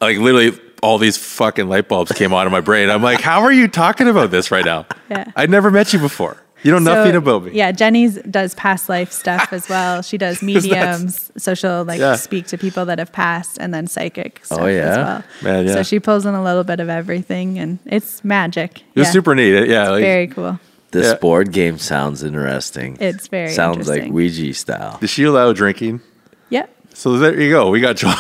like 0.03 0.19
literally 0.19 0.51
all 0.83 0.99
these 0.99 1.17
fucking 1.17 1.69
light 1.69 1.89
bulbs 1.89 2.13
came 2.13 2.33
on 2.33 2.47
in 2.47 2.53
my 2.53 2.61
brain. 2.61 2.91
I'm 2.91 3.03
like, 3.03 3.21
how 3.21 3.43
are 3.43 3.53
you 3.53 3.69
talking 3.69 4.09
about 4.09 4.31
this 4.31 4.51
right 4.51 4.65
now? 4.65 4.87
Yeah. 5.11 5.25
I 5.35 5.47
never 5.47 5.73
met 5.73 5.93
you 5.93 5.99
before. 5.99 6.37
You 6.63 6.71
know 6.71 6.79
So, 6.79 6.85
nothing 6.95 7.17
about 7.17 7.43
me. 7.43 7.51
Yeah, 7.53 7.73
Jenny's 7.73 8.15
does 8.31 8.55
past 8.55 8.89
life 8.89 9.11
stuff 9.11 9.53
as 9.53 9.69
well. 9.69 10.03
She 10.03 10.19
does 10.19 10.41
mediums, 10.51 11.33
so 11.37 11.55
she'll 11.55 11.83
like 11.85 11.99
Yeah. 11.99 12.15
speak 12.15 12.47
to 12.49 12.57
people 12.59 12.85
that 12.85 13.01
have 13.01 13.11
passed, 13.11 13.59
and 13.59 13.75
then 13.75 13.89
psychic 13.89 14.39
oh, 14.43 14.45
stuff 14.45 14.61
Oh, 14.61 14.67
as 14.67 14.75
yeah? 14.77 14.97
well. 14.97 15.25
Man, 15.43 15.67
yeah. 15.67 15.73
So 15.73 15.83
she 15.83 15.99
pulls 15.99 16.27
in 16.27 16.35
a 16.35 16.45
little 16.45 16.63
bit 16.63 16.79
of 16.79 16.89
everything, 16.89 17.59
and 17.59 17.81
it's 17.87 18.23
magic. 18.23 18.83
It's 18.95 19.07
yeah. 19.07 19.11
super 19.11 19.35
neat. 19.35 19.69
Yeah, 19.69 19.89
like, 19.91 20.03
very 20.03 20.27
cool. 20.29 20.61
This 20.93 21.07
Yeah. 21.07 21.15
board 21.15 21.51
game 21.51 21.79
sounds 21.79 22.23
interesting. 22.23 22.99
It's 23.01 23.27
very 23.27 23.51
sounds 23.51 23.89
like. 23.89 24.13
Ouija 24.13 24.55
style. 24.55 24.99
Does 25.01 25.11
she 25.11 25.25
allow 25.25 25.53
drinking? 25.53 26.03
Yep. 26.51 26.71
So 26.95 27.19
there 27.19 27.41
you 27.41 27.51
go. 27.51 27.71
We 27.71 27.81
got. 27.81 27.97
John. 27.97 28.17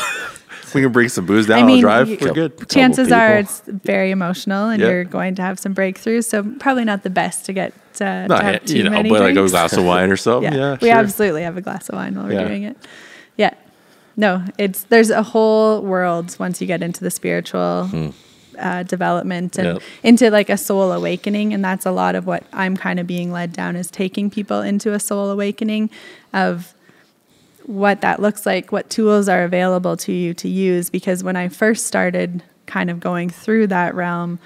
We 0.74 0.82
can 0.82 0.92
bring 0.92 1.08
some 1.08 1.26
booze 1.26 1.46
down. 1.46 1.58
I 1.60 1.66
mean, 1.66 1.80
drive. 1.80 2.08
you- 2.08 2.18
We're 2.20 2.32
good. 2.32 2.68
Chances 2.68 3.10
are 3.12 3.38
it's 3.38 3.62
very 3.66 4.10
emotional, 4.10 4.68
and 4.68 4.80
Yeah. 4.80 4.88
you're 4.88 5.04
going 5.04 5.34
to 5.36 5.42
have 5.42 5.58
some 5.58 5.74
breakthroughs. 5.74 6.24
So 6.24 6.42
probably 6.58 6.84
not 6.84 7.02
the 7.02 7.10
best 7.10 7.44
to 7.46 7.52
get 7.52 7.72
uh, 8.00 8.26
Not 8.28 8.38
to 8.38 8.44
have 8.44 8.64
too 8.64 8.76
you 8.78 8.84
know, 8.84 8.90
many 8.90 9.10
but 9.10 9.20
like 9.20 9.36
a 9.36 9.46
glass 9.48 9.72
of 9.74 9.84
wine 9.84 10.10
or 10.10 10.16
something. 10.26 10.52
yeah, 10.52 10.58
Yeah, 10.58 10.76
we 10.80 10.88
sure. 10.88 10.96
absolutely 10.96 11.42
have 11.42 11.56
a 11.56 11.60
glass 11.60 11.88
of 11.88 11.96
wine 11.96 12.14
while 12.14 12.26
we're 12.26 12.32
Yeah. 12.40 12.48
doing 12.48 12.62
it. 12.62 12.76
Yeah, 13.36 13.50
no, 14.16 14.42
it's 14.58 14.84
there's 14.84 15.10
a 15.10 15.22
whole 15.22 15.82
world 15.82 16.34
once 16.38 16.60
you 16.60 16.66
get 16.66 16.82
into 16.82 17.02
the 17.02 17.10
spiritual 17.10 17.90
uh, 18.58 18.82
development 18.82 19.56
and 19.58 19.66
Yep. 19.74 19.82
into 20.02 20.30
like 20.30 20.50
a 20.50 20.56
soul 20.56 20.92
awakening, 20.92 21.52
and 21.54 21.64
that's 21.64 21.84
a 21.86 21.90
lot 21.90 22.14
of 22.14 22.26
what 22.26 22.42
I'm 22.52 22.76
kind 22.76 23.00
of 23.00 23.06
being 23.06 23.32
led 23.32 23.52
down 23.52 23.74
is 23.76 23.90
taking 23.90 24.30
people 24.30 24.60
into 24.60 24.92
a 24.92 25.00
soul 25.00 25.30
awakening 25.30 25.90
of 26.32 26.74
what 27.64 28.00
that 28.00 28.20
looks 28.20 28.46
like, 28.46 28.72
what 28.72 28.90
tools 28.90 29.28
are 29.28 29.42
available 29.44 29.96
to 29.98 30.12
you 30.12 30.34
to 30.34 30.48
use. 30.48 30.90
Because 30.90 31.22
when 31.24 31.36
I 31.36 31.48
first 31.48 31.86
started 31.86 32.42
kind 32.66 32.90
of 32.90 33.00
going 33.00 33.30
through 33.30 33.68
that 33.68 33.94
realm, 33.94 34.38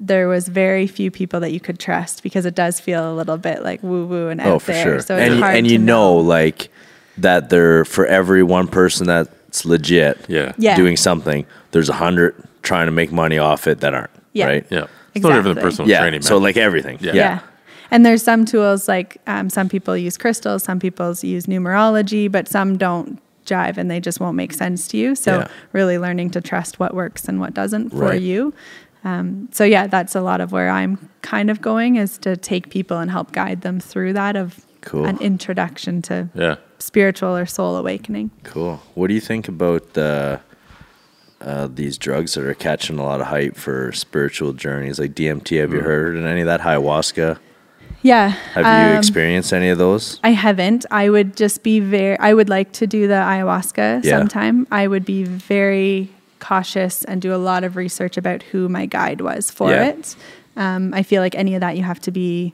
there 0.00 0.28
was 0.28 0.46
very 0.48 0.86
few 0.86 1.10
people 1.10 1.40
that 1.40 1.50
you 1.52 1.58
could 1.60 1.78
trust 1.78 2.22
because 2.22 2.46
it 2.46 2.54
does 2.54 2.78
feel 2.78 3.12
a 3.12 3.14
little 3.14 3.36
bit 3.36 3.62
like 3.64 3.82
woo 3.82 4.06
woo 4.06 4.28
and 4.28 4.40
out 4.40 4.46
Oh, 4.46 4.58
for 4.60 4.72
there. 4.72 4.84
sure. 4.84 5.00
So 5.00 5.16
it's 5.16 5.26
and 5.26 5.34
you, 5.36 5.40
hard 5.40 5.56
and 5.56 5.66
to 5.66 5.72
you 5.72 5.78
know, 5.78 6.16
like 6.16 6.70
that 7.16 7.50
they're 7.50 7.84
for 7.84 8.06
every 8.06 8.44
one 8.44 8.68
person 8.68 9.06
that's 9.08 9.64
legit 9.64 10.18
Yeah. 10.28 10.52
Yeah. 10.56 10.76
doing 10.76 10.96
something, 10.96 11.46
there's 11.72 11.88
a 11.88 11.94
hundred 11.94 12.34
trying 12.62 12.86
to 12.86 12.92
make 12.92 13.10
money 13.10 13.38
off 13.38 13.66
it 13.66 13.80
that 13.80 13.92
aren't. 13.92 14.10
Yeah. 14.32 14.46
Right. 14.46 14.66
Yeah. 14.70 14.86
It's 15.14 15.22
no 15.24 15.30
different 15.30 15.44
than 15.44 15.50
Exactly. 15.52 15.62
personal 15.62 15.90
Yeah. 15.90 15.98
training, 16.00 16.18
man. 16.18 16.22
so 16.22 16.38
like 16.38 16.56
everything. 16.56 16.98
Yeah. 17.00 17.12
Yeah. 17.14 17.14
Yeah. 17.14 17.40
And 17.90 18.04
there's 18.04 18.22
some 18.22 18.44
tools 18.44 18.86
like 18.88 19.16
um, 19.26 19.48
some 19.50 19.68
people 19.68 19.96
use 19.96 20.18
crystals, 20.18 20.62
some 20.64 20.78
people 20.78 21.06
use 21.22 21.46
numerology, 21.46 22.30
but 22.30 22.48
some 22.48 22.76
don't 22.76 23.18
jive 23.46 23.78
and 23.78 23.90
they 23.90 23.98
just 23.98 24.20
won't 24.20 24.36
make 24.36 24.52
sense 24.52 24.86
to 24.88 24.96
you. 24.98 25.14
So 25.14 25.38
Yeah. 25.38 25.48
really 25.72 25.96
learning 25.98 26.30
to 26.30 26.40
trust 26.42 26.78
what 26.78 26.94
works 26.94 27.28
and 27.28 27.40
what 27.40 27.54
doesn't 27.54 27.90
for 27.90 27.96
Right. 28.10 28.20
you. 28.20 28.52
Um, 29.04 29.48
so 29.52 29.64
yeah, 29.64 29.86
that's 29.86 30.14
a 30.14 30.20
lot 30.20 30.40
of 30.42 30.52
where 30.52 30.68
I'm 30.68 31.08
kind 31.22 31.48
of 31.50 31.62
going 31.62 31.96
is 31.96 32.18
to 32.18 32.36
take 32.36 32.68
people 32.68 32.98
and 32.98 33.10
help 33.10 33.32
guide 33.32 33.62
them 33.62 33.80
through 33.80 34.12
that 34.14 34.36
of 34.36 34.66
Cool. 34.82 35.06
an 35.06 35.16
introduction 35.22 36.02
to 36.02 36.28
yeah. 36.34 36.56
spiritual 36.78 37.34
or 37.34 37.46
soul 37.46 37.76
awakening. 37.76 38.30
Cool. 38.42 38.82
What 38.94 39.06
do 39.08 39.14
you 39.14 39.20
think 39.20 39.48
about 39.48 39.96
uh, 39.96 40.38
uh, 41.40 41.68
these 41.72 41.96
drugs 41.96 42.34
that 42.34 42.44
are 42.44 42.54
catching 42.54 42.98
a 42.98 43.02
lot 43.04 43.20
of 43.22 43.28
hype 43.28 43.56
for 43.56 43.92
spiritual 43.92 44.52
journeys, 44.52 44.98
like 44.98 45.14
DMT? 45.14 45.56
Have 45.60 45.72
you 45.72 45.80
heard 45.80 46.16
of 46.16 46.24
any 46.26 46.42
of 46.42 46.46
that? 46.46 46.60
Ayahuasca. 46.60 47.38
Yeah. 48.02 48.28
Have 48.54 48.64
you 48.64 48.92
um, 48.92 48.96
experienced 48.98 49.52
any 49.52 49.68
of 49.70 49.78
those? 49.78 50.20
I 50.22 50.30
haven't. 50.30 50.86
I 50.90 51.10
would 51.10 51.36
just 51.36 51.62
be 51.62 51.80
very, 51.80 52.18
I 52.18 52.32
would 52.32 52.48
like 52.48 52.72
to 52.72 52.86
do 52.86 53.08
the 53.08 53.14
ayahuasca 53.14 54.04
Yeah. 54.04 54.18
sometime. 54.18 54.66
I 54.70 54.86
would 54.86 55.04
be 55.04 55.24
very 55.24 56.08
cautious 56.38 57.02
and 57.04 57.20
do 57.20 57.34
a 57.34 57.36
lot 57.36 57.64
of 57.64 57.74
research 57.76 58.16
about 58.16 58.42
who 58.44 58.68
my 58.68 58.86
guide 58.86 59.20
was 59.20 59.50
for 59.50 59.70
Yeah. 59.70 59.86
it. 59.88 60.14
Um, 60.56 60.94
I 60.94 61.02
feel 61.02 61.22
like 61.22 61.34
any 61.34 61.54
of 61.54 61.60
that 61.60 61.76
you 61.76 61.82
have 61.82 62.00
to 62.02 62.10
be 62.10 62.52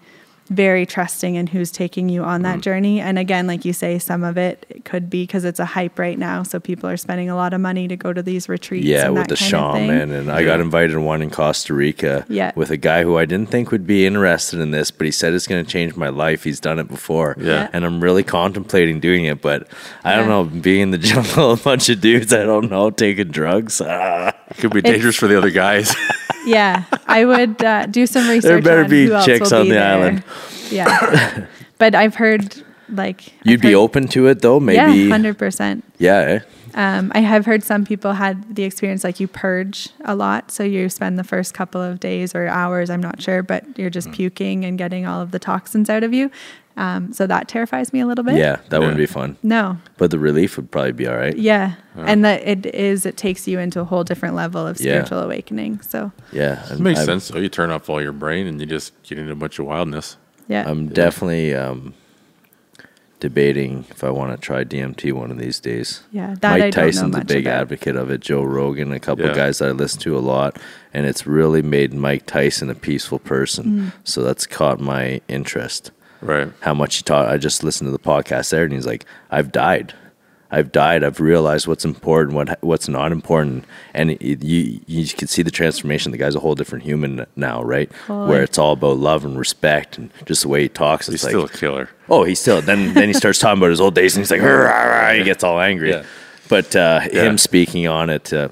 very 0.51 0.85
trusting 0.85 1.37
in 1.37 1.47
who's 1.47 1.71
taking 1.71 2.09
you 2.11 2.23
on 2.23 2.41
Mm. 2.41 2.45
that 2.45 2.61
journey. 2.61 3.01
And 3.01 3.19
again, 3.19 3.47
like 3.47 3.65
you 3.65 3.73
say, 3.73 3.99
some 3.99 4.23
of 4.23 4.37
it, 4.37 4.67
it 4.69 4.85
could 4.85 5.09
be 5.09 5.23
because 5.23 5.45
it's 5.45 5.59
a 5.59 5.65
hype 5.65 5.99
right 5.99 6.19
now. 6.19 6.43
So 6.43 6.61
people 6.61 6.89
are 6.91 6.97
spending 6.99 7.31
a 7.31 7.37
lot 7.37 7.55
of 7.55 7.61
money 7.63 7.89
to 7.89 7.97
go 7.97 8.13
to 8.13 8.23
these 8.23 8.49
retreats. 8.49 8.85
Yeah, 8.87 9.07
and 9.07 9.15
with 9.15 9.29
that 9.29 9.29
the 9.31 9.37
kind 9.37 9.89
shaman, 9.89 10.13
and 10.13 10.31
I 10.31 10.45
got 10.45 10.61
invited 10.61 10.93
to 10.93 11.01
one 11.01 11.23
in 11.23 11.31
Costa 11.31 11.73
Rica. 11.73 12.27
Yeah. 12.29 12.53
with 12.57 12.71
a 12.71 12.77
guy 12.77 13.03
who 13.05 13.17
I 13.17 13.25
didn't 13.25 13.51
think 13.51 13.71
would 13.71 13.87
be 13.87 14.05
interested 14.07 14.61
in 14.61 14.71
this, 14.71 14.91
but 14.91 15.07
he 15.07 15.11
said 15.11 15.33
it's 15.33 15.47
going 15.47 15.65
to 15.65 15.71
change 15.71 15.97
my 15.97 16.09
life. 16.11 16.45
He's 16.45 16.61
done 16.61 16.79
it 16.79 16.89
before. 16.89 17.37
Yeah. 17.39 17.69
and 17.73 17.85
I'm 17.85 18.03
really 18.03 18.23
contemplating 18.23 19.01
doing 19.01 19.25
it, 19.25 19.41
but 19.41 19.67
I 20.05 20.15
don't 20.17 20.29
know. 20.29 20.45
Being 20.45 20.83
in 20.83 20.91
the 20.91 20.99
jungle, 21.11 21.53
a 21.53 21.57
bunch 21.57 21.89
of 21.89 22.01
dudes 22.01 22.33
I 22.35 22.45
don't 22.45 22.71
know 22.71 22.91
taking 22.91 23.29
drugs. 23.29 23.81
ah. 23.81 24.33
It 24.57 24.61
could 24.61 24.73
be 24.73 24.83
dangerous 24.83 25.17
for 25.17 25.27
the 25.29 25.37
other 25.39 25.51
guys. 25.51 25.95
Yeah, 26.47 26.85
I 27.07 27.25
would 27.25 27.65
uh, 27.65 27.87
do 27.87 28.07
some 28.07 28.29
research. 28.29 28.43
There 28.43 28.61
better 28.61 28.87
be 28.87 29.07
chicks 29.25 29.51
on 29.51 29.63
be 29.63 29.69
the 29.71 29.75
there. 29.77 29.95
island. 29.95 30.25
Yeah, 30.71 31.47
but 31.79 31.95
I've 31.95 32.17
heard 32.17 32.63
like 32.91 33.33
You'd 33.45 33.61
I've 33.61 33.63
be 33.63 33.69
heard- 33.69 33.77
open 33.77 34.09
to 34.09 34.27
it 34.27 34.43
though, 34.43 34.61
maybe. 34.61 34.77
Yeah, 35.05 35.09
hundred 35.09 35.39
percent. 35.39 35.85
Yeah, 35.97 36.19
eh? 36.19 36.39
Um, 36.75 37.13
I 37.15 37.21
have 37.21 37.47
heard 37.47 37.63
some 37.63 37.87
people 37.87 38.13
had 38.13 38.57
the 38.57 38.65
experience 38.65 39.05
like 39.05 39.21
you 39.21 39.27
purge 39.27 39.89
a 40.05 40.15
lot, 40.15 40.51
so 40.51 40.65
you 40.65 40.91
spend 40.91 41.19
the 41.19 41.25
first 41.25 41.55
couple 41.55 41.81
of 41.81 41.99
days 41.99 42.35
or 42.35 42.47
hours, 42.47 42.91
I'm 42.91 43.01
not 43.01 43.23
sure, 43.23 43.43
but 43.43 43.65
you're 43.79 43.89
just 43.89 44.09
Mm. 44.09 44.15
puking 44.15 44.65
and 44.67 44.77
getting 44.77 45.07
all 45.07 45.23
of 45.23 45.31
the 45.31 45.39
toxins 45.39 45.89
out 45.89 46.03
of 46.03 46.13
you. 46.13 46.31
Um, 46.77 47.13
so 47.13 47.27
that 47.29 47.47
terrifies 47.47 47.93
me 47.93 48.01
a 48.01 48.07
little 48.07 48.25
bit. 48.25 48.35
yeah, 48.37 48.57
that 48.71 48.81
wouldn't 48.81 48.97
be 48.97 49.07
fun. 49.07 49.37
No. 49.45 49.77
But 49.97 50.11
the 50.11 50.19
relief 50.19 50.57
would 50.57 50.71
probably 50.73 50.91
be 50.93 51.07
all 51.07 51.17
right. 51.17 51.37
Yeah. 51.37 51.75
And 51.97 52.25
that 52.25 52.43
it 52.47 52.67
is. 52.75 53.07
It 53.07 53.17
takes 53.17 53.47
you 53.47 53.61
into 53.61 53.79
a 53.81 53.85
whole 53.85 54.03
different 54.03 54.35
level 54.35 54.67
of 54.67 54.81
Yeah. 54.81 54.93
spiritual 55.05 55.21
awakening. 55.21 55.81
So 55.83 56.11
Yeah, 56.33 56.65
It 56.73 56.81
makes 56.81 56.99
I'm, 57.01 57.07
sense. 57.07 57.25
So 57.25 57.39
you 57.39 57.49
turn 57.49 57.71
off 57.71 57.89
all 57.89 58.03
your 58.03 58.11
brain 58.13 58.49
and 58.49 58.61
you 58.61 58.67
just 58.67 58.93
get 59.05 59.19
into 59.19 59.31
a 59.33 59.37
bunch 59.37 59.59
of 59.61 59.67
wildness. 59.67 60.17
yeah. 60.49 60.65
I'm 60.69 60.89
definitely 60.89 61.55
um, 61.55 61.95
debating 63.21 63.85
if 63.91 64.05
I 64.05 64.11
want 64.11 64.33
to 64.33 64.37
try 64.45 64.65
DMT 64.65 65.13
one 65.13 65.31
of 65.31 65.39
these 65.39 65.61
days. 65.61 66.03
Yeah, 66.13 66.35
that 66.41 66.53
I 66.55 66.59
Mike 66.59 66.75
don't 66.75 66.83
know 66.85 66.87
Tyson's 66.91 67.17
a 67.17 67.25
big 67.25 67.47
about. 67.47 67.61
advocate 67.63 67.97
of 67.97 68.11
it. 68.11 68.21
Joe 68.21 68.43
Rogan, 68.43 68.93
a 68.93 69.01
couple 69.01 69.25
Yeah. 69.27 69.35
guys 69.35 69.59
that 69.59 69.69
I 69.69 69.73
listen 69.73 70.01
to 70.01 70.17
a 70.17 70.21
lot, 70.21 70.59
and 70.93 71.07
it's 71.07 71.27
really 71.27 71.63
made 71.63 71.95
Mike 71.95 72.27
Tyson 72.27 72.69
a 72.69 72.75
peaceful 72.75 73.19
person. 73.19 73.65
Mm. 73.65 73.93
So 74.05 74.23
that's 74.23 74.47
caught 74.47 74.81
my 74.81 75.21
interest. 75.29 75.91
Right. 76.25 76.51
How 76.61 76.75
much 76.75 76.97
he 76.97 77.03
taught. 77.03 77.29
I 77.29 77.37
just 77.37 77.63
listened 77.63 77.87
to 77.89 77.93
the 77.93 77.99
podcast 77.99 78.51
there, 78.51 78.65
and 78.65 78.73
he's 78.73 78.87
like, 78.87 79.05
"I've 79.31 79.53
died." 79.53 79.95
I've 80.51 80.71
died. 80.71 81.03
I've 81.03 81.19
realized 81.19 81.67
what's 81.67 81.85
important, 81.85 82.37
what 82.37 82.59
what's 82.63 82.89
not 82.89 83.11
important, 83.11 83.65
and 83.93 84.13
it, 84.13 84.45
you 84.45 84.81
you 84.87 85.05
can 85.09 85.27
see 85.27 85.43
the 85.43 85.51
transformation. 85.51 86.13
The 86.13 86.19
guy's 86.19 86.37
a 86.37 86.41
whole 86.41 86.55
different 86.55 86.85
human 86.85 87.27
now, 87.35 87.63
right? 87.65 87.91
Totally. 88.07 88.29
Where 88.31 88.43
it's 88.45 88.57
all 88.57 88.73
about 88.75 88.99
love 88.99 89.25
and 89.25 89.37
respect, 89.37 89.99
and 89.99 90.11
just 90.27 90.43
the 90.43 90.49
way 90.49 90.63
he 90.63 90.69
talks. 90.69 91.09
He's 91.09 91.25
like, 91.25 91.31
still 91.33 91.45
a 91.47 91.49
killer. 91.49 91.89
Oh, 92.09 92.23
he's 92.23 92.39
still 92.39 92.61
then. 92.63 92.95
Then 92.95 93.09
he 93.09 93.15
starts 93.15 93.41
talking 93.41 93.59
about 93.59 93.71
his 93.71 93.81
old 93.81 93.97
days, 93.97 94.15
and 94.17 94.21
he's 94.23 94.31
like, 94.31 94.43
"Rah, 94.43 94.49
rah, 94.49 94.83
rah," 94.85 95.13
he 95.15 95.25
gets 95.25 95.43
all 95.43 95.59
angry. 95.61 95.91
Yeah. 95.91 96.05
But 96.49 96.77
uh, 96.77 97.01
Yeah. 97.13 97.23
him 97.25 97.37
speaking 97.37 97.89
on 97.89 98.09
it, 98.09 98.33
uh, 98.33 98.49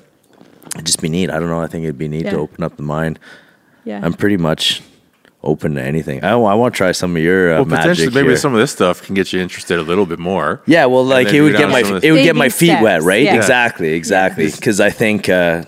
it'd 0.74 0.86
just 0.86 1.00
be 1.00 1.08
neat. 1.08 1.30
I 1.30 1.38
don't 1.38 1.50
know. 1.50 1.60
I 1.62 1.68
think 1.68 1.84
it'd 1.84 1.98
be 1.98 2.08
neat 2.08 2.24
to 2.24 2.36
open 2.36 2.64
up 2.64 2.76
the 2.76 2.82
mind. 2.82 3.20
yeah. 3.84 4.00
I'm 4.02 4.14
pretty 4.14 4.38
much 4.38 4.82
open 5.44 5.74
to 5.74 5.82
anything. 5.82 6.22
I, 6.24 6.32
I 6.32 6.54
want 6.54 6.74
to 6.74 6.76
try 6.76 6.92
some 6.92 7.16
of 7.16 7.22
your 7.22 7.52
uh, 7.54 7.56
Well, 7.64 7.76
potentially, 7.76 8.10
maybe 8.14 8.28
here. 8.28 8.36
some 8.36 8.54
of 8.54 8.60
this 8.60 8.70
stuff 8.72 9.02
can 9.02 9.14
get 9.14 9.32
you 9.32 9.40
interested 9.40 9.78
a 9.78 9.82
little 9.82 10.06
bit 10.06 10.18
more. 10.18 10.62
Yeah, 10.66 10.86
well, 10.86 11.04
like 11.04 11.28
it 11.32 11.40
would 11.42 11.56
get 11.56 11.68
my 11.68 11.82
some 11.82 11.96
of 11.96 12.02
the- 12.02 12.08
it 12.08 12.12
would 12.12 12.22
get 12.22 12.36
my 12.36 12.46
Baby 12.46 12.54
feet 12.54 12.80
wet, 12.82 13.02
right? 13.02 13.24
yeah. 13.24 13.34
Exactly, 13.36 13.92
exactly. 13.94 14.50
Because 14.50 14.80
I 14.80 14.90
think, 14.90 15.28
uh, 15.28 15.64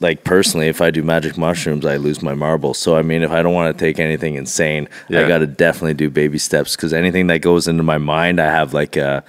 like 0.00 0.24
personally, 0.24 0.66
if 0.66 0.80
I 0.80 0.90
do 0.90 1.04
magic 1.04 1.38
mushrooms, 1.38 1.86
I 1.86 1.96
lose 1.96 2.22
my 2.22 2.34
marbles. 2.34 2.76
So 2.78 2.96
I 2.96 3.02
mean, 3.02 3.22
if 3.22 3.30
I 3.30 3.40
don't 3.40 3.54
want 3.54 3.76
to 3.78 3.84
take 3.84 4.00
anything 4.00 4.34
insane, 4.34 4.88
I 5.08 5.28
got 5.28 5.38
to 5.38 5.46
definitely 5.46 5.94
do 5.94 6.10
baby 6.10 6.38
steps. 6.38 6.74
Because 6.74 6.92
anything 6.92 7.28
that 7.28 7.38
goes 7.38 7.68
into 7.68 7.84
my 7.84 7.98
mind, 7.98 8.40
I 8.40 8.46
have 8.46 8.74
like 8.74 8.96
a, 8.96 9.22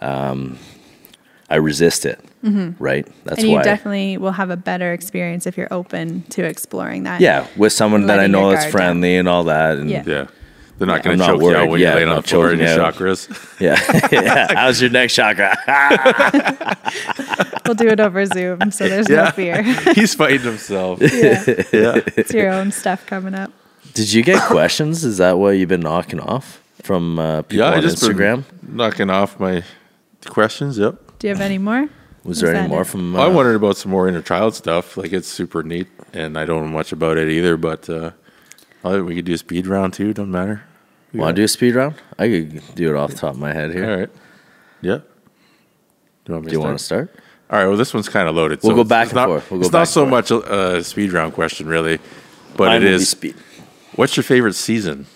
um, 0.00 0.58
I 1.48 1.56
resist 1.56 2.04
it. 2.04 2.18
Right. 2.42 3.06
That's 3.24 3.40
Mm-hmm. 3.40 3.40
and 3.40 3.48
you 3.48 3.56
why. 3.56 3.62
definitely 3.62 4.16
will 4.18 4.32
have 4.32 4.50
a 4.50 4.56
better 4.56 4.92
experience 4.92 5.46
if 5.46 5.56
you're 5.58 5.72
open 5.72 6.22
to 6.30 6.44
exploring 6.44 7.02
that. 7.04 7.20
yeah, 7.20 7.46
with 7.56 7.72
someone 7.72 8.06
that 8.06 8.20
I 8.20 8.26
know 8.26 8.42
your 8.42 8.52
that's 8.52 8.64
down. 8.66 8.72
friendly 8.72 9.16
and 9.16 9.28
all 9.28 9.44
that, 9.44 9.78
and 9.78 9.90
Yeah. 9.90 10.02
Yeah. 10.06 10.26
They're 10.78 10.86
not 10.86 10.98
I'm 10.98 11.02
going 11.02 11.18
to 11.18 11.26
not 11.26 11.32
choke 11.32 11.42
you 11.42 11.56
out 11.56 11.68
when 11.70 11.80
Yeah, 11.80 11.86
you're 11.88 11.96
laying 11.96 12.08
on 12.08 12.14
not 12.14 12.24
the 12.24 12.30
floor 12.30 12.52
in 12.52 12.60
your 12.60 12.68
out. 12.80 12.94
chakras. 12.94 13.28
Yeah. 13.60 13.76
yeah. 14.12 14.54
How's 14.54 14.80
your 14.80 14.90
neck 14.90 15.10
chakra? 15.10 15.56
We'll 17.66 17.74
do 17.74 17.88
it 17.88 18.00
over 18.00 18.24
Zoom, 18.24 18.70
so 18.70 18.88
there's 18.88 19.08
Yeah. 19.10 19.24
no 19.24 19.30
fear. 19.32 19.62
He's 19.94 20.14
fighting 20.14 20.40
himself. 20.40 21.00
yeah. 21.02 21.44
yeah. 21.72 22.00
It's 22.16 22.32
your 22.32 22.50
own 22.50 22.70
stuff 22.72 23.04
coming 23.06 23.34
up. 23.34 23.50
Did 23.92 24.10
you 24.12 24.22
get 24.22 24.40
questions? 24.44 25.04
Is 25.04 25.18
that 25.18 25.36
what 25.38 25.50
you've 25.50 25.68
been 25.68 25.80
knocking 25.82 26.20
off 26.20 26.62
from 26.82 27.18
uh, 27.18 27.42
people 27.42 27.66
Yeah, 27.66 27.72
I 27.72 27.76
on 27.76 27.82
just 27.82 28.00
been 28.00 28.16
Instagram? 28.16 28.44
knocking 28.62 29.10
off 29.10 29.38
my 29.38 29.64
questions. 30.26 30.78
Yep. 30.78 31.18
Do 31.18 31.26
you 31.26 31.34
have 31.34 31.42
any 31.42 31.58
more? 31.58 31.88
Was 32.24 32.38
Is 32.38 32.42
there 32.42 32.54
any 32.54 32.68
more 32.68 32.82
it? 32.82 32.86
from? 32.86 33.16
I 33.16 33.24
Uh, 33.26 33.30
wondered 33.30 33.56
about 33.56 33.76
some 33.76 33.90
more 33.92 34.08
inner 34.08 34.22
child 34.22 34.54
stuff. 34.54 34.96
Like 34.96 35.12
it's 35.12 35.28
super 35.28 35.62
neat, 35.62 35.86
and 36.12 36.36
I 36.38 36.44
don't 36.44 36.64
know 36.66 36.72
much 36.76 36.92
about 36.92 37.16
it 37.16 37.28
either. 37.30 37.56
But 37.56 37.88
uh, 37.88 38.10
I- 38.84 39.00
we 39.00 39.14
could 39.14 39.24
do 39.24 39.34
a 39.34 39.38
speed 39.38 39.66
round 39.66 39.94
too. 39.94 40.12
Doesn't 40.12 40.30
matter. 40.30 40.62
Want 41.14 41.36
to 41.36 41.40
do 41.40 41.44
a 41.44 41.48
speed 41.48 41.74
round? 41.74 41.94
I 42.18 42.28
could 42.28 42.62
do 42.74 42.90
it 42.90 42.96
off 42.96 43.10
the 43.12 43.16
top 43.16 43.32
of 43.34 43.38
my 43.40 43.52
head 43.54 43.72
here. 43.72 43.90
All 43.90 43.96
right. 43.98 44.10
Yeah. 44.82 44.98
Do 44.98 45.02
you 46.26 46.34
want 46.34 46.44
me 46.44 46.50
Do 46.50 46.56
you 46.56 46.60
want 46.60 46.78
to 46.78 46.84
start? 46.84 47.14
All 47.50 47.58
right. 47.58 47.66
Well, 47.66 47.78
this 47.78 47.94
one's 47.94 48.10
kind 48.10 48.28
of 48.28 48.34
loaded. 48.34 48.60
We'll 48.62 48.72
so 48.72 48.74
go 48.76 48.80
it's- 48.82 48.88
back 48.88 49.04
it's 49.04 49.12
and 49.12 49.16
not, 49.16 49.26
forth. 49.28 49.50
We'll 49.50 49.60
go 49.60 49.66
it's 49.66 49.72
back 49.72 49.80
not 49.80 49.88
so 49.88 50.02
and 50.02 50.10
much 50.10 50.30
a, 50.30 50.76
a 50.76 50.84
speed 50.84 51.12
round 51.12 51.32
question, 51.32 51.66
really, 51.66 51.98
but 52.56 52.66
Mine 52.66 52.82
it 52.82 52.84
will 52.84 52.90
be 52.90 52.94
is. 53.02 53.08
speed. 53.08 53.36
What's 53.94 54.16
your 54.16 54.24
favorite 54.24 54.54
season? 54.54 55.06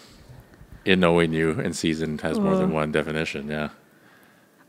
In 0.84 0.98
knowing 0.98 1.32
you, 1.32 1.50
and 1.60 1.76
season 1.76 2.18
has 2.18 2.40
more 2.40 2.56
than 2.56 2.72
one 2.72 2.90
definition. 2.90 3.46
Yeah. 3.48 3.68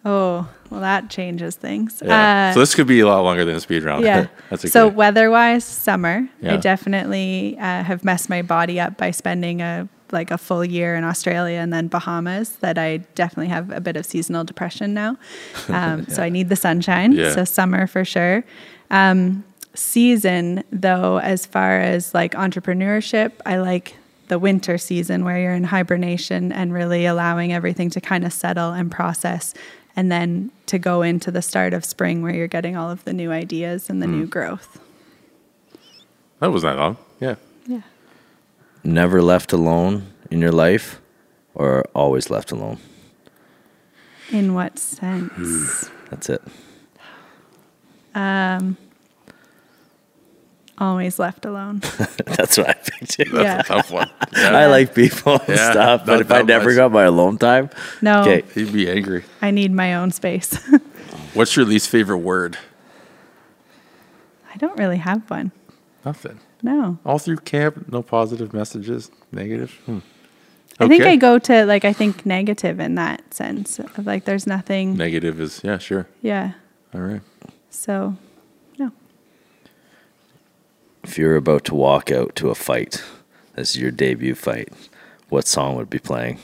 Oh, 0.05 0.49
well, 0.69 0.81
that 0.81 1.09
changes 1.09 1.55
things. 1.55 2.01
Yeah. 2.03 2.49
Uh, 2.49 2.53
so 2.53 2.59
this 2.59 2.75
could 2.75 2.87
be 2.87 2.99
a 2.99 3.07
lot 3.07 3.21
longer 3.21 3.45
than 3.45 3.55
a 3.55 3.59
speed 3.59 3.83
round. 3.83 4.03
yeah. 4.03 4.27
That's 4.49 4.63
okay. 4.65 4.69
so 4.69 4.87
weather-wise, 4.87 5.63
summer. 5.63 6.27
Yeah. 6.41 6.55
I 6.55 6.57
definitely 6.57 7.55
uh, 7.57 7.83
have 7.83 8.03
messed 8.03 8.29
my 8.29 8.41
body 8.41 8.79
up 8.79 8.97
by 8.97 9.11
spending 9.11 9.61
a 9.61 9.87
like 10.11 10.29
a 10.29 10.37
full 10.37 10.63
year 10.63 10.95
in 10.95 11.03
Australia 11.03 11.57
and 11.57 11.73
then 11.73 11.87
Bahamas. 11.87 12.57
That 12.57 12.77
I 12.77 12.97
definitely 13.15 13.47
have 13.47 13.71
a 13.71 13.79
bit 13.81 13.95
of 13.95 14.05
seasonal 14.05 14.43
depression 14.43 14.93
now. 14.93 15.17
Um, 15.69 16.05
So 16.07 16.21
I 16.21 16.29
need 16.29 16.49
the 16.49 16.55
sunshine. 16.55 17.13
Yeah. 17.13 17.33
So 17.33 17.45
summer 17.45 17.87
for 17.87 18.03
sure. 18.05 18.43
Um, 18.91 19.43
season 19.73 20.63
though, 20.71 21.17
as 21.19 21.45
far 21.45 21.79
as 21.79 22.13
like 22.13 22.33
entrepreneurship, 22.33 23.31
I 23.45 23.57
like 23.57 23.95
the 24.27 24.37
winter 24.39 24.77
season 24.77 25.25
where 25.25 25.39
you're 25.39 25.53
in 25.53 25.63
hibernation 25.65 26.51
and 26.51 26.73
really 26.73 27.05
allowing 27.05 27.51
everything 27.53 27.89
to 27.91 28.01
kind 28.01 28.23
of 28.25 28.31
settle 28.33 28.71
and 28.71 28.91
process. 28.91 29.53
And 29.95 30.11
then 30.11 30.51
to 30.65 30.79
go 30.79 31.01
into 31.03 31.29
the 31.31 31.41
start 31.41 31.73
of 31.73 31.85
spring 31.85 32.21
where 32.23 32.33
you're 32.33 32.47
getting 32.47 32.75
all 32.75 32.89
of 32.89 33.03
the 33.05 33.13
new 33.13 33.31
ideas 33.31 33.89
and 33.89 34.01
the 34.01 34.07
Hmm. 34.07 34.19
new 34.19 34.25
growth. 34.27 34.79
that 36.39 36.51
was 36.51 36.63
not 36.63 36.77
long. 36.77 36.97
Yeah. 37.21 37.35
Yeah. 37.67 37.81
Never 38.83 39.21
left 39.21 39.53
alone 39.53 40.07
in 40.29 40.41
your 40.41 40.51
life, 40.51 40.99
or 41.55 41.85
always 41.95 42.29
left 42.29 42.51
alone? 42.51 42.79
In 44.29 44.53
what 44.53 44.77
sense? 44.77 45.89
That's 46.09 46.29
it. 46.29 46.41
Always 50.79 51.19
left 51.19 51.45
alone. 51.45 51.79
That's 52.25 52.57
what 52.57 52.69
I 52.69 52.73
picked. 52.73 53.11
too. 53.11 53.29
yeah. 53.33 53.61
Tough 53.61 53.91
one. 53.91 54.09
I 54.35 54.65
like 54.65 54.95
people 54.95 55.33
and 55.39 55.49
Yeah, 55.49 55.71
stuff, 55.71 56.05
but 56.05 56.13
not 56.13 56.21
if 56.21 56.31
I 56.31 56.37
that 56.39 56.45
never 56.47 56.69
much. 56.69 56.75
got 56.75 56.91
my 56.91 57.03
alone 57.03 57.37
time, 57.37 57.69
No, 58.01 58.21
okay. 58.21 58.43
He'd 58.55 58.73
be 58.73 58.89
angry. 58.89 59.23
I 59.41 59.51
need 59.51 59.71
my 59.71 59.93
own 59.95 60.11
space. 60.11 60.55
What's 61.35 61.55
your 61.55 61.65
least 61.65 61.89
favorite 61.89 62.17
word? 62.19 62.57
I 64.53 64.57
don't 64.57 64.77
really 64.77 64.97
have 64.97 65.29
one. 65.29 65.51
Nothing. 66.05 66.39
No. 66.61 66.97
All 67.05 67.19
through 67.19 67.37
camp, 67.37 67.91
no 67.91 68.01
positive 68.01 68.53
messages, 68.53 69.11
negative. 69.31 69.71
Hmm. 69.85 69.99
I 70.79 70.87
think 70.87 71.03
I 71.03 71.15
go 71.17 71.37
to 71.39 71.65
like 71.65 71.85
I 71.85 71.93
think 71.93 72.25
negative 72.25 72.79
in 72.79 72.95
that 72.95 73.33
sense 73.33 73.79
of 73.79 74.05
like 74.05 74.25
there's 74.25 74.47
nothing. 74.47 74.97
Negative 74.97 75.39
is 75.39 75.61
yeah, 75.63 75.77
sure. 75.77 76.07
Yeah. 76.21 76.53
All 76.95 77.01
right. 77.01 77.21
So, 77.69 77.93
no. 78.01 78.17
If 81.03 81.17
you're 81.17 81.35
about 81.35 81.65
to 81.65 81.75
walk 81.75 82.11
out 82.11 82.35
to 82.37 82.49
a 82.49 82.55
fight, 82.55 83.03
this 83.55 83.71
is 83.71 83.77
your 83.81 83.91
debut 83.91 84.35
fight, 84.35 84.69
what 85.29 85.47
song 85.47 85.75
would 85.75 85.89
be 85.89 85.99
playing? 85.99 86.39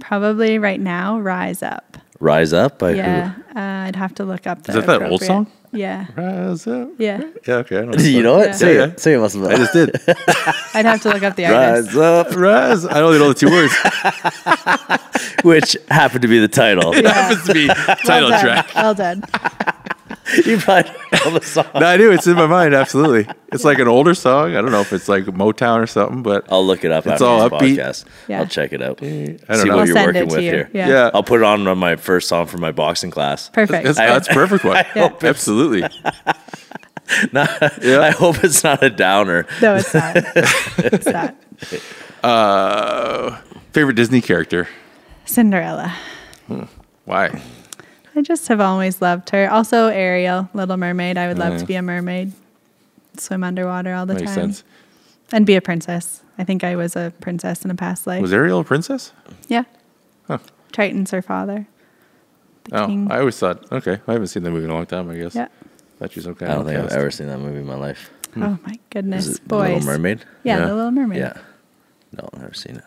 Probably 0.00 0.58
right 0.58 0.80
now, 0.80 1.18
rise 1.20 1.62
up. 1.62 1.98
Rise 2.18 2.52
Up 2.52 2.78
by 2.78 2.92
Yeah. 2.92 3.32
Uh, 3.54 3.60
I'd 3.88 3.96
have 3.96 4.14
to 4.16 4.24
look 4.24 4.46
up 4.46 4.62
the. 4.62 4.72
that 4.72 4.86
that 4.86 5.02
old 5.10 5.22
song? 5.22 5.48
Yeah. 5.72 6.06
Rise 6.14 6.66
up. 6.68 6.90
Yeah. 6.98 7.20
Yeah. 7.48 7.54
Okay. 7.56 7.78
I 7.80 7.84
know 7.84 7.92
you 7.98 8.22
know 8.22 8.38
it? 8.40 8.46
Yeah. 8.48 8.52
Say 8.52 8.76
Yeah, 8.76 8.84
it. 8.84 9.00
Say 9.00 9.14
it, 9.14 9.18
Muslim. 9.18 9.50
I 9.50 9.56
just 9.56 9.72
did. 9.72 9.90
I'd 10.74 10.84
have 10.84 11.00
to 11.02 11.08
look 11.08 11.22
up 11.24 11.34
the 11.34 11.46
artist. 11.46 11.94
Rise 11.94 12.26
Up, 12.26 12.36
Rise. 12.36 12.84
I 12.84 13.00
only 13.00 13.18
know 13.18 13.32
the 13.32 13.34
two 13.34 13.50
words. 13.50 13.74
which 15.44 15.76
happened 15.90 16.22
to 16.22 16.28
be 16.28 16.38
the 16.38 16.46
title. 16.48 16.94
Yeah. 16.96 17.12
happens 17.12 17.44
to 17.46 17.54
be 17.54 17.66
title 18.06 18.30
well 18.30 18.40
track. 18.40 18.72
Well 18.74 18.94
done. 18.94 19.24
you 20.46 20.58
probably 20.58 20.90
don't 21.10 21.24
know 21.26 21.38
the 21.38 21.44
song. 21.44 21.66
No, 21.74 21.86
I 21.86 21.96
do. 21.96 22.10
It's 22.12 22.26
in 22.26 22.34
my 22.36 22.46
mind. 22.46 22.74
Absolutely. 22.74 23.26
It's 23.52 23.64
like 23.64 23.78
an 23.78 23.88
older 23.88 24.14
song. 24.14 24.50
I 24.56 24.60
don't 24.62 24.70
know 24.70 24.80
if 24.80 24.92
it's 24.92 25.08
like 25.08 25.24
Motown 25.24 25.82
or 25.82 25.86
something, 25.86 26.22
but 26.22 26.46
I'll 26.50 26.64
look 26.66 26.84
it 26.84 26.92
up 26.92 27.04
It's 27.06 27.12
after 27.14 27.24
all 27.24 27.48
this 27.48 27.60
upbeat. 27.60 27.76
podcast. 27.76 28.04
Yeah. 28.28 28.40
I'll 28.40 28.46
check 28.46 28.72
it 28.72 28.80
out. 28.82 29.02
I 29.02 29.06
don't 29.06 29.38
See 29.38 29.44
know. 29.68 29.76
what 29.76 29.80
I'll 29.80 29.86
you're 29.86 29.94
send 29.96 30.06
working 30.06 30.22
it 30.22 30.28
to 30.30 30.34
with 30.36 30.44
you. 30.44 30.50
here. 30.50 30.70
Yeah. 30.72 30.88
Yeah. 30.88 31.10
I'll 31.12 31.22
put 31.22 31.40
it 31.40 31.44
on 31.44 31.66
on 31.66 31.78
my 31.78 31.96
first 31.96 32.28
song 32.28 32.46
for 32.46 32.58
my 32.58 32.72
boxing 32.72 33.10
class. 33.10 33.48
Perfect. 33.50 33.84
That's, 33.84 33.98
that's 33.98 34.28
a 34.28 34.32
perfect 34.32 34.64
one. 34.64 34.84
Yeah. 34.96 35.10
Absolutely. 35.22 35.82
I 37.34 38.14
hope 38.16 38.42
it's 38.44 38.62
not 38.64 38.82
a 38.82 38.90
downer. 38.90 39.46
no, 39.60 39.74
it's 39.76 39.92
not. 39.92 40.16
it's 40.16 41.06
not. 41.06 41.34
Uh, 42.22 43.36
favorite 43.72 43.94
Disney 43.94 44.20
character? 44.20 44.68
Cinderella. 45.24 45.94
Why? 47.04 47.42
I 48.14 48.22
just 48.22 48.48
have 48.48 48.60
always 48.60 49.00
loved 49.00 49.30
her. 49.30 49.50
Also, 49.50 49.86
Ariel, 49.88 50.48
Little 50.54 50.76
Mermaid. 50.76 51.16
I 51.16 51.28
would 51.28 51.38
love 51.38 51.54
Yeah. 51.54 51.58
to 51.58 51.66
be 51.66 51.74
a 51.76 51.82
mermaid, 51.82 52.32
swim 53.16 53.42
underwater 53.42 53.94
all 53.94 54.04
the 54.06 54.14
Makes 54.14 54.26
time, 54.26 54.34
sense. 54.34 54.64
and 55.32 55.46
be 55.46 55.54
a 55.56 55.60
princess. 55.62 56.22
I 56.38 56.44
think 56.44 56.62
I 56.64 56.76
was 56.76 56.94
a 56.96 57.12
princess 57.20 57.64
in 57.64 57.70
a 57.70 57.74
past 57.74 58.06
life. 58.06 58.20
Was 58.22 58.32
Ariel 58.32 58.60
a 58.60 58.64
princess? 58.64 59.12
yeah. 59.48 59.64
Huh. 60.28 60.38
Triton's 60.72 61.10
her 61.10 61.22
father. 61.22 61.66
The 62.64 62.82
Oh, 62.82 62.86
king. 62.86 63.08
I 63.10 63.18
always 63.20 63.38
thought. 63.38 63.70
Okay, 63.72 63.98
I 64.06 64.12
haven't 64.12 64.28
seen 64.28 64.42
the 64.44 64.50
movie 64.50 64.64
in 64.64 64.70
a 64.70 64.74
long 64.74 64.86
time. 64.86 65.10
I 65.10 65.16
guess. 65.16 65.34
yeah. 65.34 65.48
Thought 65.98 66.12
she 66.12 66.18
was 66.20 66.24
some 66.24 66.34
kind 66.34 66.52
I 66.52 66.54
don't 66.56 66.64
think 66.66 66.78
I've 66.78 66.90
ever 66.92 67.10
seen 67.10 67.26
that 67.28 67.38
movie 67.38 67.58
in 67.60 67.66
my 67.66 67.74
life. 67.74 68.10
Oh 68.36 68.58
my 68.64 68.78
goodness, 68.90 69.26
Is 69.26 69.36
it 69.38 69.48
The. 69.48 69.56
Little 69.58 69.80
Mermaid? 69.80 70.24
Yeah, 70.44 70.58
Yeah. 70.58 70.66
The 70.66 70.74
Little 70.74 70.90
Mermaid. 70.90 71.18
Yeah. 71.18 71.32
No, 72.16 72.28
I've 72.32 72.40
never 72.40 72.54
seen 72.54 72.76
it. 72.76 72.84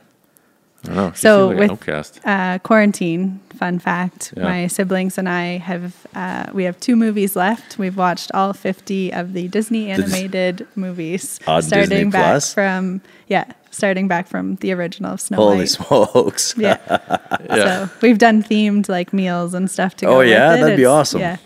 Know. 0.87 1.11
So 1.15 1.47
like 1.49 1.69
with-. 1.71 2.19
Uh, 2.25 2.59
quarantine. 2.59 3.39
Fun 3.57 3.79
fact: 3.79 4.33
Yeah. 4.35 4.43
My 4.43 4.67
siblings 4.67 5.17
and 5.17 5.29
I 5.29 5.57
have 5.59 6.05
uh, 6.13 6.47
we 6.53 6.65
have 6.65 6.77
two 6.79 6.95
movies 6.97 7.35
left. 7.37 7.77
We've 7.79 7.95
watched 7.95 8.29
all 8.33 8.51
fifty 8.51 9.13
of 9.13 9.31
the 9.33 9.47
Disney 9.47 9.89
animated 9.91 10.67
movies, 10.75 11.39
On 11.47 11.61
starting 11.61 11.89
Disney 11.89 12.11
back 12.11 12.23
Plus? 12.33 12.53
from 12.53 12.99
yeah, 13.29 13.45
starting 13.71 14.09
back 14.09 14.27
from 14.27 14.55
the 14.57 14.73
original 14.73 15.17
Snow 15.17 15.37
Holy 15.37 15.57
White. 15.59 15.69
smokes. 15.69 16.53
Yeah. 16.57 16.77
Yeah. 17.47 17.85
So 17.87 17.89
we've 18.01 18.17
done 18.17 18.43
themed 18.43 18.89
like 18.89 19.13
meals 19.13 19.53
and 19.53 19.69
stuff 19.71 19.95
to 19.97 20.05
go 20.05 20.15
Oh, 20.15 20.17
with 20.19 20.29
yeah? 20.29 20.55
it. 20.55 20.61
That'd 20.61 20.75
be 20.77 20.85
awesome. 20.85 21.21
Yeah. 21.21 21.37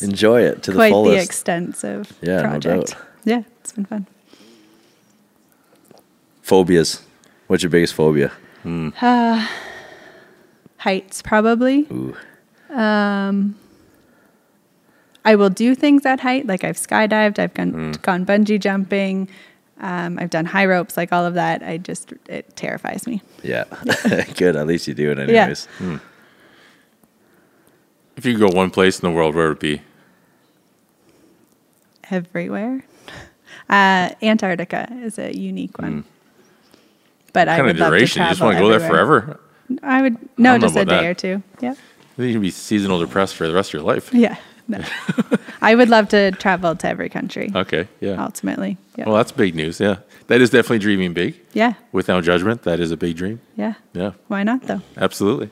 Enjoy 0.00 0.40
it 0.42 0.62
to 0.62 0.70
the 0.72 0.78
fullest. 0.78 0.92
Quite 0.92 1.10
the 1.16 1.22
extensive 1.22 2.12
Yeah, 2.22 2.40
project. 2.42 2.90
doubt. 2.92 2.98
Yeah, 3.24 3.42
it's 3.60 3.72
been 3.72 3.84
fun. 3.84 4.06
Phobias. 6.42 7.02
What's 7.48 7.62
your 7.62 7.70
biggest 7.70 7.94
phobia? 7.94 8.32
Hmm. 8.62 8.90
Uh, 9.00 9.46
heights 10.78 11.22
probably. 11.22 11.86
Ooh. 11.90 12.16
Um, 12.70 13.56
I 15.24 15.34
will 15.34 15.50
do 15.50 15.74
things 15.74 16.06
at 16.06 16.20
height, 16.20 16.46
like 16.46 16.64
I've 16.64 16.76
skydived, 16.76 17.38
I've 17.38 17.54
gone, 17.54 17.70
hmm. 17.70 17.90
gone 18.02 18.24
bungee 18.24 18.60
jumping, 18.60 19.28
um, 19.80 20.18
I've 20.18 20.30
done 20.30 20.44
high 20.44 20.66
ropes, 20.66 20.96
like 20.96 21.12
all 21.12 21.24
of 21.24 21.34
that. 21.34 21.62
I 21.62 21.78
just 21.78 22.12
it 22.28 22.54
terrifies 22.54 23.06
me. 23.06 23.22
Yeah. 23.42 23.64
Good. 24.36 24.54
At 24.56 24.66
least 24.66 24.86
you 24.86 24.94
do 24.94 25.10
it 25.10 25.18
Yeah. 25.18 25.24
anyways. 25.42 25.64
Hmm. 25.78 25.96
If 28.16 28.26
you 28.26 28.36
could 28.36 28.50
go 28.50 28.56
one 28.56 28.70
place 28.70 29.00
in 29.00 29.08
the 29.08 29.14
world, 29.16 29.34
where 29.34 29.48
would 29.48 29.56
it 29.56 29.60
be? 29.60 29.82
Everywhere. 32.10 32.84
Uh, 33.68 34.10
Antarctica 34.20 34.88
is 35.02 35.16
a 35.16 35.32
unique 35.36 35.78
one. 35.78 36.04
But 37.32 37.48
I 37.48 37.52
What 37.52 37.56
kind 37.56 37.66
would 37.66 37.76
of 37.76 37.80
love 37.80 37.90
to 37.92 37.96
duration? 37.96 38.22
You 38.22 38.28
just 38.28 38.40
want 38.40 38.54
to 38.54 38.58
travel 38.58 38.72
go 38.72 38.78
there 38.78 38.88
forever? 38.88 39.40
I 39.82 40.02
would 40.02 40.16
no, 40.38 40.52
don't 40.52 40.60
just 40.62 40.76
a 40.76 40.84
day 40.84 41.02
that. 41.02 41.04
or 41.04 41.14
two. 41.14 41.42
Yeah. 41.60 41.74
You 42.16 42.32
can 42.32 42.40
be 42.42 42.50
seasonal 42.50 42.98
depressed 42.98 43.34
for 43.36 43.46
the 43.46 43.54
rest 43.54 43.70
of 43.70 43.74
your 43.74 43.82
life. 43.82 44.12
Yeah. 44.12 44.36
No. 44.68 44.82
I 45.62 45.74
would 45.74 45.88
love 45.88 46.08
to 46.10 46.32
travel 46.32 46.76
to 46.76 46.88
every 46.88 47.08
country. 47.08 47.50
Okay. 47.54 47.88
Yeah. 48.00 48.22
Ultimately. 48.22 48.76
Yeah. 48.96 49.06
Well, 49.06 49.16
that's 49.16 49.32
big 49.32 49.54
news. 49.54 49.80
Yeah. 49.80 49.96
That 50.26 50.40
is 50.40 50.50
definitely 50.50 50.78
dreaming 50.78 51.12
big. 51.12 51.40
yeah. 51.54 51.74
Without 51.92 52.22
judgment, 52.24 52.62
that 52.62 52.78
is 52.78 52.90
a 52.90 52.96
big 52.96 53.16
dream. 53.16 53.40
Yeah. 53.56 53.74
Yeah. 53.92 54.12
Why 54.28 54.42
not 54.42 54.62
though? 54.62 54.82
Absolutely. 54.96 55.50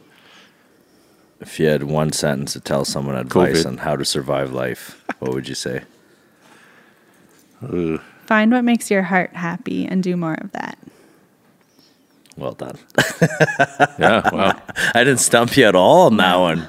If 1.40 1.60
you 1.60 1.66
had 1.66 1.84
one 1.84 2.12
sentence 2.12 2.52
to 2.54 2.60
tell 2.60 2.84
someone 2.84 3.16
advice 3.16 3.62
COVID. 3.62 3.66
on 3.66 3.76
how 3.78 3.94
to 3.96 4.04
survive 4.04 4.52
life, 4.52 5.04
what 5.20 5.32
would 5.32 5.48
you 5.48 5.54
say? 5.54 5.82
Ugh. 7.62 8.00
Find 8.26 8.52
what 8.52 8.62
makes 8.64 8.90
your 8.90 9.02
heart 9.02 9.34
happy 9.34 9.86
and 9.86 10.02
do 10.02 10.16
more 10.16 10.34
of 10.34 10.52
that. 10.52 10.78
Well 12.38 12.52
done. 12.52 12.78
Yeah, 13.98 14.28
wow. 14.32 14.60
I 14.94 15.02
didn't 15.04 15.18
stump 15.18 15.56
you 15.56 15.64
at 15.66 15.74
all 15.74 16.06
on 16.06 16.16
that 16.18 16.36
one. 16.36 16.68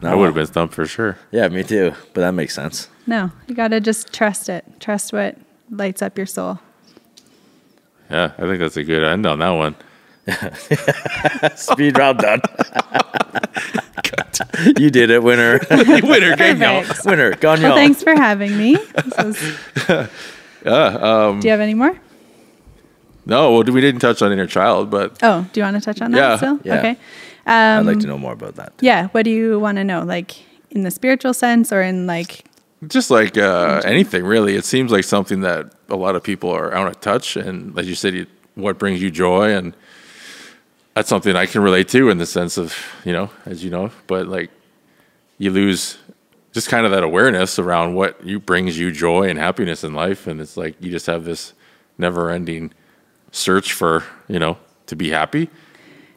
I 0.00 0.14
would 0.14 0.26
have 0.26 0.34
been 0.34 0.46
stumped 0.46 0.74
for 0.74 0.86
sure. 0.86 1.18
Yeah, 1.32 1.48
me 1.48 1.64
too. 1.64 1.92
But 2.14 2.20
that 2.20 2.30
makes 2.32 2.54
sense. 2.54 2.88
No, 3.06 3.32
you 3.48 3.54
got 3.56 3.68
to 3.68 3.80
just 3.80 4.12
trust 4.12 4.48
it. 4.48 4.64
Trust 4.78 5.12
what 5.12 5.36
lights 5.70 6.02
up 6.02 6.16
your 6.16 6.26
soul. 6.26 6.60
Yeah, 8.08 8.30
I 8.38 8.42
think 8.42 8.60
that's 8.60 8.76
a 8.76 8.84
good 8.84 9.02
end 9.02 9.26
on 9.26 9.40
that 9.40 9.50
one. 9.50 9.74
Speed 11.56 11.98
round 11.98 12.18
done. 12.20 12.40
you 14.78 14.90
did 14.90 15.10
it, 15.10 15.22
winner. 15.22 15.58
Winner, 15.70 16.36
game 16.36 16.62
y'all. 16.62 16.84
Winner, 17.04 17.34
gone 17.34 17.60
Well, 17.60 17.70
y'all. 17.70 17.76
thanks 17.76 18.02
for 18.02 18.14
having 18.14 18.56
me. 18.56 18.76
This 18.76 19.16
was- 19.18 20.08
um, 20.64 21.40
do 21.40 21.46
you 21.46 21.50
have 21.50 21.60
any 21.60 21.74
more? 21.74 21.98
No, 23.28 23.52
well, 23.52 23.62
we 23.62 23.80
didn't 23.80 24.00
touch 24.00 24.22
on 24.22 24.32
inner 24.32 24.46
child, 24.46 24.90
but 24.90 25.18
Oh, 25.22 25.46
do 25.52 25.60
you 25.60 25.64
want 25.64 25.76
to 25.76 25.82
touch 25.82 26.00
on 26.00 26.10
that 26.12 26.18
Yeah. 26.18 26.36
still? 26.36 26.58
Yeah. 26.64 26.78
Okay. 26.78 26.96
I'd 27.46 27.78
Um, 27.78 27.86
like 27.86 28.00
to 28.00 28.06
know 28.06 28.18
more 28.18 28.32
about 28.32 28.56
that. 28.56 28.72
Yeah. 28.80 29.08
What 29.08 29.24
do 29.24 29.30
you 29.30 29.58
want 29.60 29.76
to 29.76 29.84
know? 29.84 30.02
Like 30.02 30.34
in 30.70 30.82
the 30.82 30.90
spiritual 30.90 31.34
sense 31.34 31.72
or 31.72 31.82
in 31.82 32.06
like, 32.06 32.44
just 32.86 33.10
like 33.10 33.36
uh, 33.36 33.82
anything 33.84 34.24
really, 34.24 34.54
it 34.56 34.64
seems 34.64 34.90
like 34.90 35.04
something 35.04 35.40
that 35.42 35.72
a 35.88 35.96
lot 35.96 36.16
of 36.16 36.22
people 36.22 36.50
are 36.50 36.72
out 36.74 36.86
of 36.88 37.00
touch. 37.00 37.36
And 37.36 37.74
like 37.76 37.86
you 37.86 37.94
said, 37.94 38.14
you, 38.14 38.26
what 38.54 38.78
brings 38.78 39.02
you 39.02 39.10
joy, 39.10 39.50
and 39.54 39.74
that's 40.94 41.08
something 41.08 41.34
I 41.36 41.46
can 41.46 41.62
relate 41.62 41.88
to 41.88 42.08
in 42.10 42.18
the 42.18 42.26
sense 42.26 42.56
of 42.58 42.74
you 43.04 43.12
know, 43.12 43.30
as 43.46 43.62
you 43.64 43.70
know, 43.70 43.90
but 44.06 44.26
like 44.26 44.50
you 45.38 45.50
lose 45.50 45.98
just 46.52 46.68
kind 46.68 46.84
of 46.86 46.92
that 46.92 47.02
awareness 47.02 47.58
around 47.58 47.94
what 47.94 48.24
you 48.24 48.40
brings 48.40 48.78
you 48.78 48.90
joy 48.92 49.28
and 49.28 49.38
happiness 49.38 49.84
in 49.84 49.92
life, 49.94 50.26
and 50.26 50.40
it's 50.40 50.56
like 50.56 50.74
you 50.80 50.90
just 50.90 51.06
have 51.06 51.24
this 51.24 51.52
never-ending 51.98 52.72
search 53.32 53.72
for 53.72 54.04
you 54.28 54.38
know 54.38 54.56
to 54.86 54.96
be 54.96 55.10
happy. 55.10 55.48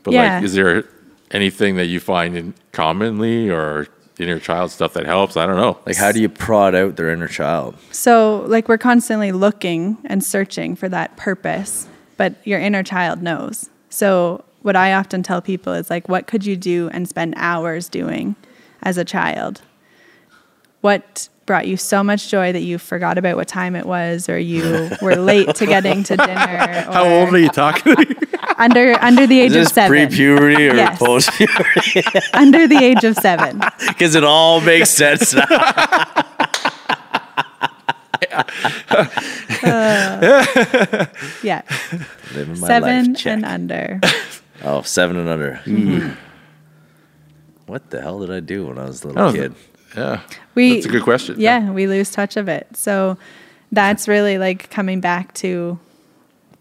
But 0.03 0.13
Yeah. 0.13 0.35
like, 0.35 0.43
is 0.43 0.53
there 0.55 0.83
anything 1.31 1.75
that 1.75 1.85
you 1.87 1.99
find 1.99 2.35
in 2.35 2.53
commonly 2.71 3.49
or 3.49 3.87
inner 4.17 4.39
child 4.39 4.71
stuff 4.71 4.93
that 4.93 5.05
helps? 5.05 5.35
I 5.37 5.45
don't 5.45 5.57
know. 5.57 5.77
Like, 5.85 5.95
how 5.97 6.11
do 6.11 6.19
you 6.21 6.29
prod 6.29 6.73
out 6.75 6.95
their 6.95 7.09
inner 7.09 7.27
child? 7.27 7.75
so 7.91 8.43
like 8.47 8.67
we're 8.69 8.77
constantly 8.77 9.31
looking 9.31 9.97
and 10.05 10.23
searching 10.23 10.75
for 10.75 10.89
that 10.89 11.17
purpose, 11.17 11.87
but 12.17 12.35
your 12.45 12.59
inner 12.59 12.83
child 12.83 13.21
knows. 13.21 13.69
So 13.89 14.43
what 14.61 14.75
I 14.75 14.93
often 14.93 15.23
tell 15.23 15.41
people 15.41 15.73
is 15.73 15.89
like, 15.89 16.07
what 16.07 16.27
could 16.27 16.45
you 16.45 16.55
do 16.55 16.89
and 16.93 17.07
spend 17.09 17.33
hours 17.37 17.89
doing 17.89 18.35
as 18.83 18.97
a 18.97 19.03
child? 19.05 19.61
What 20.81 21.29
brought 21.51 21.67
you 21.67 21.75
so 21.75 22.01
much 22.01 22.29
joy 22.29 22.53
that 22.53 22.61
you 22.61 22.77
forgot 22.77 23.17
about 23.17 23.35
what 23.35 23.45
time 23.45 23.75
it 23.75 23.85
was, 23.85 24.29
or 24.29 24.39
you 24.39 24.89
were 25.01 25.17
late 25.17 25.53
to 25.55 25.65
getting 25.65 26.01
to 26.01 26.15
dinner? 26.25 26.33
How 26.37 27.03
old 27.05 27.33
are 27.33 27.37
you 27.37 27.49
talking? 27.49 27.93
Under 28.57 28.93
under 29.01 29.27
the 29.27 29.39
age 29.41 29.51
Is 29.53 29.67
of 29.67 29.73
seven. 29.73 29.89
pre-puberty 30.07 30.69
or 30.69 30.75
Yes. 30.75 30.97
post-puberty? 30.97 32.03
Under 32.33 32.67
the 32.69 32.77
age 32.77 33.03
of 33.03 33.15
seven. 33.17 33.61
Because 33.87 34.15
it 34.15 34.23
all 34.23 34.61
makes 34.61 34.89
sense 34.91 35.33
now. 35.33 35.45
Yeah, 41.43 41.61
Living 42.33 42.59
my 42.59 42.67
seven 42.67 43.07
life. 43.13 43.17
Check. 43.17 43.33
and 43.33 43.45
under. 43.45 43.99
Oh, 44.63 44.81
seven 44.83 45.17
and 45.17 45.27
under. 45.29 45.59
Mm-hmm. 45.65 46.11
What 47.65 47.89
the 47.89 48.01
hell 48.01 48.19
did 48.19 48.31
I 48.31 48.39
do 48.41 48.67
when 48.67 48.77
I 48.77 48.85
was 48.85 49.03
a 49.03 49.07
I 49.07 49.11
little 49.11 49.31
don't 49.31 49.35
kid? 49.35 49.55
Yeah, 49.95 50.21
We 50.55 50.75
that's 50.75 50.85
a 50.85 50.89
good 50.89 51.03
question. 51.03 51.35
Yeah, 51.39 51.71
we 51.71 51.87
lose 51.87 52.11
touch 52.11 52.37
of 52.37 52.47
it. 52.47 52.67
So 52.75 53.17
that's 53.71 54.07
really 54.07 54.37
like 54.37 54.69
coming 54.69 55.01
back 55.01 55.33
to 55.35 55.79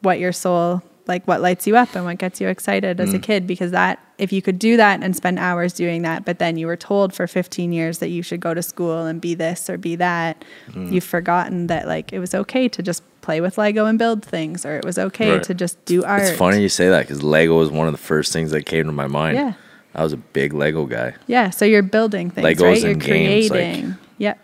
what 0.03 0.19
your 0.19 0.33
soul 0.33 0.83
like 1.07 1.27
what 1.27 1.41
lights 1.41 1.67
you 1.67 1.77
up 1.77 1.95
and 1.95 2.05
what 2.05 2.19
gets 2.19 2.41
you 2.41 2.49
excited 2.49 3.01
as 3.01 3.13
a 3.13 3.19
mm. 3.19 3.23
kid 3.23 3.47
because 3.47 3.73
that 3.73 3.99
if 4.19 4.33
you 4.33 4.41
could 4.41 4.59
do 4.59 4.77
that 4.77 5.03
and 5.03 5.17
spend 5.17 5.39
hours 5.39 5.73
doing 5.73 6.03
that 6.03 6.25
but 6.25 6.39
then 6.39 6.57
you 6.57 6.67
were 6.67 6.77
told 6.77 7.13
for 7.13 7.27
15 7.27 7.73
years 7.73 7.99
that 7.99 8.09
you 8.09 8.23
should 8.23 8.41
go 8.41 8.55
to 8.55 8.63
school 8.63 9.07
and 9.07 9.21
be 9.21 9.35
this 9.35 9.69
or 9.69 9.77
be 9.77 9.97
that 9.97 10.45
mm. 10.69 10.91
you've 10.91 11.05
forgotten 11.05 11.67
that 11.67 11.87
like 11.87 12.13
it 12.13 12.21
was 12.21 12.35
okay 12.35 12.69
to 12.69 12.83
just 12.83 13.03
play 13.23 13.41
with 13.41 13.59
lego 13.59 13.87
and 13.87 13.99
build 13.99 14.25
things 14.25 14.65
or 14.65 14.77
it 14.77 14.85
was 14.85 14.99
okay 14.99 15.33
Right. 15.33 15.43
to 15.43 15.53
just 15.53 15.85
do 15.85 16.05
art 16.05 16.23
It's 16.23 16.39
funny 16.39 16.63
you 16.63 16.69
say 16.69 16.89
that 16.89 17.03
because 17.03 17.23
Lego 17.23 17.59
was 17.59 17.71
one 17.71 17.87
of 17.87 17.93
the 17.93 17.99
first 17.99 18.33
things 18.33 18.51
that 18.53 18.65
came 18.65 18.87
to 18.87 18.93
my 18.93 19.07
mind. 19.07 19.37
Yeah. 19.37 19.53
I 19.95 20.03
was 20.03 20.13
a 20.13 20.17
big 20.17 20.53
Lego 20.53 20.87
guy. 20.87 21.15
Yeah, 21.27 21.51
so 21.51 21.65
you're 21.65 21.83
building 21.83 22.31
things, 22.31 22.47
Legos 22.47 22.63
right? 22.63 22.81
You're 22.81 22.91
and 22.93 23.03
games, 23.03 23.51
like- 23.51 23.59
creating. 23.61 23.97
yep. 24.19 24.39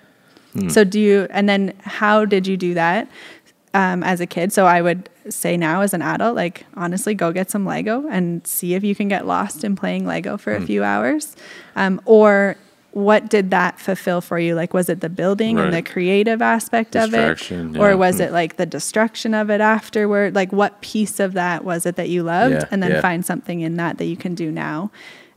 So 0.69 0.85
do 0.85 0.99
you 0.99 1.27
and 1.31 1.49
then 1.49 1.75
how 1.83 2.25
did 2.25 2.47
you 2.47 2.57
do 2.57 2.73
that 2.75 3.09
um, 3.75 4.03
as 4.03 4.21
a 4.23 4.27
kid? 4.27 4.55
So 4.55 4.65
I 4.65 4.81
would 4.81 5.11
say 5.29 5.57
now 5.59 5.83
as 5.83 5.93
an 5.93 6.01
adult, 6.01 6.35
like 6.35 6.65
honestly, 6.75 7.15
go 7.15 7.31
get 7.31 7.51
some 7.51 7.67
Lego 7.67 8.07
and 8.09 8.47
see 8.47 8.73
if 8.73 8.83
you 8.83 8.95
can 8.95 9.07
get 9.09 9.27
lost 9.27 9.65
in 9.65 9.77
playing 9.77 10.07
Lego 10.07 10.39
for 10.39 10.55
a 10.55 10.63
few 10.63 10.83
hours. 10.83 11.37
Um, 11.75 12.01
or 12.07 12.57
what 12.93 13.29
did 13.29 13.51
that 13.51 13.79
fulfill 13.79 14.23
for 14.23 14.39
you? 14.39 14.55
Like 14.55 14.73
was 14.73 14.89
it 14.89 15.01
the 15.03 15.11
building 15.11 15.59
and 15.59 15.75
the 15.75 15.83
creative 15.83 16.41
aspect 16.41 16.97
of 16.97 17.13
it? 17.13 17.19
Distraction, 17.19 17.77
Or 17.77 17.91
yeah. 17.91 17.95
was 17.97 18.19
it 18.19 18.33
like 18.33 18.57
the 18.57 18.65
destruction 18.65 19.35
of 19.35 19.51
it 19.51 19.61
afterward? 19.61 20.35
Like 20.35 20.53
what 20.53 20.81
piece 20.81 21.21
of 21.21 21.35
that 21.35 21.63
was 21.65 21.85
it 21.85 21.97
that 21.97 22.09
you 22.09 22.23
loved? 22.23 22.55
Yeah, 22.55 22.65
and 22.71 22.83
then 22.83 22.93
yeah. 22.93 23.01
find 23.03 23.27
something 23.27 23.61
in 23.61 23.77
that 23.77 23.99
that 23.99 24.07
you 24.07 24.17
can 24.17 24.35
do 24.35 24.51
now. 24.51 24.91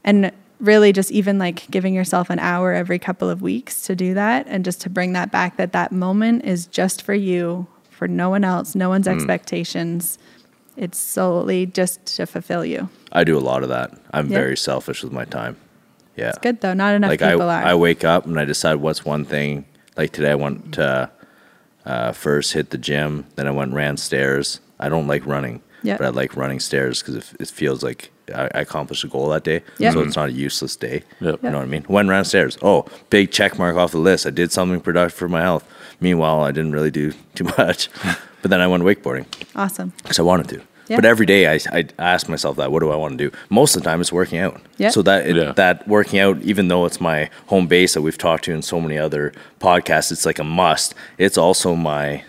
And 0.03 0.31
really 0.59 0.91
just 0.91 1.11
even 1.11 1.37
like 1.37 1.69
giving 1.71 1.93
yourself 1.93 2.29
an 2.29 2.39
hour 2.39 2.73
every 2.73 2.99
couple 2.99 3.29
of 3.29 3.41
weeks 3.41 3.81
to 3.83 3.95
do 3.95 4.13
that 4.13 4.45
and 4.49 4.65
just 4.65 4.81
to 4.81 4.89
bring 4.89 5.13
that 5.13 5.31
back 5.31 5.55
that 5.57 5.71
that 5.71 5.91
moment 5.91 6.43
is 6.43 6.67
just 6.67 7.01
for 7.01 7.13
you, 7.13 7.65
for 7.89 8.07
no 8.07 8.29
one 8.29 8.43
else, 8.43 8.75
no 8.75 8.89
one's 8.89 9.07
expectations. 9.07 10.17
It's 10.75 10.97
solely 10.97 11.65
just 11.65 12.05
to 12.17 12.25
fulfill 12.25 12.63
you. 12.65 12.89
I 13.11 13.23
do 13.23 13.37
a 13.37 13.39
lot 13.41 13.63
of 13.63 13.69
that. 13.69 13.91
I'm 14.13 14.29
Yeah. 14.29 14.37
very 14.39 14.57
selfish 14.57 15.03
with 15.03 15.11
my 15.13 15.25
time. 15.25 15.55
Yeah. 16.15 16.29
It's 16.29 16.37
good 16.39 16.59
though. 16.61 16.73
Not 16.73 16.95
enough 16.95 17.09
like 17.09 17.21
I, 17.21 17.31
people 17.31 17.49
are. 17.49 17.63
I 17.63 17.75
wake 17.75 18.03
up 18.03 18.25
and 18.25 18.37
I 18.39 18.45
decide 18.45 18.75
what's 18.75 19.05
one 19.05 19.23
thing. 19.25 19.65
Like 19.97 20.11
today, 20.11 20.31
I 20.31 20.35
went 20.35 20.73
to 20.75 21.09
uh, 21.85 22.11
first 22.11 22.53
hit 22.53 22.69
the 22.69 22.77
gym, 22.77 23.25
then 23.35 23.47
I 23.47 23.51
went 23.51 23.69
and 23.69 23.75
ran 23.75 23.97
stairs. 23.97 24.59
I 24.79 24.89
don't 24.89 25.07
like 25.07 25.25
running, 25.25 25.61
Yeah. 25.83 25.97
but 25.97 26.05
I 26.05 26.09
like 26.09 26.35
running 26.35 26.59
stairs 26.59 27.01
because 27.01 27.15
it, 27.15 27.41
it 27.41 27.47
feels 27.49 27.83
like 27.83 28.11
I, 28.33 28.45
I 28.45 28.61
accomplished 28.61 29.03
a 29.03 29.07
goal 29.07 29.29
that 29.29 29.43
day. 29.43 29.61
Yeah. 29.77 29.91
So 29.91 30.01
it's 30.01 30.15
not 30.15 30.29
a 30.29 30.31
useless 30.31 30.75
day. 30.75 31.03
Yep. 31.21 31.43
You 31.43 31.49
know 31.49 31.57
what 31.57 31.63
I 31.63 31.67
mean? 31.67 31.85
Went 31.89 32.05
and 32.05 32.09
ran 32.09 32.25
stairs. 32.25 32.57
Oh, 32.61 32.85
big 33.09 33.31
check 33.31 33.57
mark 33.57 33.75
off 33.75 33.91
the 33.91 33.97
list. 33.99 34.25
I 34.25 34.29
did 34.31 34.51
something 34.51 34.79
productive 34.81 35.17
for 35.17 35.27
my 35.29 35.41
health. 35.41 35.63
Meanwhile, 36.01 36.41
I 36.41 36.51
didn't 36.51 36.71
really 36.73 36.91
do 36.91 37.13
too 37.35 37.45
much. 37.57 37.89
but 38.41 38.49
then 38.51 38.61
I 38.61 38.67
went 38.67 38.83
wakeboarding 38.83 39.25
awesome. 39.55 39.93
because 40.01 40.19
I 40.19 40.23
wanted 40.23 40.47
to. 40.49 40.61
Yeah. 40.87 40.95
But 40.95 41.05
every 41.05 41.27
day 41.27 41.47
I, 41.53 41.59
I 41.71 41.87
ask 41.99 42.27
myself 42.27 42.57
that, 42.57 42.71
what 42.71 42.79
do 42.79 42.89
I 42.89 42.95
want 42.95 43.15
to 43.19 43.29
do? 43.29 43.37
Most 43.51 43.75
of 43.75 43.83
the 43.83 43.87
time 43.89 44.01
it's 44.01 44.11
working 44.11 44.39
out. 44.39 44.59
Yeah. 44.77 44.89
So 44.89 45.03
that 45.03 45.27
it, 45.27 45.35
Yeah. 45.35 45.51
that 45.51 45.87
working 45.87 46.17
out, 46.19 46.41
even 46.41 46.67
though 46.67 46.85
it's 46.85 46.99
my 46.99 47.29
home 47.45 47.67
base 47.67 47.93
that 47.93 48.01
we've 48.01 48.17
talked 48.17 48.45
to 48.45 48.53
in 48.53 48.63
so 48.63 48.81
many 48.81 48.97
other 48.97 49.31
podcasts, 49.59 50.11
it's 50.11 50.25
like 50.25 50.39
a 50.39 50.43
must. 50.43 50.95
It's 51.19 51.37
also 51.37 51.75
my, 51.75 52.23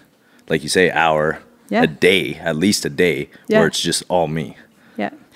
like 0.51 0.63
you 0.63 0.69
say, 0.69 0.91
hour 0.91 1.39
Yeah. 1.71 1.85
a 1.85 1.87
day, 1.87 2.35
at 2.35 2.55
least 2.55 2.85
a 2.85 2.91
day, 2.91 3.31
Yeah. 3.49 3.61
where 3.61 3.69
it's 3.69 3.81
just 3.81 4.03
all 4.11 4.27
me. 4.27 4.57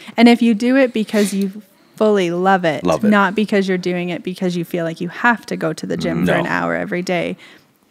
Yeah. 0.06 0.14
And 0.16 0.28
if 0.28 0.42
you 0.42 0.54
do 0.54 0.76
it 0.76 0.92
because 0.92 1.32
you 1.34 1.62
fully 1.96 2.30
love 2.30 2.64
it, 2.64 2.84
Love 2.84 3.04
it. 3.04 3.08
not 3.08 3.34
because 3.34 3.68
you're 3.68 3.78
doing 3.78 4.08
it 4.08 4.22
because 4.22 4.56
you 4.56 4.64
feel 4.64 4.84
like 4.84 5.00
you 5.00 5.08
have 5.08 5.46
to 5.46 5.56
go 5.56 5.72
to 5.72 5.86
the 5.86 5.96
gym 5.96 6.26
for 6.26 6.32
an 6.32 6.46
hour 6.46 6.74
every 6.74 7.02
day, 7.02 7.36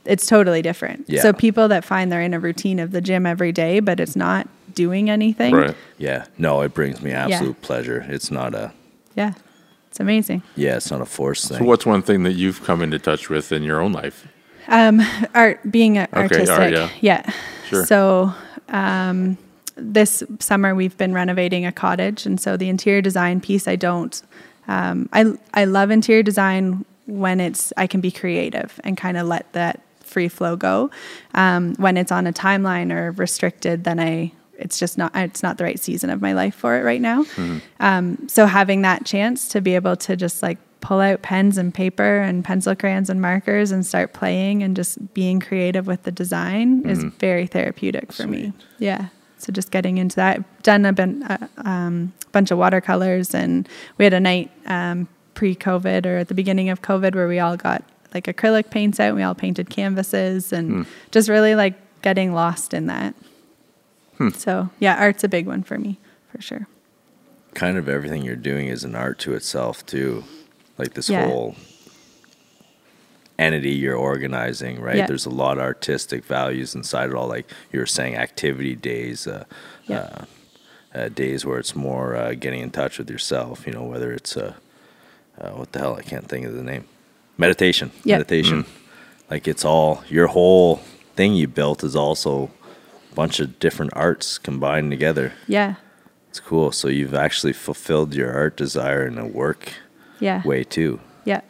it's 0.05 0.26
totally 0.28 0.61
different. 0.61 1.05
Yeah. 1.07 1.22
So 1.22 1.32
people 1.34 1.68
that 1.70 1.86
find 1.86 2.11
they're 2.11 2.22
in 2.22 2.34
a 2.34 2.39
routine 2.39 2.80
of 2.80 2.91
the 2.91 2.99
gym 2.99 3.26
every 3.26 3.51
day, 3.53 3.80
but 3.80 3.99
it's 4.01 4.16
not 4.18 4.47
doing 4.74 5.09
anything. 5.09 5.55
Right. 5.55 5.76
Yeah. 5.97 6.26
No, 6.38 6.61
it 6.61 6.74
brings 6.74 7.01
me 7.01 7.11
absolute 7.11 7.61
pleasure. 7.61 8.05
It's 8.09 8.30
not 8.32 8.53
a, 8.53 8.74
Yeah. 9.16 9.34
It's 9.89 9.99
amazing. 9.99 10.41
yeah, 10.55 10.76
it's 10.78 10.89
not 10.89 11.01
a 11.01 11.05
forced 11.05 11.47
thing. 11.47 11.59
So, 11.59 11.64
what's 11.66 11.86
one 11.86 12.01
thing 12.01 12.24
that 12.24 12.34
you've 12.34 12.64
come 12.64 12.82
into 12.82 12.97
touch 12.97 13.30
with 13.30 13.52
in 13.52 13.61
your 13.61 13.80
own 13.80 13.94
life? 13.94 14.27
art 14.68 15.60
being 15.72 15.98
a- 15.99 16.03
Okay, 16.11 16.22
artistic 16.22 16.49
art, 16.49 16.91
yeah. 17.02 17.30
Sure. 17.68 17.85
so 17.85 18.34
um, 18.69 19.38
this 19.76 20.24
summer 20.40 20.76
we've 20.76 20.98
been 20.98 21.14
renovating 21.14 21.66
a 21.66 21.72
cottage 21.72 22.26
and 22.26 22.40
so 22.40 22.58
the 22.58 22.70
interior 22.70 23.02
design 23.02 23.41
piece 23.41 23.68
i 23.68 23.76
don't 23.76 24.22
um, 24.66 25.10
I, 25.12 25.34
I 25.54 25.66
love 25.66 25.91
interior 25.91 26.24
design 26.24 26.86
when 27.06 27.40
it's 27.40 27.74
i 27.76 27.88
can 27.88 28.02
be 28.02 28.12
creative 28.12 28.80
and 28.84 28.95
kind 28.95 29.18
of 29.18 29.28
let 29.28 29.52
that 29.54 29.82
free 30.04 30.28
flow 30.28 30.56
go. 30.56 30.91
Um, 31.34 31.74
when 31.76 31.98
it's 31.98 32.12
on 32.12 32.28
a 32.28 32.34
timeline 32.34 32.94
or 32.94 33.12
restricted 33.12 33.84
then 33.84 34.00
i 34.00 34.32
it's 34.60 34.78
just 34.78 34.98
not 34.98 35.12
it's 35.16 35.41
not 35.41 35.58
the 35.58 35.64
right 35.64 35.80
season 35.80 36.10
of 36.10 36.22
my 36.22 36.34
life 36.34 36.56
for 36.56 36.78
it 36.78 36.84
right 36.84 37.02
now. 37.02 37.26
Um, 37.80 38.28
so 38.30 38.45
having 38.45 38.84
that 38.84 39.06
chance 39.06 39.48
to 39.50 39.62
be 39.62 39.76
able 39.76 39.95
to 39.98 40.16
just 40.16 40.44
like 40.44 40.60
pull 40.80 41.00
out 41.00 41.22
pens 41.22 41.58
and 41.58 41.74
paper 41.74 42.20
and 42.20 42.45
pencil 42.45 42.76
crayons 42.76 43.10
and 43.10 43.20
markers 43.22 43.72
and 43.72 43.86
start 43.86 44.14
playing 44.14 44.62
and 44.62 44.76
just 44.76 45.14
being 45.14 45.40
creative 45.40 45.88
with 45.88 46.04
the 46.04 46.12
design 46.12 46.88
is 46.88 47.04
very 47.20 47.48
therapeutic 47.48 48.14
for 48.14 48.28
me. 48.28 48.54
Yeah. 48.80 49.08
So 49.44 49.52
just 49.52 49.72
getting 49.72 49.98
into 49.98 50.15
that. 50.18 50.38
I've 50.38 50.64
Done 50.64 50.86
a 50.86 50.94
been, 50.94 51.24
uh, 51.24 51.48
um, 51.57 52.14
bunch 52.32 52.49
of 52.52 52.57
watercolors 52.57 53.34
and 53.36 53.68
we 53.98 54.06
had 54.06 54.14
a 54.14 54.20
night 54.20 54.49
um, 54.65 55.07
pre-COVID 55.36 56.06
or 56.06 56.18
at 56.20 56.28
the 56.30 56.34
beginning 56.34 56.70
of 56.70 56.82
COVID 56.82 57.14
where 57.15 57.28
we 57.28 57.40
all 57.40 57.57
got 57.57 57.84
like 58.14 58.26
acrylic 58.26 58.70
paints 58.70 58.99
out. 58.99 59.07
And 59.10 59.15
we 59.18 59.24
all 59.24 59.36
painted 59.36 59.70
canvases 59.70 60.53
and 60.53 60.86
just 61.11 61.28
really 61.30 61.56
like 61.56 61.74
getting 62.02 62.34
lost 62.34 62.74
in 62.74 62.88
that. 62.88 63.14
So 64.38 64.70
yeah, 64.80 64.95
art's 64.99 65.24
a 65.26 65.28
big 65.28 65.48
one 65.48 65.64
for 65.64 65.78
me 65.78 65.99
for 66.32 66.41
sure. 66.41 66.68
kind 67.56 67.78
of 67.78 67.88
everything 67.90 68.24
you're 68.24 68.36
doing 68.36 68.68
is 68.68 68.84
an 68.84 68.95
art 68.95 69.20
to 69.20 69.34
itself 69.34 69.86
too. 69.86 70.24
Like 70.78 70.94
this 70.94 71.10
Yeah. 71.10 71.28
whole 71.28 71.56
entity 73.39 73.72
you're 73.72 73.95
organizing, 73.95 74.80
right? 74.81 74.95
Yeah. 74.97 75.07
There's 75.07 75.26
a 75.26 75.30
lot 75.31 75.57
of 75.57 75.64
artistic 75.64 76.23
values 76.26 76.76
inside 76.76 77.10
it 77.10 77.15
all. 77.15 77.27
Like 77.27 77.49
you 77.72 77.80
were 77.80 77.85
saying, 77.85 78.15
activity 78.15 78.76
days, 78.76 79.27
uh, 79.27 79.45
Yeah. 79.88 79.97
uh, 79.97 80.26
uh, 80.95 81.10
days 81.10 81.43
where 81.45 81.57
it's 81.60 81.76
more 81.76 82.15
uh, 82.15 82.34
getting 82.34 82.61
in 82.61 82.69
touch 82.72 82.97
with 82.99 83.10
yourself. 83.10 83.65
You 83.65 83.73
know, 83.73 83.84
whether 83.84 84.14
it's 84.14 84.38
uh, 84.38 84.53
uh, 85.39 85.49
what 85.51 85.72
the 85.72 85.80
hell 85.80 85.95
I 85.95 86.01
can't 86.03 86.27
think 86.27 86.45
of 86.45 86.53
the 86.53 86.64
name, 86.64 86.85
meditation, 87.38 87.91
Yeah. 88.03 88.18
meditation. 88.18 88.65
Like 89.31 89.47
it's 89.47 89.65
all 89.65 90.03
your 90.10 90.27
whole 90.27 90.81
thing 91.15 91.34
you 91.34 91.47
built 91.47 91.84
is 91.84 91.95
also 91.95 92.51
a 93.11 93.15
bunch 93.15 93.39
of 93.39 93.57
different 93.60 93.93
arts 93.95 94.38
combined 94.38 94.91
together. 94.91 95.34
Yeah. 95.47 95.76
It's 96.30 96.39
cool. 96.39 96.72
So 96.72 96.88
you've 96.88 97.14
actually 97.15 97.53
fulfilled 97.53 98.14
your 98.14 98.31
art 98.31 98.57
desire 98.57 99.05
in 99.07 99.18
a 99.18 99.26
work 99.26 99.73
Yeah. 100.19 100.41
way 100.45 100.64
too. 100.64 100.99
Yeah. 101.26 101.41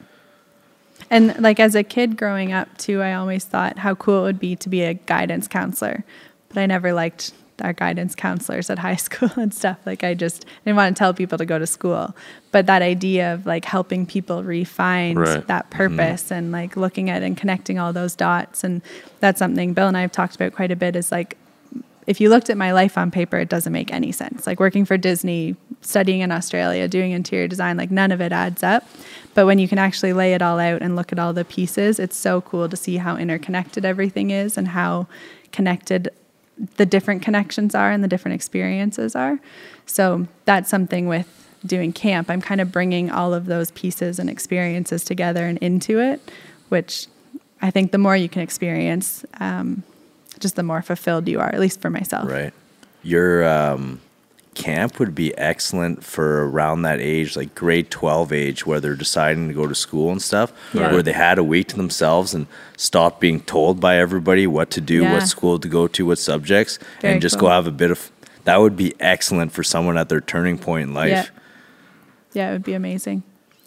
And 1.14 1.40
like 1.40 1.60
as 1.60 1.76
a 1.76 1.84
kid 1.84 2.18
growing 2.18 2.52
up 2.52 2.76
too, 2.80 3.03
I 3.03 3.14
always 3.14 3.45
thought 3.45 3.77
how 3.77 3.94
cool 3.94 4.22
it 4.22 4.23
would 4.23 4.40
be 4.40 4.56
to 4.56 4.68
be 4.68 4.81
a 4.81 4.95
guidance 4.95 5.48
counselor. 5.48 6.03
But 6.49 6.57
I 6.57 6.65
never 6.65 6.91
liked 6.91 7.34
our 7.61 7.72
guidance 7.72 8.15
counselors 8.15 8.72
at 8.72 8.80
high 8.88 8.95
school 8.95 9.30
and 9.35 9.53
stuff. 9.53 9.77
Like 9.85 10.03
I 10.03 10.15
just 10.15 10.48
didn't 10.65 10.76
want 10.76 10.95
to 10.95 10.99
tell 10.99 11.14
people 11.14 11.38
to 11.38 11.45
go 11.45 11.60
to 11.60 11.68
school. 11.68 12.15
But 12.52 12.65
that 12.65 12.81
idea 12.81 13.31
of 13.31 13.45
like 13.45 13.64
helping 13.64 14.07
people 14.07 14.44
refine 14.44 15.15
Right. 15.19 15.45
that 15.45 15.69
mm-hmm. 15.69 15.77
purpose 15.77 16.31
and 16.31 16.52
like 16.52 16.76
looking 16.76 17.11
at 17.11 17.22
and 17.22 17.38
connecting 17.38 17.77
all 17.77 17.94
those 17.94 18.15
dots 18.15 18.64
and 18.64 18.81
that's 19.19 19.38
something 19.38 19.76
Bill 19.76 19.88
and 19.88 19.95
I 19.95 20.02
have 20.02 20.11
talked 20.11 20.34
about 20.34 20.53
quite 20.53 20.72
a 20.72 20.76
bit 20.76 20.95
is 20.95 21.11
like 21.11 21.38
if 22.07 22.19
you 22.19 22.30
looked 22.30 22.49
at 22.49 22.57
my 22.57 22.71
life 22.71 22.97
on 22.97 23.11
paper, 23.11 23.38
it 23.38 23.49
doesn't 23.49 23.73
make 23.73 23.91
any 23.91 24.11
sense. 24.11 24.45
Like 24.45 24.59
working 24.59 24.85
for 24.85 24.97
Disney, 24.97 25.55
studying 25.81 26.21
in 26.21 26.31
Australia, 26.31 26.88
doing 26.88 27.11
interior 27.11 27.47
design, 27.47 27.77
like 27.77 27.91
none 27.91 28.11
of 28.11 28.21
it 28.21 28.31
adds 28.31 28.63
up. 28.63 28.85
But 29.34 29.45
when 29.45 29.59
you 29.59 29.67
can 29.67 29.77
actually 29.77 30.13
lay 30.13 30.34
it 30.34 30.41
all 30.41 30.59
out 30.59 30.81
and 30.81 30.95
look 30.95 31.11
at 31.11 31.19
all 31.19 31.34
the 31.34 31.45
pieces, 31.45 31.99
it's 31.99 32.15
so 32.15 32.41
cool 32.41 32.69
to 32.69 32.75
see 32.75 32.97
how 32.97 33.17
interconnected 33.17 33.85
everything 33.85 34.31
is 34.31 34.57
and 34.57 34.69
how 34.69 35.07
connected 35.51 36.09
the 36.77 36.85
different 36.85 37.21
connections 37.21 37.73
are 37.73 37.91
and 37.91 38.03
the 38.03 38.07
different 38.07 38.35
experiences 38.35 39.15
are. 39.15 39.39
So 39.85 40.27
that's 40.45 40.69
something 40.69 41.07
with 41.07 41.43
doing 41.65 41.93
camp. 41.93 42.30
I'm 42.30 42.41
kind 42.41 42.61
of 42.61 42.71
bringing 42.71 43.09
all 43.09 43.34
of 43.34 43.45
those 43.45 43.71
pieces 43.71 44.19
and 44.19 44.30
experiences 44.30 45.03
together 45.03 45.45
and 45.45 45.57
into 45.59 45.99
it, 45.99 46.21
which 46.69 47.07
I 47.61 47.71
think 47.71 47.91
the 47.91 47.97
more 47.97 48.15
you 48.15 48.30
can 48.30 48.41
experience, 48.41 49.25
um, 49.39 49.84
just 50.44 50.56
the 50.56 50.61
more 50.64 50.84
fulfilled 50.84 51.28
you 51.28 51.40
are, 51.40 51.49
at 51.49 51.60
least 51.60 51.82
for 51.82 51.90
myself. 51.90 52.30
Right. 52.30 52.53
Your 53.02 53.44
um, 53.48 53.99
camp 54.53 54.99
would 54.99 55.15
be 55.15 55.36
excellent 55.38 56.03
for 56.03 56.48
around 56.48 56.84
that 56.84 56.99
age, 56.99 57.36
like 57.36 57.56
grade 57.56 57.90
12 57.90 58.32
age, 58.32 58.65
where 58.68 58.80
they're 58.80 58.95
deciding 58.95 59.48
to 59.48 59.53
go 59.53 59.65
to 59.68 59.74
school 59.74 60.11
and 60.11 60.22
stuff, 60.22 60.53
Yeah. 60.74 60.91
where 60.91 61.02
they 61.02 61.14
had 61.14 61.40
a 61.40 61.44
week 61.44 61.70
to 61.70 61.76
themselves 61.76 62.34
and 62.36 62.45
stop 62.78 63.20
being 63.20 63.40
told 63.41 63.80
by 63.80 63.98
everybody 63.98 64.45
what 64.45 64.70
to 64.72 64.82
do, 64.82 65.02
Yeah. 65.02 65.14
what 65.14 65.28
school 65.28 65.57
to 65.57 65.68
go 65.68 65.88
to, 65.88 66.06
what 66.06 66.20
subjects, 66.20 66.78
Very 67.02 67.14
and 67.14 67.22
just 67.22 67.40
cool. 67.40 67.49
go 67.49 67.53
have 67.56 67.65
a 67.68 67.72
bit 67.72 67.90
of. 67.91 68.11
That 68.44 68.60
would 68.60 68.76
be 68.78 68.94
excellent 68.99 69.52
for 69.53 69.64
someone 69.64 69.98
at 69.98 70.10
their 70.10 70.22
turning 70.22 70.57
point 70.57 70.88
in 70.90 70.94
life. 70.94 71.10
Yeah. 71.10 71.26
Yeah, 72.34 72.49
it 72.49 72.53
would 72.53 72.64
be 72.64 72.74
amazing. 72.74 73.24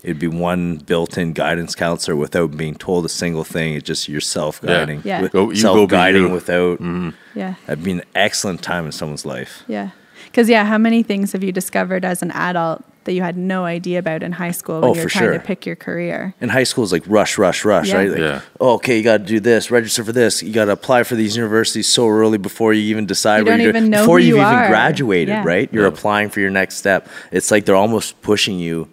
It'd 0.07 0.21
be 0.21 0.29
one 0.29 0.77
built-in 0.79 1.33
guidance 1.33 1.75
counselor 1.75 2.15
without 2.17 2.57
being 2.57 2.77
told 2.77 3.05
a 3.05 3.09
single 3.09 3.43
thing. 3.43 3.75
It's 3.75 3.85
just 3.85 4.09
your 4.09 4.21
self-guiding, 4.21 5.03
Yeah. 5.05 5.23
with- 5.23 5.33
Go- 5.33 5.41
oh, 5.41 5.51
you 5.51 5.55
go 5.63 5.75
self-guiding 5.75 6.23
you. 6.29 6.29
without. 6.31 6.79
Mm-hmm. 6.81 7.11
Yeah. 7.35 7.55
That'd 7.67 7.83
be 7.83 7.91
an 7.91 8.03
excellent 8.15 8.63
time 8.63 8.87
in 8.87 8.93
someone's 8.93 9.27
life. 9.27 9.65
Yeah. 9.67 9.89
Because, 10.27 10.49
yeah, 10.49 10.65
how 10.65 10.79
many 10.79 11.03
things 11.03 11.33
have 11.33 11.43
you 11.43 11.51
discovered 11.51 12.05
as 12.05 12.23
an 12.23 12.31
adult 12.31 12.85
that 13.03 13.15
you 13.15 13.23
had 13.23 13.37
no 13.37 13.65
idea 13.65 13.99
about 13.99 14.23
in 14.23 14.31
high 14.33 14.51
school 14.53 14.81
when 14.81 14.91
Oh, 14.91 14.95
you 14.95 15.01
were 15.03 15.09
for 15.09 15.19
trying 15.19 15.25
sure. 15.25 15.33
to 15.35 15.39
pick 15.41 15.67
your 15.67 15.75
career? 15.77 16.35
in 16.41 16.51
high 16.51 16.63
school 16.65 16.85
is 16.85 16.93
like 16.93 17.03
rush, 17.09 17.37
rush, 17.37 17.65
rush, 17.65 17.89
Yeah. 17.89 17.97
right? 17.97 18.11
Like, 18.11 18.19
Yeah. 18.21 18.41
oh, 18.61 18.75
okay, 18.75 18.97
you 18.99 19.03
got 19.03 19.19
to 19.19 19.25
do 19.25 19.41
this, 19.41 19.71
register 19.73 20.05
for 20.05 20.13
this. 20.13 20.41
You 20.41 20.53
got 20.53 20.67
to 20.67 20.73
apply 20.73 21.03
for 21.03 21.17
these 21.17 21.37
universities 21.37 21.89
so 21.89 22.09
early 22.09 22.39
before 22.39 22.73
you 22.73 22.83
even 22.91 23.07
decide 23.07 23.39
You 23.39 23.45
what 23.47 23.51
don't 23.51 23.61
you're 23.61 23.69
even 23.71 23.83
doing. 23.85 23.91
know 23.91 24.03
before 24.03 24.19
who 24.21 24.25
you've 24.27 24.37
you 24.37 24.43
even 24.43 24.55
are. 24.55 24.69
graduated, 24.69 25.29
Yeah. 25.35 25.43
right? 25.45 25.69
You're 25.73 25.83
Yeah. 25.85 25.89
applying 25.89 26.29
for 26.31 26.39
your 26.41 26.51
next 26.51 26.77
step. 26.77 27.09
It's 27.33 27.51
like 27.51 27.65
they're 27.65 27.75
almost 27.75 28.21
pushing 28.23 28.59
you. 28.61 28.87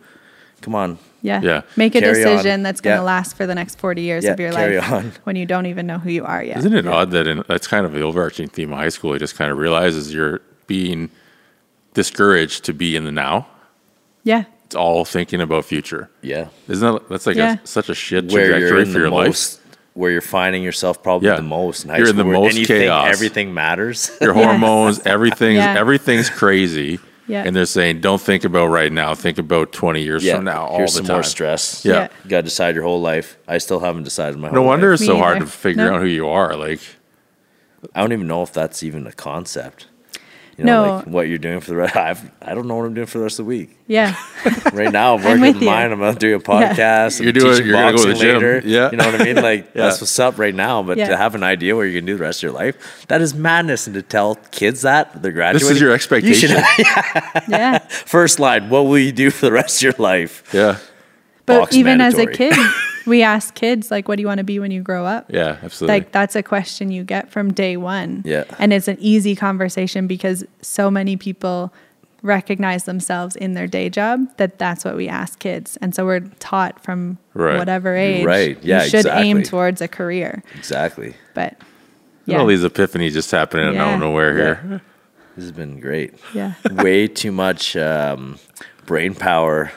Come 0.64 0.76
on, 0.76 0.98
Yeah. 1.22 1.42
Yeah. 1.44 1.62
Make 1.76 1.94
a 1.96 2.00
Carry 2.02 2.24
on. 2.24 2.32
decision 2.32 2.64
that's 2.64 2.82
going 2.82 2.96
to 2.96 3.02
Yeah. 3.02 3.06
last 3.06 3.36
for 3.38 3.46
the 3.46 3.54
next 3.54 3.80
40 3.80 4.02
years 4.02 4.24
Yeah, 4.24 4.32
of 4.32 4.40
your 4.40 4.52
carry 4.52 4.78
life 4.80 4.92
on. 4.92 5.12
when 5.26 5.36
you 5.36 5.46
don't 5.46 5.66
even 5.68 5.86
know 5.86 5.98
who 6.00 6.10
you 6.10 6.24
are 6.26 6.44
yet. 6.44 6.58
Isn't 6.58 6.74
it 6.74 6.88
odd 6.88 7.12
that 7.12 7.28
in, 7.28 7.44
that's 7.48 7.68
kind 7.68 7.86
of 7.86 7.92
the 7.94 8.02
overarching 8.02 8.48
theme 8.48 8.72
of 8.74 8.80
high 8.80 8.90
school? 8.90 9.14
You 9.14 9.20
just 9.20 9.36
kind 9.36 9.52
of 9.52 9.58
realizes 9.58 10.14
you're 10.14 10.42
being 10.68 11.10
discouraged 11.94 12.64
to 12.66 12.74
be 12.74 12.96
in 12.96 13.06
the 13.06 13.12
now. 13.12 13.48
Yeah. 14.24 14.44
It's 14.66 14.76
all 14.76 15.06
thinking 15.06 15.42
about 15.42 15.66
future. 15.66 16.10
yeah, 16.22 16.48
Isn't 16.68 16.94
that 16.94 17.10
that's 17.10 17.28
like 17.28 17.36
Yeah. 17.36 17.58
a, 17.64 17.68
such 17.68 17.90
a 17.90 17.96
shit 17.96 18.32
where 18.32 18.46
you're 18.46 18.60
trajectory 18.60 18.82
in 18.84 18.92
for 18.94 19.00
your 19.00 19.10
most, 19.12 19.60
where 19.94 20.10
you're 20.12 20.22
finding 20.22 20.64
yourself 20.64 21.04
probably 21.04 21.28
Yeah. 21.30 21.36
the 21.36 21.42
most 21.44 21.84
in 21.84 21.90
high 21.92 21.98
You're 21.98 22.08
in 22.08 22.14
school, 22.14 22.24
the 22.24 22.30
where- 22.30 22.40
most 22.40 22.50
and 22.52 22.60
you 22.60 22.66
chaos. 22.66 23.04
think 23.06 23.14
everything 23.16 23.54
matters. 23.54 24.12
Your 24.22 24.34
hormones, 24.42 25.02
everything's 25.06 25.58
Yeah. 25.58 25.76
everything's 25.78 26.30
crazy. 26.30 27.00
Yeah. 27.28 27.44
And 27.46 27.56
they're 27.56 27.66
saying, 27.66 28.02
don't 28.02 28.20
think 28.22 28.44
about 28.44 28.68
right 28.68 28.92
now. 28.92 29.16
Think 29.16 29.38
about 29.38 29.72
20 29.72 30.02
years 30.02 30.24
yeah, 30.26 30.36
from 30.36 30.46
now. 30.46 30.66
All 30.66 30.78
here's 30.78 30.92
the 30.94 30.98
some 30.98 31.06
time. 31.06 31.16
more 31.18 31.24
stress. 31.24 31.86
Yeah. 31.86 31.94
Yeah. 31.94 32.08
you 32.24 32.30
got 32.30 32.38
to 32.38 32.44
decide 32.44 32.76
your 32.76 32.84
whole 32.84 33.00
life. 33.02 33.38
I 33.48 33.60
still 33.60 33.80
haven't 33.80 34.04
decided 34.04 34.38
my. 34.38 34.52
No 34.52 34.62
wonder 34.62 34.90
life. 34.92 35.00
it's 35.00 35.06
so 35.08 35.14
Me 35.14 35.20
hard 35.20 35.38
either. 35.38 35.46
to 35.46 35.52
figure 35.52 35.86
No. 35.86 35.96
out 35.96 36.02
who 36.02 36.08
you 36.08 36.28
are. 36.28 36.56
Like, 36.56 36.82
I 37.96 38.02
don't 38.02 38.12
even 38.12 38.28
know 38.28 38.44
if 38.44 38.52
that's 38.52 38.84
even 38.84 39.08
a 39.08 39.14
concept. 39.14 39.88
You 40.58 40.66
know, 40.66 40.86
No. 40.86 40.96
like 40.98 41.06
what 41.08 41.28
you're 41.28 41.38
doing 41.40 41.60
for 41.62 41.72
the 41.72 41.76
rest. 41.78 41.96
I've, 42.10 42.32
I 42.42 42.54
don't 42.54 42.68
know 42.68 42.76
what 42.76 42.86
I'm 42.86 42.94
doing 42.94 43.08
for 43.08 43.18
the 43.18 43.24
rest 43.24 43.40
of 43.40 43.46
the 43.46 43.50
week. 43.50 43.78
Yeah. 43.88 44.16
Right 44.74 44.92
now, 44.92 45.16
I'm 45.16 45.20
I'm 45.26 45.26
working 45.26 45.42
with 45.42 45.56
with 45.58 45.64
mine. 45.64 45.92
I'm 45.92 46.00
gonna 46.00 46.18
do 46.18 46.36
a 46.36 46.40
podcast. 46.40 47.22
You're 47.22 47.32
doing- 47.32 47.52
teaching 47.54 47.68
you're 47.68 47.76
gonna 47.76 47.96
go 47.98 48.04
to 48.04 48.10
the 48.14 48.20
gym. 48.20 48.34
later. 48.36 48.62
Yeah. 48.66 48.92
you 48.92 48.98
know 48.98 49.06
what 49.12 49.22
I 49.22 49.24
mean. 49.24 49.36
Like 49.36 49.66
Yeah. 49.76 49.84
that's 49.84 50.02
what's 50.02 50.18
up 50.20 50.38
right 50.40 50.54
now. 50.54 50.82
But 50.84 50.98
Yeah. 50.98 51.10
to 51.10 51.18
have 51.18 51.36
an 51.36 51.44
idea 51.44 51.76
where 51.76 51.86
you're 51.86 52.00
gonna 52.02 52.12
do 52.12 52.18
the 52.18 52.24
rest 52.24 52.40
of 52.40 52.44
your 52.44 52.52
life, 52.54 53.06
that 53.08 53.22
is 53.22 53.34
madness. 53.36 53.88
And 53.88 53.94
to 53.96 54.02
tell 54.02 54.36
kids 54.52 54.82
that 54.82 55.22
they're 55.22 55.32
graduating, 55.32 55.68
this 55.68 55.76
is 55.76 55.82
your 55.82 55.90
you 55.92 55.96
expectation. 55.96 56.50
should- 56.50 57.44
Yeah. 57.48 57.80
first 57.90 58.40
line. 58.40 58.70
What 58.70 58.82
will 58.88 59.00
you 59.00 59.12
do 59.12 59.30
for 59.32 59.46
the 59.46 59.52
rest 59.52 59.78
of 59.78 59.84
your 59.84 59.96
life? 59.98 60.44
yeah. 60.54 60.78
But 61.46 61.60
Box 61.60 61.76
even 61.76 62.00
as 62.02 62.18
a 62.18 62.26
kid, 62.26 62.54
we 63.06 63.24
ask 63.24 63.54
kids, 63.56 63.92
like, 63.92 64.08
what 64.08 64.16
do 64.18 64.22
you 64.22 64.28
want 64.28 64.38
to 64.40 64.44
be 64.44 64.60
when 64.60 64.72
you 64.72 64.82
grow 64.82 65.06
up? 65.06 65.26
Yeah, 65.30 65.58
absolutely. 65.64 66.00
Like, 66.00 66.12
that's 66.12 66.36
a 66.36 66.44
question 66.44 66.92
you 66.92 67.04
get 67.04 67.30
from 67.32 67.54
day 67.54 67.78
one. 67.78 68.22
Yeah. 68.26 68.44
And 68.60 68.72
it's 68.74 68.88
an 68.88 68.98
easy 69.00 69.36
conversation 69.36 70.08
because 70.08 70.44
so 70.62 70.90
many 70.92 71.18
people 71.18 71.74
recognize 72.22 72.86
themselves 72.86 73.36
in 73.36 73.54
their 73.54 73.68
day 73.68 73.90
job 73.90 74.26
that 74.38 74.58
that's 74.58 74.86
what 74.86 74.96
we 74.96 75.10
ask 75.10 75.40
kids. 75.40 75.78
And 75.82 75.94
so 75.94 76.06
we're 76.06 76.22
taught 76.40 76.82
from 76.82 77.18
Right. 77.34 77.58
whatever 77.58 77.96
age. 77.96 78.26
Right. 78.26 78.58
Yeah, 78.64 78.84
You 78.84 78.90
should 78.90 79.06
aim 79.08 79.44
towards 79.44 79.82
a 79.82 79.88
career. 79.90 80.42
Exactly. 80.56 81.16
But 81.34 81.58
Look 82.26 82.36
at 82.36 82.40
All 82.40 82.48
these 82.48 82.64
epiphanies 82.64 83.12
just 83.12 83.30
happening 83.32 83.66
out 83.68 83.74
Yeah. 83.74 83.94
of 83.96 84.00
nowhere 84.00 84.34
here. 84.34 84.62
Yeah. 84.70 84.78
This 85.36 85.44
has 85.46 85.52
been 85.52 85.82
great. 85.82 86.14
Yeah. 86.34 86.54
Way 86.72 87.08
too 87.10 87.34
much 87.34 87.76
um, 87.76 88.38
brain 88.86 89.14
power. 89.16 89.72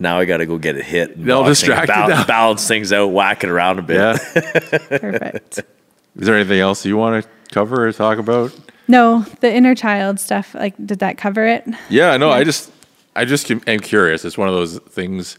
Now 0.00 0.18
I 0.18 0.24
got 0.24 0.38
to 0.38 0.46
go 0.46 0.56
get 0.56 0.76
a 0.76 0.82
hit. 0.82 1.22
They'll 1.22 1.44
distract 1.44 1.88
you 1.88 1.94
bal- 1.94 2.08
now. 2.08 2.24
balance 2.24 2.66
things 2.66 2.90
out, 2.90 3.08
whack 3.08 3.44
it 3.44 3.50
around 3.50 3.78
a 3.78 3.82
bit. 3.82 3.96
Yeah. 3.98 4.18
Perfect. 4.98 5.58
Is 5.58 6.26
there 6.26 6.34
anything 6.34 6.58
else 6.58 6.84
you 6.86 6.96
want 6.96 7.22
to 7.22 7.30
cover 7.52 7.86
or 7.86 7.92
talk 7.92 8.18
about? 8.18 8.58
No, 8.88 9.20
the 9.40 9.52
inner 9.52 9.74
child 9.74 10.18
stuff, 10.18 10.54
like, 10.54 10.74
did 10.84 10.98
that 11.00 11.18
cover 11.18 11.46
it? 11.46 11.64
Yeah, 11.90 12.16
no, 12.16 12.30
I 12.30 12.42
just, 12.44 12.72
I 13.14 13.24
just 13.24 13.48
am 13.50 13.62
am 13.66 13.78
curious. 13.80 14.24
It's 14.24 14.38
one 14.38 14.48
of 14.48 14.54
those 14.54 14.78
things. 14.78 15.38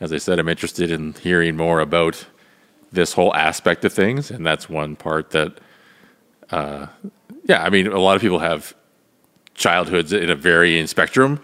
As 0.00 0.12
I 0.12 0.18
said, 0.18 0.38
I'm 0.38 0.48
interested 0.48 0.90
in 0.90 1.12
hearing 1.14 1.56
more 1.56 1.80
about 1.80 2.26
this 2.90 3.12
whole 3.12 3.34
aspect 3.34 3.84
of 3.84 3.92
things, 3.92 4.30
and 4.30 4.44
that's 4.44 4.68
one 4.68 4.96
part 4.96 5.30
that, 5.30 5.58
uh, 6.50 6.86
yeah, 7.44 7.62
I 7.62 7.68
mean, 7.68 7.86
a 7.86 7.98
lot 7.98 8.16
of 8.16 8.22
people 8.22 8.38
have 8.38 8.74
childhoods 9.54 10.12
in 10.12 10.30
a 10.30 10.34
varying 10.34 10.86
spectrum, 10.86 11.40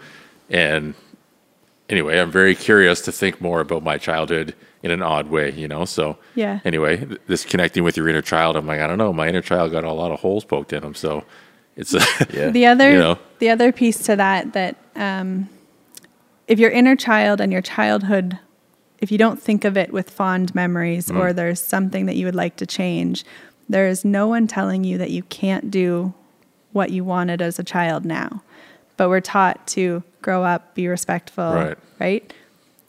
and 0.49 0.95
anyway, 1.89 2.19
I'm 2.19 2.31
very 2.31 2.55
curious 2.55 3.01
to 3.01 3.11
think 3.11 3.41
more 3.41 3.59
about 3.59 3.83
my 3.83 3.97
childhood 3.97 4.55
in 4.83 4.91
an 4.91 5.01
odd 5.01 5.29
way, 5.29 5.51
you 5.51 5.67
know. 5.67 5.85
So 5.85 6.17
Yeah. 6.35 6.59
Anyway, 6.65 6.97
this 7.27 7.45
connecting 7.45 7.83
with 7.83 7.97
your 7.97 8.07
inner 8.07 8.21
child, 8.21 8.55
I'm 8.55 8.67
like, 8.67 8.79
I 8.79 8.87
don't 8.87 8.97
know, 8.97 9.13
my 9.13 9.27
inner 9.27 9.41
child 9.41 9.71
got 9.71 9.83
a 9.83 9.91
lot 9.91 10.11
of 10.11 10.19
holes 10.19 10.45
poked 10.45 10.73
in 10.73 10.83
him, 10.83 10.93
so 10.93 11.23
it's 11.75 11.93
a 11.93 11.99
Yeah. 12.33 12.49
The 12.49 12.65
other 12.67 12.91
You 12.91 12.99
know? 12.99 13.19
the 13.39 13.49
other 13.49 13.71
piece 13.71 13.99
to 14.05 14.15
that 14.15 14.53
that 14.53 14.77
um, 14.95 15.49
if 16.47 16.59
your 16.59 16.71
inner 16.71 16.95
child 16.95 17.41
and 17.41 17.51
your 17.51 17.61
childhood, 17.61 18.39
if 18.99 19.11
you 19.11 19.17
don't 19.17 19.41
think 19.41 19.65
of 19.65 19.75
it 19.77 19.91
with 19.91 20.09
fond 20.09 20.53
memories 20.55 21.11
or 21.11 21.33
there's 21.33 21.61
something 21.61 22.05
that 22.05 22.15
you 22.15 22.25
would 22.25 22.35
like 22.35 22.55
to 22.57 22.65
change, 22.65 23.25
there 23.67 23.87
is 23.87 24.05
no 24.05 24.27
one 24.27 24.47
telling 24.47 24.83
you 24.83 24.97
that 24.97 25.09
you 25.09 25.23
can't 25.23 25.71
do 25.71 26.13
what 26.71 26.91
you 26.91 27.03
wanted 27.03 27.41
as 27.41 27.57
a 27.57 27.63
child 27.63 28.05
now. 28.05 28.43
But 28.97 29.09
we're 29.09 29.21
taught 29.21 29.65
to 29.67 30.03
grow 30.25 30.43
up, 30.43 30.61
be 30.75 30.87
respectful, 30.87 31.53
Right. 31.53 31.77
right? 31.99 32.33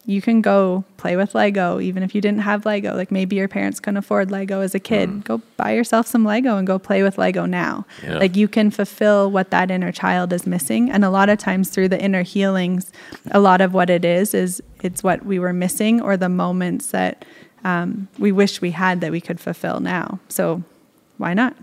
you 0.08 0.22
can 0.22 0.40
go 0.40 0.84
play 0.98 1.16
with 1.16 1.34
Lego, 1.34 1.80
even 1.80 2.04
if 2.04 2.14
you 2.14 2.20
didn't 2.20 2.42
have 2.42 2.64
Lego. 2.64 2.94
Like 2.94 3.10
maybe 3.10 3.34
your 3.34 3.48
parents 3.48 3.80
couldn't 3.80 3.96
afford 3.96 4.30
Lego 4.30 4.60
as 4.60 4.72
a 4.72 4.78
kid. 4.78 5.08
Mm. 5.08 5.24
Go 5.24 5.42
buy 5.56 5.72
yourself 5.72 6.06
some 6.06 6.24
Lego 6.24 6.56
and 6.58 6.64
go 6.64 6.78
play 6.78 7.02
with 7.02 7.18
Lego 7.18 7.44
now. 7.44 7.84
Yeah. 8.04 8.18
Like 8.18 8.36
you 8.36 8.46
can 8.46 8.70
fulfill 8.70 9.28
what 9.32 9.50
that 9.50 9.68
inner 9.68 9.90
child 9.90 10.32
is 10.32 10.46
missing. 10.46 10.92
And 10.92 11.04
a 11.04 11.10
lot 11.10 11.28
of 11.28 11.38
times 11.40 11.70
through 11.70 11.88
the 11.88 12.00
inner 12.00 12.22
healings, 12.22 12.92
a 13.32 13.40
lot 13.40 13.60
of 13.60 13.74
what 13.74 13.90
it 13.90 14.04
is, 14.04 14.32
is 14.32 14.62
it's 14.80 15.02
what 15.02 15.26
we 15.26 15.40
were 15.40 15.52
missing 15.52 16.00
or 16.00 16.16
the 16.16 16.28
moments 16.28 16.92
that 16.92 17.24
um, 17.64 18.06
we 18.16 18.30
wish 18.30 18.60
we 18.60 18.70
had 18.70 19.00
that 19.00 19.10
we 19.10 19.20
could 19.20 19.40
fulfill 19.40 19.80
now. 19.80 20.20
So 20.28 20.62
why 21.18 21.34
not? 21.34 21.56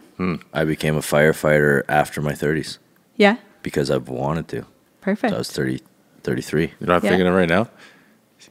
I 0.54 0.66
became 0.66 0.98
a 0.98 1.02
firefighter 1.02 1.84
after 1.88 2.22
my 2.22 2.34
30s 2.34 2.78
Yeah, 3.16 3.38
because 3.62 3.90
I've 3.90 4.10
wanted 4.10 4.50
to. 4.50 4.66
Perfect. 5.04 5.32
So 5.32 5.36
I 5.36 5.38
was 5.40 5.52
30, 5.52 5.82
33. 6.24 6.62
You 6.62 6.68
know 6.68 6.74
what 6.80 6.90
I'm 6.90 7.04
Yeah. 7.04 7.10
thinking 7.12 7.28
of 7.28 7.34
right 7.36 7.50
now? 7.50 7.68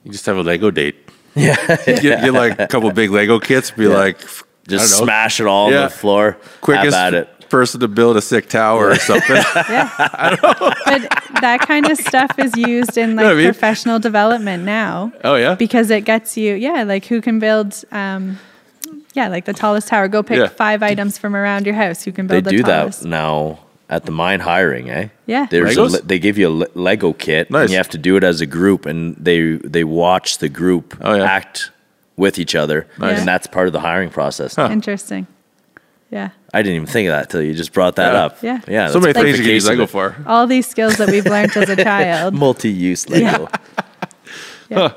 You 0.04 0.12
just 0.12 0.26
have 0.26 0.36
a 0.36 0.42
Lego 0.42 0.70
date. 0.70 0.96
Yeah. 1.34 1.56
get, 1.86 2.02
get 2.02 2.32
like 2.34 2.60
a 2.60 2.66
couple 2.66 2.90
big 2.92 3.10
Lego 3.10 3.38
kits, 3.40 3.70
be 3.70 3.84
Yeah. 3.84 3.90
like, 3.96 4.18
Just 4.20 4.44
I 4.70 4.76
don't 4.76 4.78
know, 5.00 5.04
smash 5.06 5.40
it 5.40 5.46
all 5.46 5.70
Yeah. 5.70 5.78
on 5.78 5.82
the 5.84 5.90
floor. 5.90 6.36
quickest 6.60 6.94
at 6.96 7.14
it. 7.14 7.48
person 7.48 7.80
to 7.80 7.88
build 7.88 8.16
a 8.16 8.22
sick 8.22 8.48
tower 8.48 8.88
or 8.90 8.96
something. 8.96 9.36
Yeah. 9.68 9.88
But 10.84 11.40
that 11.40 11.60
kind 11.66 11.86
of 11.90 11.96
stuff 11.98 12.30
is 12.38 12.54
used 12.56 12.96
in 12.98 13.16
like 13.16 13.24
what 13.24 13.32
I 13.32 13.36
mean? 13.36 13.44
professional 13.46 13.98
development 13.98 14.64
now. 14.64 15.10
oh, 15.24 15.36
yeah? 15.36 15.54
Because 15.54 15.90
it 15.90 16.02
gets 16.04 16.36
you, 16.36 16.54
yeah, 16.54 16.82
like 16.82 17.06
who 17.06 17.20
can 17.22 17.38
build, 17.38 17.82
um, 17.92 18.38
yeah, 19.14 19.28
like 19.28 19.44
the 19.46 19.52
tallest 19.54 19.88
tower. 19.88 20.08
Go 20.08 20.22
pick 20.22 20.38
Yeah. 20.38 20.48
five 20.48 20.82
items 20.82 21.16
from 21.18 21.34
around 21.34 21.64
your 21.66 21.74
house. 21.74 22.04
Who 22.04 22.12
can 22.12 22.26
They 22.26 22.36
build 22.40 22.44
the 22.44 22.50
do 22.58 22.62
that 22.64 23.04
now 23.04 23.58
at 23.92 24.06
the 24.06 24.10
mine 24.12 24.40
hiring, 24.40 24.88
eh? 24.90 25.08
Yeah. 25.26 25.46
There's 25.50 25.76
a, 25.76 25.86
they 26.02 26.18
give 26.18 26.38
you 26.38 26.48
a 26.48 26.54
le- 26.60 26.66
Lego 26.74 27.12
kit, 27.12 27.50
Nice. 27.50 27.62
and 27.62 27.70
you 27.70 27.76
have 27.76 27.90
to 27.90 27.98
do 27.98 28.16
it 28.16 28.24
as 28.24 28.40
a 28.40 28.46
group, 28.46 28.86
and 28.86 29.14
they 29.16 29.52
they 29.74 29.84
watch 29.84 30.38
the 30.38 30.48
group 30.48 30.96
Oh, 31.00 31.14
yeah. 31.14 31.24
act 31.24 31.70
with 32.16 32.38
each 32.38 32.54
other, 32.54 32.86
Nice. 32.98 33.18
and 33.18 33.28
that's 33.28 33.46
part 33.46 33.66
of 33.66 33.72
the 33.72 33.80
hiring 33.80 34.10
process. 34.10 34.56
Interesting. 34.58 35.26
Yeah. 36.10 36.30
I 36.54 36.62
didn't 36.62 36.76
even 36.76 36.86
think 36.88 37.08
of 37.08 37.12
that 37.12 37.30
till 37.30 37.42
you 37.42 37.54
just 37.54 37.72
brought 37.72 37.96
that 37.96 38.12
Yeah. 38.12 38.24
up. 38.24 38.42
Yeah. 38.42 38.60
yeah. 38.68 38.88
so 38.90 39.00
many 39.00 39.12
things 39.14 39.38
you 39.38 39.44
can 39.44 39.54
use 39.54 39.64
case 39.64 39.68
Lego 39.70 39.86
for. 39.86 40.16
All 40.26 40.46
these 40.46 40.66
skills 40.66 40.96
that 40.98 41.08
we've 41.10 41.24
learned 41.26 41.56
as 41.56 41.68
a 41.70 41.76
child. 41.90 42.34
Multi-use 42.34 43.08
Lego. 43.08 43.48
Yeah. 44.68 44.92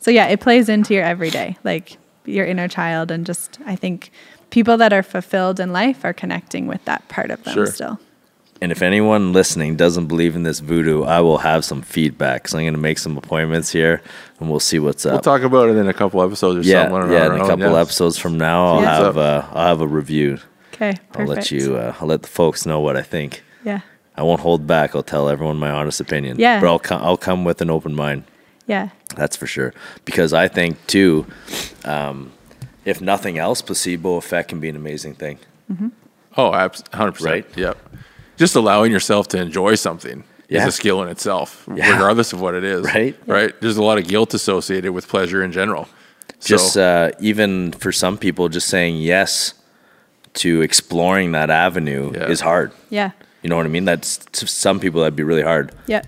So 0.00 0.10
yeah, 0.10 0.26
it 0.28 0.40
plays 0.40 0.68
into 0.68 0.94
your 0.94 1.04
everyday, 1.04 1.56
like 1.64 1.98
your 2.24 2.44
inner 2.46 2.68
child, 2.68 3.10
and 3.10 3.26
just 3.26 3.58
I 3.66 3.74
think 3.76 4.10
people 4.56 4.78
that 4.78 4.90
are 4.90 5.02
fulfilled 5.02 5.60
in 5.60 5.70
life 5.70 6.02
are 6.02 6.14
connecting 6.14 6.66
with 6.66 6.82
that 6.86 7.06
part 7.08 7.30
of 7.30 7.38
them 7.44 7.52
Sure. 7.52 7.66
still. 7.66 7.98
And 8.62 8.72
if 8.72 8.80
anyone 8.80 9.34
listening 9.34 9.76
doesn't 9.76 10.06
believe 10.06 10.34
in 10.34 10.44
this 10.44 10.60
voodoo, 10.60 11.02
I 11.04 11.20
will 11.20 11.36
have 11.50 11.62
some 11.62 11.82
feedback. 11.82 12.48
So 12.48 12.56
I'm 12.56 12.64
going 12.64 12.72
to 12.72 12.80
make 12.80 12.98
some 12.98 13.18
appointments 13.18 13.68
here, 13.70 14.00
and 14.40 14.48
we'll 14.48 14.60
see 14.70 14.78
what's 14.78 15.04
up. 15.04 15.12
We'll 15.12 15.20
talk 15.34 15.42
about 15.42 15.68
it 15.68 15.76
in 15.76 15.88
a 15.88 15.92
couple 15.92 16.22
episodes 16.22 16.66
or 16.66 16.70
yeah, 16.70 16.84
something. 16.88 17.02
on 17.02 17.12
yeah. 17.12 17.26
In 17.26 17.32
a 17.32 17.34
own, 17.42 17.48
couple 17.50 17.70
yeah. 17.72 17.80
episodes 17.82 18.16
from 18.16 18.38
now, 18.38 18.58
I'll 18.68 18.80
Yeah. 18.82 18.98
have 19.04 19.18
uh, 19.18 19.42
I'll 19.52 19.66
have 19.66 19.82
a 19.82 19.86
review. 19.86 20.38
Okay, 20.72 20.92
perfect. 21.12 21.16
I'll 21.20 21.26
let 21.26 21.50
you. 21.50 21.76
Uh, 21.76 21.94
I'll 22.00 22.08
let 22.08 22.22
the 22.22 22.28
folks 22.28 22.64
know 22.64 22.80
what 22.80 22.96
I 22.96 23.02
think. 23.02 23.42
Yeah, 23.62 23.80
I 24.16 24.22
won't 24.22 24.40
hold 24.40 24.66
back. 24.66 24.94
I'll 24.96 25.02
tell 25.14 25.28
everyone 25.28 25.58
my 25.58 25.70
honest 25.70 26.00
opinion. 26.00 26.38
Yeah. 26.40 26.60
But 26.60 26.68
I'll 26.68 26.78
come. 26.88 27.02
I'll 27.02 27.18
come 27.28 27.44
with 27.44 27.60
an 27.60 27.68
open 27.68 27.94
mind. 27.94 28.24
yeah, 28.66 28.88
That's 29.16 29.36
for 29.36 29.46
sure. 29.46 29.74
Because 30.06 30.32
I 30.32 30.48
think 30.48 30.78
too, 30.86 31.26
um, 31.84 32.32
if 32.86 33.00
nothing 33.02 33.36
else, 33.36 33.60
placebo 33.60 34.16
effect 34.16 34.48
can 34.48 34.60
be 34.60 34.68
an 34.70 34.76
amazing 34.76 35.14
thing. 35.14 35.38
Oh, 36.36 36.54
abs- 36.54 36.82
100%. 36.92 37.20
Right? 37.24 37.46
Yep. 37.56 37.76
Just 38.36 38.56
allowing 38.56 38.92
yourself 38.92 39.28
to 39.28 39.38
enjoy 39.38 39.74
something 39.74 40.24
Yeah. 40.48 40.62
is 40.62 40.68
a 40.68 40.72
skill 40.72 41.02
in 41.02 41.08
itself, 41.08 41.66
Yeah. 41.74 41.90
regardless 41.92 42.32
of 42.32 42.40
what 42.40 42.54
it 42.54 42.64
is. 42.64 42.82
Right? 42.84 43.16
Right. 43.26 43.52
There's 43.60 43.76
a 43.76 43.82
lot 43.82 43.98
of 43.98 44.06
guilt 44.06 44.32
associated 44.34 44.92
with 44.92 45.08
pleasure 45.08 45.42
in 45.42 45.52
general. 45.52 45.88
Just 46.40 46.74
so, 46.74 46.82
uh, 46.82 47.10
even 47.20 47.72
for 47.72 47.90
some 47.92 48.16
people, 48.18 48.48
just 48.48 48.68
saying 48.68 48.96
yes 48.98 49.54
to 50.34 50.60
exploring 50.60 51.32
that 51.32 51.48
avenue 51.50 52.12
Yeah. 52.14 52.28
is 52.28 52.40
hard. 52.40 52.72
yeah. 52.90 53.10
You 53.42 53.48
know 53.50 53.56
what 53.56 53.66
I 53.66 53.68
mean? 53.68 53.84
That's 53.84 54.18
to 54.32 54.46
some 54.48 54.80
people 54.80 55.00
that'd 55.00 55.14
be 55.16 55.22
really 55.22 55.42
hard. 55.42 55.70
Yep. 55.86 56.06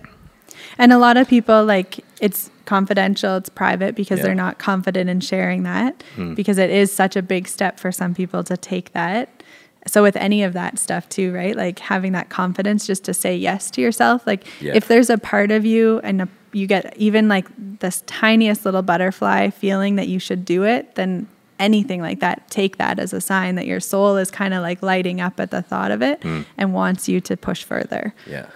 And 0.77 0.93
a 0.93 0.99
lot 0.99 1.17
of 1.17 1.29
people 1.29 1.65
like 1.65 2.05
it's 2.21 2.51
confidential, 2.69 3.37
it's 3.37 3.49
private 3.49 3.95
because 3.95 4.19
Yeah. 4.19 4.27
they're 4.27 4.35
not 4.35 4.59
confident 4.59 5.09
in 5.09 5.21
sharing 5.21 5.63
that 5.63 6.05
hmm. 6.17 6.35
because 6.35 6.59
it 6.59 6.69
is 6.69 6.93
such 6.93 7.17
a 7.17 7.23
big 7.23 7.49
step 7.49 7.81
for 7.81 7.91
some 7.91 8.15
people 8.15 8.45
to 8.45 8.57
take 8.59 8.93
that. 8.93 9.43
So 9.87 10.03
with 10.03 10.17
any 10.17 10.43
of 10.43 10.53
that 10.53 10.79
stuff 10.79 11.09
too, 11.09 11.33
right? 11.33 11.57
Like 11.57 11.79
having 11.79 12.13
that 12.13 12.29
confidence 12.29 12.87
just 12.87 13.05
to 13.05 13.15
say 13.15 13.35
yes 13.35 13.71
to 13.71 13.81
yourself. 13.81 14.27
Like 14.27 14.45
Yeah. 14.61 14.75
if 14.75 14.87
there's 14.87 15.09
a 15.09 15.17
part 15.17 15.51
of 15.51 15.65
you 15.65 16.01
and 16.05 16.21
a, 16.23 16.29
you 16.53 16.67
get 16.67 16.95
even 16.99 17.27
like 17.27 17.47
this 17.57 18.03
tiniest 18.07 18.67
little 18.67 18.83
butterfly 18.83 19.49
feeling 19.49 19.97
that 19.97 20.09
you 20.09 20.19
should 20.19 20.45
do 20.45 20.65
it, 20.65 20.95
then 20.95 21.27
anything 21.59 22.03
like 22.03 22.21
that, 22.21 22.51
take 22.51 22.77
that 22.77 22.99
as 22.99 23.15
a 23.15 23.21
sign 23.21 23.55
that 23.55 23.67
your 23.67 23.81
soul 23.81 24.19
is 24.19 24.31
kind 24.31 24.53
of 24.53 24.61
like 24.61 24.83
lighting 24.83 25.23
up 25.23 25.41
at 25.41 25.51
the 25.51 25.63
thought 25.63 25.91
of 25.91 26.03
it 26.03 26.23
hmm. 26.23 26.43
and 26.59 26.75
wants 26.75 27.09
you 27.09 27.21
to 27.23 27.35
push 27.35 27.65
further. 27.65 28.15
Yeah. 28.27 28.47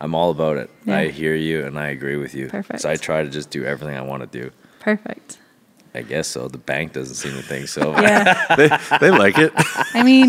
I'm 0.00 0.14
all 0.14 0.30
about 0.30 0.56
it. 0.58 0.70
Yeah. 0.84 0.98
I 0.98 1.08
hear 1.08 1.34
you 1.34 1.64
and 1.64 1.78
I 1.78 1.88
agree 1.88 2.16
with 2.16 2.34
you. 2.34 2.48
Perfect. 2.48 2.80
So 2.80 2.90
I 2.90 2.96
try 2.96 3.22
to 3.22 3.30
just 3.30 3.50
do 3.50 3.64
everything 3.64 3.96
I 3.96 4.02
want 4.02 4.30
to 4.30 4.40
do. 4.42 4.50
Perfect. 4.80 5.38
I 5.94 6.02
guess 6.02 6.28
so. 6.28 6.48
The 6.48 6.58
bank 6.58 6.92
doesn't 6.92 7.14
seem 7.14 7.32
to 7.32 7.42
think 7.42 7.68
so. 7.68 7.92
Yeah. 7.98 8.54
they, 8.56 8.68
they 9.00 9.10
like 9.10 9.38
it. 9.38 9.52
I 9.94 10.02
mean, 10.02 10.28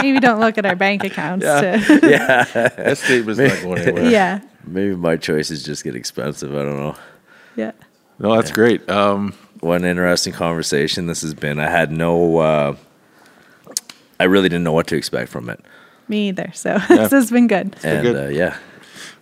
maybe 0.00 0.18
don't 0.20 0.40
look 0.40 0.56
at 0.56 0.64
our 0.64 0.76
bank 0.76 1.04
accounts. 1.04 1.44
Yeah. 1.44 1.60
To, 1.76 2.00
that 2.76 2.96
statement's 2.98 3.38
not 3.38 3.62
going 3.62 3.78
anywhere. 3.82 4.10
yeah. 4.10 4.40
Maybe 4.64 4.96
my 4.96 5.16
choices 5.16 5.62
just 5.62 5.84
get 5.84 5.94
expensive. 5.94 6.52
I 6.54 6.62
don't 6.62 6.78
know. 6.78 6.96
Yeah. 7.56 7.72
No, 8.18 8.34
that's 8.34 8.50
great. 8.50 8.88
Um, 8.88 9.34
What 9.60 9.82
an 9.82 9.84
interesting 9.86 10.32
conversation 10.32 11.06
this 11.06 11.20
has 11.20 11.34
been. 11.34 11.58
I 11.58 11.68
had 11.68 11.92
no, 11.92 12.38
uh, 12.38 12.76
I 14.18 14.24
really 14.24 14.48
didn't 14.48 14.64
know 14.64 14.72
what 14.72 14.86
to 14.88 14.96
expect 14.96 15.30
from 15.30 15.50
it. 15.50 15.60
Me 16.08 16.28
either. 16.28 16.50
So 16.54 16.78
this 16.88 17.10
has 17.12 17.30
been 17.30 17.46
good. 17.48 17.76
And 17.82 18.02
good. 18.02 18.16
uh, 18.16 18.28
yeah, 18.28 18.56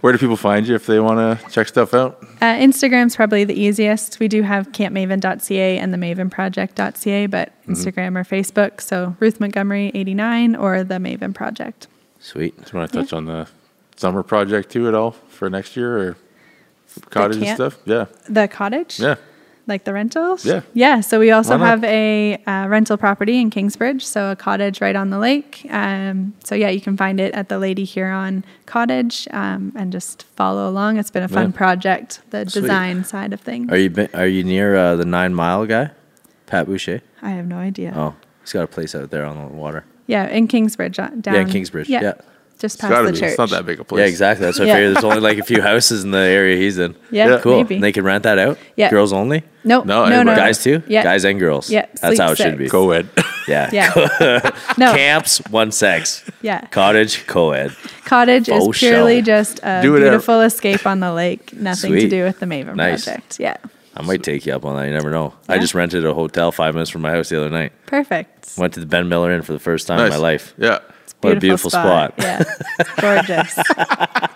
where 0.01 0.13
do 0.13 0.19
people 0.19 0.37
find 0.37 0.67
you 0.67 0.75
if 0.75 0.87
they 0.87 1.01
want 1.01 1.19
to 1.41 1.51
check 1.51 1.69
stuff 1.69 1.95
out? 1.95 2.19
Uh, 2.41 2.55
Instagram's 2.57 3.17
probably 3.17 3.45
the 3.45 3.59
easiest. 3.59 4.19
We 4.21 4.29
do 4.29 4.43
have 4.43 4.73
campmaven.ca 4.73 5.79
and 5.79 5.93
the 5.93 5.99
mavenproject.ca, 5.99 7.27
but 7.27 7.51
Mm-hmm. 7.65 7.73
Instagram 7.73 8.17
or 8.19 8.25
Facebook. 8.25 8.83
So 8.83 9.17
Ruth 9.21 9.41
Montgomery 9.41 9.91
89 9.95 10.55
or 10.57 10.85
the 10.85 10.97
Maven 10.97 11.33
Project. 11.35 11.87
sweet. 12.21 12.55
Do 12.63 12.71
you 12.73 12.79
want 12.79 12.93
to 12.93 12.99
touch 13.01 13.13
on 13.15 13.25
the 13.25 13.49
summer 13.97 14.23
project 14.23 14.71
too 14.71 14.87
at 14.87 14.95
all 14.95 15.13
for 15.13 15.49
next 15.49 15.75
year 15.77 15.97
or 15.99 16.17
cottage 17.09 17.39
and 17.39 17.55
stuff? 17.55 17.79
Yeah. 17.87 18.05
The 18.29 18.49
cottage? 18.49 19.01
Yeah. 19.01 19.15
Like 19.67 19.85
the 19.85 19.95
rentals? 19.95 20.45
Yeah. 20.45 20.61
Yeah. 20.75 21.01
So 21.01 21.19
we 21.19 21.31
also 21.31 21.57
have 21.57 21.83
a 21.85 22.37
uh, 22.47 22.67
rental 22.69 22.99
property 22.99 23.41
in 23.41 23.49
Kingsbridge. 23.49 24.05
So 24.05 24.31
a 24.31 24.37
cottage 24.37 24.83
right 24.83 24.95
on 24.95 25.09
the 25.09 25.19
lake. 25.19 25.67
Um, 25.71 26.35
so 26.45 26.55
yeah, 26.55 26.69
you 26.69 26.83
can 26.83 26.99
find 26.99 27.19
it 27.19 27.33
at 27.33 27.49
the 27.49 27.59
Lady 27.59 27.85
Huron 27.85 28.45
Cottage 28.67 29.27
um, 29.31 29.73
and 29.75 29.91
just 29.91 30.25
follow 30.37 30.69
along. 30.69 30.99
It's 30.99 31.11
been 31.11 31.23
a 31.23 31.29
fun 31.29 31.51
Yeah. 31.51 31.57
project, 31.57 32.21
the 32.29 32.45
Sweet. 32.47 32.61
design 32.63 33.05
side 33.05 33.33
of 33.33 33.41
things. 33.41 33.71
Are 33.73 33.79
you 33.79 33.89
been, 33.89 34.11
are 34.13 34.27
you 34.27 34.45
near 34.45 34.77
uh, 34.77 34.97
the 34.97 35.07
Nine 35.07 35.35
Mile 35.35 35.65
guy, 35.65 35.93
Pat 36.45 36.67
Boucher? 36.67 37.01
I 37.23 37.31
have 37.31 37.47
no 37.47 37.57
idea. 37.57 37.95
Oh, 37.97 38.15
he's 38.43 38.53
got 38.53 38.65
a 38.65 38.67
place 38.67 38.95
out 38.95 39.09
there 39.11 39.25
on 39.25 39.37
the 39.39 39.49
water. 39.57 39.85
Yeah, 40.07 40.27
in 40.29 40.47
Kingsbridge. 40.47 40.99
uh, 40.99 41.09
Down, 41.09 41.35
Yeah, 41.37 41.41
in 41.41 41.49
Kingsbridge, 41.49 41.89
yeah. 41.89 42.13
Just 42.59 42.77
It's 42.77 42.81
past 42.81 42.91
gotta 42.93 43.07
the 43.09 43.13
be. 43.13 43.19
church. 43.19 43.29
It's 43.31 43.39
not 43.39 43.51
that 43.51 43.67
big 43.67 43.81
a 43.81 43.85
place. 43.85 44.01
Yeah, 44.01 44.07
exactly. 44.07 44.47
That's 44.47 44.59
what 44.59 44.69
Yeah. 44.69 44.75
I 44.75 44.77
figured. 44.77 44.95
There's 44.95 45.05
only 45.05 45.21
like 45.21 45.39
a 45.39 45.43
few 45.45 45.61
houses 45.61 46.05
in 46.05 46.13
the 46.13 46.19
area 46.19 46.57
he's 46.57 46.79
in. 46.79 46.95
Yeah, 47.11 47.29
Yeah. 47.31 47.39
Cool. 47.41 47.57
maybe. 47.59 47.75
And 47.77 47.85
they 47.85 47.93
can 47.93 48.05
rent 48.05 48.23
that 48.23 48.39
out. 48.39 48.59
Yeah. 48.77 48.91
Girls 48.91 49.13
only. 49.13 49.43
Nope. 49.65 49.85
No, 49.87 50.05
No, 50.05 50.09
no, 50.11 50.15
everybody. 50.21 50.41
Guys 50.41 50.63
too. 50.63 50.83
Yeah. 50.87 51.03
Guys 51.03 51.25
and 51.25 51.39
girls. 51.41 51.69
Yeah, 51.71 51.87
That's 52.01 52.01
sleep 52.17 52.21
how 52.21 52.33
it 52.33 52.37
should 52.39 52.57
be. 52.59 52.65
six. 52.65 52.73
Co-ed. 52.73 53.09
Yeah. 53.47 53.69
Yeah. 53.75 54.51
no. 54.79 54.95
Camps 54.95 55.43
one 55.51 55.71
sex. 55.71 56.25
Yeah. 56.41 56.63
Cottage 56.69 57.27
co-ed. 57.27 57.77
Cottage 58.07 58.49
is 58.49 58.55
oh, 58.55 58.61
Faux 58.67 58.79
purely 58.79 59.19
show. 59.21 59.25
just 59.27 59.61
a 59.63 59.83
Do 59.83 59.93
whatever. 59.93 60.13
beautiful 60.13 60.41
escape 60.41 60.87
on 60.87 61.01
the 61.01 61.13
lake. 61.13 61.53
Nothing 61.53 61.93
to 61.93 62.01
Sweet. 62.01 62.09
do 62.09 62.25
with 62.25 62.41
the 62.41 62.47
Maven 62.47 62.75
Nice. 62.77 63.05
project. 63.05 63.39
Yeah. 63.39 63.59
I 63.95 64.01
might 64.03 64.23
take 64.23 64.47
you 64.47 64.55
up 64.55 64.65
on 64.65 64.77
that. 64.77 64.87
You 64.87 64.95
never 64.95 65.11
know. 65.11 65.35
I 65.47 65.57
Yeah. 65.57 65.61
just 65.61 65.75
rented 65.75 66.07
a 66.07 66.15
hotel 66.15 66.53
five 66.53 66.73
minutes 66.73 66.89
from 66.91 67.03
my 67.03 67.11
house 67.11 67.29
the 67.29 67.37
other 67.37 67.51
night. 67.51 67.73
Perfect. 67.85 68.55
Went 68.57 68.73
to 68.75 68.81
the 68.81 68.87
Benmiller 68.87 69.31
Inn 69.35 69.43
for 69.43 69.53
the 69.53 69.59
first 69.59 69.87
time 69.87 70.01
in 70.01 70.09
my 70.09 70.17
life. 70.17 70.55
Yeah. 70.57 70.79
What 71.25 71.37
a 71.37 71.41
beautiful 71.41 71.71
spot. 71.71 72.15
Yeah. 72.19 72.43
Gorgeous. 73.01 73.55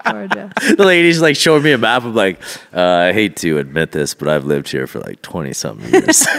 gorgeous. 0.05 0.53
the 0.77 0.85
lady's 0.85 1.21
like 1.21 1.37
showing 1.37 1.63
me 1.63 1.73
a 1.73 1.79
map. 1.79 2.03
I'm 2.05 2.15
like, 2.15 2.41
uh, 2.75 2.81
I 2.83 3.13
hate 3.13 3.37
to 3.39 3.59
admit 3.59 3.93
this, 3.93 4.15
but 4.15 4.29
I've 4.29 4.45
lived 4.45 4.69
here 4.69 4.87
for 4.87 5.01
like 5.01 5.21
20 5.23 5.53
something 5.53 5.91
years. 5.93 6.27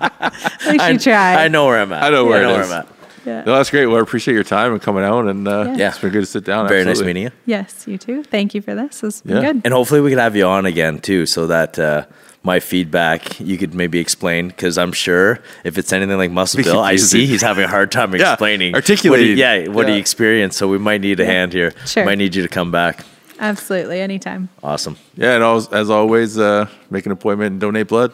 At 0.00 0.66
least 0.66 0.80
I, 0.84 0.90
you 0.90 0.98
tried. 0.98 1.36
I 1.36 1.48
know 1.48 1.66
where 1.66 1.80
I'm 1.80 1.92
at. 1.92 2.02
I 2.02 2.10
know 2.10 2.24
where 2.24 2.38
I 2.38 2.42
know 2.42 2.50
it 2.50 2.52
where 2.54 2.62
is. 2.62 2.72
I'm 2.72 2.80
at. 2.80 2.88
Yeah. 3.24 3.44
No, 3.44 3.56
that's 3.56 3.70
great. 3.70 3.86
Well, 3.86 3.96
I 3.98 4.00
appreciate 4.00 4.34
your 4.34 4.44
time 4.44 4.72
and 4.72 4.80
coming 4.80 5.04
out, 5.04 5.26
and 5.26 5.46
uh, 5.46 5.74
Yeah. 5.76 5.88
it's 5.88 5.98
been 5.98 6.10
good 6.10 6.20
to 6.20 6.26
sit 6.26 6.44
down. 6.44 6.66
Very 6.68 6.80
Absolutely. 6.80 7.02
nice 7.02 7.06
meeting 7.06 7.22
you. 7.24 7.30
Yes, 7.46 7.86
you 7.86 7.98
too. 7.98 8.22
Thank 8.22 8.54
you 8.54 8.62
for 8.62 8.74
this. 8.74 9.02
It's 9.02 9.20
been 9.20 9.36
Yeah. 9.42 9.52
good. 9.52 9.62
And 9.64 9.74
hopefully 9.74 10.00
we 10.00 10.10
could 10.10 10.18
have 10.18 10.34
you 10.36 10.44
on 10.46 10.64
again 10.66 10.98
too, 11.00 11.26
so 11.26 11.46
that 11.48 11.78
uh, 11.78 12.06
my 12.48 12.60
feedback 12.60 13.38
you 13.40 13.56
could 13.58 13.74
maybe 13.74 13.98
explain 13.98 14.48
because 14.48 14.78
I'm 14.78 14.92
sure 14.92 15.38
if 15.64 15.76
it's 15.76 15.92
anything 15.92 16.16
like 16.16 16.30
Muscle 16.30 16.56
Be 16.62 16.64
Bill, 16.64 16.80
I 16.80 16.96
see 16.96 17.26
he's 17.26 17.42
having 17.42 17.64
a 17.64 17.68
hard 17.76 17.92
time 17.92 18.14
Yeah, 18.14 18.32
explaining, 18.32 18.74
articulating. 18.74 19.10
What 19.10 19.36
he, 19.36 19.40
yeah, 19.44 19.68
what 19.76 19.86
he 19.88 19.94
Yeah. 19.94 20.00
experienced. 20.00 20.56
So 20.58 20.66
we 20.66 20.78
might 20.78 21.02
need 21.02 21.20
a 21.20 21.26
hand 21.26 21.52
here. 21.52 21.72
Sure. 21.84 22.06
Might 22.06 22.18
need 22.18 22.34
you 22.34 22.42
to 22.42 22.48
come 22.48 22.70
back. 22.70 23.04
Absolutely, 23.38 24.00
anytime. 24.00 24.48
Awesome. 24.62 24.96
Yeah, 25.14 25.34
and 25.36 25.44
as, 25.44 25.68
as 25.68 25.90
always, 25.90 26.38
uh, 26.38 26.66
make 26.90 27.04
an 27.06 27.12
appointment 27.12 27.52
and 27.52 27.60
donate 27.60 27.86
blood. 27.88 28.12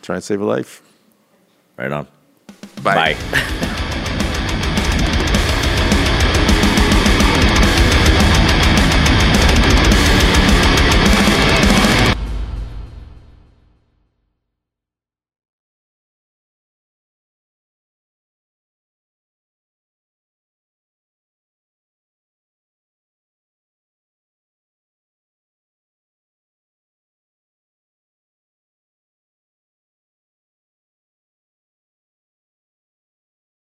Try 0.00 0.14
and 0.16 0.24
save 0.24 0.40
a 0.40 0.44
life. 0.44 0.80
Right 1.76 1.92
on. 1.92 2.06
Bye. 2.82 3.14
Bye. 3.32 3.68